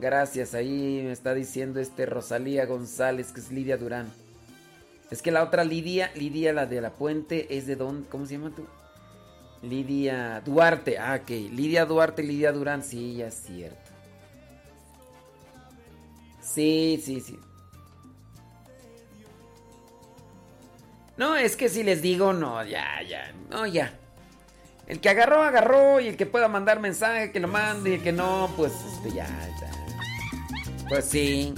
Gracias. 0.00 0.54
Ahí 0.54 1.02
me 1.04 1.12
está 1.12 1.34
diciendo 1.34 1.80
este 1.80 2.06
Rosalía 2.06 2.64
González 2.64 3.32
que 3.32 3.40
es 3.40 3.52
Lidia 3.52 3.76
Durán. 3.76 4.10
Es 5.10 5.20
que 5.20 5.30
la 5.30 5.42
otra 5.42 5.64
Lidia, 5.64 6.10
Lidia 6.14 6.54
la 6.54 6.64
de 6.64 6.80
la 6.80 6.90
Puente, 6.90 7.56
es 7.56 7.66
de 7.66 7.76
dónde, 7.76 8.08
¿cómo 8.08 8.24
se 8.24 8.34
llama 8.34 8.52
tú? 8.56 8.64
Lidia 9.62 10.40
Duarte. 10.44 10.98
Ah, 10.98 11.18
ok. 11.22 11.28
Lidia 11.28 11.84
Duarte, 11.84 12.22
Lidia 12.22 12.52
Durán. 12.52 12.82
Sí, 12.82 13.16
ya 13.16 13.26
es 13.26 13.34
cierto. 13.34 13.90
Sí, 16.42 17.00
sí, 17.04 17.20
sí. 17.20 17.38
No, 21.16 21.36
es 21.36 21.54
que 21.54 21.68
si 21.68 21.82
les 21.82 22.00
digo, 22.00 22.32
no, 22.32 22.64
ya, 22.64 23.02
ya, 23.06 23.32
no, 23.50 23.66
ya. 23.66 23.92
El 24.86 25.00
que 25.00 25.10
agarró, 25.10 25.42
agarró. 25.42 26.00
Y 26.00 26.08
el 26.08 26.16
que 26.16 26.26
pueda 26.26 26.48
mandar 26.48 26.80
mensaje, 26.80 27.30
que 27.30 27.40
lo 27.40 27.48
mande. 27.48 27.90
Y 27.90 27.94
el 27.94 28.02
que 28.02 28.12
no, 28.12 28.50
pues 28.56 28.72
este, 28.92 29.10
ya, 29.10 29.28
ya. 29.60 29.70
Pues 30.88 31.04
sí. 31.04 31.54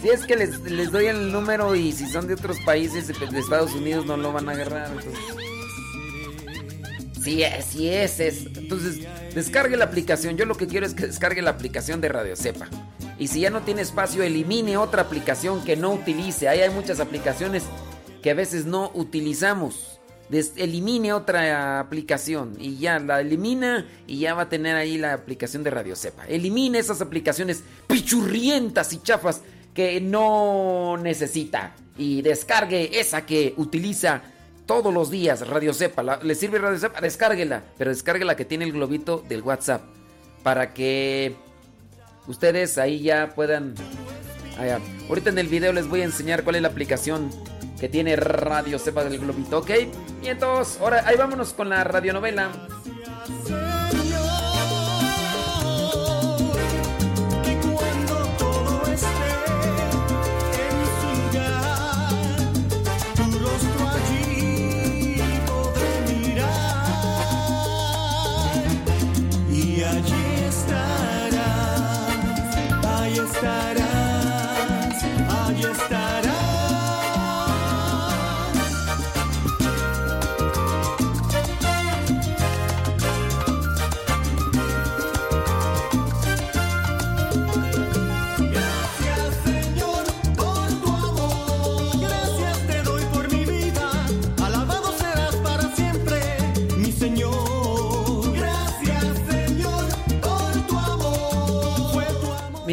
Si 0.00 0.08
es 0.08 0.26
que 0.26 0.36
les, 0.36 0.60
les, 0.62 0.90
doy 0.90 1.06
el 1.06 1.32
número 1.32 1.74
y 1.74 1.92
si 1.92 2.06
son 2.08 2.26
de 2.26 2.34
otros 2.34 2.58
países, 2.66 3.06
de 3.06 3.38
Estados 3.38 3.72
Unidos, 3.72 4.04
no 4.04 4.16
lo 4.16 4.32
van 4.32 4.48
a 4.48 4.52
agarrar. 4.52 4.90
Entonces... 4.90 5.41
Sí 7.22 7.42
es, 7.42 7.64
sí 7.64 7.88
es, 7.88 8.20
es. 8.20 8.46
Entonces, 8.46 9.06
descargue 9.34 9.76
la 9.76 9.84
aplicación. 9.84 10.36
Yo 10.36 10.44
lo 10.44 10.56
que 10.56 10.66
quiero 10.66 10.86
es 10.86 10.94
que 10.94 11.06
descargue 11.06 11.42
la 11.42 11.50
aplicación 11.50 12.00
de 12.00 12.08
Radio 12.08 12.36
Cepa. 12.36 12.68
Y 13.18 13.28
si 13.28 13.40
ya 13.40 13.50
no 13.50 13.62
tiene 13.62 13.82
espacio, 13.82 14.22
elimine 14.22 14.76
otra 14.76 15.02
aplicación 15.02 15.64
que 15.64 15.76
no 15.76 15.92
utilice. 15.92 16.48
Ahí 16.48 16.60
hay 16.60 16.70
muchas 16.70 16.98
aplicaciones 16.98 17.62
que 18.22 18.30
a 18.30 18.34
veces 18.34 18.64
no 18.64 18.90
utilizamos 18.94 19.92
elimine 20.56 21.12
otra 21.12 21.80
aplicación 21.80 22.56
y 22.58 22.78
ya 22.78 22.98
la 22.98 23.20
elimina 23.20 23.86
y 24.06 24.20
ya 24.20 24.34
va 24.34 24.42
a 24.42 24.48
tener 24.48 24.76
ahí 24.76 24.96
la 24.96 25.12
aplicación 25.12 25.62
de 25.62 25.70
Radio 25.70 25.96
Cepa. 25.96 26.26
Elimine 26.26 26.78
esas 26.78 27.00
aplicaciones 27.00 27.62
pichurrientas 27.86 28.92
y 28.92 29.02
chafas 29.02 29.42
que 29.74 30.00
no 30.00 30.96
necesita 30.96 31.74
y 31.98 32.22
descargue 32.22 32.98
esa 32.98 33.26
que 33.26 33.54
utiliza 33.56 34.22
todos 34.66 34.92
los 34.92 35.10
días 35.10 35.46
Radio 35.48 35.74
Cepa. 35.74 36.02
¿Le 36.22 36.34
sirve 36.34 36.58
Radio 36.58 36.78
Cepa? 36.78 37.00
Descárguela, 37.00 37.62
pero 37.78 37.90
descargue 37.90 38.24
la 38.24 38.36
que 38.36 38.44
tiene 38.44 38.64
el 38.64 38.72
globito 38.72 39.24
del 39.28 39.42
WhatsApp 39.42 39.82
para 40.42 40.74
que 40.74 41.36
ustedes 42.26 42.78
ahí 42.78 43.00
ya 43.00 43.32
puedan... 43.34 43.74
Ahorita 45.08 45.30
en 45.30 45.38
el 45.38 45.48
video 45.48 45.72
les 45.72 45.88
voy 45.88 46.02
a 46.02 46.04
enseñar 46.04 46.44
cuál 46.44 46.56
es 46.56 46.62
la 46.62 46.68
aplicación 46.68 47.30
que 47.80 47.88
tiene 47.88 48.14
Radio 48.14 48.78
Cepa 48.78 49.02
del 49.02 49.18
Globito, 49.18 49.58
¿ok? 49.58 49.70
Y 50.22 50.28
entonces, 50.28 50.78
ahora 50.80 51.02
ahí 51.04 51.16
vámonos 51.16 51.52
con 51.52 51.68
la 51.68 51.82
radionovela. 51.82 52.50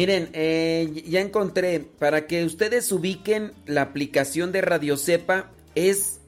Miren, 0.00 0.30
eh, 0.32 1.04
ya 1.06 1.20
encontré. 1.20 1.78
Para 1.80 2.26
que 2.26 2.46
ustedes 2.46 2.90
ubiquen, 2.90 3.52
la 3.66 3.82
aplicación 3.82 4.50
de 4.50 4.62
Radio 4.62 4.96
Cepa 4.96 5.50
es 5.74 6.22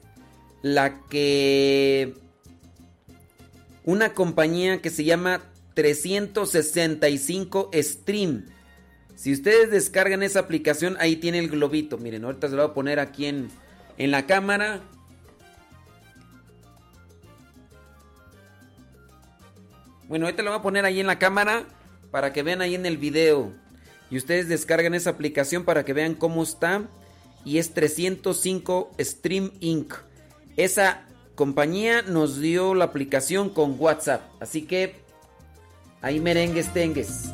la 0.61 1.01
que 1.09 2.13
una 3.83 4.13
compañía 4.13 4.79
que 4.79 4.91
se 4.91 5.05
llama 5.05 5.41
365 5.73 7.71
Stream. 7.73 8.45
Si 9.15 9.33
ustedes 9.33 9.71
descargan 9.71 10.21
esa 10.21 10.41
aplicación, 10.41 10.95
ahí 10.99 11.15
tiene 11.15 11.39
el 11.39 11.49
globito. 11.49 11.97
Miren, 11.97 12.25
ahorita 12.25 12.49
se 12.49 12.55
lo 12.55 12.61
voy 12.61 12.69
a 12.69 12.75
poner 12.75 12.99
aquí 12.99 13.25
en, 13.25 13.49
en 13.97 14.11
la 14.11 14.27
cámara. 14.27 14.81
Bueno, 20.07 20.27
ahorita 20.27 20.43
lo 20.43 20.51
voy 20.51 20.59
a 20.59 20.61
poner 20.61 20.85
ahí 20.85 20.99
en 20.99 21.07
la 21.07 21.17
cámara 21.17 21.65
para 22.11 22.31
que 22.31 22.43
vean 22.43 22.61
ahí 22.61 22.75
en 22.75 22.85
el 22.85 22.99
video. 22.99 23.62
Y 24.13 24.17
ustedes 24.17 24.47
descargan 24.47 24.93
esa 24.93 25.09
aplicación 25.09 25.65
para 25.65 25.83
que 25.83 25.91
vean 25.91 26.13
cómo 26.13 26.43
está. 26.43 26.87
Y 27.43 27.57
es 27.57 27.73
305 27.73 28.91
Stream 28.99 29.53
Inc. 29.59 29.91
Esa 30.55 31.07
compañía 31.33 32.03
nos 32.03 32.39
dio 32.39 32.75
la 32.75 32.85
aplicación 32.85 33.49
con 33.49 33.75
WhatsApp. 33.79 34.21
Así 34.39 34.67
que 34.67 34.97
ahí 36.03 36.19
merengues 36.19 36.71
tengues. 36.73 37.33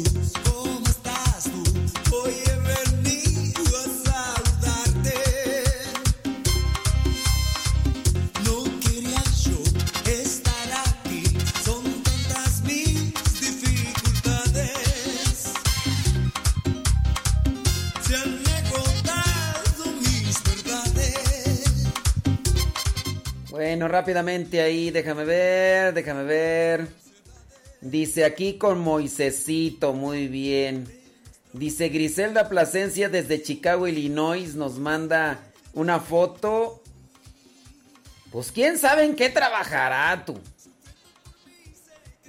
¿Cómo 0.00 0.86
estás 0.86 1.44
tú? 1.44 1.62
Hoy 2.16 2.32
he 2.46 2.56
venido 2.96 3.62
a 3.76 3.84
saludarte. 4.08 5.18
No 8.44 8.64
quería 8.80 9.22
yo 9.44 9.58
estar 10.10 10.68
aquí, 10.86 11.22
son 11.62 11.84
tantas 12.02 12.62
mis 12.62 13.12
dificultades. 13.40 14.72
Se 18.06 18.16
han 18.16 18.42
agotado 18.64 19.84
mis 20.00 20.42
verdades. 20.42 21.86
Bueno, 23.50 23.88
rápidamente 23.88 24.62
ahí, 24.62 24.90
déjame 24.90 25.24
ver, 25.24 25.92
déjame 25.92 26.22
ver. 26.24 27.01
Dice 27.82 28.24
aquí 28.24 28.58
con 28.58 28.80
Moisecito, 28.80 29.92
muy 29.92 30.28
bien. 30.28 30.86
Dice 31.52 31.88
Griselda 31.88 32.48
Plasencia 32.48 33.08
desde 33.08 33.42
Chicago, 33.42 33.88
Illinois, 33.88 34.54
nos 34.54 34.78
manda 34.78 35.40
una 35.74 35.98
foto. 35.98 36.80
Pues 38.30 38.52
quién 38.52 38.78
sabe 38.78 39.02
en 39.02 39.16
qué 39.16 39.30
trabajará 39.30 40.24
tú. 40.24 40.38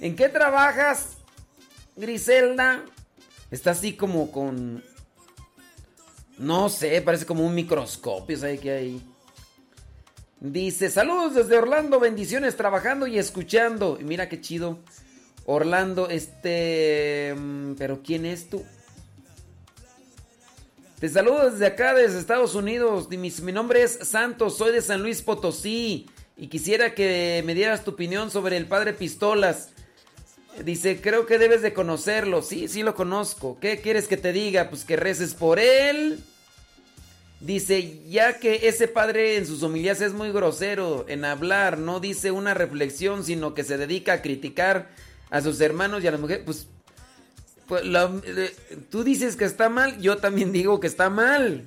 ¿En 0.00 0.16
qué 0.16 0.28
trabajas, 0.28 1.18
Griselda? 1.94 2.84
Está 3.52 3.70
así 3.70 3.94
como 3.94 4.32
con... 4.32 4.82
No 6.36 6.68
sé, 6.68 7.00
parece 7.00 7.26
como 7.26 7.46
un 7.46 7.54
microscopio, 7.54 8.36
¿sabes 8.36 8.60
qué 8.60 8.72
hay? 8.72 9.02
Dice, 10.40 10.90
saludos 10.90 11.36
desde 11.36 11.56
Orlando, 11.56 12.00
bendiciones 12.00 12.56
trabajando 12.56 13.06
y 13.06 13.20
escuchando. 13.20 13.98
Y 14.00 14.04
mira 14.04 14.28
qué 14.28 14.40
chido. 14.40 14.80
Orlando, 15.46 16.08
este... 16.08 17.34
mm, 17.36 17.74
Pero 17.74 18.02
¿quién 18.02 18.26
es 18.26 18.48
tú? 18.48 18.64
Te 21.00 21.08
saludo 21.08 21.50
desde 21.50 21.66
acá, 21.66 21.94
desde 21.94 22.18
Estados 22.18 22.54
Unidos. 22.54 23.08
Mi, 23.10 23.30
mi 23.30 23.52
nombre 23.52 23.82
es 23.82 23.98
Santos, 24.02 24.56
soy 24.56 24.72
de 24.72 24.80
San 24.80 25.02
Luis 25.02 25.22
Potosí. 25.22 26.06
Y 26.36 26.48
quisiera 26.48 26.94
que 26.94 27.42
me 27.44 27.54
dieras 27.54 27.84
tu 27.84 27.92
opinión 27.92 28.30
sobre 28.30 28.56
el 28.56 28.66
padre 28.66 28.92
Pistolas. 28.92 29.70
Dice, 30.64 31.00
creo 31.00 31.26
que 31.26 31.38
debes 31.38 31.62
de 31.62 31.74
conocerlo. 31.74 32.42
Sí, 32.42 32.68
sí 32.68 32.82
lo 32.82 32.94
conozco. 32.94 33.58
¿Qué 33.60 33.80
quieres 33.80 34.08
que 34.08 34.16
te 34.16 34.32
diga? 34.32 34.70
Pues 34.70 34.84
que 34.84 34.96
reces 34.96 35.34
por 35.34 35.58
él. 35.58 36.20
Dice, 37.40 38.00
ya 38.08 38.38
que 38.38 38.68
ese 38.68 38.88
padre 38.88 39.36
en 39.36 39.46
sus 39.46 39.62
homilías 39.62 40.00
es 40.00 40.14
muy 40.14 40.32
grosero 40.32 41.04
en 41.08 41.26
hablar, 41.26 41.76
no 41.76 42.00
dice 42.00 42.30
una 42.30 42.54
reflexión, 42.54 43.22
sino 43.22 43.52
que 43.52 43.64
se 43.64 43.76
dedica 43.76 44.14
a 44.14 44.22
criticar 44.22 44.88
a 45.34 45.40
sus 45.40 45.60
hermanos 45.60 46.04
y 46.04 46.06
a 46.06 46.12
las 46.12 46.20
mujeres, 46.20 46.44
pues, 46.46 46.68
pues, 47.66 47.84
la- 47.84 48.08
eh, 48.24 48.54
tú 48.88 49.02
dices 49.02 49.34
que 49.34 49.44
está 49.44 49.68
mal, 49.68 50.00
yo 50.00 50.18
también 50.18 50.52
digo 50.52 50.78
que 50.78 50.86
está 50.86 51.10
mal. 51.10 51.66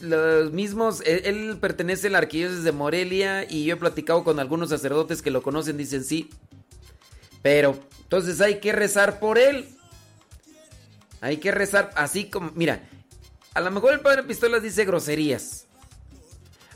Los 0.00 0.52
mismos, 0.52 1.00
él, 1.06 1.22
él 1.24 1.56
pertenece 1.58 2.08
a 2.08 2.10
la 2.10 2.18
arquidiócesis 2.18 2.62
de 2.62 2.72
Morelia 2.72 3.50
y 3.50 3.64
yo 3.64 3.74
he 3.74 3.78
platicado 3.78 4.22
con 4.22 4.38
algunos 4.38 4.68
sacerdotes 4.68 5.22
que 5.22 5.30
lo 5.30 5.42
conocen, 5.42 5.78
dicen 5.78 6.04
sí. 6.04 6.28
Pero, 7.42 7.78
entonces 8.02 8.40
hay 8.42 8.60
que 8.60 8.72
rezar 8.72 9.18
por 9.18 9.38
él. 9.38 9.66
Hay 11.22 11.38
que 11.38 11.50
rezar 11.52 11.90
así 11.96 12.26
como, 12.26 12.52
mira, 12.54 12.86
a 13.54 13.60
lo 13.60 13.70
mejor 13.70 13.94
el 13.94 14.00
padre 14.00 14.24
Pistolas 14.24 14.62
dice 14.62 14.84
groserías. 14.84 15.64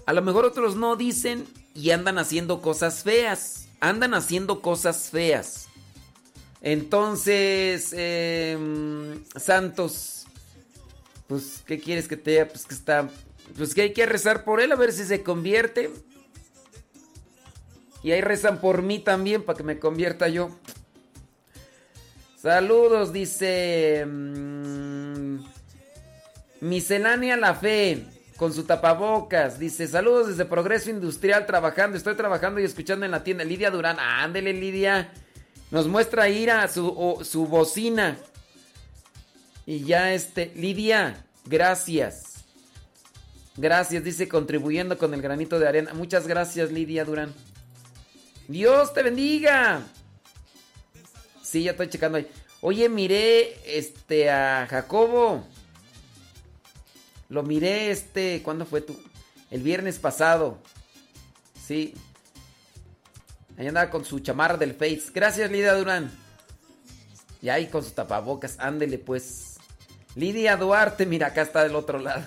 A 0.07 0.15
lo 0.15 0.23
mejor 0.23 0.47
otros 0.47 0.75
no 0.75 0.97
dicen 0.97 1.47
y 1.75 1.91
andan 1.91 2.19
haciendo 2.19 2.63
cosas 2.63 3.03
feas. 3.03 3.62
Andan 3.83 4.15
haciendo 4.15 4.63
cosas 4.63 5.11
feas. 5.11 5.67
Entonces, 6.61 7.93
em, 7.93 9.25
Santos, 9.35 10.25
pues, 11.27 11.65
¿qué 11.67 11.81
quieres 11.81 12.07
que 12.07 12.17
te? 12.17 12.47
Pues 12.47 12.65
que 12.65 12.75
está, 12.75 13.11
pues 13.57 13.75
que 13.75 13.83
hay 13.83 13.93
que 13.93 14.07
rezar 14.07 14.45
por 14.45 14.61
él 14.61 14.71
a 14.71 14.77
ver 14.77 14.93
si 14.93 15.05
se 15.05 15.25
convierte. 15.25 15.91
Y 18.05 18.13
ahí 18.13 18.21
rezan 18.21 18.61
por 18.61 18.83
mí 18.83 19.01
también 19.01 19.43
para 19.43 19.57
que 19.57 19.65
me 19.65 19.81
convierta 19.81 20.29
yo. 20.29 20.57
Saludos, 22.41 23.13
dice. 23.13 24.07
mm, 24.07 25.39
miscelánea 26.61 27.37
La 27.37 27.57
Fe, 27.57 28.05
con 28.37 28.53
su 28.53 28.65
tapabocas. 28.65 29.59
Dice: 29.59 29.87
Saludos 29.87 30.29
desde 30.29 30.45
Progreso 30.45 30.91
Industrial, 30.91 31.47
trabajando. 31.47 31.97
Estoy 31.97 32.15
trabajando 32.17 32.61
y 32.61 32.65
escuchando 32.65 33.05
en 33.05 33.13
la 33.13 33.25
tienda. 33.25 33.45
Lidia 33.45 33.71
Durán, 33.71 33.99
ándele, 33.99 34.53
Lidia. 34.53 35.13
Nos 35.71 35.89
muestra 35.89 36.29
Ira 36.29 36.69
su, 36.69 37.19
su 37.25 37.47
bocina. 37.47 38.17
Y 39.67 39.85
ya 39.85 40.13
este. 40.13 40.53
Lidia, 40.55 41.25
gracias. 41.47 42.45
Gracias, 43.57 44.03
dice, 44.03 44.29
contribuyendo 44.29 44.97
con 44.97 45.13
el 45.13 45.21
granito 45.21 45.59
de 45.59 45.69
arena. 45.69 45.93
Muchas 45.93 46.27
gracias, 46.27 46.73
Lidia 46.73 47.05
Durán. 47.05 47.35
Dios 48.49 48.95
te 48.95 49.03
bendiga. 49.03 49.83
Sí, 51.43 51.65
ya 51.65 51.73
estoy 51.73 51.89
checando 51.89 52.19
ahí. 52.19 52.27
Oye, 52.63 52.89
miré 52.89 53.57
este 53.67 54.31
a 54.31 54.67
Jacobo. 54.71 55.45
Lo 57.33 57.43
miré 57.43 57.91
este, 57.91 58.43
¿cuándo 58.43 58.67
fue 58.67 58.83
tú? 58.83 58.95
El 59.51 59.63
viernes 59.63 59.99
pasado. 59.99 60.59
Sí. 61.67 61.95
Ahí 63.57 63.67
andaba 63.67 63.89
con 63.89 64.05
su 64.05 64.19
chamarra 64.19 64.59
del 64.59 64.75
Face. 64.75 65.05
Gracias, 65.15 65.51
Lidia 65.51 65.73
Durán. 65.73 66.13
Y 67.41 67.49
ahí 67.49 67.69
con 67.69 67.83
sus 67.83 67.95
tapabocas. 67.95 68.57
Ándele, 68.59 68.99
pues. 68.99 69.57
Lidia 70.15 70.59
Duarte, 70.59 71.07
mira, 71.07 71.29
acá 71.29 71.41
está 71.41 71.63
del 71.63 71.75
otro 71.75 71.99
lado. 71.99 72.23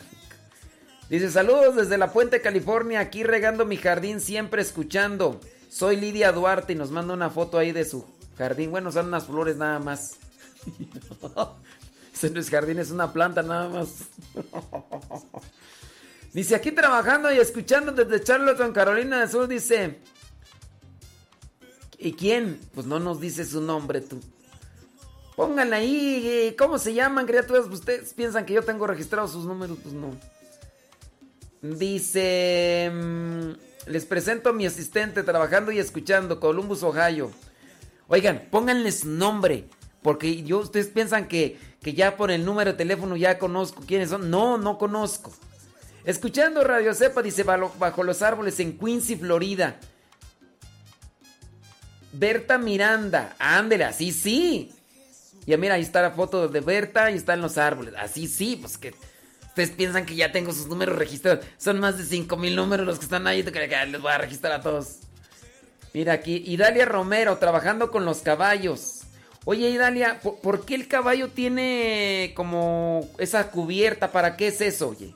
Dice, 1.12 1.30
saludos 1.30 1.76
desde 1.76 2.00
la 2.00 2.12
Puente, 2.12 2.42
California, 2.42 3.00
aquí 3.00 3.24
regando 3.24 3.64
mi 3.64 3.78
jardín, 3.78 4.20
siempre 4.20 4.64
escuchando. 4.64 5.40
Soy 5.70 5.98
Lidia 5.98 6.32
Duarte 6.32 6.74
y 6.74 6.76
nos 6.76 6.90
manda 6.90 7.14
una 7.14 7.30
foto 7.30 7.60
ahí 7.60 7.72
de 7.72 7.86
su 7.86 8.08
jardín. 8.40 8.72
Bueno, 8.72 8.92
son 8.92 9.10
unas 9.10 9.26
flores 9.26 9.58
nada 9.58 9.78
más. 9.78 10.16
Ese 12.16 12.30
no 12.30 12.40
es 12.40 12.50
jardín, 12.50 12.80
es 12.80 12.92
una 12.92 13.12
planta 13.12 13.44
nada 13.44 13.68
más. 13.68 14.06
Dice, 16.34 16.56
aquí 16.56 16.72
trabajando 16.72 17.30
y 17.32 17.38
escuchando 17.38 17.92
desde 17.92 18.24
Charlotte, 18.24 18.74
Carolina 18.74 19.20
del 19.20 19.30
Sur, 19.30 19.48
dice... 19.48 20.00
¿Y 21.98 22.14
quién? 22.14 22.60
Pues 22.74 22.86
no 22.86 23.00
nos 23.00 23.20
dice 23.20 23.44
su 23.44 23.62
nombre 23.62 24.00
tú. 24.00 24.20
Pónganle 25.36 25.76
ahí, 25.76 26.56
¿cómo 26.58 26.78
se 26.78 26.94
llaman, 26.94 27.26
criaturas? 27.26 27.66
Ustedes 27.68 28.14
piensan 28.14 28.46
que 28.46 28.54
yo 28.54 28.64
tengo 28.64 28.88
registrados 28.88 29.32
sus 29.32 29.46
números, 29.46 29.78
pues 29.82 29.94
no. 29.94 30.16
Dice, 31.62 32.92
mm, 32.94 33.90
les 33.90 34.06
presento 34.06 34.50
a 34.50 34.54
mi 34.54 34.66
asistente 34.66 35.24
trabajando 35.24 35.72
y 35.72 35.80
escuchando, 35.80 36.40
Columbus, 36.40 36.84
Ohio. 36.84 37.32
Oigan, 38.08 38.48
pónganles 38.52 39.04
nombre, 39.04 39.66
porque 40.02 40.44
yo, 40.44 40.60
ustedes 40.60 40.88
piensan 40.88 41.28
que, 41.28 41.58
que 41.86 41.94
ya 41.94 42.18
por 42.18 42.32
el 42.32 42.44
número 42.44 42.72
de 42.72 42.78
teléfono 42.80 43.16
ya 43.16 43.38
conozco 43.38 43.84
quiénes 43.86 44.10
son. 44.10 44.32
No, 44.32 44.58
no 44.58 44.80
conozco. 44.80 45.32
Escuchando 46.04 46.64
Radio 46.64 46.96
Cepa, 46.96 47.22
dice, 47.22 47.44
bajo, 47.44 48.02
los 48.02 48.24
árboles 48.24 48.60
en 48.60 48.80
Quincy, 48.80 49.18
Florida. 49.18 49.76
Berta 52.12 52.58
Miranda. 52.58 53.36
Ándele, 53.38 53.84
así 53.84 54.12
sí. 54.12 54.72
Ya 55.46 55.58
mira, 55.58 55.76
ahí 55.76 55.84
está 55.84 56.02
la 56.02 56.10
foto 56.10 56.48
de 56.48 56.60
Berta 56.60 57.12
y 57.12 57.18
está 57.18 57.36
en 57.36 57.42
los 57.42 57.60
árboles. 57.60 57.94
Así 58.00 58.26
sí, 58.28 58.58
pues 58.60 58.80
que 58.80 58.96
ustedes 59.50 59.70
piensan 59.70 60.08
que 60.08 60.16
ya 60.16 60.32
tengo 60.32 60.54
sus 60.54 60.66
números 60.66 60.98
registrados. 60.98 61.46
Son 61.60 61.80
más 61.80 62.00
de 62.00 62.04
5 62.04 62.36
mil 62.36 62.56
números 62.56 62.88
los 62.88 62.98
que 62.98 63.06
están 63.06 63.28
ahí. 63.28 63.44
Les 63.44 64.02
voy 64.02 64.12
a 64.12 64.18
registrar 64.18 64.54
a 64.54 64.62
todos. 64.62 65.02
Mira 65.94 66.14
aquí, 66.14 66.42
Idalia 66.48 66.86
Romero, 66.86 67.38
trabajando 67.38 67.92
con 67.92 68.06
los 68.06 68.24
caballos. 68.24 68.95
Oye, 69.48 69.70
Idalia, 69.70 70.20
¿por, 70.22 70.66
qué 70.66 70.74
el 70.74 70.88
caballo 70.88 71.30
tiene 71.30 72.34
como 72.36 73.08
esa 73.20 73.52
cubierta? 73.52 74.12
¿Para 74.12 74.36
qué 74.38 74.48
es 74.48 74.60
eso, 74.60 74.90
oye? 74.90 75.14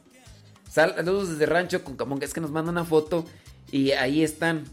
Saludos 0.71 1.29
desde 1.31 1.47
Rancho 1.47 1.83
con 1.83 1.97
Camonga. 1.97 2.25
Es 2.25 2.33
que 2.33 2.41
nos 2.41 2.51
manda 2.51 2.71
una 2.71 2.85
foto 2.85 3.25
y 3.71 3.91
ahí 3.91 4.23
están. 4.23 4.65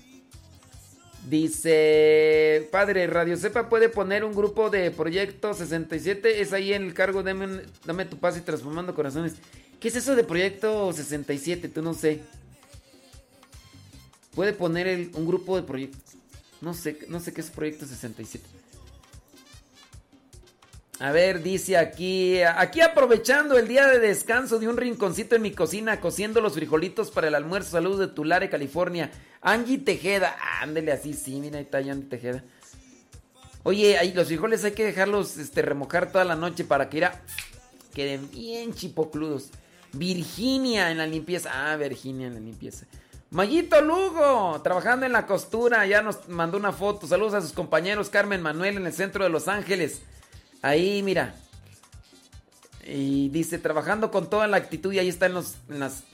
Dice, 1.27 2.69
padre, 2.71 3.07
Radio 3.07 3.37
Cepa 3.37 3.69
puede 3.71 3.89
poner 3.89 4.25
un 4.25 4.35
grupo 4.35 4.69
de 4.69 4.91
Proyecto 4.91 5.55
67. 5.55 6.41
Es 6.43 6.53
ahí 6.53 6.75
en 6.75 6.85
el 6.85 6.95
cargo, 6.95 7.23
dame, 7.23 7.63
dame 7.85 8.05
tu 8.05 8.19
paz 8.19 8.37
y 8.37 8.43
transformando 8.43 8.95
corazones. 8.95 9.33
¿Qué 9.81 9.89
es 9.89 9.97
eso 9.97 10.15
de 10.15 10.23
Proyecto 10.23 10.93
67? 10.93 11.69
Tú 11.69 11.81
no 11.83 11.95
sé. 11.95 12.21
Puede 14.35 14.53
poner 14.53 14.87
el- 14.87 15.11
un 15.15 15.27
grupo 15.27 15.57
de 15.57 15.63
proyectos. 15.63 16.15
No 16.61 16.75
sé, 16.75 16.99
no 17.09 17.21
sé 17.21 17.33
qué 17.33 17.41
es 17.41 17.51
Proyecto 17.51 17.87
67. 17.87 18.45
A 20.99 21.13
ver, 21.13 21.43
dice 21.43 21.77
aquí, 21.77 22.41
aquí 22.43 22.81
aprovechando 22.81 23.59
el 23.59 23.69
día 23.69 23.87
de 23.87 23.99
descanso 23.99 24.59
de 24.59 24.67
un 24.67 24.79
rinconcito 24.79 25.37
en 25.37 25.43
mi 25.43 25.51
cocina, 25.51 26.01
cociendo 26.01 26.41
los 26.41 26.55
frijolitos 26.55 27.11
para 27.11 27.29
el 27.29 27.35
almuerzo. 27.35 27.73
Saludos 27.73 27.99
de 27.99 28.09
Tulare, 28.09 28.49
California. 28.49 29.11
Angie 29.43 29.79
Tejeda, 29.79 30.37
ándele 30.61 30.93
así, 30.93 31.13
sí, 31.13 31.39
mira, 31.39 31.59
ahí 31.59 31.65
está 31.65 31.79
Angie 31.79 32.09
Tejeda. 32.09 32.45
Oye, 33.63 33.99
ahí 33.99 34.15
los 34.15 34.29
frijoles 34.29 34.65
hay 34.65 34.73
que 34.73 34.85
dejarlos 34.85 35.37
este, 35.37 35.61
remojar 35.61 36.11
toda 36.11 36.25
la 36.25 36.35
noche 36.35 36.65
para 36.65 36.89
que 36.89 36.99
irá, 36.99 37.21
queden 37.93 38.31
bien 38.31 38.73
chipocludos. 38.73 39.51
Virginia 39.93 40.91
en 40.91 40.99
la 40.99 41.07
limpieza. 41.07 41.51
Ah, 41.53 41.77
Virginia 41.77 42.29
en 42.29 42.35
la 42.35 42.41
limpieza. 42.41 42.87
Mayito 43.31 43.81
Lugo, 43.83 44.61
trabajando 44.63 45.05
en 45.05 45.13
la 45.13 45.27
costura, 45.27 45.85
ya 45.87 46.01
nos 46.01 46.29
mandó 46.29 46.57
una 46.57 46.73
foto. 46.73 47.07
Saludos 47.07 47.35
a 47.35 47.41
sus 47.43 47.53
compañeros 47.53 48.09
Carmen 48.09 48.41
Manuel 48.41 48.77
en 48.77 48.87
el 48.87 48.93
centro 48.93 49.25
de 49.25 49.31
Los 49.31 49.49
Ángeles. 49.49 50.01
Ahí, 50.63 51.03
mira. 51.03 51.35
Y 52.85 53.29
dice, 53.31 53.59
trabajando 53.59 54.11
con 54.11 54.31
toda 54.31 54.47
la 54.47 54.57
actitud 54.57 54.93
y 54.93 54.99
ahí 54.99 55.09
están 55.09 55.35
los, 55.35 55.57
en 55.69 55.81
las, 55.81 56.05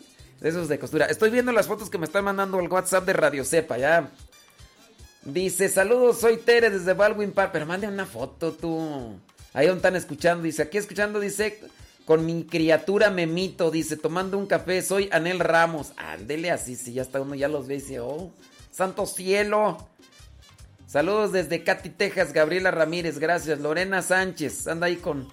esos 0.41 0.69
de 0.69 0.79
costura. 0.79 1.07
Estoy 1.07 1.31
viendo 1.31 1.53
las 1.53 1.67
fotos 1.67 1.91
que 1.91 1.99
me 1.99 2.07
están 2.07 2.25
mandando 2.25 2.59
al 2.59 2.69
WhatsApp 2.69 3.05
de 3.05 3.13
Radio 3.13 3.45
Cepa, 3.45 3.79
ya. 3.79 4.11
Dice, 5.25 5.69
saludos, 5.69 6.19
soy 6.19 6.39
Tere 6.39 6.71
desde 6.71 6.95
Baldwin 6.95 7.33
Park. 7.33 7.51
Pero 7.53 7.67
mande 7.67 7.87
una 7.87 8.07
foto 8.07 8.53
tú. 8.53 9.17
Ahí 9.53 9.67
donde 9.67 9.79
están 9.79 9.97
escuchando. 9.97 10.43
Dice, 10.45 10.63
aquí 10.63 10.79
escuchando, 10.79 11.21
dice, 11.21 11.61
con 12.05 12.27
mi 12.27 12.45
criatura 12.45 13.11
Memito. 13.11 13.71
Dice, 13.71 13.97
tomando 13.97 14.39
un 14.39 14.47
café, 14.47 14.83
soy 14.83 15.09
Anel 15.13 15.39
Ramos. 15.39 15.93
Ándele 15.97 16.51
así, 16.51 16.75
sí, 16.75 16.95
ya 16.95 17.03
está 17.03 17.21
uno, 17.21 17.35
ya 17.35 17.49
los 17.49 17.69
ve 17.69 17.75
dice, 17.75 18.01
oh, 18.01 18.33
santo 18.71 19.07
cielo. 19.07 19.89
Saludos 20.93 21.33
desde 21.33 21.65
Katy, 21.65 21.89
Texas, 21.89 22.35
Gabriela 22.35 22.71
Ramírez, 22.71 23.19
gracias. 23.19 23.61
Lorena 23.61 24.03
Sánchez, 24.03 24.67
anda 24.67 24.89
ahí 24.89 24.97
con, 24.97 25.27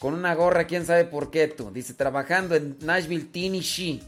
con 0.00 0.14
una 0.14 0.34
gorra, 0.34 0.66
quién 0.66 0.84
sabe 0.84 1.04
por 1.04 1.30
qué 1.30 1.46
tú. 1.46 1.70
Dice, 1.70 1.94
trabajando 1.94 2.56
en 2.56 2.76
Nashville, 2.80 3.26
Tennessee. 3.26 4.02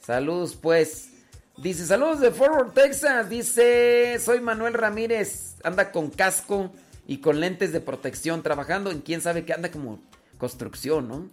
Saludos 0.00 0.56
pues. 0.62 1.08
Dice, 1.56 1.84
saludos 1.86 2.20
de 2.20 2.30
Fort 2.30 2.54
Worth, 2.54 2.74
Texas. 2.74 3.28
Dice, 3.28 4.20
soy 4.20 4.40
Manuel 4.40 4.74
Ramírez. 4.74 5.56
Anda 5.64 5.90
con 5.90 6.10
casco 6.10 6.72
y 7.08 7.18
con 7.18 7.40
lentes 7.40 7.72
de 7.72 7.80
protección, 7.80 8.44
trabajando 8.44 8.92
en 8.92 9.00
quién 9.00 9.20
sabe 9.20 9.44
qué, 9.44 9.54
anda 9.54 9.72
como 9.72 9.98
construcción, 10.38 11.08
¿no? 11.08 11.28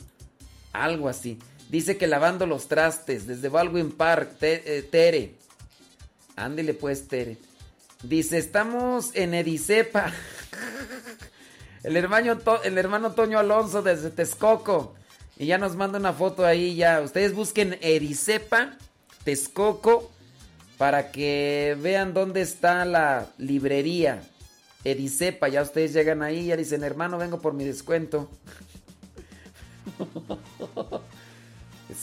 Algo 0.72 1.10
así. 1.10 1.38
Dice 1.70 1.98
que 1.98 2.08
lavando 2.08 2.48
los 2.48 2.68
trastes 2.68 3.28
desde 3.28 3.50
Baldwin 3.50 3.92
Park, 3.92 4.32
eh, 4.42 4.88
Tere. 4.90 5.36
Ándele 6.36 6.74
pues, 6.74 7.08
Tere. 7.08 7.38
Dice, 8.04 8.38
estamos 8.38 9.16
en 9.16 9.34
Edicepa. 9.34 10.12
El 11.84 11.96
hermano, 11.96 12.38
el 12.66 12.78
hermano 12.78 13.14
Toño 13.14 13.40
Alonso 13.40 13.82
desde 13.82 14.10
Texcoco. 14.10 14.94
Y 15.38 15.46
ya 15.46 15.58
nos 15.58 15.78
manda 15.78 16.00
una 16.00 16.12
foto 16.12 16.46
ahí 16.46 16.76
ya. 16.76 17.00
Ustedes 17.00 17.34
busquen 17.34 17.80
Ericepa, 17.82 18.78
Texcoco, 19.24 20.12
para 20.78 21.12
que 21.12 21.78
vean 21.82 22.14
dónde 22.14 22.42
está 22.42 22.84
la 22.84 23.28
librería. 23.38 24.22
Ericepa, 24.84 25.48
ya 25.48 25.62
ustedes 25.62 25.94
llegan 25.94 26.24
ahí 26.24 26.48
ya 26.48 26.58
dicen, 26.58 26.84
hermano, 26.84 27.18
vengo 27.18 27.40
por 27.40 27.54
mi 27.54 27.64
descuento. 27.64 28.30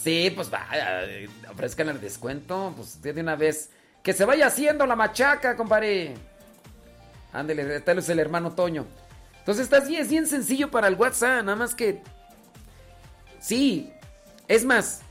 sí, 0.03 0.33
pues 0.35 0.49
eh, 0.73 1.29
ofrezcan 1.51 1.89
el 1.89 2.01
descuento, 2.01 2.73
pues 2.75 2.99
de 3.03 3.21
una 3.21 3.35
vez. 3.35 3.69
Que 4.03 4.13
se 4.13 4.25
vaya 4.25 4.47
haciendo 4.47 4.85
la 4.85 4.95
machaca, 4.95 5.55
compadre. 5.55 6.15
Ándele, 7.33 7.79
tal 7.81 7.99
es 7.99 8.09
el 8.09 8.19
hermano 8.19 8.51
Toño. 8.51 8.85
Entonces 9.39 9.63
estás 9.63 9.87
bien, 9.87 10.01
es 10.01 10.09
bien 10.09 10.27
sencillo 10.27 10.69
para 10.69 10.87
el 10.87 10.95
WhatsApp, 10.95 11.43
nada 11.43 11.55
más 11.55 11.73
que... 11.73 12.01
Sí, 13.39 13.91
es 14.47 14.65
más, 14.65 15.01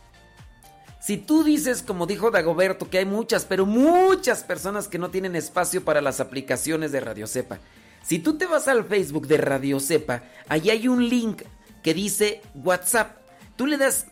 si 1.00 1.16
tú 1.16 1.42
dices, 1.42 1.82
como 1.82 2.06
dijo 2.06 2.30
Dagoberto, 2.30 2.90
que 2.90 2.98
hay 2.98 3.06
muchas, 3.06 3.46
pero 3.46 3.64
muchas 3.64 4.44
personas 4.44 4.86
que 4.86 4.98
no 4.98 5.10
tienen 5.10 5.34
espacio 5.34 5.82
para 5.82 6.02
las 6.02 6.20
aplicaciones 6.20 6.92
de 6.92 7.00
Radio 7.00 7.26
Cepa. 7.26 7.58
Si 8.02 8.18
tú 8.18 8.36
te 8.36 8.44
vas 8.44 8.68
al 8.68 8.84
Facebook 8.84 9.26
de 9.26 9.38
Radio 9.38 9.80
Cepa, 9.80 10.22
ahí 10.46 10.68
hay 10.68 10.88
un 10.88 11.08
link 11.08 11.42
que 11.82 11.94
dice 11.94 12.42
WhatsApp. 12.54 13.16
Tú 13.56 13.66
le 13.66 13.78
das 13.78 14.06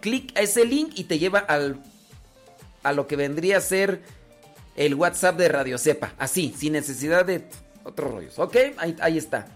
clic 0.00 0.36
a 0.36 0.40
ese 0.40 0.64
link 0.64 0.92
y 0.96 1.04
te 1.04 1.20
lleva 1.20 1.38
al, 1.38 1.80
a 2.86 2.92
lo 2.92 3.08
que 3.08 3.16
vendría 3.16 3.58
a 3.58 3.60
ser 3.60 4.00
el 4.76 4.94
WhatsApp 4.94 5.36
de 5.36 5.48
Radio 5.48 5.76
Cepa. 5.76 6.12
Así, 6.18 6.54
sin 6.56 6.74
necesidad 6.74 7.24
de 7.24 7.48
otros 7.82 8.12
rollos. 8.12 8.38
¿Ok? 8.38 8.56
Ahí, 9.00 9.18
está. 9.18 9.48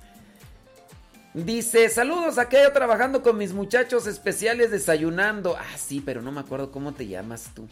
Dice, 1.32 1.88
saludos, 1.90 2.38
acá 2.38 2.60
yo 2.60 2.72
trabajando 2.72 3.22
con 3.22 3.38
mis 3.38 3.52
muchachos 3.52 4.08
especiales 4.08 4.72
desayunando. 4.72 5.56
Ah, 5.56 5.76
sí, 5.78 6.02
pero 6.04 6.22
no 6.22 6.32
me 6.32 6.40
acuerdo 6.40 6.72
cómo 6.72 6.92
te 6.92 7.06
llamas 7.06 7.50
tú. 7.54 7.68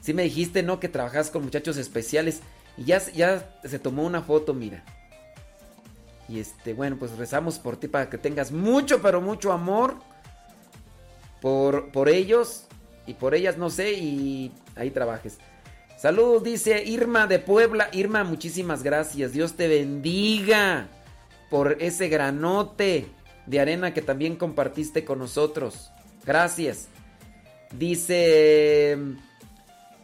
Sí 0.00 0.14
me 0.14 0.24
dijiste, 0.24 0.64
¿no? 0.64 0.80
Que 0.80 0.88
trabajas 0.88 1.30
con 1.30 1.44
muchachos 1.44 1.76
especiales. 1.76 2.40
Y 2.76 2.84
ya, 2.84 2.98
ya 3.12 3.56
se 3.62 3.78
tomó 3.78 4.02
una 4.02 4.22
foto, 4.22 4.52
mira. 4.52 4.82
Y 6.28 6.40
este, 6.40 6.72
bueno, 6.74 6.96
pues 6.98 7.16
rezamos 7.16 7.60
por 7.60 7.76
ti 7.76 7.86
para 7.86 8.10
que 8.10 8.18
tengas 8.18 8.50
mucho, 8.50 9.00
pero 9.00 9.20
mucho 9.20 9.52
amor. 9.52 9.96
Por, 11.40 11.92
por 11.92 12.08
ellos 12.08 12.66
y 13.06 13.14
por 13.14 13.34
ellas, 13.34 13.58
no 13.58 13.70
sé, 13.70 13.92
y 13.92 14.52
ahí 14.76 14.90
trabajes. 14.90 15.38
Saludos, 15.96 16.42
dice 16.42 16.82
Irma 16.84 17.26
de 17.26 17.38
Puebla. 17.38 17.88
Irma, 17.92 18.24
muchísimas 18.24 18.82
gracias. 18.82 19.32
Dios 19.32 19.54
te 19.54 19.68
bendiga 19.68 20.88
por 21.48 21.76
ese 21.80 22.08
granote 22.08 23.06
de 23.46 23.60
arena 23.60 23.94
que 23.94 24.02
también 24.02 24.36
compartiste 24.36 25.04
con 25.04 25.20
nosotros. 25.20 25.92
Gracias. 26.24 26.88
Dice, 27.78 28.98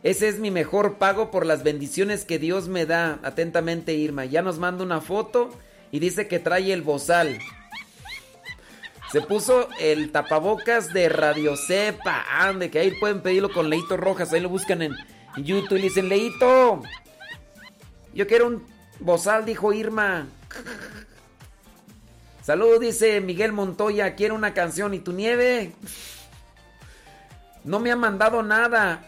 ese 0.03 0.29
es 0.29 0.39
mi 0.39 0.51
mejor 0.51 0.99
pago 0.99 1.31
por 1.31 1.47
las 1.47 1.65
bendiciones 1.65 2.25
que 2.25 2.39
Dios 2.39 2.69
me 2.69 2.87
da. 2.87 3.19
Atentamente, 3.23 3.95
Irma. 3.95 4.25
Ya 4.25 4.43
nos 4.43 4.59
manda 4.59 4.85
una 4.85 5.01
foto 5.01 5.51
y 5.91 5.99
dice 5.99 6.29
que 6.29 6.39
trae 6.39 6.73
el 6.73 6.83
bozal. 6.83 7.39
Se 9.13 9.23
puso 9.23 9.69
el 9.81 10.13
tapabocas 10.13 10.93
de 10.93 11.09
Radio 11.09 11.57
Cepa. 11.57 12.25
Ande, 12.31 12.71
que 12.71 12.79
ahí 12.79 12.93
pueden 13.01 13.23
pedirlo 13.23 13.51
con 13.51 13.71
Leito 13.71 13.97
Rojas. 13.97 14.33
Ahí 14.33 14.41
lo 14.41 14.51
buscan 14.51 14.83
en 14.83 14.95
YouTube 15.37 15.79
y 15.79 15.83
dicen, 15.83 16.09
Leito, 16.09 16.83
yo 18.13 18.27
quiero 18.27 18.49
un 18.49 18.67
bozal, 19.01 19.47
dijo 19.47 19.73
Irma. 19.73 20.27
Saludos, 22.43 22.81
dice 22.81 23.21
Miguel 23.21 23.53
Montoya, 23.53 24.15
quiero 24.15 24.35
una 24.35 24.53
canción. 24.53 24.93
¿Y 24.93 24.99
tu 24.99 25.13
nieve? 25.13 25.73
No 27.65 27.81
me 27.81 27.91
ha 27.93 27.97
mandado 27.97 28.43
nada. 28.43 29.05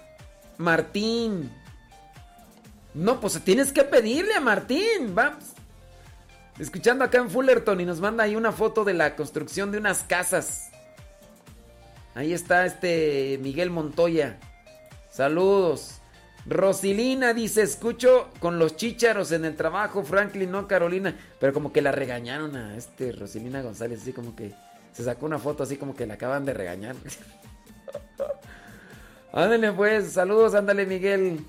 Martín. 0.56 1.50
No, 2.94 3.20
pues 3.20 3.38
tienes 3.44 3.72
que 3.72 3.84
pedirle 3.84 4.34
a 4.34 4.40
Martín. 4.40 5.14
Vamos. 5.14 5.44
Escuchando 6.60 7.04
acá 7.04 7.16
en 7.16 7.30
Fullerton 7.30 7.80
y 7.80 7.86
nos 7.86 8.00
manda 8.00 8.24
ahí 8.24 8.36
una 8.36 8.52
foto 8.52 8.84
de 8.84 8.92
la 8.92 9.16
construcción 9.16 9.72
de 9.72 9.78
unas 9.78 10.02
casas. 10.02 10.70
Ahí 12.14 12.34
está 12.34 12.66
este 12.66 13.38
Miguel 13.40 13.70
Montoya. 13.70 14.38
Saludos. 15.10 16.02
Rosilina 16.44 17.32
dice, 17.32 17.62
escucho 17.62 18.28
con 18.40 18.58
los 18.58 18.76
chícharos 18.76 19.32
en 19.32 19.46
el 19.46 19.56
trabajo, 19.56 20.02
Franklin, 20.04 20.50
no 20.50 20.68
Carolina. 20.68 21.16
Pero 21.38 21.54
como 21.54 21.72
que 21.72 21.80
la 21.80 21.92
regañaron 21.92 22.54
a 22.54 22.76
este 22.76 23.12
Rosilina 23.12 23.62
González, 23.62 24.02
así 24.02 24.12
como 24.12 24.36
que 24.36 24.52
se 24.92 25.02
sacó 25.02 25.24
una 25.24 25.38
foto 25.38 25.62
así 25.62 25.78
como 25.78 25.96
que 25.96 26.06
la 26.06 26.14
acaban 26.14 26.44
de 26.44 26.52
regañar. 26.52 26.94
ándale 29.32 29.72
pues, 29.72 30.12
saludos, 30.12 30.54
ándale 30.54 30.84
Miguel. 30.84 31.40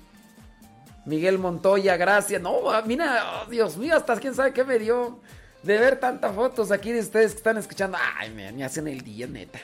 Miguel 1.04 1.38
Montoya, 1.38 1.96
gracias. 1.96 2.40
No, 2.40 2.70
ah, 2.70 2.82
mira, 2.86 3.42
oh, 3.42 3.50
Dios 3.50 3.76
mío, 3.76 3.96
hasta 3.96 4.16
quién 4.16 4.34
sabe 4.34 4.52
qué 4.52 4.64
me 4.64 4.78
dio 4.78 5.20
de 5.62 5.78
ver 5.78 5.98
tantas 5.98 6.34
fotos 6.34 6.70
aquí 6.70 6.92
de 6.92 7.00
ustedes 7.00 7.32
que 7.32 7.38
están 7.38 7.58
escuchando. 7.58 7.98
Ay, 8.18 8.30
me, 8.30 8.64
hacen 8.64 8.88
el 8.88 9.02
día, 9.02 9.26
neta. 9.26 9.58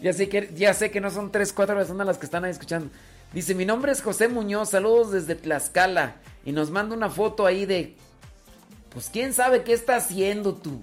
Ya 0.00 0.12
sé, 0.12 0.28
que, 0.28 0.50
ya 0.54 0.74
sé 0.74 0.90
que 0.90 1.00
no 1.00 1.10
son 1.10 1.30
tres, 1.30 1.52
cuatro 1.52 1.76
personas 1.76 2.06
las 2.06 2.18
que 2.18 2.26
están 2.26 2.44
ahí 2.44 2.50
escuchando. 2.50 2.90
Dice, 3.32 3.54
mi 3.54 3.64
nombre 3.64 3.92
es 3.92 4.02
José 4.02 4.28
Muñoz, 4.28 4.70
saludos 4.70 5.12
desde 5.12 5.34
Tlaxcala. 5.34 6.16
Y 6.44 6.52
nos 6.52 6.70
manda 6.70 6.94
una 6.94 7.08
foto 7.08 7.46
ahí 7.46 7.66
de... 7.66 7.96
Pues 8.90 9.08
quién 9.10 9.32
sabe 9.32 9.62
qué 9.62 9.72
está 9.72 9.96
haciendo 9.96 10.54
tú. 10.54 10.82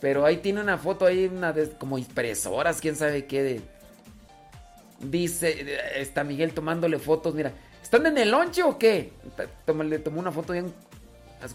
Pero 0.00 0.24
ahí 0.24 0.38
tiene 0.38 0.62
una 0.62 0.78
foto 0.78 1.04
ahí, 1.04 1.26
una 1.26 1.52
de, 1.52 1.70
como 1.72 1.98
impresoras, 1.98 2.80
quién 2.80 2.96
sabe 2.96 3.26
qué 3.26 3.42
de... 3.42 3.60
Dice, 5.00 5.78
está 5.96 6.24
Miguel 6.24 6.54
tomándole 6.54 6.98
fotos, 6.98 7.34
mira. 7.34 7.52
¿Están 7.90 8.06
en 8.06 8.18
el 8.18 8.30
lonche 8.30 8.62
o 8.62 8.78
qué? 8.78 9.12
Le 9.84 9.98
tomó 9.98 10.20
una 10.20 10.30
foto 10.30 10.52
a 10.52 10.58
un, 10.58 10.72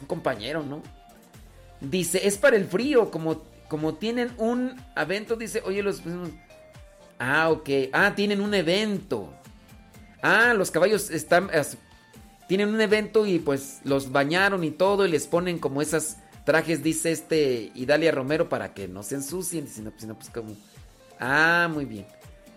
compañero, 0.06 0.64
¿no? 0.64 0.84
Dice, 1.80 2.28
es 2.28 2.38
para 2.38 2.58
el 2.58 2.66
frío, 2.66 3.10
como, 3.10 3.42
como 3.70 3.94
tienen 3.94 4.34
un 4.38 4.76
evento, 4.98 5.38
dice, 5.38 5.62
oye, 5.64 5.82
los... 5.82 6.02
Ah, 7.20 7.50
ok. 7.50 7.70
Ah, 7.94 8.16
tienen 8.18 8.42
un 8.42 8.54
evento. 8.54 9.34
Ah, 10.22 10.54
los 10.54 10.72
caballos 10.72 11.10
están... 11.10 11.50
Tienen 12.50 12.68
un 12.68 12.82
evento 12.82 13.26
y 13.26 13.40
pues 13.40 13.80
los 13.86 14.12
bañaron 14.12 14.66
y 14.66 14.72
todo 14.72 15.06
y 15.06 15.12
les 15.12 15.28
ponen 15.28 15.58
como 15.58 15.82
esas 15.82 16.18
trajes, 16.44 16.84
dice 16.84 17.14
este 17.14 17.72
Idalia 17.76 18.12
Romero, 18.12 18.50
para 18.50 18.74
que 18.74 18.90
no 18.90 19.04
se 19.04 19.16
ensucien, 19.16 19.70
sino, 19.70 19.94
sino 19.96 20.16
pues 20.16 20.30
como... 20.32 20.54
Ah, 21.18 21.70
muy 21.74 21.86
bien. 21.86 22.06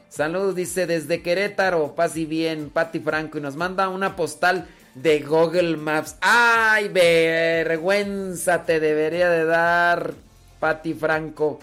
Saludos, 0.08 0.54
dice 0.54 0.86
desde 0.86 1.22
Querétaro, 1.22 1.94
paz 1.94 2.16
y 2.16 2.24
bien, 2.24 2.70
Pati 2.70 2.98
Franco, 2.98 3.38
y 3.38 3.40
nos 3.42 3.56
manda 3.56 3.88
una 3.88 4.16
postal 4.16 4.66
de 4.94 5.20
Google 5.20 5.76
Maps. 5.76 6.16
¡Ay, 6.20 6.88
vergüenza 6.88 8.64
te 8.64 8.80
debería 8.80 9.28
de 9.28 9.44
dar, 9.44 10.14
Pati 10.60 10.94
Franco! 10.94 11.60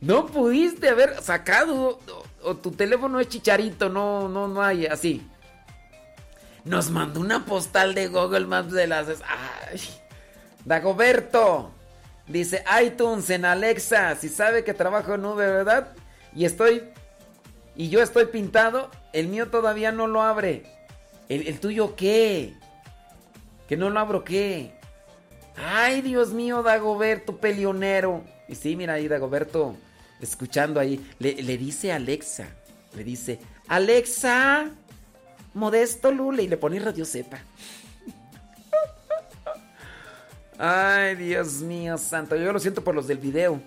No 0.00 0.26
pudiste 0.26 0.88
haber 0.88 1.20
sacado, 1.20 1.98
o, 2.44 2.56
tu 2.56 2.70
teléfono 2.70 3.18
es 3.18 3.28
chicharito, 3.28 3.88
no, 3.88 4.28
no, 4.28 4.46
no 4.46 4.62
hay, 4.62 4.86
así. 4.86 5.26
Nos 6.64 6.90
mandó 6.90 7.20
una 7.20 7.44
postal 7.44 7.94
de 7.94 8.06
Google 8.06 8.46
Maps 8.46 8.70
de 8.70 8.86
las... 8.86 9.08
¡Ay! 9.08 9.80
Dagoberto, 10.64 11.72
dice 12.28 12.62
iTunes 12.84 13.30
en 13.30 13.44
Alexa, 13.44 14.14
si 14.14 14.28
sabe 14.28 14.62
que 14.62 14.74
trabajo 14.74 15.14
en 15.14 15.22
nube, 15.22 15.50
¿verdad? 15.50 15.88
Y 16.34 16.44
estoy 16.44 16.82
y 17.78 17.90
yo 17.90 18.02
estoy 18.02 18.26
pintado, 18.26 18.90
el 19.12 19.28
mío 19.28 19.50
todavía 19.50 19.92
no 19.92 20.08
lo 20.08 20.22
abre. 20.22 20.64
¿El, 21.28 21.60
tuyo 21.60 21.94
qué? 21.94 22.54
¿Que 23.68 23.76
no 23.76 23.88
lo 23.88 24.00
abro 24.00 24.24
qué? 24.24 24.72
Ay, 25.56 26.02
Dios 26.02 26.32
mío, 26.32 26.64
Dagoberto, 26.64 27.36
pelionero. 27.36 28.24
Y 28.48 28.56
sí, 28.56 28.74
mira 28.74 28.94
ahí, 28.94 29.06
Dagoberto, 29.06 29.76
escuchando 30.20 30.80
ahí. 30.80 31.08
Le, 31.20 31.34
dice 31.56 31.92
Alexa, 31.92 32.48
le 32.96 33.04
dice, 33.04 33.38
Alexa, 33.68 34.72
Modesto 35.54 36.10
Lule, 36.10 36.42
y 36.42 36.48
le 36.48 36.56
pone 36.56 36.80
Radio 36.80 37.04
Sepa. 37.04 37.38
Ay, 40.58 41.14
Dios 41.14 41.60
mío, 41.60 41.96
santo. 41.96 42.34
Yo 42.34 42.52
lo 42.52 42.58
siento 42.58 42.82
por 42.82 42.96
los 42.96 43.06
del 43.06 43.18
video. 43.18 43.60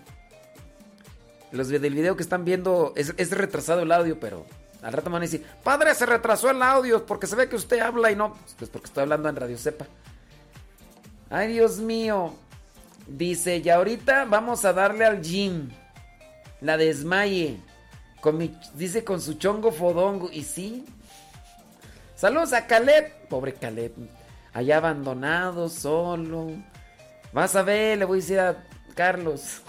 Los 1.51 1.67
del 1.67 1.93
video 1.93 2.15
que 2.15 2.23
están 2.23 2.45
viendo, 2.45 2.93
es, 2.95 3.31
retrasado 3.31 3.81
el 3.81 3.91
audio, 3.91 4.19
pero 4.19 4.45
al 4.81 4.93
rato 4.93 5.09
me 5.09 5.13
van 5.13 5.23
a 5.23 5.25
decir, 5.25 5.45
padre, 5.63 5.93
se 5.95 6.05
retrasó 6.05 6.49
el 6.49 6.61
audio 6.61 7.05
porque 7.05 7.27
se 7.27 7.35
ve 7.35 7.49
que 7.49 7.57
usted 7.57 7.79
habla 7.79 8.11
y 8.11 8.15
no. 8.15 8.35
Pues 8.57 8.69
porque 8.69 8.87
estoy 8.87 9.03
hablando 9.03 9.27
en 9.27 9.35
Radio 9.35 9.57
Cepa. 9.57 9.85
Ay, 11.29 11.53
Dios 11.53 11.79
mío. 11.79 12.33
Dice, 13.07 13.57
y 13.57 13.69
ahorita 13.69 14.25
vamos 14.25 14.63
a 14.63 14.73
darle 14.73 15.05
al 15.05 15.21
gym. 15.21 15.69
La 16.61 16.77
desmaye. 16.77 17.59
Dice 18.75 19.03
con 19.03 19.19
su 19.19 19.33
chongo 19.33 19.71
fodongo. 19.71 20.29
Y 20.31 20.43
sí. 20.43 20.85
Saludos 22.15 22.53
a 22.53 22.67
Caleb. 22.67 23.27
Pobre 23.27 23.53
Caleb. 23.53 23.93
Allá 24.53 24.77
abandonado, 24.77 25.69
solo. 25.69 26.51
Vas 27.33 27.55
a 27.55 27.63
ver, 27.63 27.97
le 27.97 28.05
voy 28.05 28.19
a 28.19 28.21
decir 28.21 28.39
a 28.39 28.63
Carlos. 28.95 29.61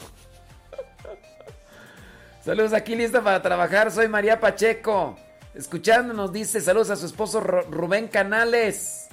Saludos 2.45 2.73
aquí 2.73 2.97
lista 2.97 3.23
para 3.23 3.41
trabajar. 3.41 3.93
Soy 3.93 4.09
María 4.09 4.41
Pacheco. 4.41 5.17
Escuchándonos, 5.55 6.33
dice 6.33 6.61
saludos 6.61 6.91
a 6.91 6.97
su 6.97 7.07
esposo 7.07 7.41
Rubén 7.41 8.09
Canales. 8.09 9.07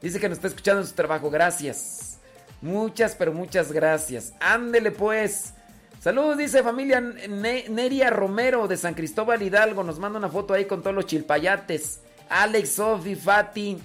Dice 0.00 0.20
que 0.20 0.28
nos 0.28 0.38
está 0.38 0.46
escuchando 0.46 0.82
en 0.82 0.86
su 0.86 0.94
trabajo. 0.94 1.28
Gracias. 1.28 2.18
Muchas, 2.62 3.16
pero 3.16 3.32
muchas 3.32 3.72
gracias. 3.72 4.34
Ándele 4.38 4.92
pues. 4.92 5.52
Saludos, 5.98 6.38
dice 6.38 6.62
familia 6.62 7.00
Neria 7.00 8.10
Romero 8.10 8.68
de 8.68 8.76
San 8.76 8.94
Cristóbal 8.94 9.42
Hidalgo. 9.42 9.82
Nos 9.82 9.98
manda 9.98 10.20
una 10.20 10.28
foto 10.28 10.54
ahí 10.54 10.66
con 10.66 10.80
todos 10.80 10.94
los 10.94 11.06
chilpayates. 11.06 12.02
Alex, 12.28 12.70
Sofi, 12.70 13.16
Fati, 13.16 13.78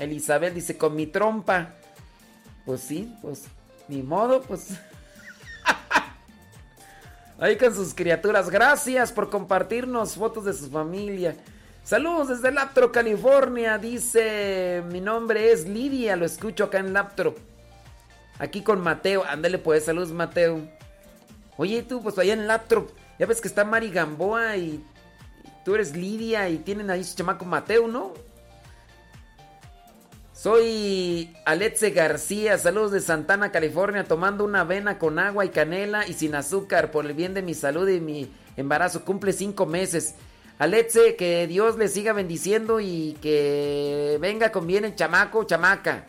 Elizabeth 0.00 0.54
dice 0.54 0.76
con 0.76 0.96
mi 0.96 1.06
trompa. 1.06 1.74
Pues 2.66 2.80
sí, 2.80 3.14
pues 3.22 3.44
ni 3.86 4.02
modo, 4.02 4.42
pues. 4.42 4.70
Ahí 7.38 7.56
con 7.56 7.74
sus 7.74 7.94
criaturas. 7.94 8.50
Gracias 8.50 9.12
por 9.12 9.30
compartirnos 9.30 10.14
fotos 10.14 10.44
de 10.44 10.52
su 10.52 10.68
familia. 10.68 11.36
Saludos 11.84 12.28
desde 12.28 12.50
Laptro, 12.50 12.90
California. 12.90 13.78
Dice, 13.78 14.82
mi 14.90 15.00
nombre 15.00 15.52
es 15.52 15.66
Lidia, 15.68 16.16
lo 16.16 16.26
escucho 16.26 16.64
acá 16.64 16.78
en 16.78 16.92
Laptro. 16.92 17.36
Aquí 18.38 18.62
con 18.62 18.80
Mateo. 18.80 19.24
Ándale 19.24 19.58
pues, 19.58 19.84
saludos 19.84 20.10
Mateo. 20.10 20.60
Oye, 21.56 21.82
tú, 21.82 22.02
pues 22.02 22.18
allá 22.18 22.32
en 22.32 22.46
Laptro. 22.46 22.88
Ya 23.18 23.26
ves 23.26 23.40
que 23.40 23.48
está 23.48 23.64
Mari 23.64 23.90
Gamboa 23.90 24.56
y, 24.56 24.84
tú 25.64 25.74
eres 25.74 25.96
Lidia 25.96 26.48
y 26.48 26.58
tienen 26.58 26.90
ahí 26.90 27.04
su 27.04 27.16
chamaco 27.16 27.44
Mateo, 27.44 27.86
¿no? 27.88 28.14
Soy 30.38 31.34
Alexe 31.44 31.90
García, 31.90 32.58
saludos 32.58 32.92
de 32.92 33.00
Santana, 33.00 33.50
California, 33.50 34.04
tomando 34.04 34.44
una 34.44 34.60
avena 34.60 34.96
con 34.96 35.18
agua 35.18 35.44
y 35.44 35.48
canela 35.48 36.06
y 36.06 36.12
sin 36.12 36.36
azúcar 36.36 36.92
por 36.92 37.06
el 37.06 37.12
bien 37.12 37.34
de 37.34 37.42
mi 37.42 37.54
salud 37.54 37.88
y 37.88 37.98
mi 37.98 38.30
embarazo. 38.56 39.04
Cumple 39.04 39.32
cinco 39.32 39.66
meses. 39.66 40.14
Alexe, 40.60 41.16
que 41.16 41.48
Dios 41.48 41.76
le 41.76 41.88
siga 41.88 42.12
bendiciendo 42.12 42.78
y 42.78 43.18
que 43.20 44.16
venga 44.20 44.52
con 44.52 44.68
bien 44.68 44.84
el 44.84 44.94
chamaco, 44.94 45.42
chamaca. 45.42 46.06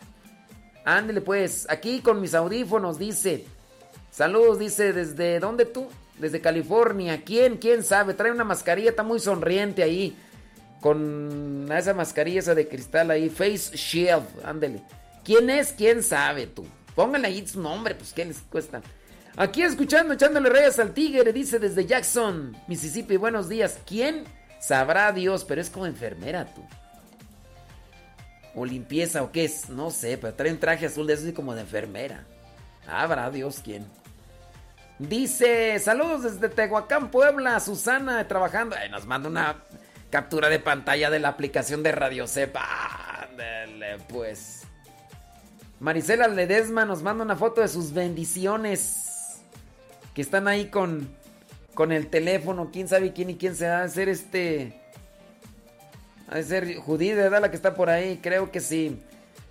Ándele 0.84 1.22
pues, 1.22 1.66
aquí 1.68 1.98
con 1.98 2.20
mis 2.20 2.32
audífonos, 2.32 3.00
dice. 3.00 3.46
Saludos, 4.12 4.60
dice, 4.60 4.92
¿desde 4.92 5.40
dónde 5.40 5.64
tú? 5.66 5.88
Desde 6.20 6.40
California. 6.40 7.22
¿Quién? 7.24 7.56
¿Quién 7.56 7.82
sabe? 7.82 8.14
Trae 8.14 8.30
una 8.30 8.44
mascarilla, 8.44 8.90
está 8.90 9.02
muy 9.02 9.18
sonriente 9.18 9.82
ahí 9.82 10.16
con 10.80 11.68
esa 11.70 11.94
mascarilla 11.94 12.40
esa 12.40 12.54
de 12.54 12.68
cristal 12.68 13.10
ahí, 13.10 13.28
Face 13.28 13.76
Shield, 13.76 14.24
ándele. 14.44 14.82
¿Quién 15.24 15.50
es? 15.50 15.72
¿Quién 15.72 16.02
sabe 16.02 16.46
tú? 16.46 16.66
Pónganle 16.94 17.28
ahí 17.28 17.46
su 17.46 17.60
nombre, 17.60 17.94
pues 17.94 18.12
¿qué 18.12 18.24
les 18.24 18.38
cuesta? 18.38 18.80
Aquí 19.36 19.62
escuchando, 19.62 20.14
echándole 20.14 20.50
reyes 20.50 20.78
al 20.78 20.92
tigre, 20.92 21.32
dice 21.32 21.58
desde 21.58 21.86
Jackson, 21.86 22.56
Mississippi, 22.66 23.16
buenos 23.16 23.48
días. 23.48 23.78
¿Quién? 23.86 24.24
Sabrá 24.58 25.12
Dios, 25.12 25.44
pero 25.44 25.60
es 25.60 25.70
como 25.70 25.86
enfermera 25.86 26.46
tú. 26.46 26.62
O 28.54 28.64
limpieza 28.64 29.22
o 29.22 29.30
qué 29.30 29.44
es, 29.44 29.68
no 29.68 29.90
sé, 29.90 30.18
pero 30.18 30.34
trae 30.34 30.52
un 30.52 30.58
traje 30.58 30.86
azul 30.86 31.06
de 31.06 31.14
eso 31.14 31.34
como 31.34 31.54
de 31.54 31.60
enfermera. 31.62 32.26
Habrá 32.88 33.30
Dios 33.30 33.60
quién. 33.62 33.86
Dice, 34.98 35.78
saludos 35.78 36.24
desde 36.24 36.48
Tehuacán, 36.48 37.10
Puebla, 37.10 37.60
Susana, 37.60 38.26
trabajando. 38.26 38.76
Ay, 38.76 38.90
nos 38.90 39.06
manda 39.06 39.28
una 39.30 39.56
captura 40.10 40.48
de 40.48 40.58
pantalla 40.58 41.10
de 41.10 41.20
la 41.20 41.28
aplicación 41.28 41.82
de 41.82 41.92
Radio 41.92 42.26
Cepa. 42.26 43.28
Ándale, 43.30 43.98
pues. 44.08 44.62
Marisela 45.78 46.28
Ledesma 46.28 46.84
nos 46.84 47.02
manda 47.02 47.24
una 47.24 47.36
foto 47.36 47.60
de 47.60 47.68
sus 47.68 47.92
bendiciones. 47.92 49.40
Que 50.14 50.22
están 50.22 50.48
ahí 50.48 50.66
con, 50.66 51.08
con 51.74 51.92
el 51.92 52.08
teléfono. 52.08 52.70
Quién 52.72 52.88
sabe 52.88 53.12
quién 53.12 53.30
y 53.30 53.36
quién 53.36 53.54
se 53.54 53.68
va 53.68 53.78
a 53.78 53.84
hacer 53.84 54.08
este. 54.08 54.80
De 56.32 56.42
ser 56.44 56.76
Judí, 56.76 57.12
¿verdad? 57.12 57.40
La 57.40 57.50
que 57.50 57.56
está 57.56 57.74
por 57.74 57.88
ahí. 57.88 58.18
Creo 58.22 58.50
que 58.50 58.60
sí. 58.60 59.00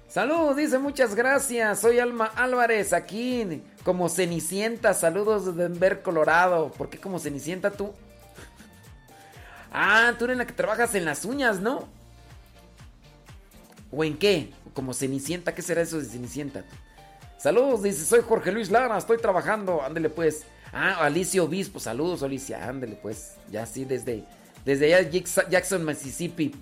Saludos, 0.10 0.58
dice 0.58 0.80
muchas 0.80 1.14
gracias. 1.14 1.80
Soy 1.80 2.00
Alma 2.00 2.26
Álvarez, 2.36 2.94
aquí 2.94 3.62
como 3.84 4.10
Cenicienta. 4.10 4.94
Saludos 4.94 5.46
desde 5.46 5.70
Denver, 5.70 6.02
Colorado. 6.02 6.72
¿Por 6.72 6.90
qué 6.90 6.98
como 6.98 7.20
Cenicienta 7.20 7.72
tú? 7.72 7.94
Ah, 9.72 10.14
tú 10.18 10.26
eres 10.26 10.38
la 10.38 10.48
que 10.48 10.54
trabajas 10.54 10.96
en 10.96 11.06
las 11.06 11.26
uñas, 11.26 11.60
¿no? 11.60 11.88
¿O 13.92 14.04
en 14.04 14.18
qué? 14.18 14.52
Como 14.74 14.94
Cenicienta, 14.94 15.54
¿qué 15.54 15.62
será 15.62 15.82
eso 15.82 16.00
de 16.00 16.06
Cenicienta? 16.06 16.64
Saludos, 17.38 17.84
dice, 17.84 18.04
soy 18.06 18.22
Jorge 18.22 18.52
Luis 18.52 18.70
Lara, 18.70 18.98
estoy 18.98 19.18
trabajando, 19.18 19.82
ándele 19.82 20.10
pues. 20.10 20.44
Ah, 20.74 21.06
Alicia 21.06 21.42
Obispo, 21.42 21.80
saludos 21.80 22.22
Alicia, 22.22 22.68
ándele 22.68 22.96
pues. 23.02 23.36
Ya 23.50 23.66
sí, 23.66 23.86
desde, 23.86 24.24
desde 24.66 24.94
allá 24.94 25.10
Jackson, 25.50 25.86
Mississippi. 25.86 26.54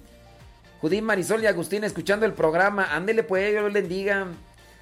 Judí, 0.80 1.02
Marisol 1.02 1.44
y 1.44 1.48
Agustín 1.48 1.84
escuchando 1.84 2.26
el 2.26 2.34
programa. 2.34 2.96
Ándele 2.96 3.24
pues, 3.24 3.54
yo 3.54 3.68
les 3.70 3.90
diga. 3.90 4.28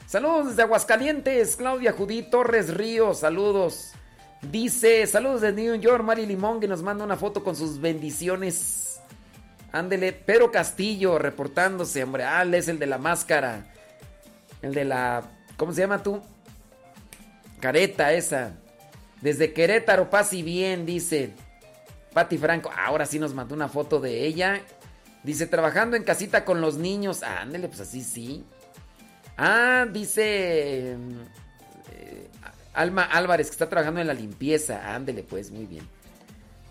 Saludos 0.06 0.50
desde 0.50 0.64
Aguascalientes, 0.64 1.56
Claudia 1.56 1.94
Judí 1.94 2.24
Torres 2.24 2.74
Ríos, 2.74 3.20
saludos. 3.20 3.94
Dice, 4.52 5.06
saludos 5.08 5.42
desde 5.42 5.62
New 5.62 5.76
York, 5.76 6.04
Mari 6.04 6.26
Limón, 6.26 6.60
que 6.60 6.68
nos 6.68 6.82
manda 6.82 7.04
una 7.04 7.16
foto 7.16 7.44
con 7.44 7.56
sus 7.56 7.80
bendiciones. 7.80 9.00
Ándele, 9.72 10.14
Pero 10.14 10.52
Castillo 10.52 11.20
reportándose, 11.20 12.04
hombre. 12.04 12.24
Ah, 12.24 12.44
es 12.44 12.68
el 12.68 12.80
de 12.80 12.86
la 12.86 12.98
máscara. 12.98 13.66
El 14.62 14.74
de 14.74 14.86
la. 14.86 15.24
¿Cómo 15.58 15.74
se 15.74 15.82
llama 15.82 16.02
tú? 16.02 16.22
Careta 17.60 18.14
esa. 18.14 18.54
Desde 19.22 19.54
Querétaro, 19.54 20.10
paz 20.10 20.34
y 20.34 20.44
bien, 20.44 20.86
dice. 20.86 21.34
Pati 22.14 22.38
Franco. 22.38 22.72
Ahora 22.76 23.06
sí 23.06 23.20
nos 23.20 23.34
mandó 23.34 23.56
una 23.56 23.68
foto 23.68 24.00
de 24.00 24.26
ella. 24.26 24.62
Dice, 25.24 25.48
trabajando 25.48 25.98
en 25.98 26.04
casita 26.04 26.46
con 26.46 26.62
los 26.62 26.78
niños. 26.78 27.24
ándele, 27.24 27.68
pues 27.68 27.82
así 27.82 28.02
sí. 28.02 28.46
Ah, 29.38 29.86
dice. 29.92 30.96
Alma 32.76 33.04
Álvarez, 33.04 33.48
que 33.48 33.54
está 33.54 33.70
trabajando 33.70 34.02
en 34.02 34.08
la 34.08 34.14
limpieza. 34.14 34.94
Ándele, 34.94 35.24
pues, 35.24 35.52
muy 35.52 35.66
bien. 35.66 35.88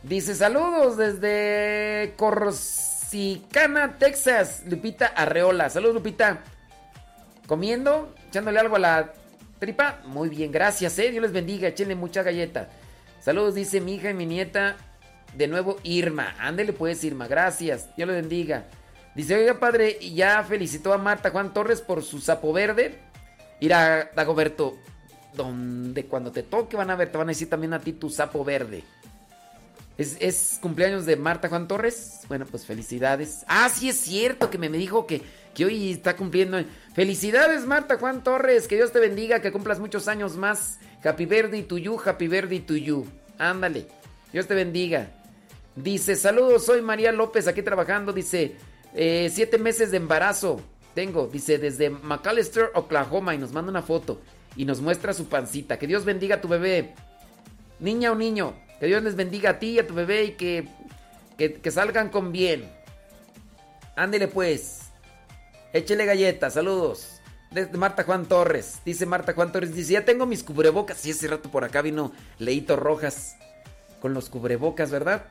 Dice, 0.02 0.35
saludos 0.35 0.97
desde 0.98 2.12
Corsicana, 2.16 3.97
Texas. 3.98 4.62
Lupita 4.66 5.06
Arreola. 5.06 5.70
Saludos, 5.70 5.94
Lupita. 5.94 6.40
¿Comiendo? 7.47 8.14
¿Echándole 8.28 8.60
algo 8.60 8.76
a 8.76 8.81
la 8.81 9.12
tripa? 9.59 10.01
Muy 10.05 10.28
bien, 10.28 10.52
gracias, 10.52 10.98
eh. 10.98 11.10
Dios 11.10 11.22
les 11.22 11.32
bendiga. 11.32 11.68
Échenle 11.68 11.94
mucha 11.94 12.22
galleta. 12.22 12.68
Saludos, 13.20 13.55
dice 13.55 13.81
mi 13.81 13.94
hija 13.94 14.10
y 14.10 14.14
mi 14.14 14.26
nieta. 14.26 14.76
De 15.35 15.48
nuevo, 15.48 15.78
Irma. 15.82 16.35
Ándele 16.39 16.74
pues, 16.74 17.02
Irma. 17.02 17.26
Gracias. 17.26 17.94
Dios 17.97 18.06
les 18.06 18.16
bendiga. 18.20 18.66
Dice, 19.14 19.36
oiga, 19.36 19.59
padre, 19.60 19.98
ya 20.12 20.43
felicitó 20.44 20.93
a 20.93 20.98
Marta 20.98 21.31
Juan 21.31 21.55
Torres 21.55 21.81
por 21.81 22.02
su 22.02 22.20
sapo 22.20 22.52
verde. 22.52 22.98
Irá, 23.60 24.10
Dagoberto, 24.14 24.76
donde 25.36 26.06
cuando 26.06 26.32
te 26.32 26.43
toque 26.43 26.77
van 26.77 26.90
a 26.90 26.97
ver, 26.97 27.11
te 27.11 27.19
van 27.19 27.28
a 27.28 27.32
decir 27.32 27.48
también 27.48 27.74
a 27.74 27.81
ti 27.81 27.93
tu 27.93 28.11
sapo 28.11 28.44
verde. 28.44 28.85
¿Es, 29.97 30.59
cumpleaños 30.61 31.06
de 31.06 31.16
Marta 31.16 31.48
Juan 31.48 31.69
Torres? 31.69 32.20
Bueno, 32.28 32.47
pues 32.51 32.66
felicidades. 32.66 33.44
Ah, 33.47 33.69
sí 33.69 33.89
es 33.89 33.97
cierto 33.97 34.51
que 34.51 34.59
me, 34.59 34.69
me 34.69 34.77
dijo 34.77 35.06
que, 35.06 35.23
que 35.55 35.65
hoy 35.65 35.93
está 35.93 36.16
cumpliendo. 36.16 36.59
Felicidades, 36.94 37.65
Marta 37.65 37.97
Juan 37.98 38.24
Torres. 38.24 38.66
Que 38.66 38.74
Dios 38.74 38.90
te 38.90 38.98
bendiga, 38.98 39.40
que 39.40 39.52
cumplas 39.52 39.78
muchos 39.78 40.09
años 40.09 40.36
más. 40.36 40.81
Happy 41.05 41.27
birthday 41.27 41.62
to 41.62 41.78
you, 41.78 42.01
happy 42.05 42.27
birthday 42.27 42.61
to 42.61 42.77
you. 42.77 43.06
Ándale. 43.39 43.86
Dios 44.32 44.48
te 44.48 44.55
bendiga. 44.55 45.11
Dice, 45.77 46.16
saludos, 46.16 46.66
soy 46.66 46.82
María 46.82 47.12
López, 47.12 47.47
aquí 47.47 47.62
trabajando. 47.62 48.12
Dice, 48.12 48.56
eh, 48.94 49.31
siete 49.32 49.59
meses 49.59 49.93
de 49.93 49.98
embarazo 49.98 50.61
tengo. 50.94 51.28
Dice, 51.28 51.59
desde 51.59 51.90
McAllister, 51.90 52.70
Oklahoma. 52.74 53.32
Y 53.35 53.39
nos 53.39 53.52
manda 53.52 53.70
una 53.70 53.82
foto. 53.82 54.20
Y 54.56 54.64
nos 54.64 54.81
muestra 54.81 55.12
su 55.12 55.28
pancita. 55.28 55.78
Que 55.78 55.86
Dios 55.86 56.05
bendiga 56.05 56.36
a 56.36 56.40
tu 56.40 56.48
bebé. 56.48 56.94
Niña 57.81 58.12
o 58.12 58.14
niño. 58.14 58.55
Que 58.78 58.86
Dios 58.86 59.02
les 59.02 59.16
bendiga 59.16 59.51
a 59.51 59.59
ti 59.59 59.70
y 59.70 59.78
a 59.78 59.86
tu 59.86 59.94
bebé 59.94 60.24
y 60.24 60.31
que, 60.32 60.68
que, 61.36 61.70
salgan 61.70 62.09
con 62.09 62.32
bien. 62.32 62.70
Ándele 63.97 64.28
pues. 64.28 64.81
Échele 65.72 66.05
galletas, 66.06 66.55
saludos. 66.55 67.20
Desde 67.51 67.76
Marta 67.76 68.05
Juan 68.05 68.26
Torres. 68.26 68.81
Dice 68.85 69.06
Marta 69.06 69.32
Juan 69.32 69.52
Torres. 69.52 69.74
Dice, 69.74 69.94
ya 69.94 70.05
tengo 70.05 70.26
mis 70.26 70.43
cubrebocas. 70.43 70.98
Sí, 70.98 71.10
ese 71.10 71.28
rato 71.28 71.51
por 71.51 71.64
acá 71.64 71.82
vino 71.82 72.12
Leito 72.39 72.76
Rojas. 72.76 73.36
Con 74.01 74.14
los 74.14 74.28
cubrebocas, 74.28 74.90
¿verdad? 74.90 75.24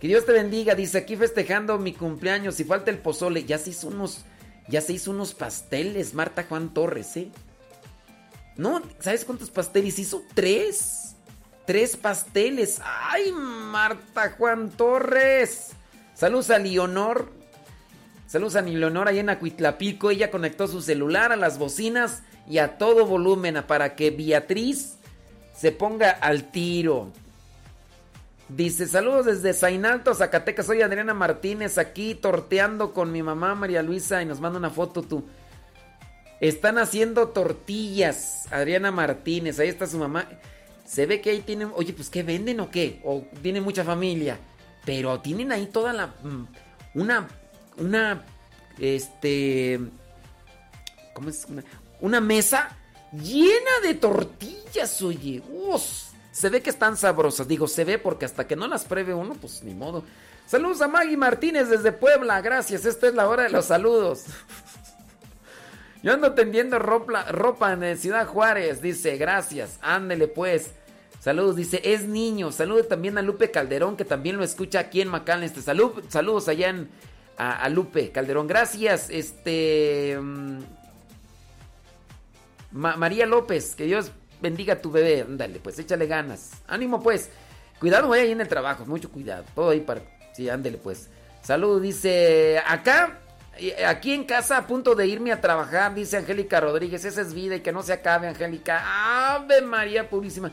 Que 0.00 0.08
Dios 0.08 0.24
te 0.24 0.32
bendiga. 0.32 0.74
Dice, 0.74 0.98
aquí 0.98 1.16
festejando 1.16 1.78
mi 1.78 1.92
cumpleaños. 1.92 2.54
Si 2.54 2.64
falta 2.64 2.90
el 2.90 2.98
pozole. 2.98 3.44
Ya 3.44 3.58
se 3.58 3.70
hizo 3.70 3.88
unos. 3.88 4.24
Ya 4.68 4.80
se 4.80 4.92
hizo 4.92 5.12
unos 5.12 5.34
pasteles, 5.34 6.14
Marta 6.14 6.44
Juan 6.48 6.74
Torres, 6.74 7.16
¿eh? 7.16 7.30
No, 8.56 8.82
¿sabes 9.00 9.24
cuántos 9.24 9.50
pasteles 9.50 9.98
hizo? 9.98 10.22
Tres. 10.34 11.14
Tres 11.66 11.96
pasteles. 11.96 12.80
¡Ay, 12.82 13.32
Marta 13.32 14.34
Juan 14.38 14.70
Torres! 14.70 15.72
Saludos 16.14 16.50
a 16.50 16.58
Leonor. 16.58 17.30
Saludos 18.26 18.56
a 18.56 18.62
Leonor 18.62 19.08
ahí 19.08 19.18
en 19.18 19.30
Acuitlapico. 19.30 20.10
Ella 20.10 20.30
conectó 20.30 20.68
su 20.68 20.80
celular 20.80 21.32
a 21.32 21.36
las 21.36 21.58
bocinas 21.58 22.22
y 22.48 22.58
a 22.58 22.78
todo 22.78 23.04
volumen 23.04 23.62
para 23.66 23.94
que 23.94 24.10
Beatriz 24.10 24.96
se 25.54 25.72
ponga 25.72 26.10
al 26.10 26.50
tiro. 26.50 27.12
Dice, 28.48 28.86
saludos 28.86 29.26
desde 29.26 29.52
Zainalto, 29.52 30.14
Zacatecas. 30.14 30.66
Soy 30.66 30.82
Adriana 30.82 31.14
Martínez 31.14 31.78
aquí 31.78 32.14
torteando 32.14 32.92
con 32.92 33.10
mi 33.10 33.22
mamá 33.22 33.56
María 33.56 33.82
Luisa 33.82 34.22
y 34.22 34.26
nos 34.26 34.40
manda 34.40 34.58
una 34.58 34.70
foto 34.70 35.02
tú. 35.02 35.24
Están 36.40 36.78
haciendo 36.78 37.28
tortillas, 37.28 38.44
Adriana 38.50 38.90
Martínez. 38.90 39.58
Ahí 39.58 39.68
está 39.68 39.86
su 39.86 39.98
mamá. 39.98 40.28
Se 40.84 41.06
ve 41.06 41.20
que 41.20 41.30
ahí 41.30 41.40
tienen, 41.40 41.70
oye, 41.74 41.92
pues 41.92 42.10
¿qué 42.10 42.22
venden 42.22 42.60
o 42.60 42.70
qué? 42.70 43.00
O 43.04 43.24
tienen 43.42 43.62
mucha 43.62 43.84
familia. 43.84 44.38
Pero 44.84 45.20
tienen 45.20 45.50
ahí 45.52 45.66
toda 45.66 45.92
la... 45.92 46.08
mm, 46.22 46.46
Una... 46.94 47.28
Una... 47.78 48.24
Este... 48.78 49.80
¿Cómo 51.14 51.30
es? 51.30 51.46
Una, 52.00 52.20
mesa 52.20 52.76
llena 53.10 53.80
de 53.82 53.94
tortillas, 53.94 55.00
oye. 55.00 55.42
Uf, 55.48 55.82
se 56.30 56.50
ve 56.50 56.60
que 56.60 56.68
están 56.68 56.98
sabrosas. 56.98 57.48
Digo, 57.48 57.66
se 57.66 57.84
ve 57.84 57.98
porque 57.98 58.26
hasta 58.26 58.46
que 58.46 58.54
no 58.54 58.68
las 58.68 58.84
pruebe 58.84 59.14
uno, 59.14 59.34
pues 59.34 59.62
ni 59.64 59.72
modo. 59.72 60.04
Saludos 60.46 60.82
a 60.82 60.88
Maggie 60.88 61.16
Martínez 61.16 61.70
desde 61.70 61.90
Puebla. 61.92 62.42
Gracias. 62.42 62.84
Esta 62.84 63.08
es 63.08 63.14
la 63.14 63.28
hora 63.28 63.44
de 63.44 63.48
los 63.50 63.64
saludos. 63.64 64.24
Yo 66.06 66.12
ando 66.12 66.34
tendiendo 66.34 66.78
ropa, 66.78 67.24
ropa 67.32 67.72
en 67.72 67.98
Ciudad 67.98 68.28
Juárez. 68.28 68.80
Dice, 68.80 69.16
gracias. 69.16 69.80
Ándele 69.82 70.28
pues. 70.28 70.70
Saludos, 71.18 71.56
dice, 71.56 71.80
es 71.82 72.04
niño. 72.06 72.52
Saludos 72.52 72.86
también 72.86 73.18
a 73.18 73.22
Lupe 73.22 73.50
Calderón, 73.50 73.96
que 73.96 74.04
también 74.04 74.36
lo 74.36 74.44
escucha 74.44 74.78
aquí 74.78 75.00
en 75.00 75.08
McAllen. 75.08 75.52
Salud, 75.60 76.04
saludos 76.08 76.46
allá 76.46 76.68
en, 76.68 76.88
a, 77.36 77.56
a 77.56 77.68
Lupe 77.70 78.12
Calderón. 78.12 78.46
Gracias, 78.46 79.10
este... 79.10 80.16
mm, 80.22 80.58
Ma- 82.70 82.96
María 82.96 83.26
López, 83.26 83.74
que 83.74 83.86
Dios 83.86 84.12
bendiga 84.40 84.74
a 84.74 84.80
tu 84.80 84.92
bebé. 84.92 85.22
Ándale, 85.22 85.58
pues 85.58 85.76
échale 85.80 86.06
ganas. 86.06 86.52
Ánimo, 86.68 87.02
pues. 87.02 87.30
Cuidado 87.80 88.12
ahí 88.12 88.30
en 88.30 88.40
el 88.40 88.46
trabajo, 88.46 88.86
mucho 88.86 89.10
cuidado. 89.10 89.44
Todo 89.56 89.70
ahí 89.70 89.80
para. 89.80 90.02
Sí, 90.34 90.48
ándale, 90.48 90.78
pues. 90.78 91.08
Salud, 91.42 91.82
dice. 91.82 92.62
Acá, 92.64 93.18
aquí 93.86 94.12
en 94.12 94.24
casa, 94.24 94.58
a 94.58 94.66
punto 94.66 94.94
de 94.94 95.06
irme 95.06 95.32
a 95.32 95.40
trabajar, 95.40 95.94
dice 95.94 96.16
Angélica 96.16 96.60
Rodríguez. 96.60 97.04
Esa 97.04 97.20
es 97.20 97.34
vida 97.34 97.56
y 97.56 97.60
que 97.60 97.72
no 97.72 97.82
se 97.82 97.92
acabe, 97.92 98.28
Angélica. 98.28 99.34
Ave 99.34 99.62
María 99.62 100.08
Purísima. 100.08 100.50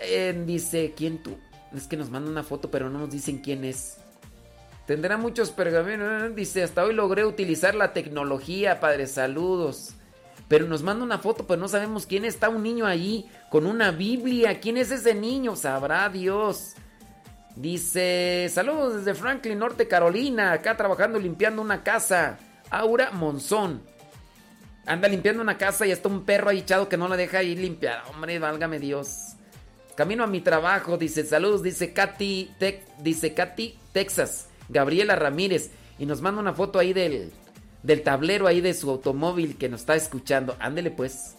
Eh, 0.00 0.42
dice, 0.46 0.94
¿quién 0.96 1.22
tú? 1.22 1.36
Es 1.74 1.86
que 1.86 1.96
nos 1.96 2.10
manda 2.10 2.30
una 2.30 2.42
foto, 2.42 2.70
pero 2.70 2.90
no 2.90 3.00
nos 3.00 3.10
dicen 3.10 3.38
quién 3.38 3.64
es. 3.64 3.98
Tendrá 4.86 5.16
muchos 5.16 5.50
pergaminos. 5.50 6.34
Dice, 6.34 6.62
hasta 6.62 6.84
hoy 6.84 6.94
logré 6.94 7.24
utilizar 7.24 7.74
la 7.74 7.92
tecnología, 7.92 8.80
padre. 8.80 9.06
Saludos. 9.06 9.94
Pero 10.48 10.66
nos 10.66 10.82
manda 10.82 11.04
una 11.04 11.18
foto, 11.18 11.46
pero 11.46 11.60
no 11.60 11.68
sabemos 11.68 12.04
quién 12.04 12.24
está 12.24 12.48
un 12.50 12.62
niño 12.62 12.84
allí 12.84 13.26
con 13.48 13.66
una 13.66 13.90
Biblia. 13.90 14.60
¿Quién 14.60 14.76
es 14.76 14.90
ese 14.90 15.14
niño? 15.14 15.56
Sabrá 15.56 16.08
Dios. 16.10 16.74
Dice, 17.56 18.48
saludos 18.50 18.96
desde 18.96 19.14
Franklin, 19.14 19.58
Norte 19.58 19.86
Carolina, 19.86 20.52
acá 20.52 20.76
trabajando 20.76 21.18
limpiando 21.18 21.60
una 21.60 21.82
casa. 21.82 22.38
Aura 22.70 23.10
Monzón. 23.10 23.82
Anda 24.86 25.06
limpiando 25.08 25.42
una 25.42 25.58
casa 25.58 25.86
y 25.86 25.90
está 25.90 26.08
un 26.08 26.24
perro 26.24 26.50
ahí 26.50 26.60
echado 26.60 26.88
que 26.88 26.96
no 26.96 27.08
la 27.08 27.16
deja 27.16 27.42
ir 27.42 27.58
limpiar. 27.58 28.02
Hombre, 28.10 28.38
válgame 28.38 28.78
Dios. 28.78 29.34
Camino 29.94 30.24
a 30.24 30.26
mi 30.26 30.40
trabajo, 30.40 30.96
dice, 30.96 31.24
saludos, 31.24 31.62
dice 31.62 31.92
Katy, 31.92 32.50
dice 32.98 33.34
Katy, 33.34 33.78
Texas, 33.92 34.48
Gabriela 34.70 35.14
Ramírez. 35.14 35.70
Y 35.98 36.06
nos 36.06 36.22
manda 36.22 36.40
una 36.40 36.54
foto 36.54 36.78
ahí 36.78 36.94
del, 36.94 37.30
del 37.82 38.02
tablero 38.02 38.46
ahí 38.46 38.62
de 38.62 38.72
su 38.72 38.90
automóvil 38.90 39.58
que 39.58 39.68
nos 39.68 39.80
está 39.80 39.94
escuchando. 39.94 40.56
Ándele 40.58 40.90
pues. 40.90 41.36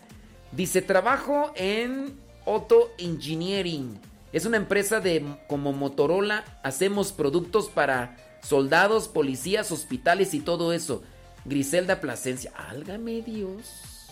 Dice, 0.51 0.83
trabajo 0.83 1.51
en 1.55 2.13
Auto 2.45 2.91
Engineering. 2.99 3.99
Es 4.33 4.45
una 4.45 4.57
empresa 4.57 4.99
de 4.99 5.23
como 5.47 5.71
Motorola. 5.71 6.43
Hacemos 6.63 7.11
productos 7.11 7.69
para 7.69 8.17
soldados, 8.41 9.07
policías, 9.07 9.71
hospitales 9.71 10.33
y 10.33 10.39
todo 10.39 10.73
eso. 10.73 11.03
Griselda 11.45 12.01
Plasencia. 12.01 12.51
Álgame 12.55 13.21
Dios. 13.21 14.09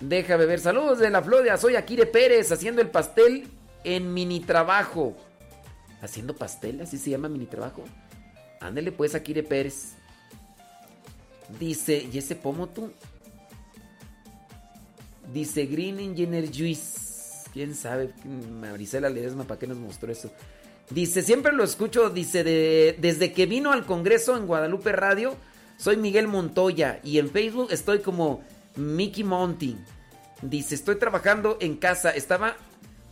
Déjame 0.00 0.46
ver. 0.46 0.60
Saludos 0.60 1.00
de 1.00 1.10
la 1.10 1.20
Florida. 1.20 1.56
Soy 1.56 1.74
Akire 1.74 2.06
Pérez 2.06 2.52
haciendo 2.52 2.80
el 2.80 2.90
pastel 2.90 3.48
en 3.82 4.14
mini 4.14 4.38
trabajo. 4.38 5.16
¿Haciendo 6.00 6.34
pastel? 6.34 6.80
¿Así 6.80 6.96
se 6.96 7.10
llama 7.10 7.28
mini 7.28 7.46
trabajo? 7.46 7.82
Ándele 8.60 8.92
pues, 8.92 9.16
Akire 9.16 9.42
Pérez. 9.42 9.94
Dice, 11.58 12.08
¿y 12.12 12.18
ese 12.18 12.36
pomo 12.36 12.68
tú? 12.68 12.92
Dice 15.32 15.66
Green 15.66 15.98
Engineer 15.98 16.46
Juice. 16.46 17.11
¿Quién 17.52 17.74
sabe? 17.74 18.12
Marisela 18.24 19.10
Ledesma, 19.10 19.44
¿para 19.44 19.58
qué 19.58 19.66
nos 19.66 19.76
mostró 19.76 20.10
eso? 20.10 20.30
Dice, 20.90 21.22
siempre 21.22 21.52
lo 21.52 21.64
escucho, 21.64 22.10
dice, 22.10 22.44
de, 22.44 22.96
desde 22.98 23.32
que 23.32 23.46
vino 23.46 23.72
al 23.72 23.84
Congreso 23.84 24.36
en 24.36 24.46
Guadalupe 24.46 24.92
Radio, 24.92 25.36
soy 25.76 25.96
Miguel 25.96 26.28
Montoya 26.28 27.00
y 27.02 27.18
en 27.18 27.30
Facebook 27.30 27.68
estoy 27.70 28.00
como 28.00 28.42
Mickey 28.76 29.24
Monty. 29.24 29.76
Dice, 30.40 30.74
estoy 30.74 30.96
trabajando 30.96 31.58
en 31.60 31.76
casa, 31.76 32.10
estaba 32.10 32.56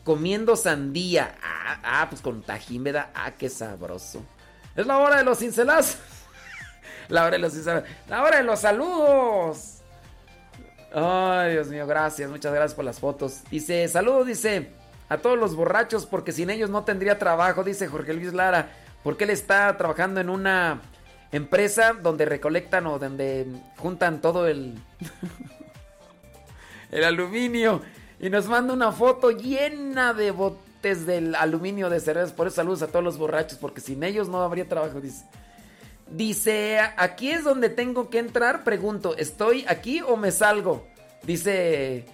comiendo 0.05 0.57
sandía. 0.57 1.37
Ah, 1.43 1.81
ah, 1.83 2.07
pues 2.09 2.23
con 2.23 2.43
tajín, 2.43 2.85
¿verdad? 2.85 3.11
Ah, 3.15 3.33
qué 3.33 3.49
sabroso. 3.49 4.23
Es 4.75 4.87
la 4.87 4.99
hora 4.99 5.17
de 5.19 5.25
los 5.25 5.39
cincelazos. 5.39 5.99
la 7.09 7.23
hora 7.25 7.33
de 7.33 7.39
los 7.39 7.53
cincelazos. 7.53 7.89
La 8.09 8.23
hora 8.23 8.39
de 8.39 8.45
los 8.45 8.61
saludos. 8.61 9.80
Ay, 10.93 11.53
Dios 11.53 11.69
mío, 11.69 11.87
gracias, 11.87 12.29
muchas 12.29 12.53
gracias 12.53 12.75
por 12.75 12.85
las 12.85 12.99
fotos. 12.99 13.43
Dice, 13.51 13.87
saludos, 13.87 14.27
dice, 14.27 14.71
a 15.09 15.19
todos 15.19 15.39
los 15.39 15.55
borrachos, 15.55 16.07
porque 16.07 16.33
sin 16.33 16.51
ellos 16.51 16.71
no 16.71 16.85
tendría 16.85 17.19
trabajo, 17.19 17.63
dice 17.63 17.87
Jorge 17.87 18.13
Luis 18.13 18.33
Lara, 18.33 18.71
porque 19.05 19.25
él 19.25 19.31
está 19.31 19.77
trabajando 19.77 20.21
en 20.21 20.29
una 20.29 20.81
empresa 21.33 21.93
donde 21.93 22.25
recolectan 22.25 22.87
o 22.87 22.99
donde 22.99 23.47
juntan 23.77 24.21
todo 24.21 24.49
el, 24.49 24.75
el 26.91 27.05
aluminio. 27.05 27.83
Y 28.19 28.29
nos 28.29 28.49
manda 28.49 28.75
una 28.75 28.93
foto 28.93 29.31
llena 29.31 30.13
de 30.13 30.33
botes 30.33 31.07
del 31.07 31.35
aluminio 31.35 31.89
de 31.89 32.01
cervezas. 32.01 32.33
Por 32.33 32.49
eso 32.49 32.57
saludos 32.57 32.83
a 32.83 32.89
todos 32.89 33.05
los 33.05 33.17
borrachos, 33.17 33.59
porque 33.59 33.81
sin 33.81 34.03
ellos 34.03 34.29
no 34.29 34.43
habría 34.43 34.69
trabajo, 34.69 35.01
dice. 35.01 35.25
Dice, 36.11 36.81
aquí 36.97 37.31
es 37.31 37.45
donde 37.45 37.69
tengo 37.69 38.11
que 38.11 38.19
entrar. 38.19 38.65
Pregunto, 38.65 39.17
¿estoy 39.17 39.65
aquí 39.69 40.01
o 40.03 40.17
me 40.17 40.33
salgo? 40.33 40.87
Dice 41.23 42.05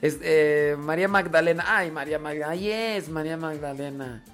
es, 0.00 0.18
eh, 0.22 0.76
María 0.78 1.08
Magdalena. 1.08 1.64
Ay, 1.66 1.90
María 1.90 2.18
Magdalena. 2.18 2.50
Ay, 2.50 2.70
es 2.70 3.08
María 3.08 3.36
Magdalena. 3.36 4.24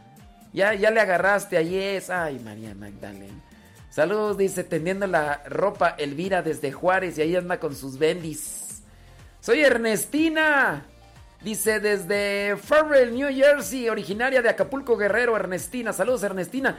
Ya, 0.52 0.74
ya 0.74 0.90
le 0.90 1.00
agarraste. 1.00 1.56
Ay, 1.56 1.76
es. 1.76 2.10
Ay, 2.10 2.38
María 2.38 2.74
Magdalena. 2.74 3.42
Saludos, 3.90 4.36
dice, 4.36 4.62
tendiendo 4.62 5.06
la 5.06 5.42
ropa 5.46 5.94
Elvira 5.96 6.42
desde 6.42 6.70
Juárez 6.70 7.16
y 7.16 7.22
ahí 7.22 7.34
anda 7.34 7.58
con 7.58 7.74
sus 7.74 7.98
bendis. 7.98 8.82
Soy 9.40 9.62
Ernestina. 9.62 10.84
Dice 11.40 11.80
desde 11.80 12.56
Farrell, 12.56 13.14
New 13.14 13.28
Jersey, 13.28 13.88
originaria 13.88 14.42
de 14.42 14.48
Acapulco 14.48 14.96
Guerrero, 14.96 15.36
Ernestina. 15.36 15.92
Saludos, 15.92 16.22
Ernestina. 16.22 16.78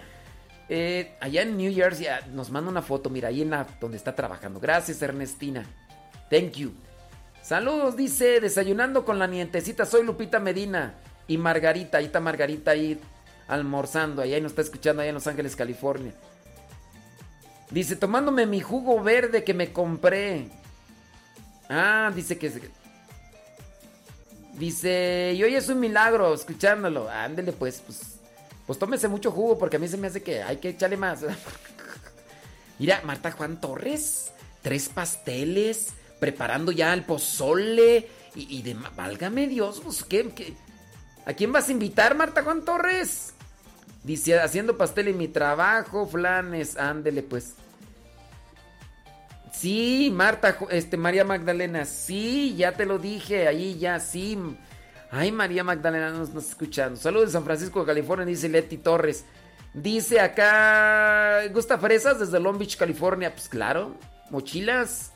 Eh, 0.70 1.16
allá 1.22 1.44
en 1.44 1.56
New 1.56 1.74
Jersey 1.74 2.08
ah, 2.08 2.20
nos 2.34 2.50
manda 2.50 2.70
una 2.70 2.82
foto, 2.82 3.10
mira, 3.10 3.30
ahí 3.30 3.42
en 3.42 3.52
la 3.52 3.66
donde 3.80 3.98
está 3.98 4.16
trabajando. 4.16 4.60
Gracias, 4.60 5.02
Ernestina. 5.02 5.66
Thank 6.30 6.54
you. 6.54 6.74
Saludos, 7.42 7.96
dice, 7.96 8.42
desayunando 8.42 9.06
con 9.06 9.20
la 9.20 9.28
nientecita. 9.28 9.86
Soy 9.86 10.04
Lupita 10.04 10.40
Medina 10.40 10.96
y 11.28 11.38
Margarita. 11.38 12.00
Ahí 12.00 12.06
está 12.06 12.20
Margarita 12.20 12.72
ahí 12.72 13.00
almorzando. 13.48 14.22
Ahí 14.22 14.40
nos 14.42 14.52
está 14.52 14.62
escuchando, 14.62 15.02
allá 15.02 15.10
en 15.10 15.16
Los 15.16 15.28
Ángeles, 15.28 15.56
California. 15.56 16.14
Dice, 17.72 17.96
tomándome 17.96 18.46
mi 18.46 18.60
jugo 18.60 19.02
verde 19.02 19.44
que 19.44 19.54
me 19.54 19.72
compré. 19.72 20.50
Ah, 21.70 22.12
dice 22.14 22.38
que... 22.38 22.52
Dice, 24.54 25.34
y 25.36 25.44
hoy 25.44 25.56
es 25.56 25.70
un 25.70 25.80
milagro 25.80 26.34
escuchándolo. 26.34 27.10
Ándele 27.10 27.54
pues, 27.54 27.82
pues, 27.86 28.17
pues 28.68 28.78
tómese 28.78 29.08
mucho 29.08 29.32
jugo 29.32 29.58
porque 29.58 29.78
a 29.78 29.80
mí 29.80 29.88
se 29.88 29.98
me 29.98 30.08
hace 30.08 30.22
que 30.22 30.44
hay 30.44 30.58
que 30.58 30.70
echarle 30.70 30.98
más. 30.98 31.22
Mira, 32.80 33.02
Marta 33.06 33.32
Juan 33.32 33.60
Torres, 33.60 34.32
tres 34.62 34.90
pasteles, 34.90 35.94
preparando 36.20 36.72
ya 36.72 36.94
el 36.94 37.04
pozole 37.06 38.08
y, 38.36 38.62
de... 38.62 38.76
Válgame 38.96 39.48
Dios, 39.48 39.82
pues, 39.84 40.04
¿qué, 40.04 40.56
a 41.26 41.34
quién 41.34 41.52
vas 41.52 41.70
a 41.70 41.72
invitar, 41.72 42.14
Marta 42.14 42.44
Juan 42.44 42.64
Torres? 42.64 43.34
Dice, 44.04 44.40
haciendo 44.40 44.78
pastel 44.78 45.08
en 45.08 45.18
mi 45.18 45.28
trabajo, 45.28 46.06
flanes, 46.06 46.78
ándele 46.78 47.24
pues. 47.24 47.56
Sí, 49.52 50.12
Marta, 50.14 50.58
este, 50.70 50.98
María 50.98 51.24
Magdalena, 51.24 51.86
sí, 51.86 52.54
ya 52.56 52.74
te 52.74 52.86
lo 52.86 53.00
dije, 53.00 53.48
ahí 53.48 53.80
ya, 53.80 54.00
sí. 54.00 54.38
Ay, 55.12 55.32
María 55.32 55.64
Magdalena 55.64 56.12
nos 56.12 56.30
está 56.30 56.40
escuchando. 56.40 56.98
Saludos 57.00 57.28
de 57.28 57.32
San 57.34 57.44
Francisco, 57.44 57.86
California, 57.86 58.26
dice 58.26 58.50
Leti 58.50 58.78
Torres. 58.78 59.26
Dice 59.74 60.20
acá, 60.20 61.48
¿gusta 61.54 61.78
fresas 61.78 62.20
desde 62.20 62.40
Long 62.40 62.58
Beach, 62.58 62.78
California? 62.78 63.32
Pues 63.32 63.48
claro, 63.48 63.96
mochilas. 64.32 65.14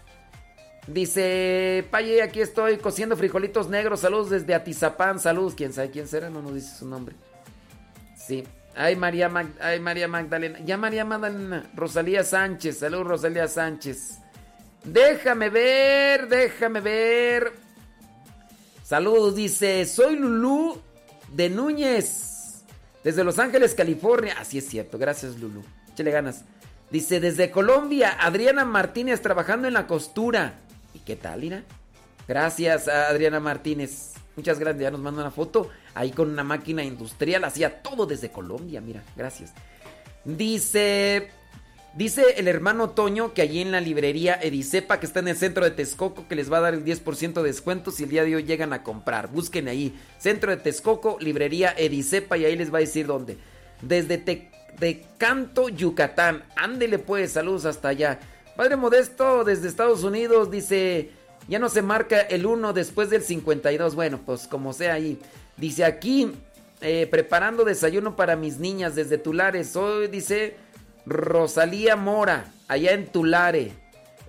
Dice, 0.88 1.86
Paye, 1.92 2.22
aquí 2.22 2.42
estoy 2.42 2.78
cociendo 2.78 3.16
frijolitos 3.18 3.70
negros. 3.70 4.02
Saludos 4.02 4.30
desde 4.30 4.54
Atizapán. 4.56 5.20
Saludos, 5.20 5.56
quién 5.56 5.74
sabe 5.74 5.92
quién 5.92 6.08
será, 6.08 6.30
no 6.30 6.42
nos 6.42 6.56
dice 6.56 6.78
su 6.78 6.88
nombre. 6.88 7.16
Sí. 8.16 8.44
Ay, 8.76 8.96
María, 8.96 9.30
Ay, 9.60 9.80
María 9.80 10.08
Magdalena. 10.08 10.60
Ya 10.60 10.78
María 10.78 11.06
Magdalena. 11.06 11.70
Rosalía 11.76 12.24
Sánchez. 12.24 12.80
Saludos, 12.80 13.08
Rosalía 13.08 13.48
Sánchez. 13.48 14.20
Déjame 14.84 15.50
ver, 15.50 16.28
déjame 16.28 16.82
ver. 16.82 17.54
Saludos, 18.92 19.36
dice, 19.36 19.86
soy 19.86 20.18
Lulú 20.18 20.78
de 21.32 21.50
Núñez, 21.50 22.66
desde 23.06 23.24
Los 23.24 23.40
Ángeles, 23.40 23.74
California. 23.74 24.36
Así 24.38 24.58
es 24.58 24.68
cierto, 24.68 24.98
gracias 24.98 25.40
Lulú. 25.40 25.64
Échale 25.94 26.12
ganas. 26.12 26.44
Dice, 26.90 27.22
desde 27.22 27.52
Colombia, 27.52 28.18
Adriana 28.20 28.66
Martínez 28.66 29.22
trabajando 29.22 29.70
en 29.70 29.76
la 29.76 29.88
costura. 29.88 30.56
¿Y 30.94 31.00
qué 31.00 31.16
tal, 31.16 31.46
Ira? 31.46 31.64
Gracias 32.28 32.90
Adriana 32.90 33.40
Martínez. 33.40 34.16
Muchas 34.36 34.60
gracias, 34.60 34.82
ya 34.82 34.92
nos 34.92 35.00
manda 35.00 35.22
una 35.22 35.32
foto 35.32 35.70
ahí 35.94 36.12
con 36.12 36.30
una 36.30 36.44
máquina 36.44 36.84
industrial. 36.84 37.46
Hacía 37.46 37.82
todo 37.82 38.06
desde 38.06 38.30
Colombia, 38.30 38.82
mira, 38.82 39.04
gracias. 39.16 39.54
Dice, 40.26 41.32
Dice 41.94 42.24
el 42.38 42.48
hermano 42.48 42.92
Toño 42.92 43.34
que 43.34 43.42
allí 43.42 43.60
en 43.60 43.74
la 43.74 43.82
librería 43.82 44.40
Edicepa, 44.42 45.02
que 45.02 45.06
está 45.06 45.20
en 45.20 45.28
el 45.28 45.36
centro 45.36 45.66
de 45.66 45.72
Texcoco, 45.72 46.26
que 46.26 46.36
les 46.36 46.50
va 46.50 46.60
a 46.60 46.62
dar 46.62 46.74
el 46.74 46.86
10% 46.86 47.34
de 47.34 47.44
descuento 47.44 47.92
si 47.92 48.04
el 48.04 48.10
día 48.10 48.24
de 48.24 48.38
hoy 48.38 48.44
llegan 48.44 48.72
a 48.72 48.82
comprar. 48.82 49.28
Busquen 49.28 49.68
ahí, 49.68 49.94
centro 50.18 50.52
de 50.52 50.58
Texcoco, 50.58 51.18
librería 51.20 51.74
Edicepa, 51.78 52.38
y 52.38 52.46
ahí 52.46 52.56
les 52.56 52.74
va 52.74 52.78
a 52.78 52.82
decir 52.82 53.08
dónde. 53.08 53.38
Desde 53.82 54.18
de 54.80 55.06
Canto, 55.18 55.68
Yucatán. 55.68 56.46
Ándele 56.56 56.98
pues, 56.98 57.34
saludos 57.34 57.66
hasta 57.66 57.90
allá. 57.90 58.20
Padre 58.56 58.78
Modesto, 58.78 59.44
desde 59.44 59.68
Estados 59.68 60.06
Unidos, 60.06 60.50
dice, 60.50 61.10
ya 61.50 61.60
no 61.60 61.68
se 61.68 61.82
marca 61.82 62.22
el 62.22 62.46
1 62.46 62.72
después 62.72 63.10
del 63.10 63.22
52. 63.22 63.96
Bueno, 63.96 64.22
pues 64.26 64.48
como 64.48 64.72
sea 64.72 64.94
ahí. 64.94 65.20
Dice 65.58 65.84
aquí, 65.84 66.32
eh, 66.80 67.06
preparando 67.12 67.66
desayuno 67.66 68.16
para 68.16 68.38
mis 68.38 68.60
niñas 68.60 68.96
desde 68.96 69.18
Tulares. 69.18 69.76
Hoy 69.76 70.08
dice... 70.08 70.71
Rosalía 71.06 71.96
Mora, 71.96 72.52
allá 72.68 72.92
en 72.92 73.08
Tulare. 73.08 73.72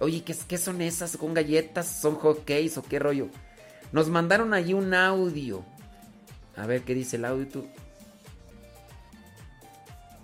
Oye, 0.00 0.24
¿qué, 0.24 0.58
son 0.58 0.82
esas? 0.82 1.16
¿Con 1.16 1.34
galletas? 1.34 1.86
¿Son 1.86 2.16
hotcakes 2.16 2.76
o 2.76 2.82
qué 2.82 2.98
rollo? 2.98 3.28
Nos 3.92 4.08
mandaron 4.08 4.52
allí 4.52 4.74
un 4.74 4.94
audio. 4.94 5.64
A 6.56 6.66
ver 6.66 6.82
qué 6.82 6.94
dice 6.94 7.16
el 7.16 7.24
audio. 7.24 7.46
Tú? 7.46 7.66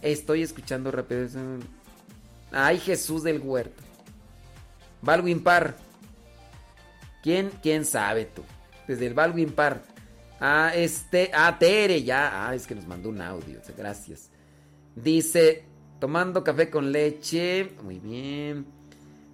Estoy 0.02 0.42
escuchando 0.42 0.90
rápido. 0.90 1.28
Ay, 2.50 2.78
Jesús 2.78 3.22
del 3.22 3.40
huerto. 3.40 3.82
Balwin 5.02 5.42
Par. 5.42 5.76
¿Quién, 7.22 7.50
¿Quién 7.62 7.84
sabe 7.84 8.24
tú? 8.24 8.42
Desde 8.86 9.06
el 9.06 9.14
Balwin 9.14 9.52
Par. 9.52 9.82
Ah, 10.40 10.72
este. 10.74 11.30
Ah, 11.34 11.56
Tere, 11.58 12.02
ya. 12.02 12.48
Ah, 12.48 12.54
es 12.54 12.66
que 12.66 12.74
nos 12.74 12.86
mandó 12.86 13.10
un 13.10 13.20
audio. 13.20 13.60
Gracias. 13.76 14.30
Dice. 14.96 15.67
Tomando 15.98 16.44
café 16.44 16.70
con 16.70 16.92
leche. 16.92 17.72
Muy 17.82 17.98
bien. 17.98 18.66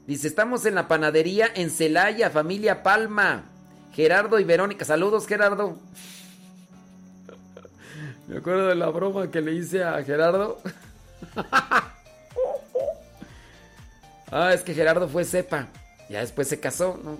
Dice, 0.07 0.29
estamos 0.29 0.65
en 0.67 0.75
la 0.75 0.89
panadería 0.89 1.49
en 1.55 1.71
Celaya, 1.71 2.31
familia 2.31 2.83
Palma. 2.83 3.45
Gerardo 3.93 4.41
y 4.41 4.45
Verónica. 4.45 4.85
Saludos, 4.85 5.27
Gerardo. 5.27 5.79
Me 8.29 8.39
acuerdo 8.39 8.69
de 8.69 8.75
la 8.75 8.89
broma 8.89 9.31
que 9.31 9.41
le 9.41 9.53
hice 9.53 9.85
a 9.85 10.03
Gerardo. 10.03 10.61
ah, 14.31 14.53
es 14.53 14.63
que 14.63 14.75
Gerardo 14.75 15.09
fue 15.09 15.25
cepa. 15.25 15.69
Ya 16.09 16.21
después 16.21 16.49
se 16.49 16.61
casó, 16.61 17.01
¿no? 17.03 17.19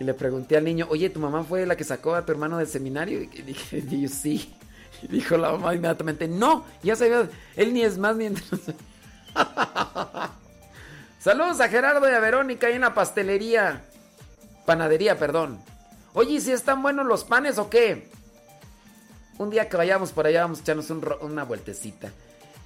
Y 0.00 0.04
le 0.04 0.14
pregunté 0.14 0.56
al 0.56 0.64
niño, 0.64 0.86
oye, 0.90 1.10
¿tu 1.10 1.20
mamá 1.20 1.44
fue 1.44 1.66
la 1.66 1.76
que 1.76 1.84
sacó 1.84 2.14
a 2.14 2.24
tu 2.24 2.32
hermano 2.32 2.58
del 2.58 2.66
seminario? 2.66 3.22
Y 3.22 3.26
dije, 3.26 3.82
sí. 4.08 4.54
Y 5.02 5.08
dijo 5.16 5.36
la 5.36 5.52
mamá 5.52 5.74
inmediatamente, 5.74 6.28
no, 6.28 6.64
ya 6.82 6.96
sabía, 6.96 7.28
él 7.56 7.74
ni 7.74 7.82
es 7.82 7.98
más 7.98 8.16
ni 8.16 8.28
Saludos 11.18 11.60
a 11.60 11.68
Gerardo 11.68 12.08
y 12.10 12.12
a 12.12 12.20
Verónica 12.20 12.66
ahí 12.66 12.74
en 12.74 12.80
la 12.80 12.94
pastelería. 12.94 13.84
Panadería, 14.66 15.18
perdón. 15.18 15.60
Oye, 16.14 16.40
si 16.40 16.52
están 16.52 16.82
buenos 16.82 17.06
los 17.06 17.24
panes 17.24 17.58
o 17.58 17.70
qué? 17.70 18.08
Un 19.38 19.50
día 19.50 19.68
que 19.68 19.76
vayamos 19.76 20.12
por 20.12 20.26
allá 20.26 20.42
vamos 20.42 20.58
a 20.58 20.62
echarnos 20.62 20.90
una 20.90 21.44
vueltecita. 21.44 22.10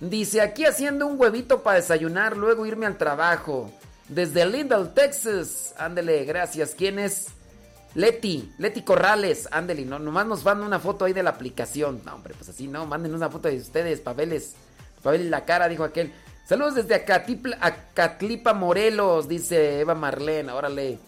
Dice, 0.01 0.41
aquí 0.41 0.65
haciendo 0.65 1.07
un 1.07 1.21
huevito 1.21 1.63
para 1.63 1.77
desayunar, 1.77 2.37
luego 2.37 2.67
irme 2.67 2.87
al 2.87 2.99
trabajo. 2.99 3.71
Desde 4.09 4.45
Lindell, 4.47 4.93
Texas. 4.95 5.75
Ándele, 5.79 6.25
gracias. 6.25 6.75
¿Quién 6.77 6.99
es? 6.99 7.29
Leti, 7.97 8.53
Leti 8.59 8.83
Corrales, 8.83 9.49
ándele, 9.51 9.87
no, 9.87 9.99
nomás 9.99 10.27
nos 10.27 10.45
van 10.45 10.63
una 10.63 10.79
foto 10.79 11.07
ahí 11.07 11.15
de 11.15 11.23
la 11.23 11.31
aplicación. 11.31 12.03
No, 12.05 12.15
hombre, 12.15 12.35
pues 12.37 12.51
así, 12.51 12.69
no, 12.69 12.85
manden 12.85 13.15
una 13.15 13.31
foto 13.31 13.49
de 13.49 13.57
ustedes, 13.57 14.01
papeles. 14.01 14.55
Papeles 15.03 15.31
la 15.31 15.47
cara, 15.47 15.67
dijo 15.67 15.83
aquel. 15.83 16.13
Saludos 16.45 16.75
desde 16.75 16.95
Acatipla, 16.95 17.57
Acatlipa, 17.59 18.53
Morelos, 18.53 19.29
dice 19.29 19.81
Eva 19.81 19.95
Marlene, 19.95 20.53
órale. 20.53 20.99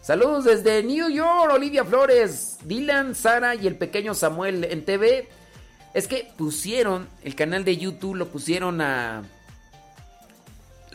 Saludos 0.00 0.44
desde 0.44 0.84
New 0.84 1.10
York, 1.10 1.52
Olivia 1.52 1.84
Flores, 1.84 2.58
Dylan, 2.62 3.16
Sara 3.16 3.56
y 3.56 3.66
el 3.66 3.74
pequeño 3.74 4.14
Samuel 4.14 4.62
en 4.64 4.84
TV. 4.84 5.28
Es 5.94 6.06
que 6.06 6.32
pusieron 6.36 7.08
el 7.24 7.34
canal 7.34 7.64
de 7.64 7.76
YouTube, 7.76 8.14
lo 8.14 8.28
pusieron 8.28 8.80
a 8.80 9.24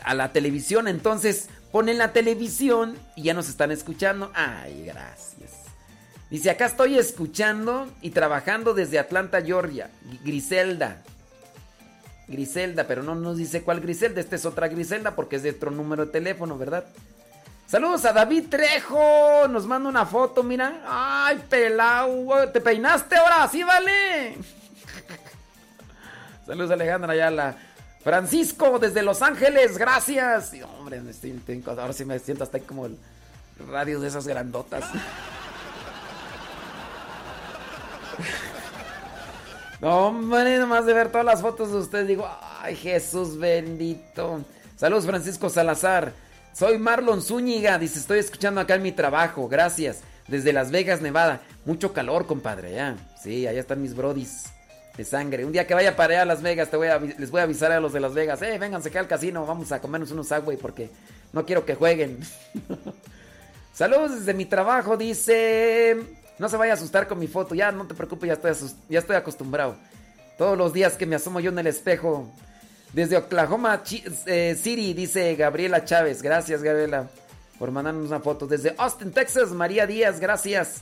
a 0.04 0.14
la 0.14 0.32
televisión, 0.32 0.88
entonces 0.88 1.50
ponen 1.72 1.98
la 1.98 2.14
televisión 2.14 2.98
y 3.16 3.24
ya 3.24 3.34
nos 3.34 3.50
están 3.50 3.72
escuchando. 3.72 4.32
Ay, 4.34 4.84
gracias. 4.86 5.41
Dice, 6.32 6.50
acá 6.50 6.66
estoy 6.66 6.98
escuchando 6.98 7.90
y 8.02 8.12
trabajando 8.12 8.74
desde 8.74 8.98
Atlanta, 8.98 9.42
Georgia. 9.42 9.90
Griselda. 10.24 11.02
Griselda, 12.30 12.86
pero 12.88 13.04
no 13.04 13.16
nos 13.16 13.36
dice 13.36 13.64
cuál 13.64 13.82
Griselda. 13.82 14.22
Esta 14.22 14.38
es 14.38 14.46
otra 14.46 14.70
Griselda 14.70 15.14
porque 15.14 15.36
es 15.36 15.44
de 15.44 15.50
otro 15.50 15.72
número 15.72 16.06
de 16.06 16.12
teléfono, 16.14 16.58
¿verdad? 16.58 16.86
Saludos 17.68 18.06
a 18.06 18.14
David 18.14 18.46
Trejo. 18.50 19.50
Nos 19.50 19.68
manda 19.68 19.90
una 19.90 20.06
foto, 20.06 20.42
mira. 20.42 20.82
Ay, 20.88 21.44
pelao. 21.50 22.48
¿Te 22.54 22.62
peinaste 22.62 23.18
ahora? 23.18 23.50
Sí, 23.50 23.62
vale. 23.64 24.38
Saludos 26.48 26.72
a 26.72 26.76
Alejandra 26.76 27.12
Ayala. 27.12 27.58
Francisco, 28.06 28.80
desde 28.80 29.04
Los 29.04 29.22
Ángeles, 29.22 29.78
gracias. 29.78 30.54
hombre, 30.80 31.02
ahora 31.68 31.94
sí 31.94 32.06
me 32.06 32.18
siento 32.20 32.46
hasta 32.46 32.58
ahí 32.58 32.64
como 32.64 32.86
el 32.86 32.98
radio 33.70 34.00
de 34.00 34.08
esas 34.08 34.26
grandotas. 34.26 34.86
No, 39.82 40.08
hombre, 40.08 40.60
nomás 40.60 40.86
de 40.86 40.94
ver 40.94 41.10
todas 41.10 41.26
las 41.26 41.42
fotos 41.42 41.72
de 41.72 41.78
ustedes 41.78 42.08
digo, 42.08 42.30
ay 42.62 42.76
Jesús 42.76 43.38
bendito. 43.38 44.44
Saludos 44.76 45.08
Francisco 45.08 45.50
Salazar. 45.50 46.14
Soy 46.54 46.78
Marlon 46.78 47.22
Zúñiga, 47.22 47.80
dice, 47.80 47.98
estoy 47.98 48.20
escuchando 48.20 48.62
acá 48.62 48.76
en 48.76 48.84
mi 48.84 48.92
trabajo, 48.92 49.48
gracias. 49.48 50.02
Desde 50.28 50.54
Las 50.54 50.70
Vegas, 50.70 51.02
Nevada. 51.02 51.42
Mucho 51.66 51.94
calor, 51.94 52.28
compadre, 52.28 52.74
ya. 52.74 52.96
Sí, 53.22 53.48
allá 53.48 53.60
están 53.60 53.82
mis 53.82 53.96
brodis 53.96 54.46
de 54.96 55.04
sangre. 55.04 55.46
Un 55.46 55.52
día 55.52 55.66
que 55.66 55.74
vaya 55.74 55.96
para 55.96 56.14
allá 56.14 56.22
a 56.22 56.26
Las 56.26 56.42
Vegas, 56.42 56.70
te 56.70 56.78
voy 56.78 56.88
a, 56.88 57.00
les 57.00 57.32
voy 57.32 57.42
a 57.42 57.44
avisar 57.44 57.72
a 57.72 57.80
los 57.80 57.92
de 57.92 58.00
Las 58.02 58.14
Vegas. 58.14 58.42
Eh, 58.44 58.58
vénganse 58.60 58.90
acá 58.90 59.00
al 59.00 59.08
casino, 59.08 59.46
vamos 59.46 59.72
a 59.72 59.82
comernos 59.82 60.12
unos 60.12 60.28
Subway 60.28 60.58
porque 60.58 60.90
no 61.34 61.46
quiero 61.46 61.66
que 61.66 61.76
jueguen. 61.76 62.20
Saludos 63.74 64.20
desde 64.20 64.34
mi 64.34 64.46
trabajo, 64.46 64.96
dice. 64.96 66.21
No 66.42 66.50
se 66.50 66.58
vaya 66.58 66.74
a 66.74 66.76
asustar 66.76 67.08
con 67.08 67.20
mi 67.20 67.28
foto, 67.28 67.54
ya 67.54 67.72
no 67.72 67.86
te 67.86 67.94
preocupes, 67.94 68.28
ya 68.28 68.34
estoy, 68.34 68.70
ya 68.90 68.98
estoy 68.98 69.16
acostumbrado. 69.16 69.76
Todos 70.40 70.58
los 70.58 70.74
días 70.74 70.94
que 70.94 71.06
me 71.06 71.16
asomo 71.16 71.40
yo 71.40 71.52
en 71.52 71.60
el 71.60 71.68
espejo. 71.68 72.34
Desde 72.94 73.16
Oklahoma 73.16 73.84
eh, 74.26 74.58
City, 74.60 74.96
dice 74.96 75.36
Gabriela 75.36 75.86
Chávez. 75.86 76.24
Gracias, 76.24 76.64
Gabriela, 76.64 77.12
por 77.60 77.70
mandarnos 77.70 78.08
una 78.08 78.22
foto. 78.22 78.48
Desde 78.48 78.74
Austin, 78.80 79.12
Texas, 79.12 79.52
María 79.52 79.86
Díaz, 79.86 80.20
gracias. 80.20 80.82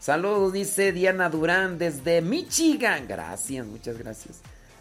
Saludos, 0.00 0.54
dice 0.54 0.90
Diana 0.90 1.28
Durán 1.28 1.76
desde 1.76 2.22
Michigan. 2.22 3.06
Gracias, 3.06 3.66
muchas 3.66 3.98
gracias. 3.98 4.38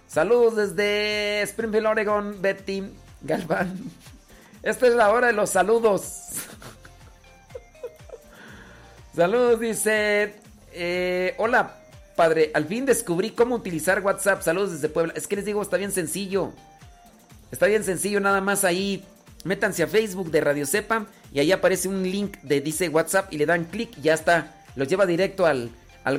Saludos 0.07 0.55
desde 0.55 1.41
Springfield, 1.41 1.87
Oregon, 1.87 2.41
Betty 2.41 2.81
Galván. 3.23 3.77
Esta 4.63 4.87
es 4.87 4.93
la 4.93 5.11
hora 5.11 5.27
de 5.27 5.33
los 5.33 5.49
saludos. 5.49 6.29
Saludos, 9.15 9.59
dice. 9.59 10.35
Eh, 10.71 11.35
hola, 11.37 11.75
padre. 12.15 12.51
Al 12.53 12.65
fin 12.65 12.85
descubrí 12.85 13.31
cómo 13.31 13.55
utilizar 13.55 14.01
WhatsApp. 14.01 14.41
Saludos 14.41 14.73
desde 14.73 14.89
Puebla. 14.89 15.13
Es 15.15 15.27
que 15.27 15.35
les 15.35 15.45
digo, 15.45 15.61
está 15.61 15.77
bien 15.77 15.91
sencillo. 15.91 16.51
Está 17.51 17.67
bien 17.67 17.83
sencillo, 17.83 18.19
nada 18.19 18.41
más 18.41 18.63
ahí. 18.63 19.05
Métanse 19.43 19.83
a 19.83 19.87
Facebook 19.87 20.31
de 20.31 20.41
Radio 20.41 20.65
Sepa 20.65 21.05
y 21.33 21.39
ahí 21.39 21.51
aparece 21.51 21.89
un 21.89 22.01
link 22.03 22.37
de 22.43 22.61
dice 22.61 22.87
WhatsApp 22.87 23.31
y 23.33 23.37
le 23.37 23.45
dan 23.45 23.65
clic 23.65 23.97
y 23.97 24.03
ya 24.03 24.13
está 24.13 24.63
los 24.75 24.87
lleva 24.87 25.05
directo 25.05 25.45
al, 25.45 25.69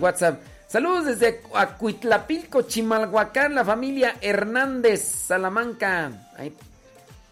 WhatsApp. 0.01 0.41
Saludos 0.67 1.07
desde 1.07 1.43
Acuitlapilco, 1.55 2.63
Chimalhuacán, 2.63 3.55
la 3.55 3.65
familia 3.65 4.17
Hernández, 4.21 5.03
Salamanca. 5.03 6.31
Ahí, 6.37 6.55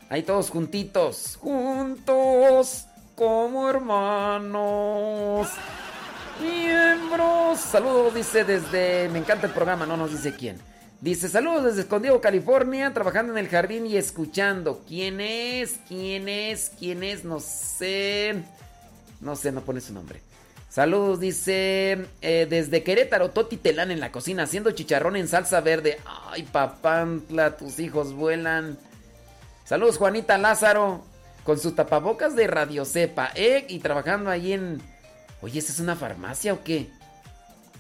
ahí 0.09 0.23
todos 0.23 0.51
juntitos. 0.51 1.37
Juntos 1.41 2.87
como 3.15 3.69
hermanos. 3.69 5.49
Miembros. 6.41 7.61
Saludos, 7.61 8.15
dice 8.15 8.45
desde... 8.45 9.09
Me 9.11 9.19
encanta 9.19 9.47
el 9.47 9.53
programa, 9.53 9.87
no 9.87 9.97
nos 9.97 10.11
dice 10.11 10.35
quién. 10.35 10.59
Dice, 11.01 11.29
saludos 11.29 11.65
desde 11.65 11.81
Escondido, 11.83 12.21
California, 12.21 12.93
trabajando 12.95 13.33
en 13.33 13.39
el 13.39 13.49
jardín 13.49 13.87
y 13.87 13.97
escuchando. 13.97 14.83
¿Quién 14.87 15.21
es? 15.21 15.81
¿Quién 15.89 16.29
es? 16.29 16.71
¿Quién 16.79 17.03
es? 17.03 17.25
No 17.25 17.41
sé. 17.41 18.43
No 19.21 19.35
sé, 19.35 19.51
no 19.51 19.63
pone 19.63 19.81
su 19.81 19.93
nombre. 19.93 20.21
Saludos, 20.69 21.21
dice 21.21 22.07
eh, 22.23 22.47
desde 22.49 22.83
Querétaro, 22.83 23.31
Toti 23.31 23.59
Telán 23.59 23.91
en 23.91 24.01
la 24.01 24.11
cocina, 24.11 24.45
haciendo 24.45 24.71
chicharrón 24.71 25.17
en 25.17 25.29
salsa 25.29 25.61
verde. 25.61 25.99
Ay, 26.31 26.45
papantla, 26.45 27.57
tus 27.57 27.79
hijos 27.79 28.15
vuelan. 28.15 28.79
Saludos, 29.65 29.99
Juanita 29.99 30.39
Lázaro, 30.39 31.05
con 31.45 31.59
sus 31.59 31.75
tapabocas 31.75 32.37
de 32.37 32.47
Radio 32.47 32.85
Cepa, 32.85 33.33
¿eh? 33.35 33.67
Y 33.69 33.79
trabajando 33.81 34.31
ahí 34.31 34.53
en. 34.53 34.81
Oye, 35.41 35.59
¿esa 35.59 35.73
es 35.73 35.81
una 35.81 35.97
farmacia 35.97 36.53
o 36.53 36.63
qué? 36.63 36.89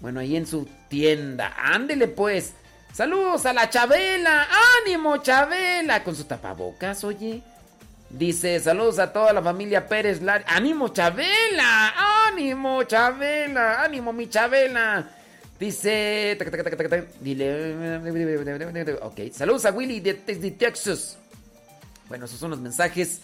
Bueno, 0.01 0.20
ahí 0.20 0.36
en 0.36 0.47
su 0.47 0.68
tienda. 0.89 1.55
Ándele, 1.56 2.09
pues. 2.09 2.55
Saludos 2.93 3.47
a 3.47 3.52
la 3.52 3.70
Chabela. 3.70 4.48
¡Ánimo, 4.82 5.16
Chabela! 5.18 6.05
Con 6.05 6.14
su 6.14 6.24
tapabocas, 6.24 7.05
oye. 7.05 7.43
Dice, 8.10 8.60
saludos 8.60 8.98
a 8.98 9.10
toda 9.10 9.32
la 9.32 9.40
familia 9.40 9.86
Pérez 9.86 10.20
¡Ánimo, 10.47 10.89
Chabela! 10.89 11.94
¡Ánimo, 12.26 12.82
Chabela! 12.82 13.82
¡Ánimo, 13.82 14.12
mi 14.12 14.28
Chabela! 14.28 15.09
Dice... 15.59 16.36
Dile... 17.20 18.98
Ok, 19.01 19.32
saludos 19.32 19.64
a 19.64 19.70
Willy 19.70 20.01
de, 20.01 20.14
Texas. 20.14 21.16
Bueno, 22.09 22.26
esos 22.26 22.39
son 22.39 22.51
los 22.51 22.60
mensajes. 22.60 23.22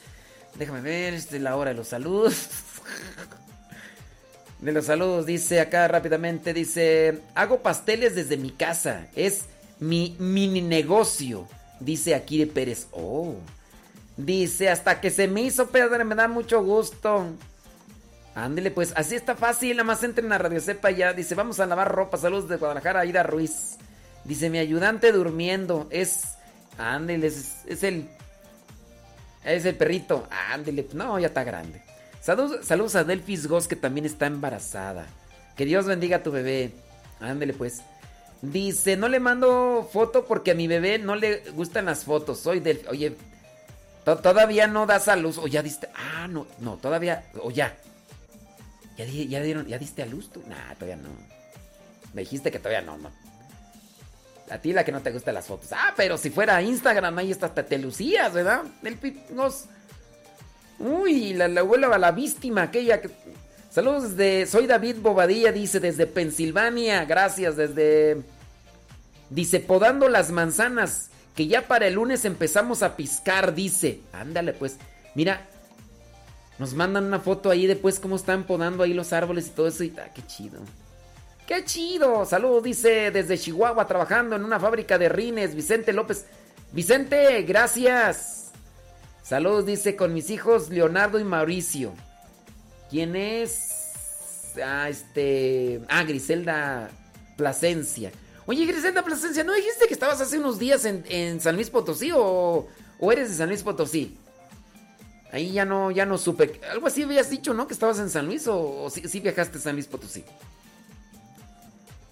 Déjame 0.54 0.80
ver, 0.80 1.14
esta 1.14 1.36
es 1.36 1.42
la 1.42 1.56
hora 1.56 1.70
de 1.70 1.76
los 1.76 1.88
saludos. 1.88 2.48
De 4.60 4.72
los 4.72 4.86
saludos, 4.86 5.24
dice 5.24 5.60
acá 5.60 5.86
rápidamente, 5.86 6.52
dice, 6.52 7.20
hago 7.36 7.62
pasteles 7.62 8.16
desde 8.16 8.36
mi 8.36 8.50
casa, 8.50 9.06
es 9.14 9.44
mi 9.78 10.16
mini 10.18 10.60
negocio, 10.62 11.46
dice 11.78 12.16
Akire 12.16 12.48
Pérez. 12.48 12.88
Oh, 12.90 13.36
Dice, 14.18 14.68
hasta 14.68 15.00
que 15.00 15.10
se 15.10 15.28
me 15.28 15.42
hizo 15.42 15.68
Pedro, 15.68 16.04
me 16.04 16.16
da 16.16 16.26
mucho 16.26 16.60
gusto. 16.60 17.24
Ándele, 18.34 18.72
pues, 18.72 18.92
así 18.96 19.14
está 19.14 19.36
fácil, 19.36 19.76
nada 19.76 19.84
más 19.84 20.02
entren 20.02 20.32
a 20.32 20.38
Radio 20.38 20.60
Cepa 20.60 20.90
ya. 20.90 21.12
Dice, 21.12 21.36
vamos 21.36 21.60
a 21.60 21.66
lavar 21.66 21.94
ropa, 21.94 22.18
saludos 22.18 22.48
de 22.48 22.56
Guadalajara, 22.56 23.00
Aida 23.00 23.22
Ruiz. 23.22 23.76
Dice, 24.24 24.50
mi 24.50 24.58
ayudante 24.58 25.12
durmiendo, 25.12 25.86
es... 25.90 26.34
Ándele, 26.78 27.28
es, 27.28 27.82
el... 27.84 28.08
Es 29.44 29.64
el 29.64 29.76
perrito. 29.76 30.26
Ándele, 30.50 30.86
no, 30.92 31.18
ya 31.18 31.28
está 31.28 31.44
grande. 31.44 31.82
Saludos, 32.20 32.66
saludos 32.66 32.96
a 32.96 33.04
Delphis 33.04 33.46
Goss, 33.46 33.68
que 33.68 33.76
también 33.76 34.06
está 34.06 34.26
embarazada. 34.26 35.06
Que 35.56 35.64
Dios 35.64 35.86
bendiga 35.86 36.18
a 36.18 36.22
tu 36.22 36.30
bebé. 36.30 36.72
Ándele, 37.20 37.52
pues. 37.52 37.82
Dice, 38.42 38.96
no 38.96 39.08
le 39.08 39.18
mando 39.18 39.88
foto 39.92 40.24
porque 40.24 40.52
a 40.52 40.54
mi 40.54 40.68
bebé 40.68 40.98
no 40.98 41.16
le 41.16 41.50
gustan 41.50 41.86
las 41.86 42.04
fotos. 42.04 42.38
Soy 42.38 42.60
del... 42.60 42.82
Oye, 42.88 43.16
Todavía 44.16 44.66
no 44.66 44.86
das 44.86 45.08
a 45.08 45.16
luz. 45.16 45.38
O 45.38 45.46
ya 45.46 45.62
diste. 45.62 45.88
Ah, 45.94 46.26
no, 46.28 46.46
no, 46.60 46.76
todavía. 46.76 47.24
O 47.42 47.50
ya. 47.50 47.76
¿Ya, 48.96 49.04
ya, 49.04 49.42
dieron, 49.42 49.66
¿Ya 49.66 49.78
diste 49.78 50.02
a 50.02 50.06
luz 50.06 50.30
tú? 50.30 50.42
Nah, 50.48 50.74
todavía 50.74 50.96
no. 50.96 51.10
Me 52.14 52.22
dijiste 52.22 52.50
que 52.50 52.58
todavía 52.58 52.80
no, 52.80 52.96
no. 52.96 53.10
A 54.50 54.58
ti 54.58 54.72
la 54.72 54.84
que 54.84 54.92
no 54.92 55.00
te 55.00 55.10
gustan 55.10 55.34
las 55.34 55.46
fotos. 55.46 55.70
Ah, 55.72 55.92
pero 55.96 56.16
si 56.18 56.30
fuera 56.30 56.60
Instagram, 56.62 57.18
ahí 57.18 57.30
está, 57.30 57.52
te 57.52 57.78
lucías, 57.78 58.32
¿verdad? 58.32 58.62
El 58.82 58.98
nos. 59.30 59.64
Uy, 60.78 61.34
la, 61.34 61.48
la 61.48 61.60
abuela 61.60 61.96
la 61.98 62.12
víctima, 62.12 62.62
aquella 62.62 63.00
que. 63.00 63.10
Saludos 63.70 64.16
desde. 64.16 64.46
Soy 64.46 64.66
David 64.66 64.96
Bobadilla, 65.00 65.52
dice, 65.52 65.80
desde 65.80 66.06
Pensilvania. 66.06 67.04
Gracias, 67.04 67.56
desde. 67.56 68.22
Dice, 69.30 69.60
podando 69.60 70.08
las 70.08 70.30
manzanas 70.30 71.10
que 71.34 71.46
ya 71.46 71.68
para 71.68 71.86
el 71.86 71.94
lunes 71.94 72.24
empezamos 72.24 72.82
a 72.82 72.96
piscar, 72.96 73.54
dice. 73.54 74.00
Ándale, 74.12 74.52
pues. 74.52 74.76
Mira, 75.14 75.46
nos 76.58 76.74
mandan 76.74 77.04
una 77.04 77.20
foto 77.20 77.50
ahí 77.50 77.66
después 77.66 78.00
cómo 78.00 78.16
están 78.16 78.44
podando 78.44 78.82
ahí 78.82 78.94
los 78.94 79.12
árboles 79.12 79.46
y 79.46 79.50
todo 79.50 79.68
eso. 79.68 79.84
Y 79.84 79.94
ah, 79.98 80.10
qué 80.14 80.26
chido. 80.26 80.60
¡Qué 81.48 81.64
chido! 81.64 82.26
Saludos, 82.26 82.62
dice 82.62 83.10
desde 83.10 83.38
Chihuahua, 83.38 83.86
trabajando 83.86 84.36
en 84.36 84.44
una 84.44 84.60
fábrica 84.60 84.98
de 84.98 85.08
rines, 85.08 85.54
Vicente 85.54 85.94
López. 85.94 86.26
Vicente, 86.72 87.40
gracias. 87.40 88.50
Saludos, 89.22 89.64
dice, 89.64 89.96
con 89.96 90.12
mis 90.12 90.28
hijos 90.28 90.68
Leonardo 90.68 91.18
y 91.18 91.24
Mauricio. 91.24 91.94
¿Quién 92.90 93.16
es? 93.16 94.52
Ah, 94.62 94.90
este. 94.90 95.80
Ah, 95.88 96.04
Griselda 96.04 96.90
Plasencia. 97.38 98.12
Oye, 98.44 98.66
Griselda 98.66 99.02
Plasencia, 99.02 99.42
¿no 99.42 99.54
dijiste 99.54 99.86
que 99.88 99.94
estabas 99.94 100.20
hace 100.20 100.38
unos 100.38 100.58
días 100.58 100.84
en, 100.84 101.40
San 101.40 101.54
Luis 101.54 101.70
Potosí 101.70 102.10
o, 102.14 102.68
eres 103.10 103.30
de 103.30 103.36
San 103.36 103.48
Luis 103.48 103.62
Potosí? 103.62 104.18
Ahí 105.32 105.52
ya 105.52 105.64
no, 105.64 105.90
ya 105.92 106.04
no 106.04 106.18
supe. 106.18 106.60
Algo 106.70 106.88
así 106.88 107.04
habías 107.04 107.30
dicho, 107.30 107.54
¿no? 107.54 107.66
Que 107.66 107.72
estabas 107.72 107.98
en 108.00 108.10
San 108.10 108.26
Luis 108.26 108.46
o, 108.48 108.82
o 108.82 108.90
sí, 108.90 109.20
viajaste 109.20 109.56
a 109.56 109.60
San 109.62 109.76
Luis 109.76 109.86
Potosí. 109.86 110.22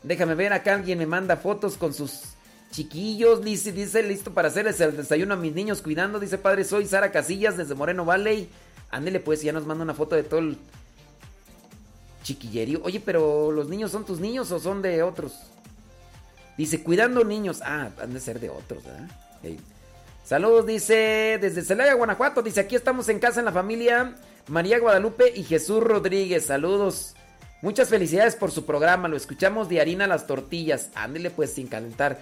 Déjame 0.07 0.37
ver, 0.37 0.53
acá 0.53 0.74
alguien 0.74 0.99
me 0.99 1.07
manda 1.07 1.37
fotos 1.37 1.77
con 1.77 1.93
sus 1.93 2.23
chiquillos. 2.70 3.43
Dice, 3.43 3.73
dice, 3.73 4.05
listo 4.05 4.33
para 4.33 4.49
hacerles 4.49 4.81
el 4.81 4.97
desayuno 4.97 5.35
a 5.35 5.37
mis 5.37 5.53
niños 5.53 5.83
cuidando. 5.83 6.20
Dice, 6.20 6.39
padre, 6.39 6.62
soy 6.62 6.87
Sara 6.87 7.11
Casillas 7.11 7.57
desde 7.57 7.74
Moreno 7.74 8.05
Valley. 8.05 8.49
Ándele 8.91 9.19
pues, 9.19 9.43
ya 9.43 9.53
nos 9.53 9.66
manda 9.66 9.83
una 9.83 9.95
foto 9.95 10.15
de 10.15 10.23
todo 10.23 10.39
el 10.39 10.59
chiquillerío. 12.23 12.81
Oye, 12.85 13.03
pero 13.05 13.51
¿los 13.51 13.69
niños 13.69 13.91
son 13.91 14.07
tus 14.07 14.20
niños 14.20 14.53
o 14.53 14.61
son 14.61 14.81
de 14.81 15.03
otros? 15.03 15.33
Dice, 16.57 16.85
cuidando 16.85 17.24
niños. 17.24 17.61
Ah, 17.65 17.91
han 18.01 18.15
de 18.15 18.20
ser 18.20 18.39
de 18.39 18.49
otros, 18.49 18.85
¿verdad? 18.85 19.09
Saludos, 20.24 20.66
dice, 20.66 21.39
desde 21.41 21.62
Celaya, 21.62 21.95
Guanajuato. 21.95 22.43
Dice, 22.43 22.61
aquí 22.61 22.77
estamos 22.77 23.09
en 23.09 23.19
casa 23.19 23.41
en 23.41 23.47
la 23.47 23.53
familia 23.53 24.15
María 24.47 24.78
Guadalupe 24.78 25.33
y 25.35 25.43
Jesús 25.43 25.83
Rodríguez. 25.83 26.47
Saludos. 26.47 27.16
Muchas 27.62 27.89
felicidades 27.89 28.37
por 28.37 28.51
su 28.51 28.65
programa. 28.65 29.09
Lo 29.09 29.16
escuchamos 29.16 29.69
de 29.69 29.81
harina 29.81 30.07
las 30.07 30.27
tortillas. 30.27 30.91
Ándele 30.95 31.31
pues 31.31 31.53
sin 31.53 31.69
calentar. 31.69 32.19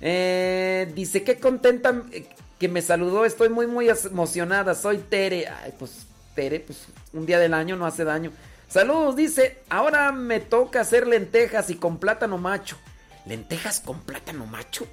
Eh, 0.00 0.90
dice, 0.94 1.22
qué 1.22 1.38
contenta 1.38 2.02
eh, 2.12 2.28
que 2.58 2.68
me 2.68 2.82
saludó. 2.82 3.24
Estoy 3.24 3.48
muy, 3.48 3.66
muy 3.66 3.88
emocionada. 3.88 4.74
Soy 4.74 4.98
Tere. 4.98 5.48
Ay, 5.48 5.74
pues 5.78 6.06
Tere, 6.34 6.60
pues 6.60 6.86
un 7.12 7.26
día 7.26 7.38
del 7.38 7.54
año 7.54 7.76
no 7.76 7.86
hace 7.86 8.04
daño. 8.04 8.32
Saludos, 8.68 9.16
dice. 9.16 9.62
Ahora 9.68 10.12
me 10.12 10.40
toca 10.40 10.80
hacer 10.80 11.06
lentejas 11.06 11.70
y 11.70 11.76
con 11.76 11.98
plátano 11.98 12.38
macho. 12.38 12.76
¿Lentejas 13.26 13.80
con 13.80 14.00
plátano 14.00 14.46
macho? 14.46 14.86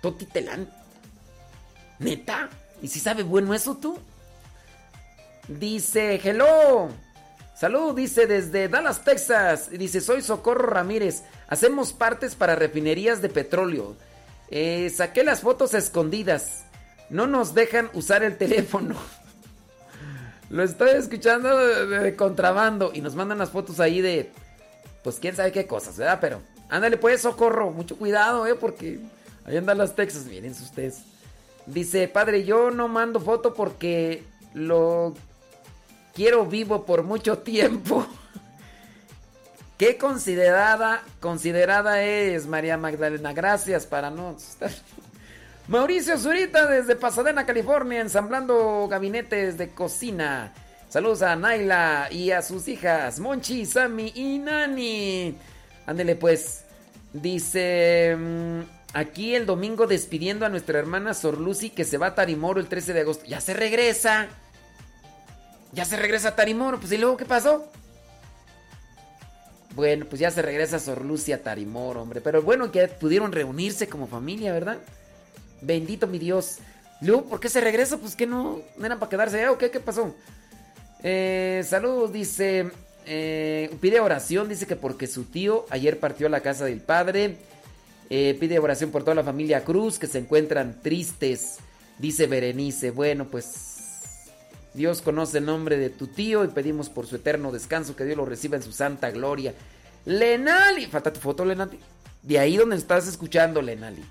Toti 0.00 0.26
Telán. 0.26 0.68
¿Neta? 1.98 2.50
¿Y 2.82 2.88
si 2.88 3.00
sabe 3.00 3.22
bueno 3.22 3.54
eso 3.54 3.76
tú? 3.76 3.98
Dice, 5.48 6.20
hello. 6.22 6.88
Salud, 7.54 7.94
dice 7.94 8.26
desde 8.26 8.68
Dallas, 8.68 9.04
Texas. 9.04 9.70
Dice, 9.70 10.00
soy 10.00 10.22
Socorro 10.22 10.66
Ramírez. 10.66 11.22
Hacemos 11.48 11.92
partes 11.92 12.34
para 12.34 12.56
refinerías 12.56 13.22
de 13.22 13.28
petróleo. 13.28 13.94
Eh, 14.50 14.90
saqué 14.90 15.22
las 15.22 15.40
fotos 15.40 15.72
escondidas. 15.72 16.64
No 17.10 17.28
nos 17.28 17.54
dejan 17.54 17.90
usar 17.94 18.24
el 18.24 18.36
teléfono. 18.36 18.96
Lo 20.50 20.64
estoy 20.64 20.90
escuchando 20.90 21.56
de, 21.56 22.16
contrabando. 22.16 22.90
Y 22.92 23.00
nos 23.00 23.14
mandan 23.14 23.38
las 23.38 23.50
fotos 23.50 23.78
ahí 23.78 24.00
de. 24.00 24.32
Pues 25.04 25.20
quién 25.20 25.36
sabe 25.36 25.52
qué 25.52 25.66
cosas, 25.66 25.96
¿verdad? 25.96 26.18
Pero 26.20 26.40
ándale 26.68 26.96
pues, 26.96 27.20
socorro. 27.20 27.70
Mucho 27.70 27.96
cuidado, 27.96 28.48
¿eh? 28.48 28.56
Porque 28.56 28.98
ahí 29.44 29.56
andan 29.56 29.78
las 29.78 29.94
Texas. 29.94 30.24
Miren 30.24 30.50
ustedes. 30.50 31.02
Dice, 31.66 32.08
padre, 32.08 32.44
yo 32.44 32.72
no 32.72 32.88
mando 32.88 33.20
foto 33.20 33.54
porque 33.54 34.24
lo 34.54 35.14
quiero 36.14 36.46
vivo 36.46 36.84
por 36.84 37.02
mucho 37.02 37.38
tiempo. 37.38 38.06
Qué 39.76 39.98
considerada, 39.98 41.02
considerada 41.20 42.02
es 42.02 42.46
María 42.46 42.76
Magdalena. 42.78 43.32
Gracias 43.32 43.86
para 43.86 44.10
no 44.10 44.36
Mauricio 45.66 46.16
Zurita 46.18 46.66
desde 46.66 46.94
Pasadena, 46.94 47.44
California, 47.44 48.00
ensamblando 48.00 48.86
gabinetes 48.88 49.58
de 49.58 49.70
cocina. 49.70 50.52
Saludos 50.88 51.22
a 51.22 51.34
Naila 51.34 52.08
y 52.10 52.30
a 52.30 52.42
sus 52.42 52.68
hijas, 52.68 53.18
Monchi, 53.18 53.66
Sammy 53.66 54.12
y 54.14 54.38
Nani. 54.38 55.36
Ándele 55.86 56.16
pues. 56.16 56.60
Dice 57.12 58.16
mm, 58.18 58.60
aquí 58.92 59.36
el 59.36 59.46
domingo 59.46 59.86
despidiendo 59.86 60.44
a 60.44 60.48
nuestra 60.48 60.80
hermana 60.80 61.14
Sor 61.14 61.38
Lucy 61.38 61.70
que 61.70 61.84
se 61.84 61.96
va 61.96 62.08
a 62.08 62.14
Tarimoro 62.14 62.60
el 62.60 62.66
13 62.66 62.92
de 62.92 63.00
agosto. 63.00 63.24
Ya 63.26 63.40
se 63.40 63.54
regresa. 63.54 64.28
Ya 65.74 65.84
se 65.84 65.96
regresa 65.96 66.36
Tarimoro. 66.36 66.78
Pues 66.78 66.92
y 66.92 66.98
luego, 66.98 67.16
¿qué 67.16 67.24
pasó? 67.24 67.70
Bueno, 69.74 70.06
pues 70.08 70.20
ya 70.20 70.30
se 70.30 70.40
regresa 70.40 70.78
Sor 70.78 71.04
Lucia 71.04 71.36
a 71.36 71.38
Tarimoro, 71.38 72.02
hombre. 72.02 72.20
Pero 72.20 72.42
bueno, 72.42 72.70
que 72.70 72.86
pudieron 72.86 73.32
reunirse 73.32 73.88
como 73.88 74.06
familia, 74.06 74.52
¿verdad? 74.52 74.78
Bendito 75.60 76.06
mi 76.06 76.18
Dios. 76.18 76.58
Luego, 77.00 77.24
¿por 77.24 77.40
qué 77.40 77.48
se 77.48 77.60
regresa? 77.60 77.98
Pues 77.98 78.14
que 78.14 78.26
no, 78.26 78.60
no 78.76 78.86
era 78.86 78.98
para 78.98 79.10
quedarse 79.10 79.38
allá 79.38 79.50
o 79.50 79.58
qué, 79.58 79.70
qué 79.70 79.80
pasó. 79.80 80.14
Eh, 81.02 81.64
saludos, 81.68 82.12
dice. 82.12 82.70
Eh, 83.06 83.76
pide 83.80 84.00
oración, 84.00 84.48
dice 84.48 84.66
que 84.66 84.76
porque 84.76 85.06
su 85.06 85.24
tío 85.24 85.66
ayer 85.68 85.98
partió 85.98 86.28
a 86.28 86.30
la 86.30 86.40
casa 86.40 86.64
del 86.64 86.80
padre. 86.80 87.36
Eh, 88.10 88.36
pide 88.38 88.58
oración 88.58 88.90
por 88.90 89.02
toda 89.02 89.14
la 89.14 89.24
familia 89.24 89.64
Cruz 89.64 89.98
que 89.98 90.06
se 90.06 90.18
encuentran 90.18 90.80
tristes. 90.82 91.56
Dice 91.98 92.26
Berenice. 92.26 92.92
Bueno, 92.92 93.26
pues 93.26 93.73
Dios 94.74 95.02
conoce 95.02 95.38
el 95.38 95.46
nombre 95.46 95.78
de 95.78 95.88
tu 95.88 96.08
tío 96.08 96.44
y 96.44 96.48
pedimos 96.48 96.90
por 96.90 97.06
su 97.06 97.16
eterno 97.16 97.52
descanso 97.52 97.94
que 97.94 98.04
Dios 98.04 98.16
lo 98.16 98.26
reciba 98.26 98.56
en 98.56 98.62
su 98.62 98.72
santa 98.72 99.10
gloria. 99.10 99.54
Lenali, 100.04 100.86
falta 100.86 101.12
tu 101.12 101.20
foto, 101.20 101.44
Lenali. 101.44 101.78
De 102.22 102.38
ahí 102.38 102.56
donde 102.56 102.76
estás 102.76 103.06
escuchando, 103.06 103.62
Lenali. 103.62 104.04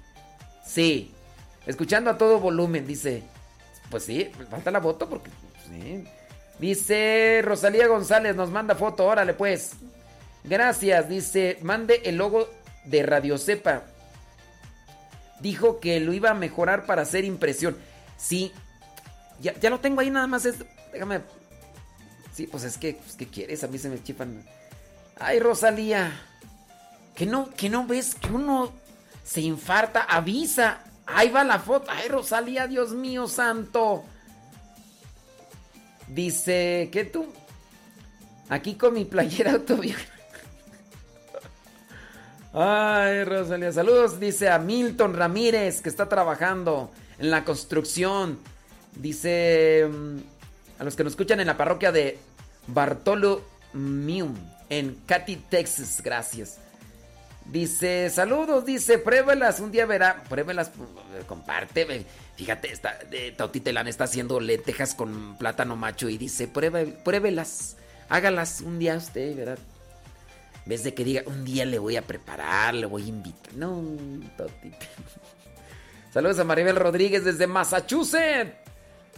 Sí, 0.65 1.11
escuchando 1.67 2.09
a 2.09 2.17
todo 2.17 2.39
volumen, 2.39 2.87
dice. 2.87 3.23
Pues 3.91 4.05
sí, 4.05 4.31
falta 4.49 4.71
la 4.71 4.81
foto 4.81 5.09
porque. 5.09 5.29
Dice 6.59 7.41
Rosalía 7.43 7.87
González, 7.87 8.35
nos 8.35 8.49
manda 8.49 8.75
foto, 8.75 9.05
órale 9.05 9.33
pues. 9.33 9.73
Gracias, 10.45 11.09
dice, 11.09 11.57
mande 11.61 12.01
el 12.05 12.17
logo 12.17 12.49
de 12.85 13.03
Radio 13.03 13.37
Cepa. 13.37 13.83
Dijo 15.41 15.79
que 15.79 15.99
lo 15.99 16.13
iba 16.13 16.29
a 16.29 16.35
mejorar 16.35 16.85
para 16.85 17.01
hacer 17.01 17.25
impresión. 17.25 17.75
Sí, 18.17 18.53
ya, 19.39 19.69
lo 19.69 19.79
tengo 19.79 20.01
ahí 20.01 20.09
nada 20.09 20.27
más. 20.27 20.47
Déjame. 20.91 21.21
Sí, 22.33 22.47
pues 22.47 22.63
es 22.63 22.77
que, 22.77 22.93
pues, 22.95 23.15
¿qué 23.15 23.27
quieres? 23.27 23.63
A 23.63 23.67
mí 23.67 23.77
se 23.77 23.89
me 23.89 24.01
chifan. 24.01 24.43
Ay, 25.19 25.39
Rosalía. 25.39 26.11
Que 27.15 27.25
no, 27.25 27.49
que 27.51 27.69
no 27.69 27.85
ves 27.85 28.15
que 28.15 28.31
uno 28.31 28.71
se 29.23 29.41
infarta, 29.41 30.01
avisa. 30.01 30.79
Ahí 31.05 31.29
va 31.29 31.43
la 31.43 31.59
foto. 31.59 31.91
Ay, 31.91 32.07
Rosalía, 32.07 32.67
Dios 32.67 32.91
mío 32.91 33.27
santo. 33.27 34.03
Dice, 36.07 36.89
¿qué 36.91 37.05
tú? 37.05 37.27
Aquí 38.49 38.75
con 38.75 38.93
mi 38.93 39.05
playera 39.05 39.51
autobiográfica. 39.53 40.13
Ay, 42.53 43.23
Rosalía, 43.23 43.71
saludos. 43.71 44.19
Dice 44.19 44.49
a 44.49 44.59
Milton 44.59 45.15
Ramírez, 45.15 45.81
que 45.81 45.89
está 45.89 46.07
trabajando 46.07 46.91
en 47.17 47.31
la 47.31 47.43
construcción. 47.45 48.39
Dice 48.95 49.87
mm, 49.89 50.17
a 50.79 50.83
los 50.83 50.95
que 50.95 51.03
nos 51.03 51.13
escuchan 51.13 51.39
en 51.39 51.47
la 51.47 51.57
parroquia 51.57 51.91
de 51.91 52.17
Bartolomé 52.67 53.43
en 54.69 54.95
Katy, 55.05 55.35
Texas. 55.49 56.01
Gracias. 56.03 56.59
Dice, 57.45 58.09
saludos, 58.09 58.65
dice, 58.65 58.97
pruébelas, 58.97 59.59
un 59.59 59.71
día 59.71 59.85
verá, 59.85 60.23
pruébelas, 60.29 60.71
comparte, 61.27 62.05
fíjate, 62.37 62.71
está, 62.71 62.97
Toti 63.35 63.59
Telán 63.59 63.89
está 63.89 64.05
haciendo 64.05 64.39
lentejas 64.39 64.95
con 64.95 65.37
plátano 65.37 65.75
macho 65.75 66.07
y 66.07 66.17
dice, 66.17 66.47
pruébelas, 66.47 67.75
hágalas 68.07 68.61
un 68.61 68.79
día 68.79 68.95
usted, 68.95 69.35
¿verdad? 69.35 69.59
En 70.63 70.69
vez 70.69 70.85
de 70.85 70.93
que 70.93 71.03
diga, 71.03 71.23
un 71.25 71.43
día 71.43 71.65
le 71.65 71.79
voy 71.79 71.97
a 71.97 72.01
preparar, 72.03 72.73
le 72.75 72.85
voy 72.85 73.03
a 73.03 73.07
invitar. 73.07 73.53
No, 73.55 73.83
Toti. 74.37 74.71
Saludos 76.13 76.39
a 76.39 76.45
Maribel 76.45 76.77
Rodríguez 76.77 77.25
desde 77.25 77.45
Massachusetts. 77.47 78.62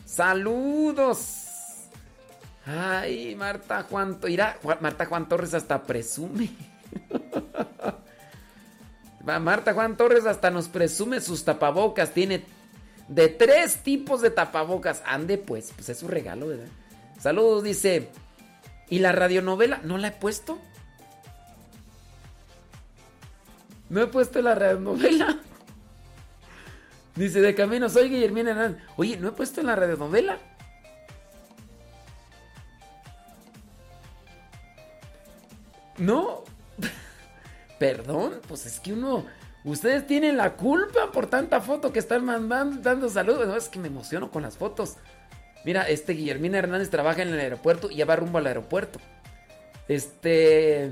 Saludos. 0.05 1.41
Ay, 2.65 3.35
Marta 3.35 3.83
Juan, 3.83 4.19
irá, 4.27 4.57
Marta 4.79 5.05
Juan 5.05 5.27
Torres 5.27 5.53
hasta 5.53 5.83
presume. 5.83 6.49
Marta 9.41 9.73
Juan 9.73 9.97
Torres 9.97 10.25
hasta 10.25 10.51
nos 10.51 10.67
presume 10.67 11.21
sus 11.21 11.43
tapabocas. 11.43 12.11
Tiene 12.11 12.43
de 13.07 13.27
tres 13.27 13.77
tipos 13.77 14.21
de 14.21 14.29
tapabocas. 14.29 15.01
Ande 15.05 15.37
pues, 15.37 15.71
pues 15.75 15.89
es 15.89 15.99
su 15.99 16.07
regalo, 16.07 16.47
¿verdad? 16.47 16.67
Saludos, 17.19 17.63
dice. 17.63 18.09
¿Y 18.89 18.99
la 18.99 19.11
radionovela? 19.11 19.79
¿No 19.83 19.97
la 19.97 20.09
he 20.09 20.11
puesto? 20.11 20.59
No 23.89 24.01
he 24.01 24.07
puesto 24.07 24.41
la 24.41 24.55
radionovela. 24.55 25.39
Dice, 27.15 27.41
de 27.41 27.55
camino 27.55 27.89
soy 27.89 28.09
Guillermina 28.09 28.51
Hernández. 28.51 28.83
Oye, 28.97 29.17
¿no 29.17 29.29
he 29.29 29.31
puesto 29.31 29.61
en 29.61 29.67
la 29.67 29.75
radionovela? 29.75 30.37
No. 35.97 36.43
Perdón, 37.79 38.41
pues 38.47 38.65
es 38.65 38.79
que 38.79 38.93
uno... 38.93 39.25
Ustedes 39.63 40.05
tienen 40.05 40.37
la 40.37 40.53
culpa 40.53 41.11
por 41.11 41.25
tanta 41.27 41.59
foto 41.59 41.91
que 41.91 41.97
están 41.97 42.23
mandando, 42.23 42.81
dando 42.81 43.09
saludos. 43.09 43.47
No, 43.47 43.55
es 43.55 43.67
que 43.67 43.79
me 43.79 43.87
emociono 43.87 44.29
con 44.29 44.43
las 44.43 44.57
fotos. 44.57 44.97
Mira, 45.63 45.81
este 45.89 46.13
Guillermina 46.13 46.59
Hernández 46.59 46.91
trabaja 46.91 47.23
en 47.23 47.29
el 47.29 47.39
aeropuerto 47.39 47.89
y 47.89 47.95
ya 47.95 48.05
va 48.05 48.15
rumbo 48.15 48.37
al 48.37 48.45
aeropuerto. 48.45 48.99
Este. 49.87 50.91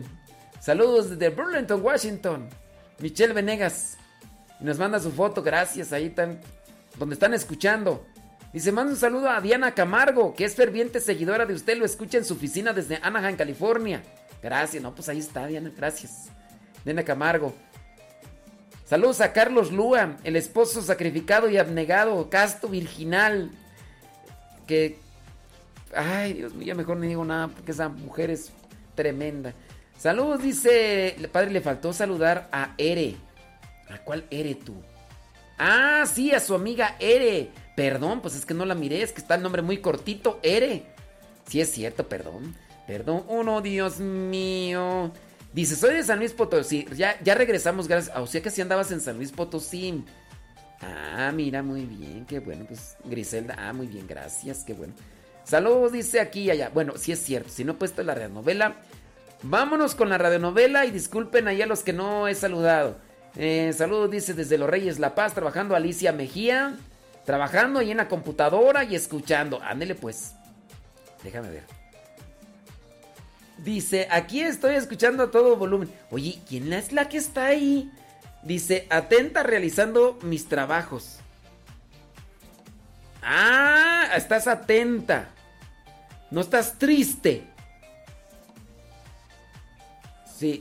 Saludos 0.60 1.12
desde 1.12 1.30
Burlington, 1.30 1.84
Washington. 1.84 2.50
Michelle 2.98 3.34
Venegas. 3.34 4.00
Y 4.64 4.66
nos 4.66 4.80
manda 4.80 4.98
su 5.00 5.12
foto, 5.12 5.44
gracias. 5.44 5.92
Ahí 5.92 6.06
están. 6.06 6.40
Donde 6.98 7.14
están 7.16 7.34
escuchando. 7.34 8.06
Y 8.54 8.62
se 8.62 8.72
manda 8.72 8.94
un 8.94 9.00
saludo 9.00 9.30
a 9.30 9.42
Diana 9.42 9.74
Camargo, 9.74 10.34
que 10.34 10.46
es 10.46 10.56
ferviente 10.56 11.02
seguidora 11.02 11.46
de 11.46 11.54
usted. 11.54 11.78
Lo 11.78 11.86
escucha 11.86 12.18
en 12.18 12.24
su 12.24 12.36
oficina 12.36 12.72
desde 12.72 13.00
Anaheim, 13.02 13.36
California. 13.36 14.02
Gracias, 14.42 14.82
no, 14.82 14.96
pues 14.96 15.10
ahí 15.10 15.20
está, 15.20 15.48
Diana, 15.48 15.72
gracias. 15.76 16.30
Diana 16.86 17.04
Camargo. 17.04 17.54
Saludos 18.86 19.22
a 19.22 19.34
Carlos 19.34 19.72
Lúa, 19.72 20.18
el 20.24 20.36
esposo 20.36 20.82
sacrificado 20.82 21.50
y 21.50 21.58
abnegado, 21.58 22.30
casto, 22.30 22.70
virginal. 22.70 23.52
Que. 24.68 24.98
Ay, 25.96 26.34
Dios 26.34 26.54
mío, 26.54 26.76
mejor 26.76 26.98
no 26.98 27.04
digo 27.04 27.26
nada 27.26 27.50
porque 27.50 27.72
esa 27.72 27.90
mujer 27.90 28.30
es 28.30 28.52
tremenda. 28.96 29.54
Saludos, 29.98 30.42
dice. 30.42 31.16
El 31.16 31.28
padre 31.30 31.52
le 31.52 31.60
faltó 31.60 31.92
saludar 31.92 32.48
a 32.52 32.76
Ere. 32.78 33.18
¿A 33.94 34.00
cuál 34.00 34.26
Ere 34.32 34.56
tú? 34.56 34.74
Ah, 35.58 36.04
sí, 36.12 36.32
a 36.32 36.40
su 36.40 36.56
amiga 36.56 36.96
Ere. 37.00 37.52
Perdón, 37.76 38.22
pues 38.22 38.36
es 38.36 38.46
que 38.46 38.54
no 38.54 38.66
la 38.66 38.76
miré, 38.76 39.04
es 39.04 39.12
que 39.12 39.22
está 39.22 39.36
el 39.36 39.44
nombre 39.44 39.62
muy 39.62 39.78
cortito, 39.78 40.40
Ere. 40.42 40.88
Sí 41.48 41.62
es 41.62 41.72
cierto, 41.72 42.08
perdón. 42.08 42.56
Perdón, 42.88 43.24
uno, 43.28 43.62
Dios 43.62 44.00
mío. 44.00 45.12
Dice, 45.54 45.76
soy 45.76 45.94
de 45.94 46.04
San 46.04 46.20
Luis 46.20 46.34
Potosí. 46.34 46.88
Ya, 46.96 47.20
ya 47.24 47.36
regresamos, 47.36 47.88
gracias. 47.88 48.18
O 48.18 48.26
sea 48.26 48.42
que 48.42 48.50
si 48.50 48.62
andabas 48.62 48.92
en 48.92 49.00
San 49.00 49.18
Luis 49.18 49.32
Potosí. 49.32 50.04
Ah, 50.82 51.32
mira, 51.34 51.62
muy 51.62 51.86
bien, 51.86 52.26
qué 52.26 52.40
bueno. 52.40 52.66
Pues 52.66 52.98
Griselda, 53.06 53.56
ah, 53.58 53.74
muy 53.74 53.88
bien, 53.88 54.08
gracias, 54.08 54.64
qué 54.64 54.74
bueno. 54.74 54.94
Saludos, 55.44 55.92
dice 55.92 56.20
aquí 56.20 56.42
y 56.42 56.52
allá. 56.52 56.70
Bueno, 56.74 56.94
sí 56.98 57.12
es 57.12 57.20
cierto, 57.20 57.50
si 57.50 57.64
no 57.64 57.74
he 57.74 57.76
puesto 57.76 58.02
la 58.04 58.16
radionovela. 58.16 58.78
Vámonos 59.44 59.94
con 59.94 60.10
la 60.10 60.18
radionovela 60.18 60.86
y 60.86 60.92
disculpen 60.92 61.48
ahí 61.48 61.62
a 61.62 61.68
los 61.68 61.84
que 61.84 61.94
no 61.94 62.28
he 62.28 62.36
saludado. 62.36 62.98
Eh, 63.36 63.74
saludos, 63.76 64.12
dice 64.12 64.34
desde 64.34 64.58
Los 64.58 64.70
Reyes 64.70 65.00
La 65.00 65.16
Paz, 65.16 65.34
trabajando 65.34 65.76
Alicia 65.76 66.12
Mejía. 66.12 66.78
Trabajando 67.26 67.80
ahí 67.80 67.92
en 67.92 67.98
la 67.98 68.10
computadora 68.10 68.84
y 68.84 68.96
escuchando. 68.96 69.62
Ándele 69.64 69.96
pues. 69.96 70.34
Déjame 71.24 71.50
ver. 71.50 71.64
Dice, 73.60 74.08
aquí 74.12 74.42
estoy 74.42 74.76
escuchando 74.76 75.24
a 75.24 75.32
todo 75.32 75.56
volumen. 75.56 75.90
Oye, 76.12 76.42
¿quién 76.48 76.74
es 76.74 76.92
la 76.92 77.08
que 77.08 77.18
está 77.18 77.46
ahí? 77.46 77.90
Dice, 78.42 78.88
atenta 78.90 79.42
realizando 79.42 80.20
mis 80.22 80.50
trabajos. 80.50 81.20
Ah, 83.22 84.10
estás 84.18 84.48
atenta. 84.48 85.30
No 86.30 86.42
estás 86.42 86.78
triste. 86.78 87.53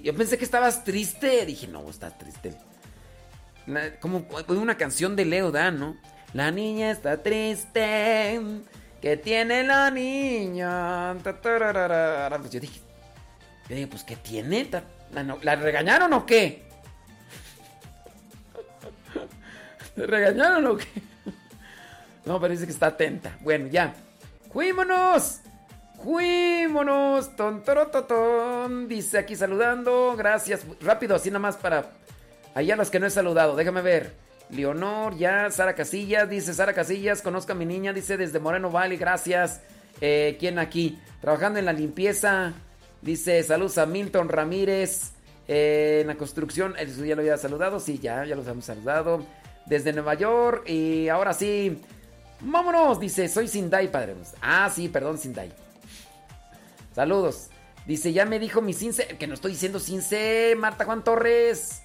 Yo 0.03 0.15
pensé 0.15 0.39
que 0.39 0.45
estabas 0.45 0.85
triste. 0.85 1.45
Dije, 1.47 1.67
no, 1.69 1.89
estás 1.89 2.17
triste. 2.19 2.55
Como 4.01 4.27
una 4.49 4.77
canción 4.77 5.15
de 5.17 5.25
Leo 5.25 5.51
Dan, 5.53 5.79
¿no? 5.79 5.97
La 6.35 6.51
niña 6.51 6.91
está 6.91 7.23
triste. 7.23 8.41
¿Qué 9.01 9.17
tiene 9.17 9.65
la 9.65 9.91
niña? 9.91 11.15
Pues 11.23 12.51
yo 12.51 12.61
dije, 12.61 12.81
yo 13.69 13.75
dije, 13.77 13.87
pues 13.89 14.05
¿qué 14.05 14.17
tiene? 14.17 14.65
Ta- 14.67 14.85
¿La, 15.13 15.23
no- 15.23 15.39
¿la 15.43 15.57
regañaron 15.57 16.13
o 16.13 16.25
qué? 16.25 16.63
¿La 19.97 20.07
regañaron 20.07 20.67
o 20.67 20.77
qué? 20.77 20.87
No, 22.25 22.41
parece 22.41 22.67
que 22.67 22.71
está 22.73 22.87
atenta. 22.87 23.37
Bueno, 23.41 23.67
ya. 23.67 23.95
¡Juímonos! 24.51 25.41
¡Juímonos! 26.03 27.37
Ton, 27.37 27.62
toro, 27.62 27.87
to, 27.87 28.05
ton. 28.05 28.89
Dice 28.89 29.19
aquí 29.19 29.37
saludando. 29.37 30.15
Gracias. 30.16 30.62
Rápido, 30.81 31.15
así 31.15 31.31
nada 31.31 31.39
más 31.39 31.57
para. 31.57 31.91
Allá 32.55 32.74
los 32.77 32.91
que 32.91 32.99
no 32.99 33.07
he 33.07 33.11
saludado. 33.11 33.55
Déjame 33.55 33.83
ver. 33.83 34.12
Leonor, 34.51 35.16
ya. 35.16 35.51
Sara 35.51 35.74
Casillas. 35.74 36.29
Dice 36.29 36.55
Sara 36.55 36.73
Casillas. 36.74 37.23
Conozco 37.23 37.53
a 37.53 37.55
mi 37.55 37.65
niña. 37.66 37.93
Dice 37.93 38.16
desde 38.16 38.41
Moreno 38.41 38.70
Valley. 38.70 38.99
Gracias. 38.99 39.61
Eh, 40.01 40.37
¿Quién 40.41 40.59
aquí? 40.59 40.99
Trabajando 41.20 41.59
en 41.61 41.66
la 41.66 41.73
limpieza. 41.73 42.53
Dice 43.01 43.43
saludos 43.45 43.79
a 43.79 43.87
Milton 43.87 44.29
Ramírez. 44.29 45.12
eh, 45.49 45.99
en 46.03 46.09
la 46.09 46.16
construcción. 46.16 46.74
Eso 46.79 47.05
ya 47.05 47.15
lo 47.15 47.23
había 47.23 47.37
saludado. 47.37 47.79
Sí, 47.79 47.99
ya, 48.01 48.24
ya 48.24 48.35
los 48.35 48.47
hemos 48.49 48.65
saludado. 48.65 49.24
Desde 49.66 49.93
Nueva 49.93 50.15
York. 50.15 50.69
Y 50.69 51.09
ahora 51.09 51.33
sí. 51.33 51.81
Vámonos. 52.41 52.99
Dice, 52.99 53.29
soy 53.29 53.47
Sindai, 53.47 53.91
padre. 53.91 54.15
Ah, 54.41 54.69
sí, 54.74 54.89
perdón, 54.89 55.16
Sindai. 55.19 55.53
Saludos. 56.94 57.48
Dice, 57.86 58.12
ya 58.12 58.24
me 58.24 58.39
dijo 58.39 58.60
mi 58.60 58.74
Cince. 58.74 59.06
Que 59.19 59.27
no 59.27 59.35
estoy 59.35 59.52
diciendo 59.52 59.81
Cince, 59.81 60.55
Marta 60.59 60.85
Juan 60.85 61.05
Torres. 61.05 61.82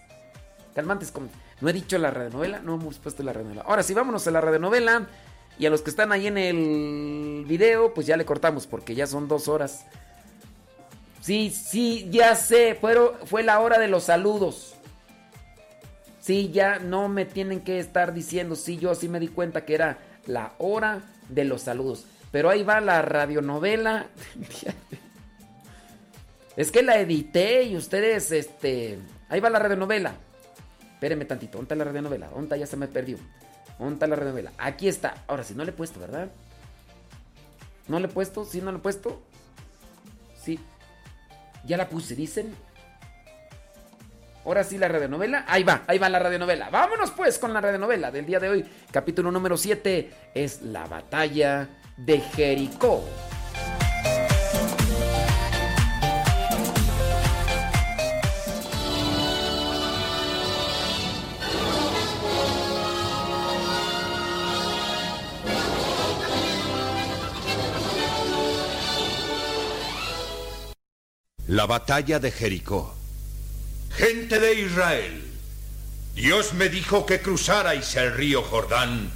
Calmantes. 0.75 1.11
No 1.59 1.69
he 1.69 1.73
dicho 1.73 1.97
la 1.97 2.11
radionovela, 2.11 2.59
no 2.59 2.75
hemos 2.75 2.99
puesto 2.99 3.23
la 3.23 3.33
radionovela. 3.33 3.63
Ahora 3.63 3.83
sí, 3.83 3.93
vámonos 3.93 4.27
a 4.27 4.31
la 4.31 4.41
radionovela. 4.41 5.07
Y 5.59 5.65
a 5.65 5.71
los 5.71 5.81
que 5.81 5.89
están 5.89 6.11
ahí 6.11 6.27
en 6.27 6.37
el 6.37 7.45
video, 7.47 7.93
pues 7.95 8.05
ya 8.05 8.15
le 8.15 8.25
cortamos 8.25 8.67
porque 8.67 8.93
ya 8.93 9.07
son 9.07 9.27
dos 9.27 9.47
horas. 9.47 9.87
Sí, 11.21 11.49
sí, 11.49 12.07
ya 12.11 12.35
sé. 12.35 12.77
Fueron, 12.79 13.13
fue 13.25 13.41
la 13.41 13.59
hora 13.59 13.79
de 13.79 13.87
los 13.87 14.03
saludos. 14.03 14.75
Sí, 16.19 16.51
ya 16.51 16.77
no 16.77 17.09
me 17.09 17.25
tienen 17.25 17.61
que 17.61 17.79
estar 17.79 18.13
diciendo. 18.13 18.55
Sí, 18.55 18.77
yo 18.77 18.93
sí 18.93 19.09
me 19.09 19.19
di 19.19 19.29
cuenta 19.29 19.65
que 19.65 19.73
era 19.73 19.97
la 20.27 20.53
hora 20.59 21.01
de 21.29 21.43
los 21.45 21.63
saludos. 21.63 22.05
Pero 22.31 22.49
ahí 22.49 22.63
va 22.63 22.81
la 22.81 23.01
radionovela. 23.01 24.07
Es 26.57 26.71
que 26.71 26.81
la 26.81 26.97
edité 26.97 27.61
y 27.61 27.77
ustedes, 27.77 28.31
este... 28.31 28.97
Ahí 29.29 29.39
va 29.39 29.51
la 29.51 29.59
radionovela. 29.59 30.15
Espérenme 30.93 31.25
tantito, 31.25 31.59
¿dónde 31.59 31.65
está 31.65 31.75
la 31.75 31.83
radionovela? 31.83 32.29
¿Dónde? 32.29 32.57
Ya 32.57 32.65
se 32.65 32.75
me 32.75 32.87
perdió. 32.87 33.19
¿Dónde 33.77 34.07
la 34.07 34.15
radionovela? 34.15 34.51
Aquí 34.57 34.87
está. 34.87 35.23
Ahora 35.27 35.43
sí, 35.43 35.53
no 35.53 35.63
le 35.63 35.69
he 35.69 35.73
puesto, 35.73 35.99
¿verdad? 35.99 36.29
¿No 37.87 37.99
le 37.99 38.07
he 38.07 38.09
puesto? 38.09 38.43
¿Sí 38.43 38.59
no 38.59 38.71
le 38.71 38.79
he 38.79 38.81
puesto? 38.81 39.21
Sí. 40.35 40.59
Ya 41.63 41.77
la 41.77 41.87
puse, 41.87 42.15
dicen. 42.15 42.55
Ahora 44.43 44.63
sí 44.63 44.79
la 44.79 44.87
radionovela. 44.87 45.45
Ahí 45.47 45.61
va, 45.61 45.83
ahí 45.85 45.99
va 45.99 46.09
la 46.09 46.17
radionovela. 46.17 46.71
Vámonos 46.71 47.11
pues 47.11 47.37
con 47.37 47.53
la 47.53 47.61
radionovela 47.61 48.09
del 48.09 48.25
día 48.25 48.39
de 48.39 48.49
hoy. 48.49 48.65
Capítulo 48.89 49.31
número 49.31 49.57
7 49.57 50.11
es 50.33 50.63
La 50.63 50.87
batalla 50.87 51.69
de 51.97 52.21
Jericó. 52.21 53.03
La 71.47 71.65
batalla 71.65 72.19
de 72.19 72.29
Jericó. 72.29 72.93
Gente 73.89 74.39
de 74.39 74.53
Israel, 74.53 75.23
Dios 76.13 76.53
me 76.53 76.69
dijo 76.69 77.07
que 77.07 77.21
cruzarais 77.21 77.95
el 77.95 78.13
río 78.13 78.43
Jordán, 78.43 79.09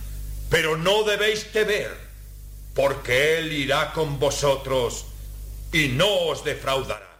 pero 0.49 0.75
no 0.75 1.03
debéis 1.03 1.51
temer, 1.51 2.00
porque 2.73 3.37
Él 3.37 3.53
irá 3.53 3.91
con 3.93 4.19
vosotros 4.19 5.05
y 5.71 5.89
no 5.89 6.09
os 6.27 6.43
defraudará. 6.43 7.10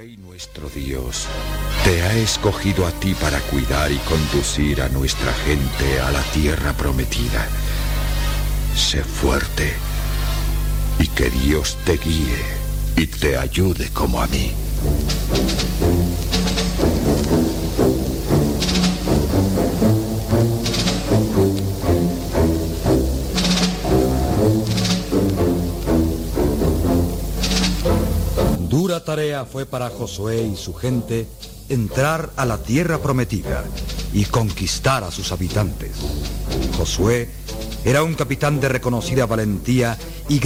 Rey 0.00 0.16
nuestro 0.16 0.70
Dios 0.70 1.26
te 1.84 2.00
ha 2.00 2.14
escogido 2.14 2.86
a 2.86 2.90
ti 2.90 3.12
para 3.12 3.38
cuidar 3.38 3.92
y 3.92 3.98
conducir 3.98 4.80
a 4.80 4.88
nuestra 4.88 5.30
gente 5.44 6.00
a 6.00 6.10
la 6.10 6.22
tierra 6.32 6.72
prometida. 6.72 7.46
Sé 8.74 9.04
fuerte 9.04 9.74
y 11.00 11.06
que 11.08 11.28
Dios 11.28 11.76
te 11.84 11.98
guíe 11.98 12.42
y 12.96 13.08
te 13.08 13.36
ayude 13.36 13.90
como 13.90 14.22
a 14.22 14.26
mí. 14.28 14.54
Tarea 29.04 29.44
fue 29.44 29.66
para 29.66 29.88
Josué 29.90 30.42
y 30.42 30.56
su 30.56 30.74
gente 30.74 31.26
entrar 31.68 32.30
a 32.36 32.44
la 32.44 32.58
tierra 32.58 32.98
prometida 32.98 33.64
y 34.12 34.24
conquistar 34.24 35.04
a 35.04 35.10
sus 35.10 35.30
habitantes. 35.32 35.92
Josué 36.76 37.28
era 37.84 38.02
un 38.02 38.14
capitán 38.14 38.60
de 38.60 38.68
reconocida 38.68 39.26
valentía 39.26 39.96
y 40.28 40.40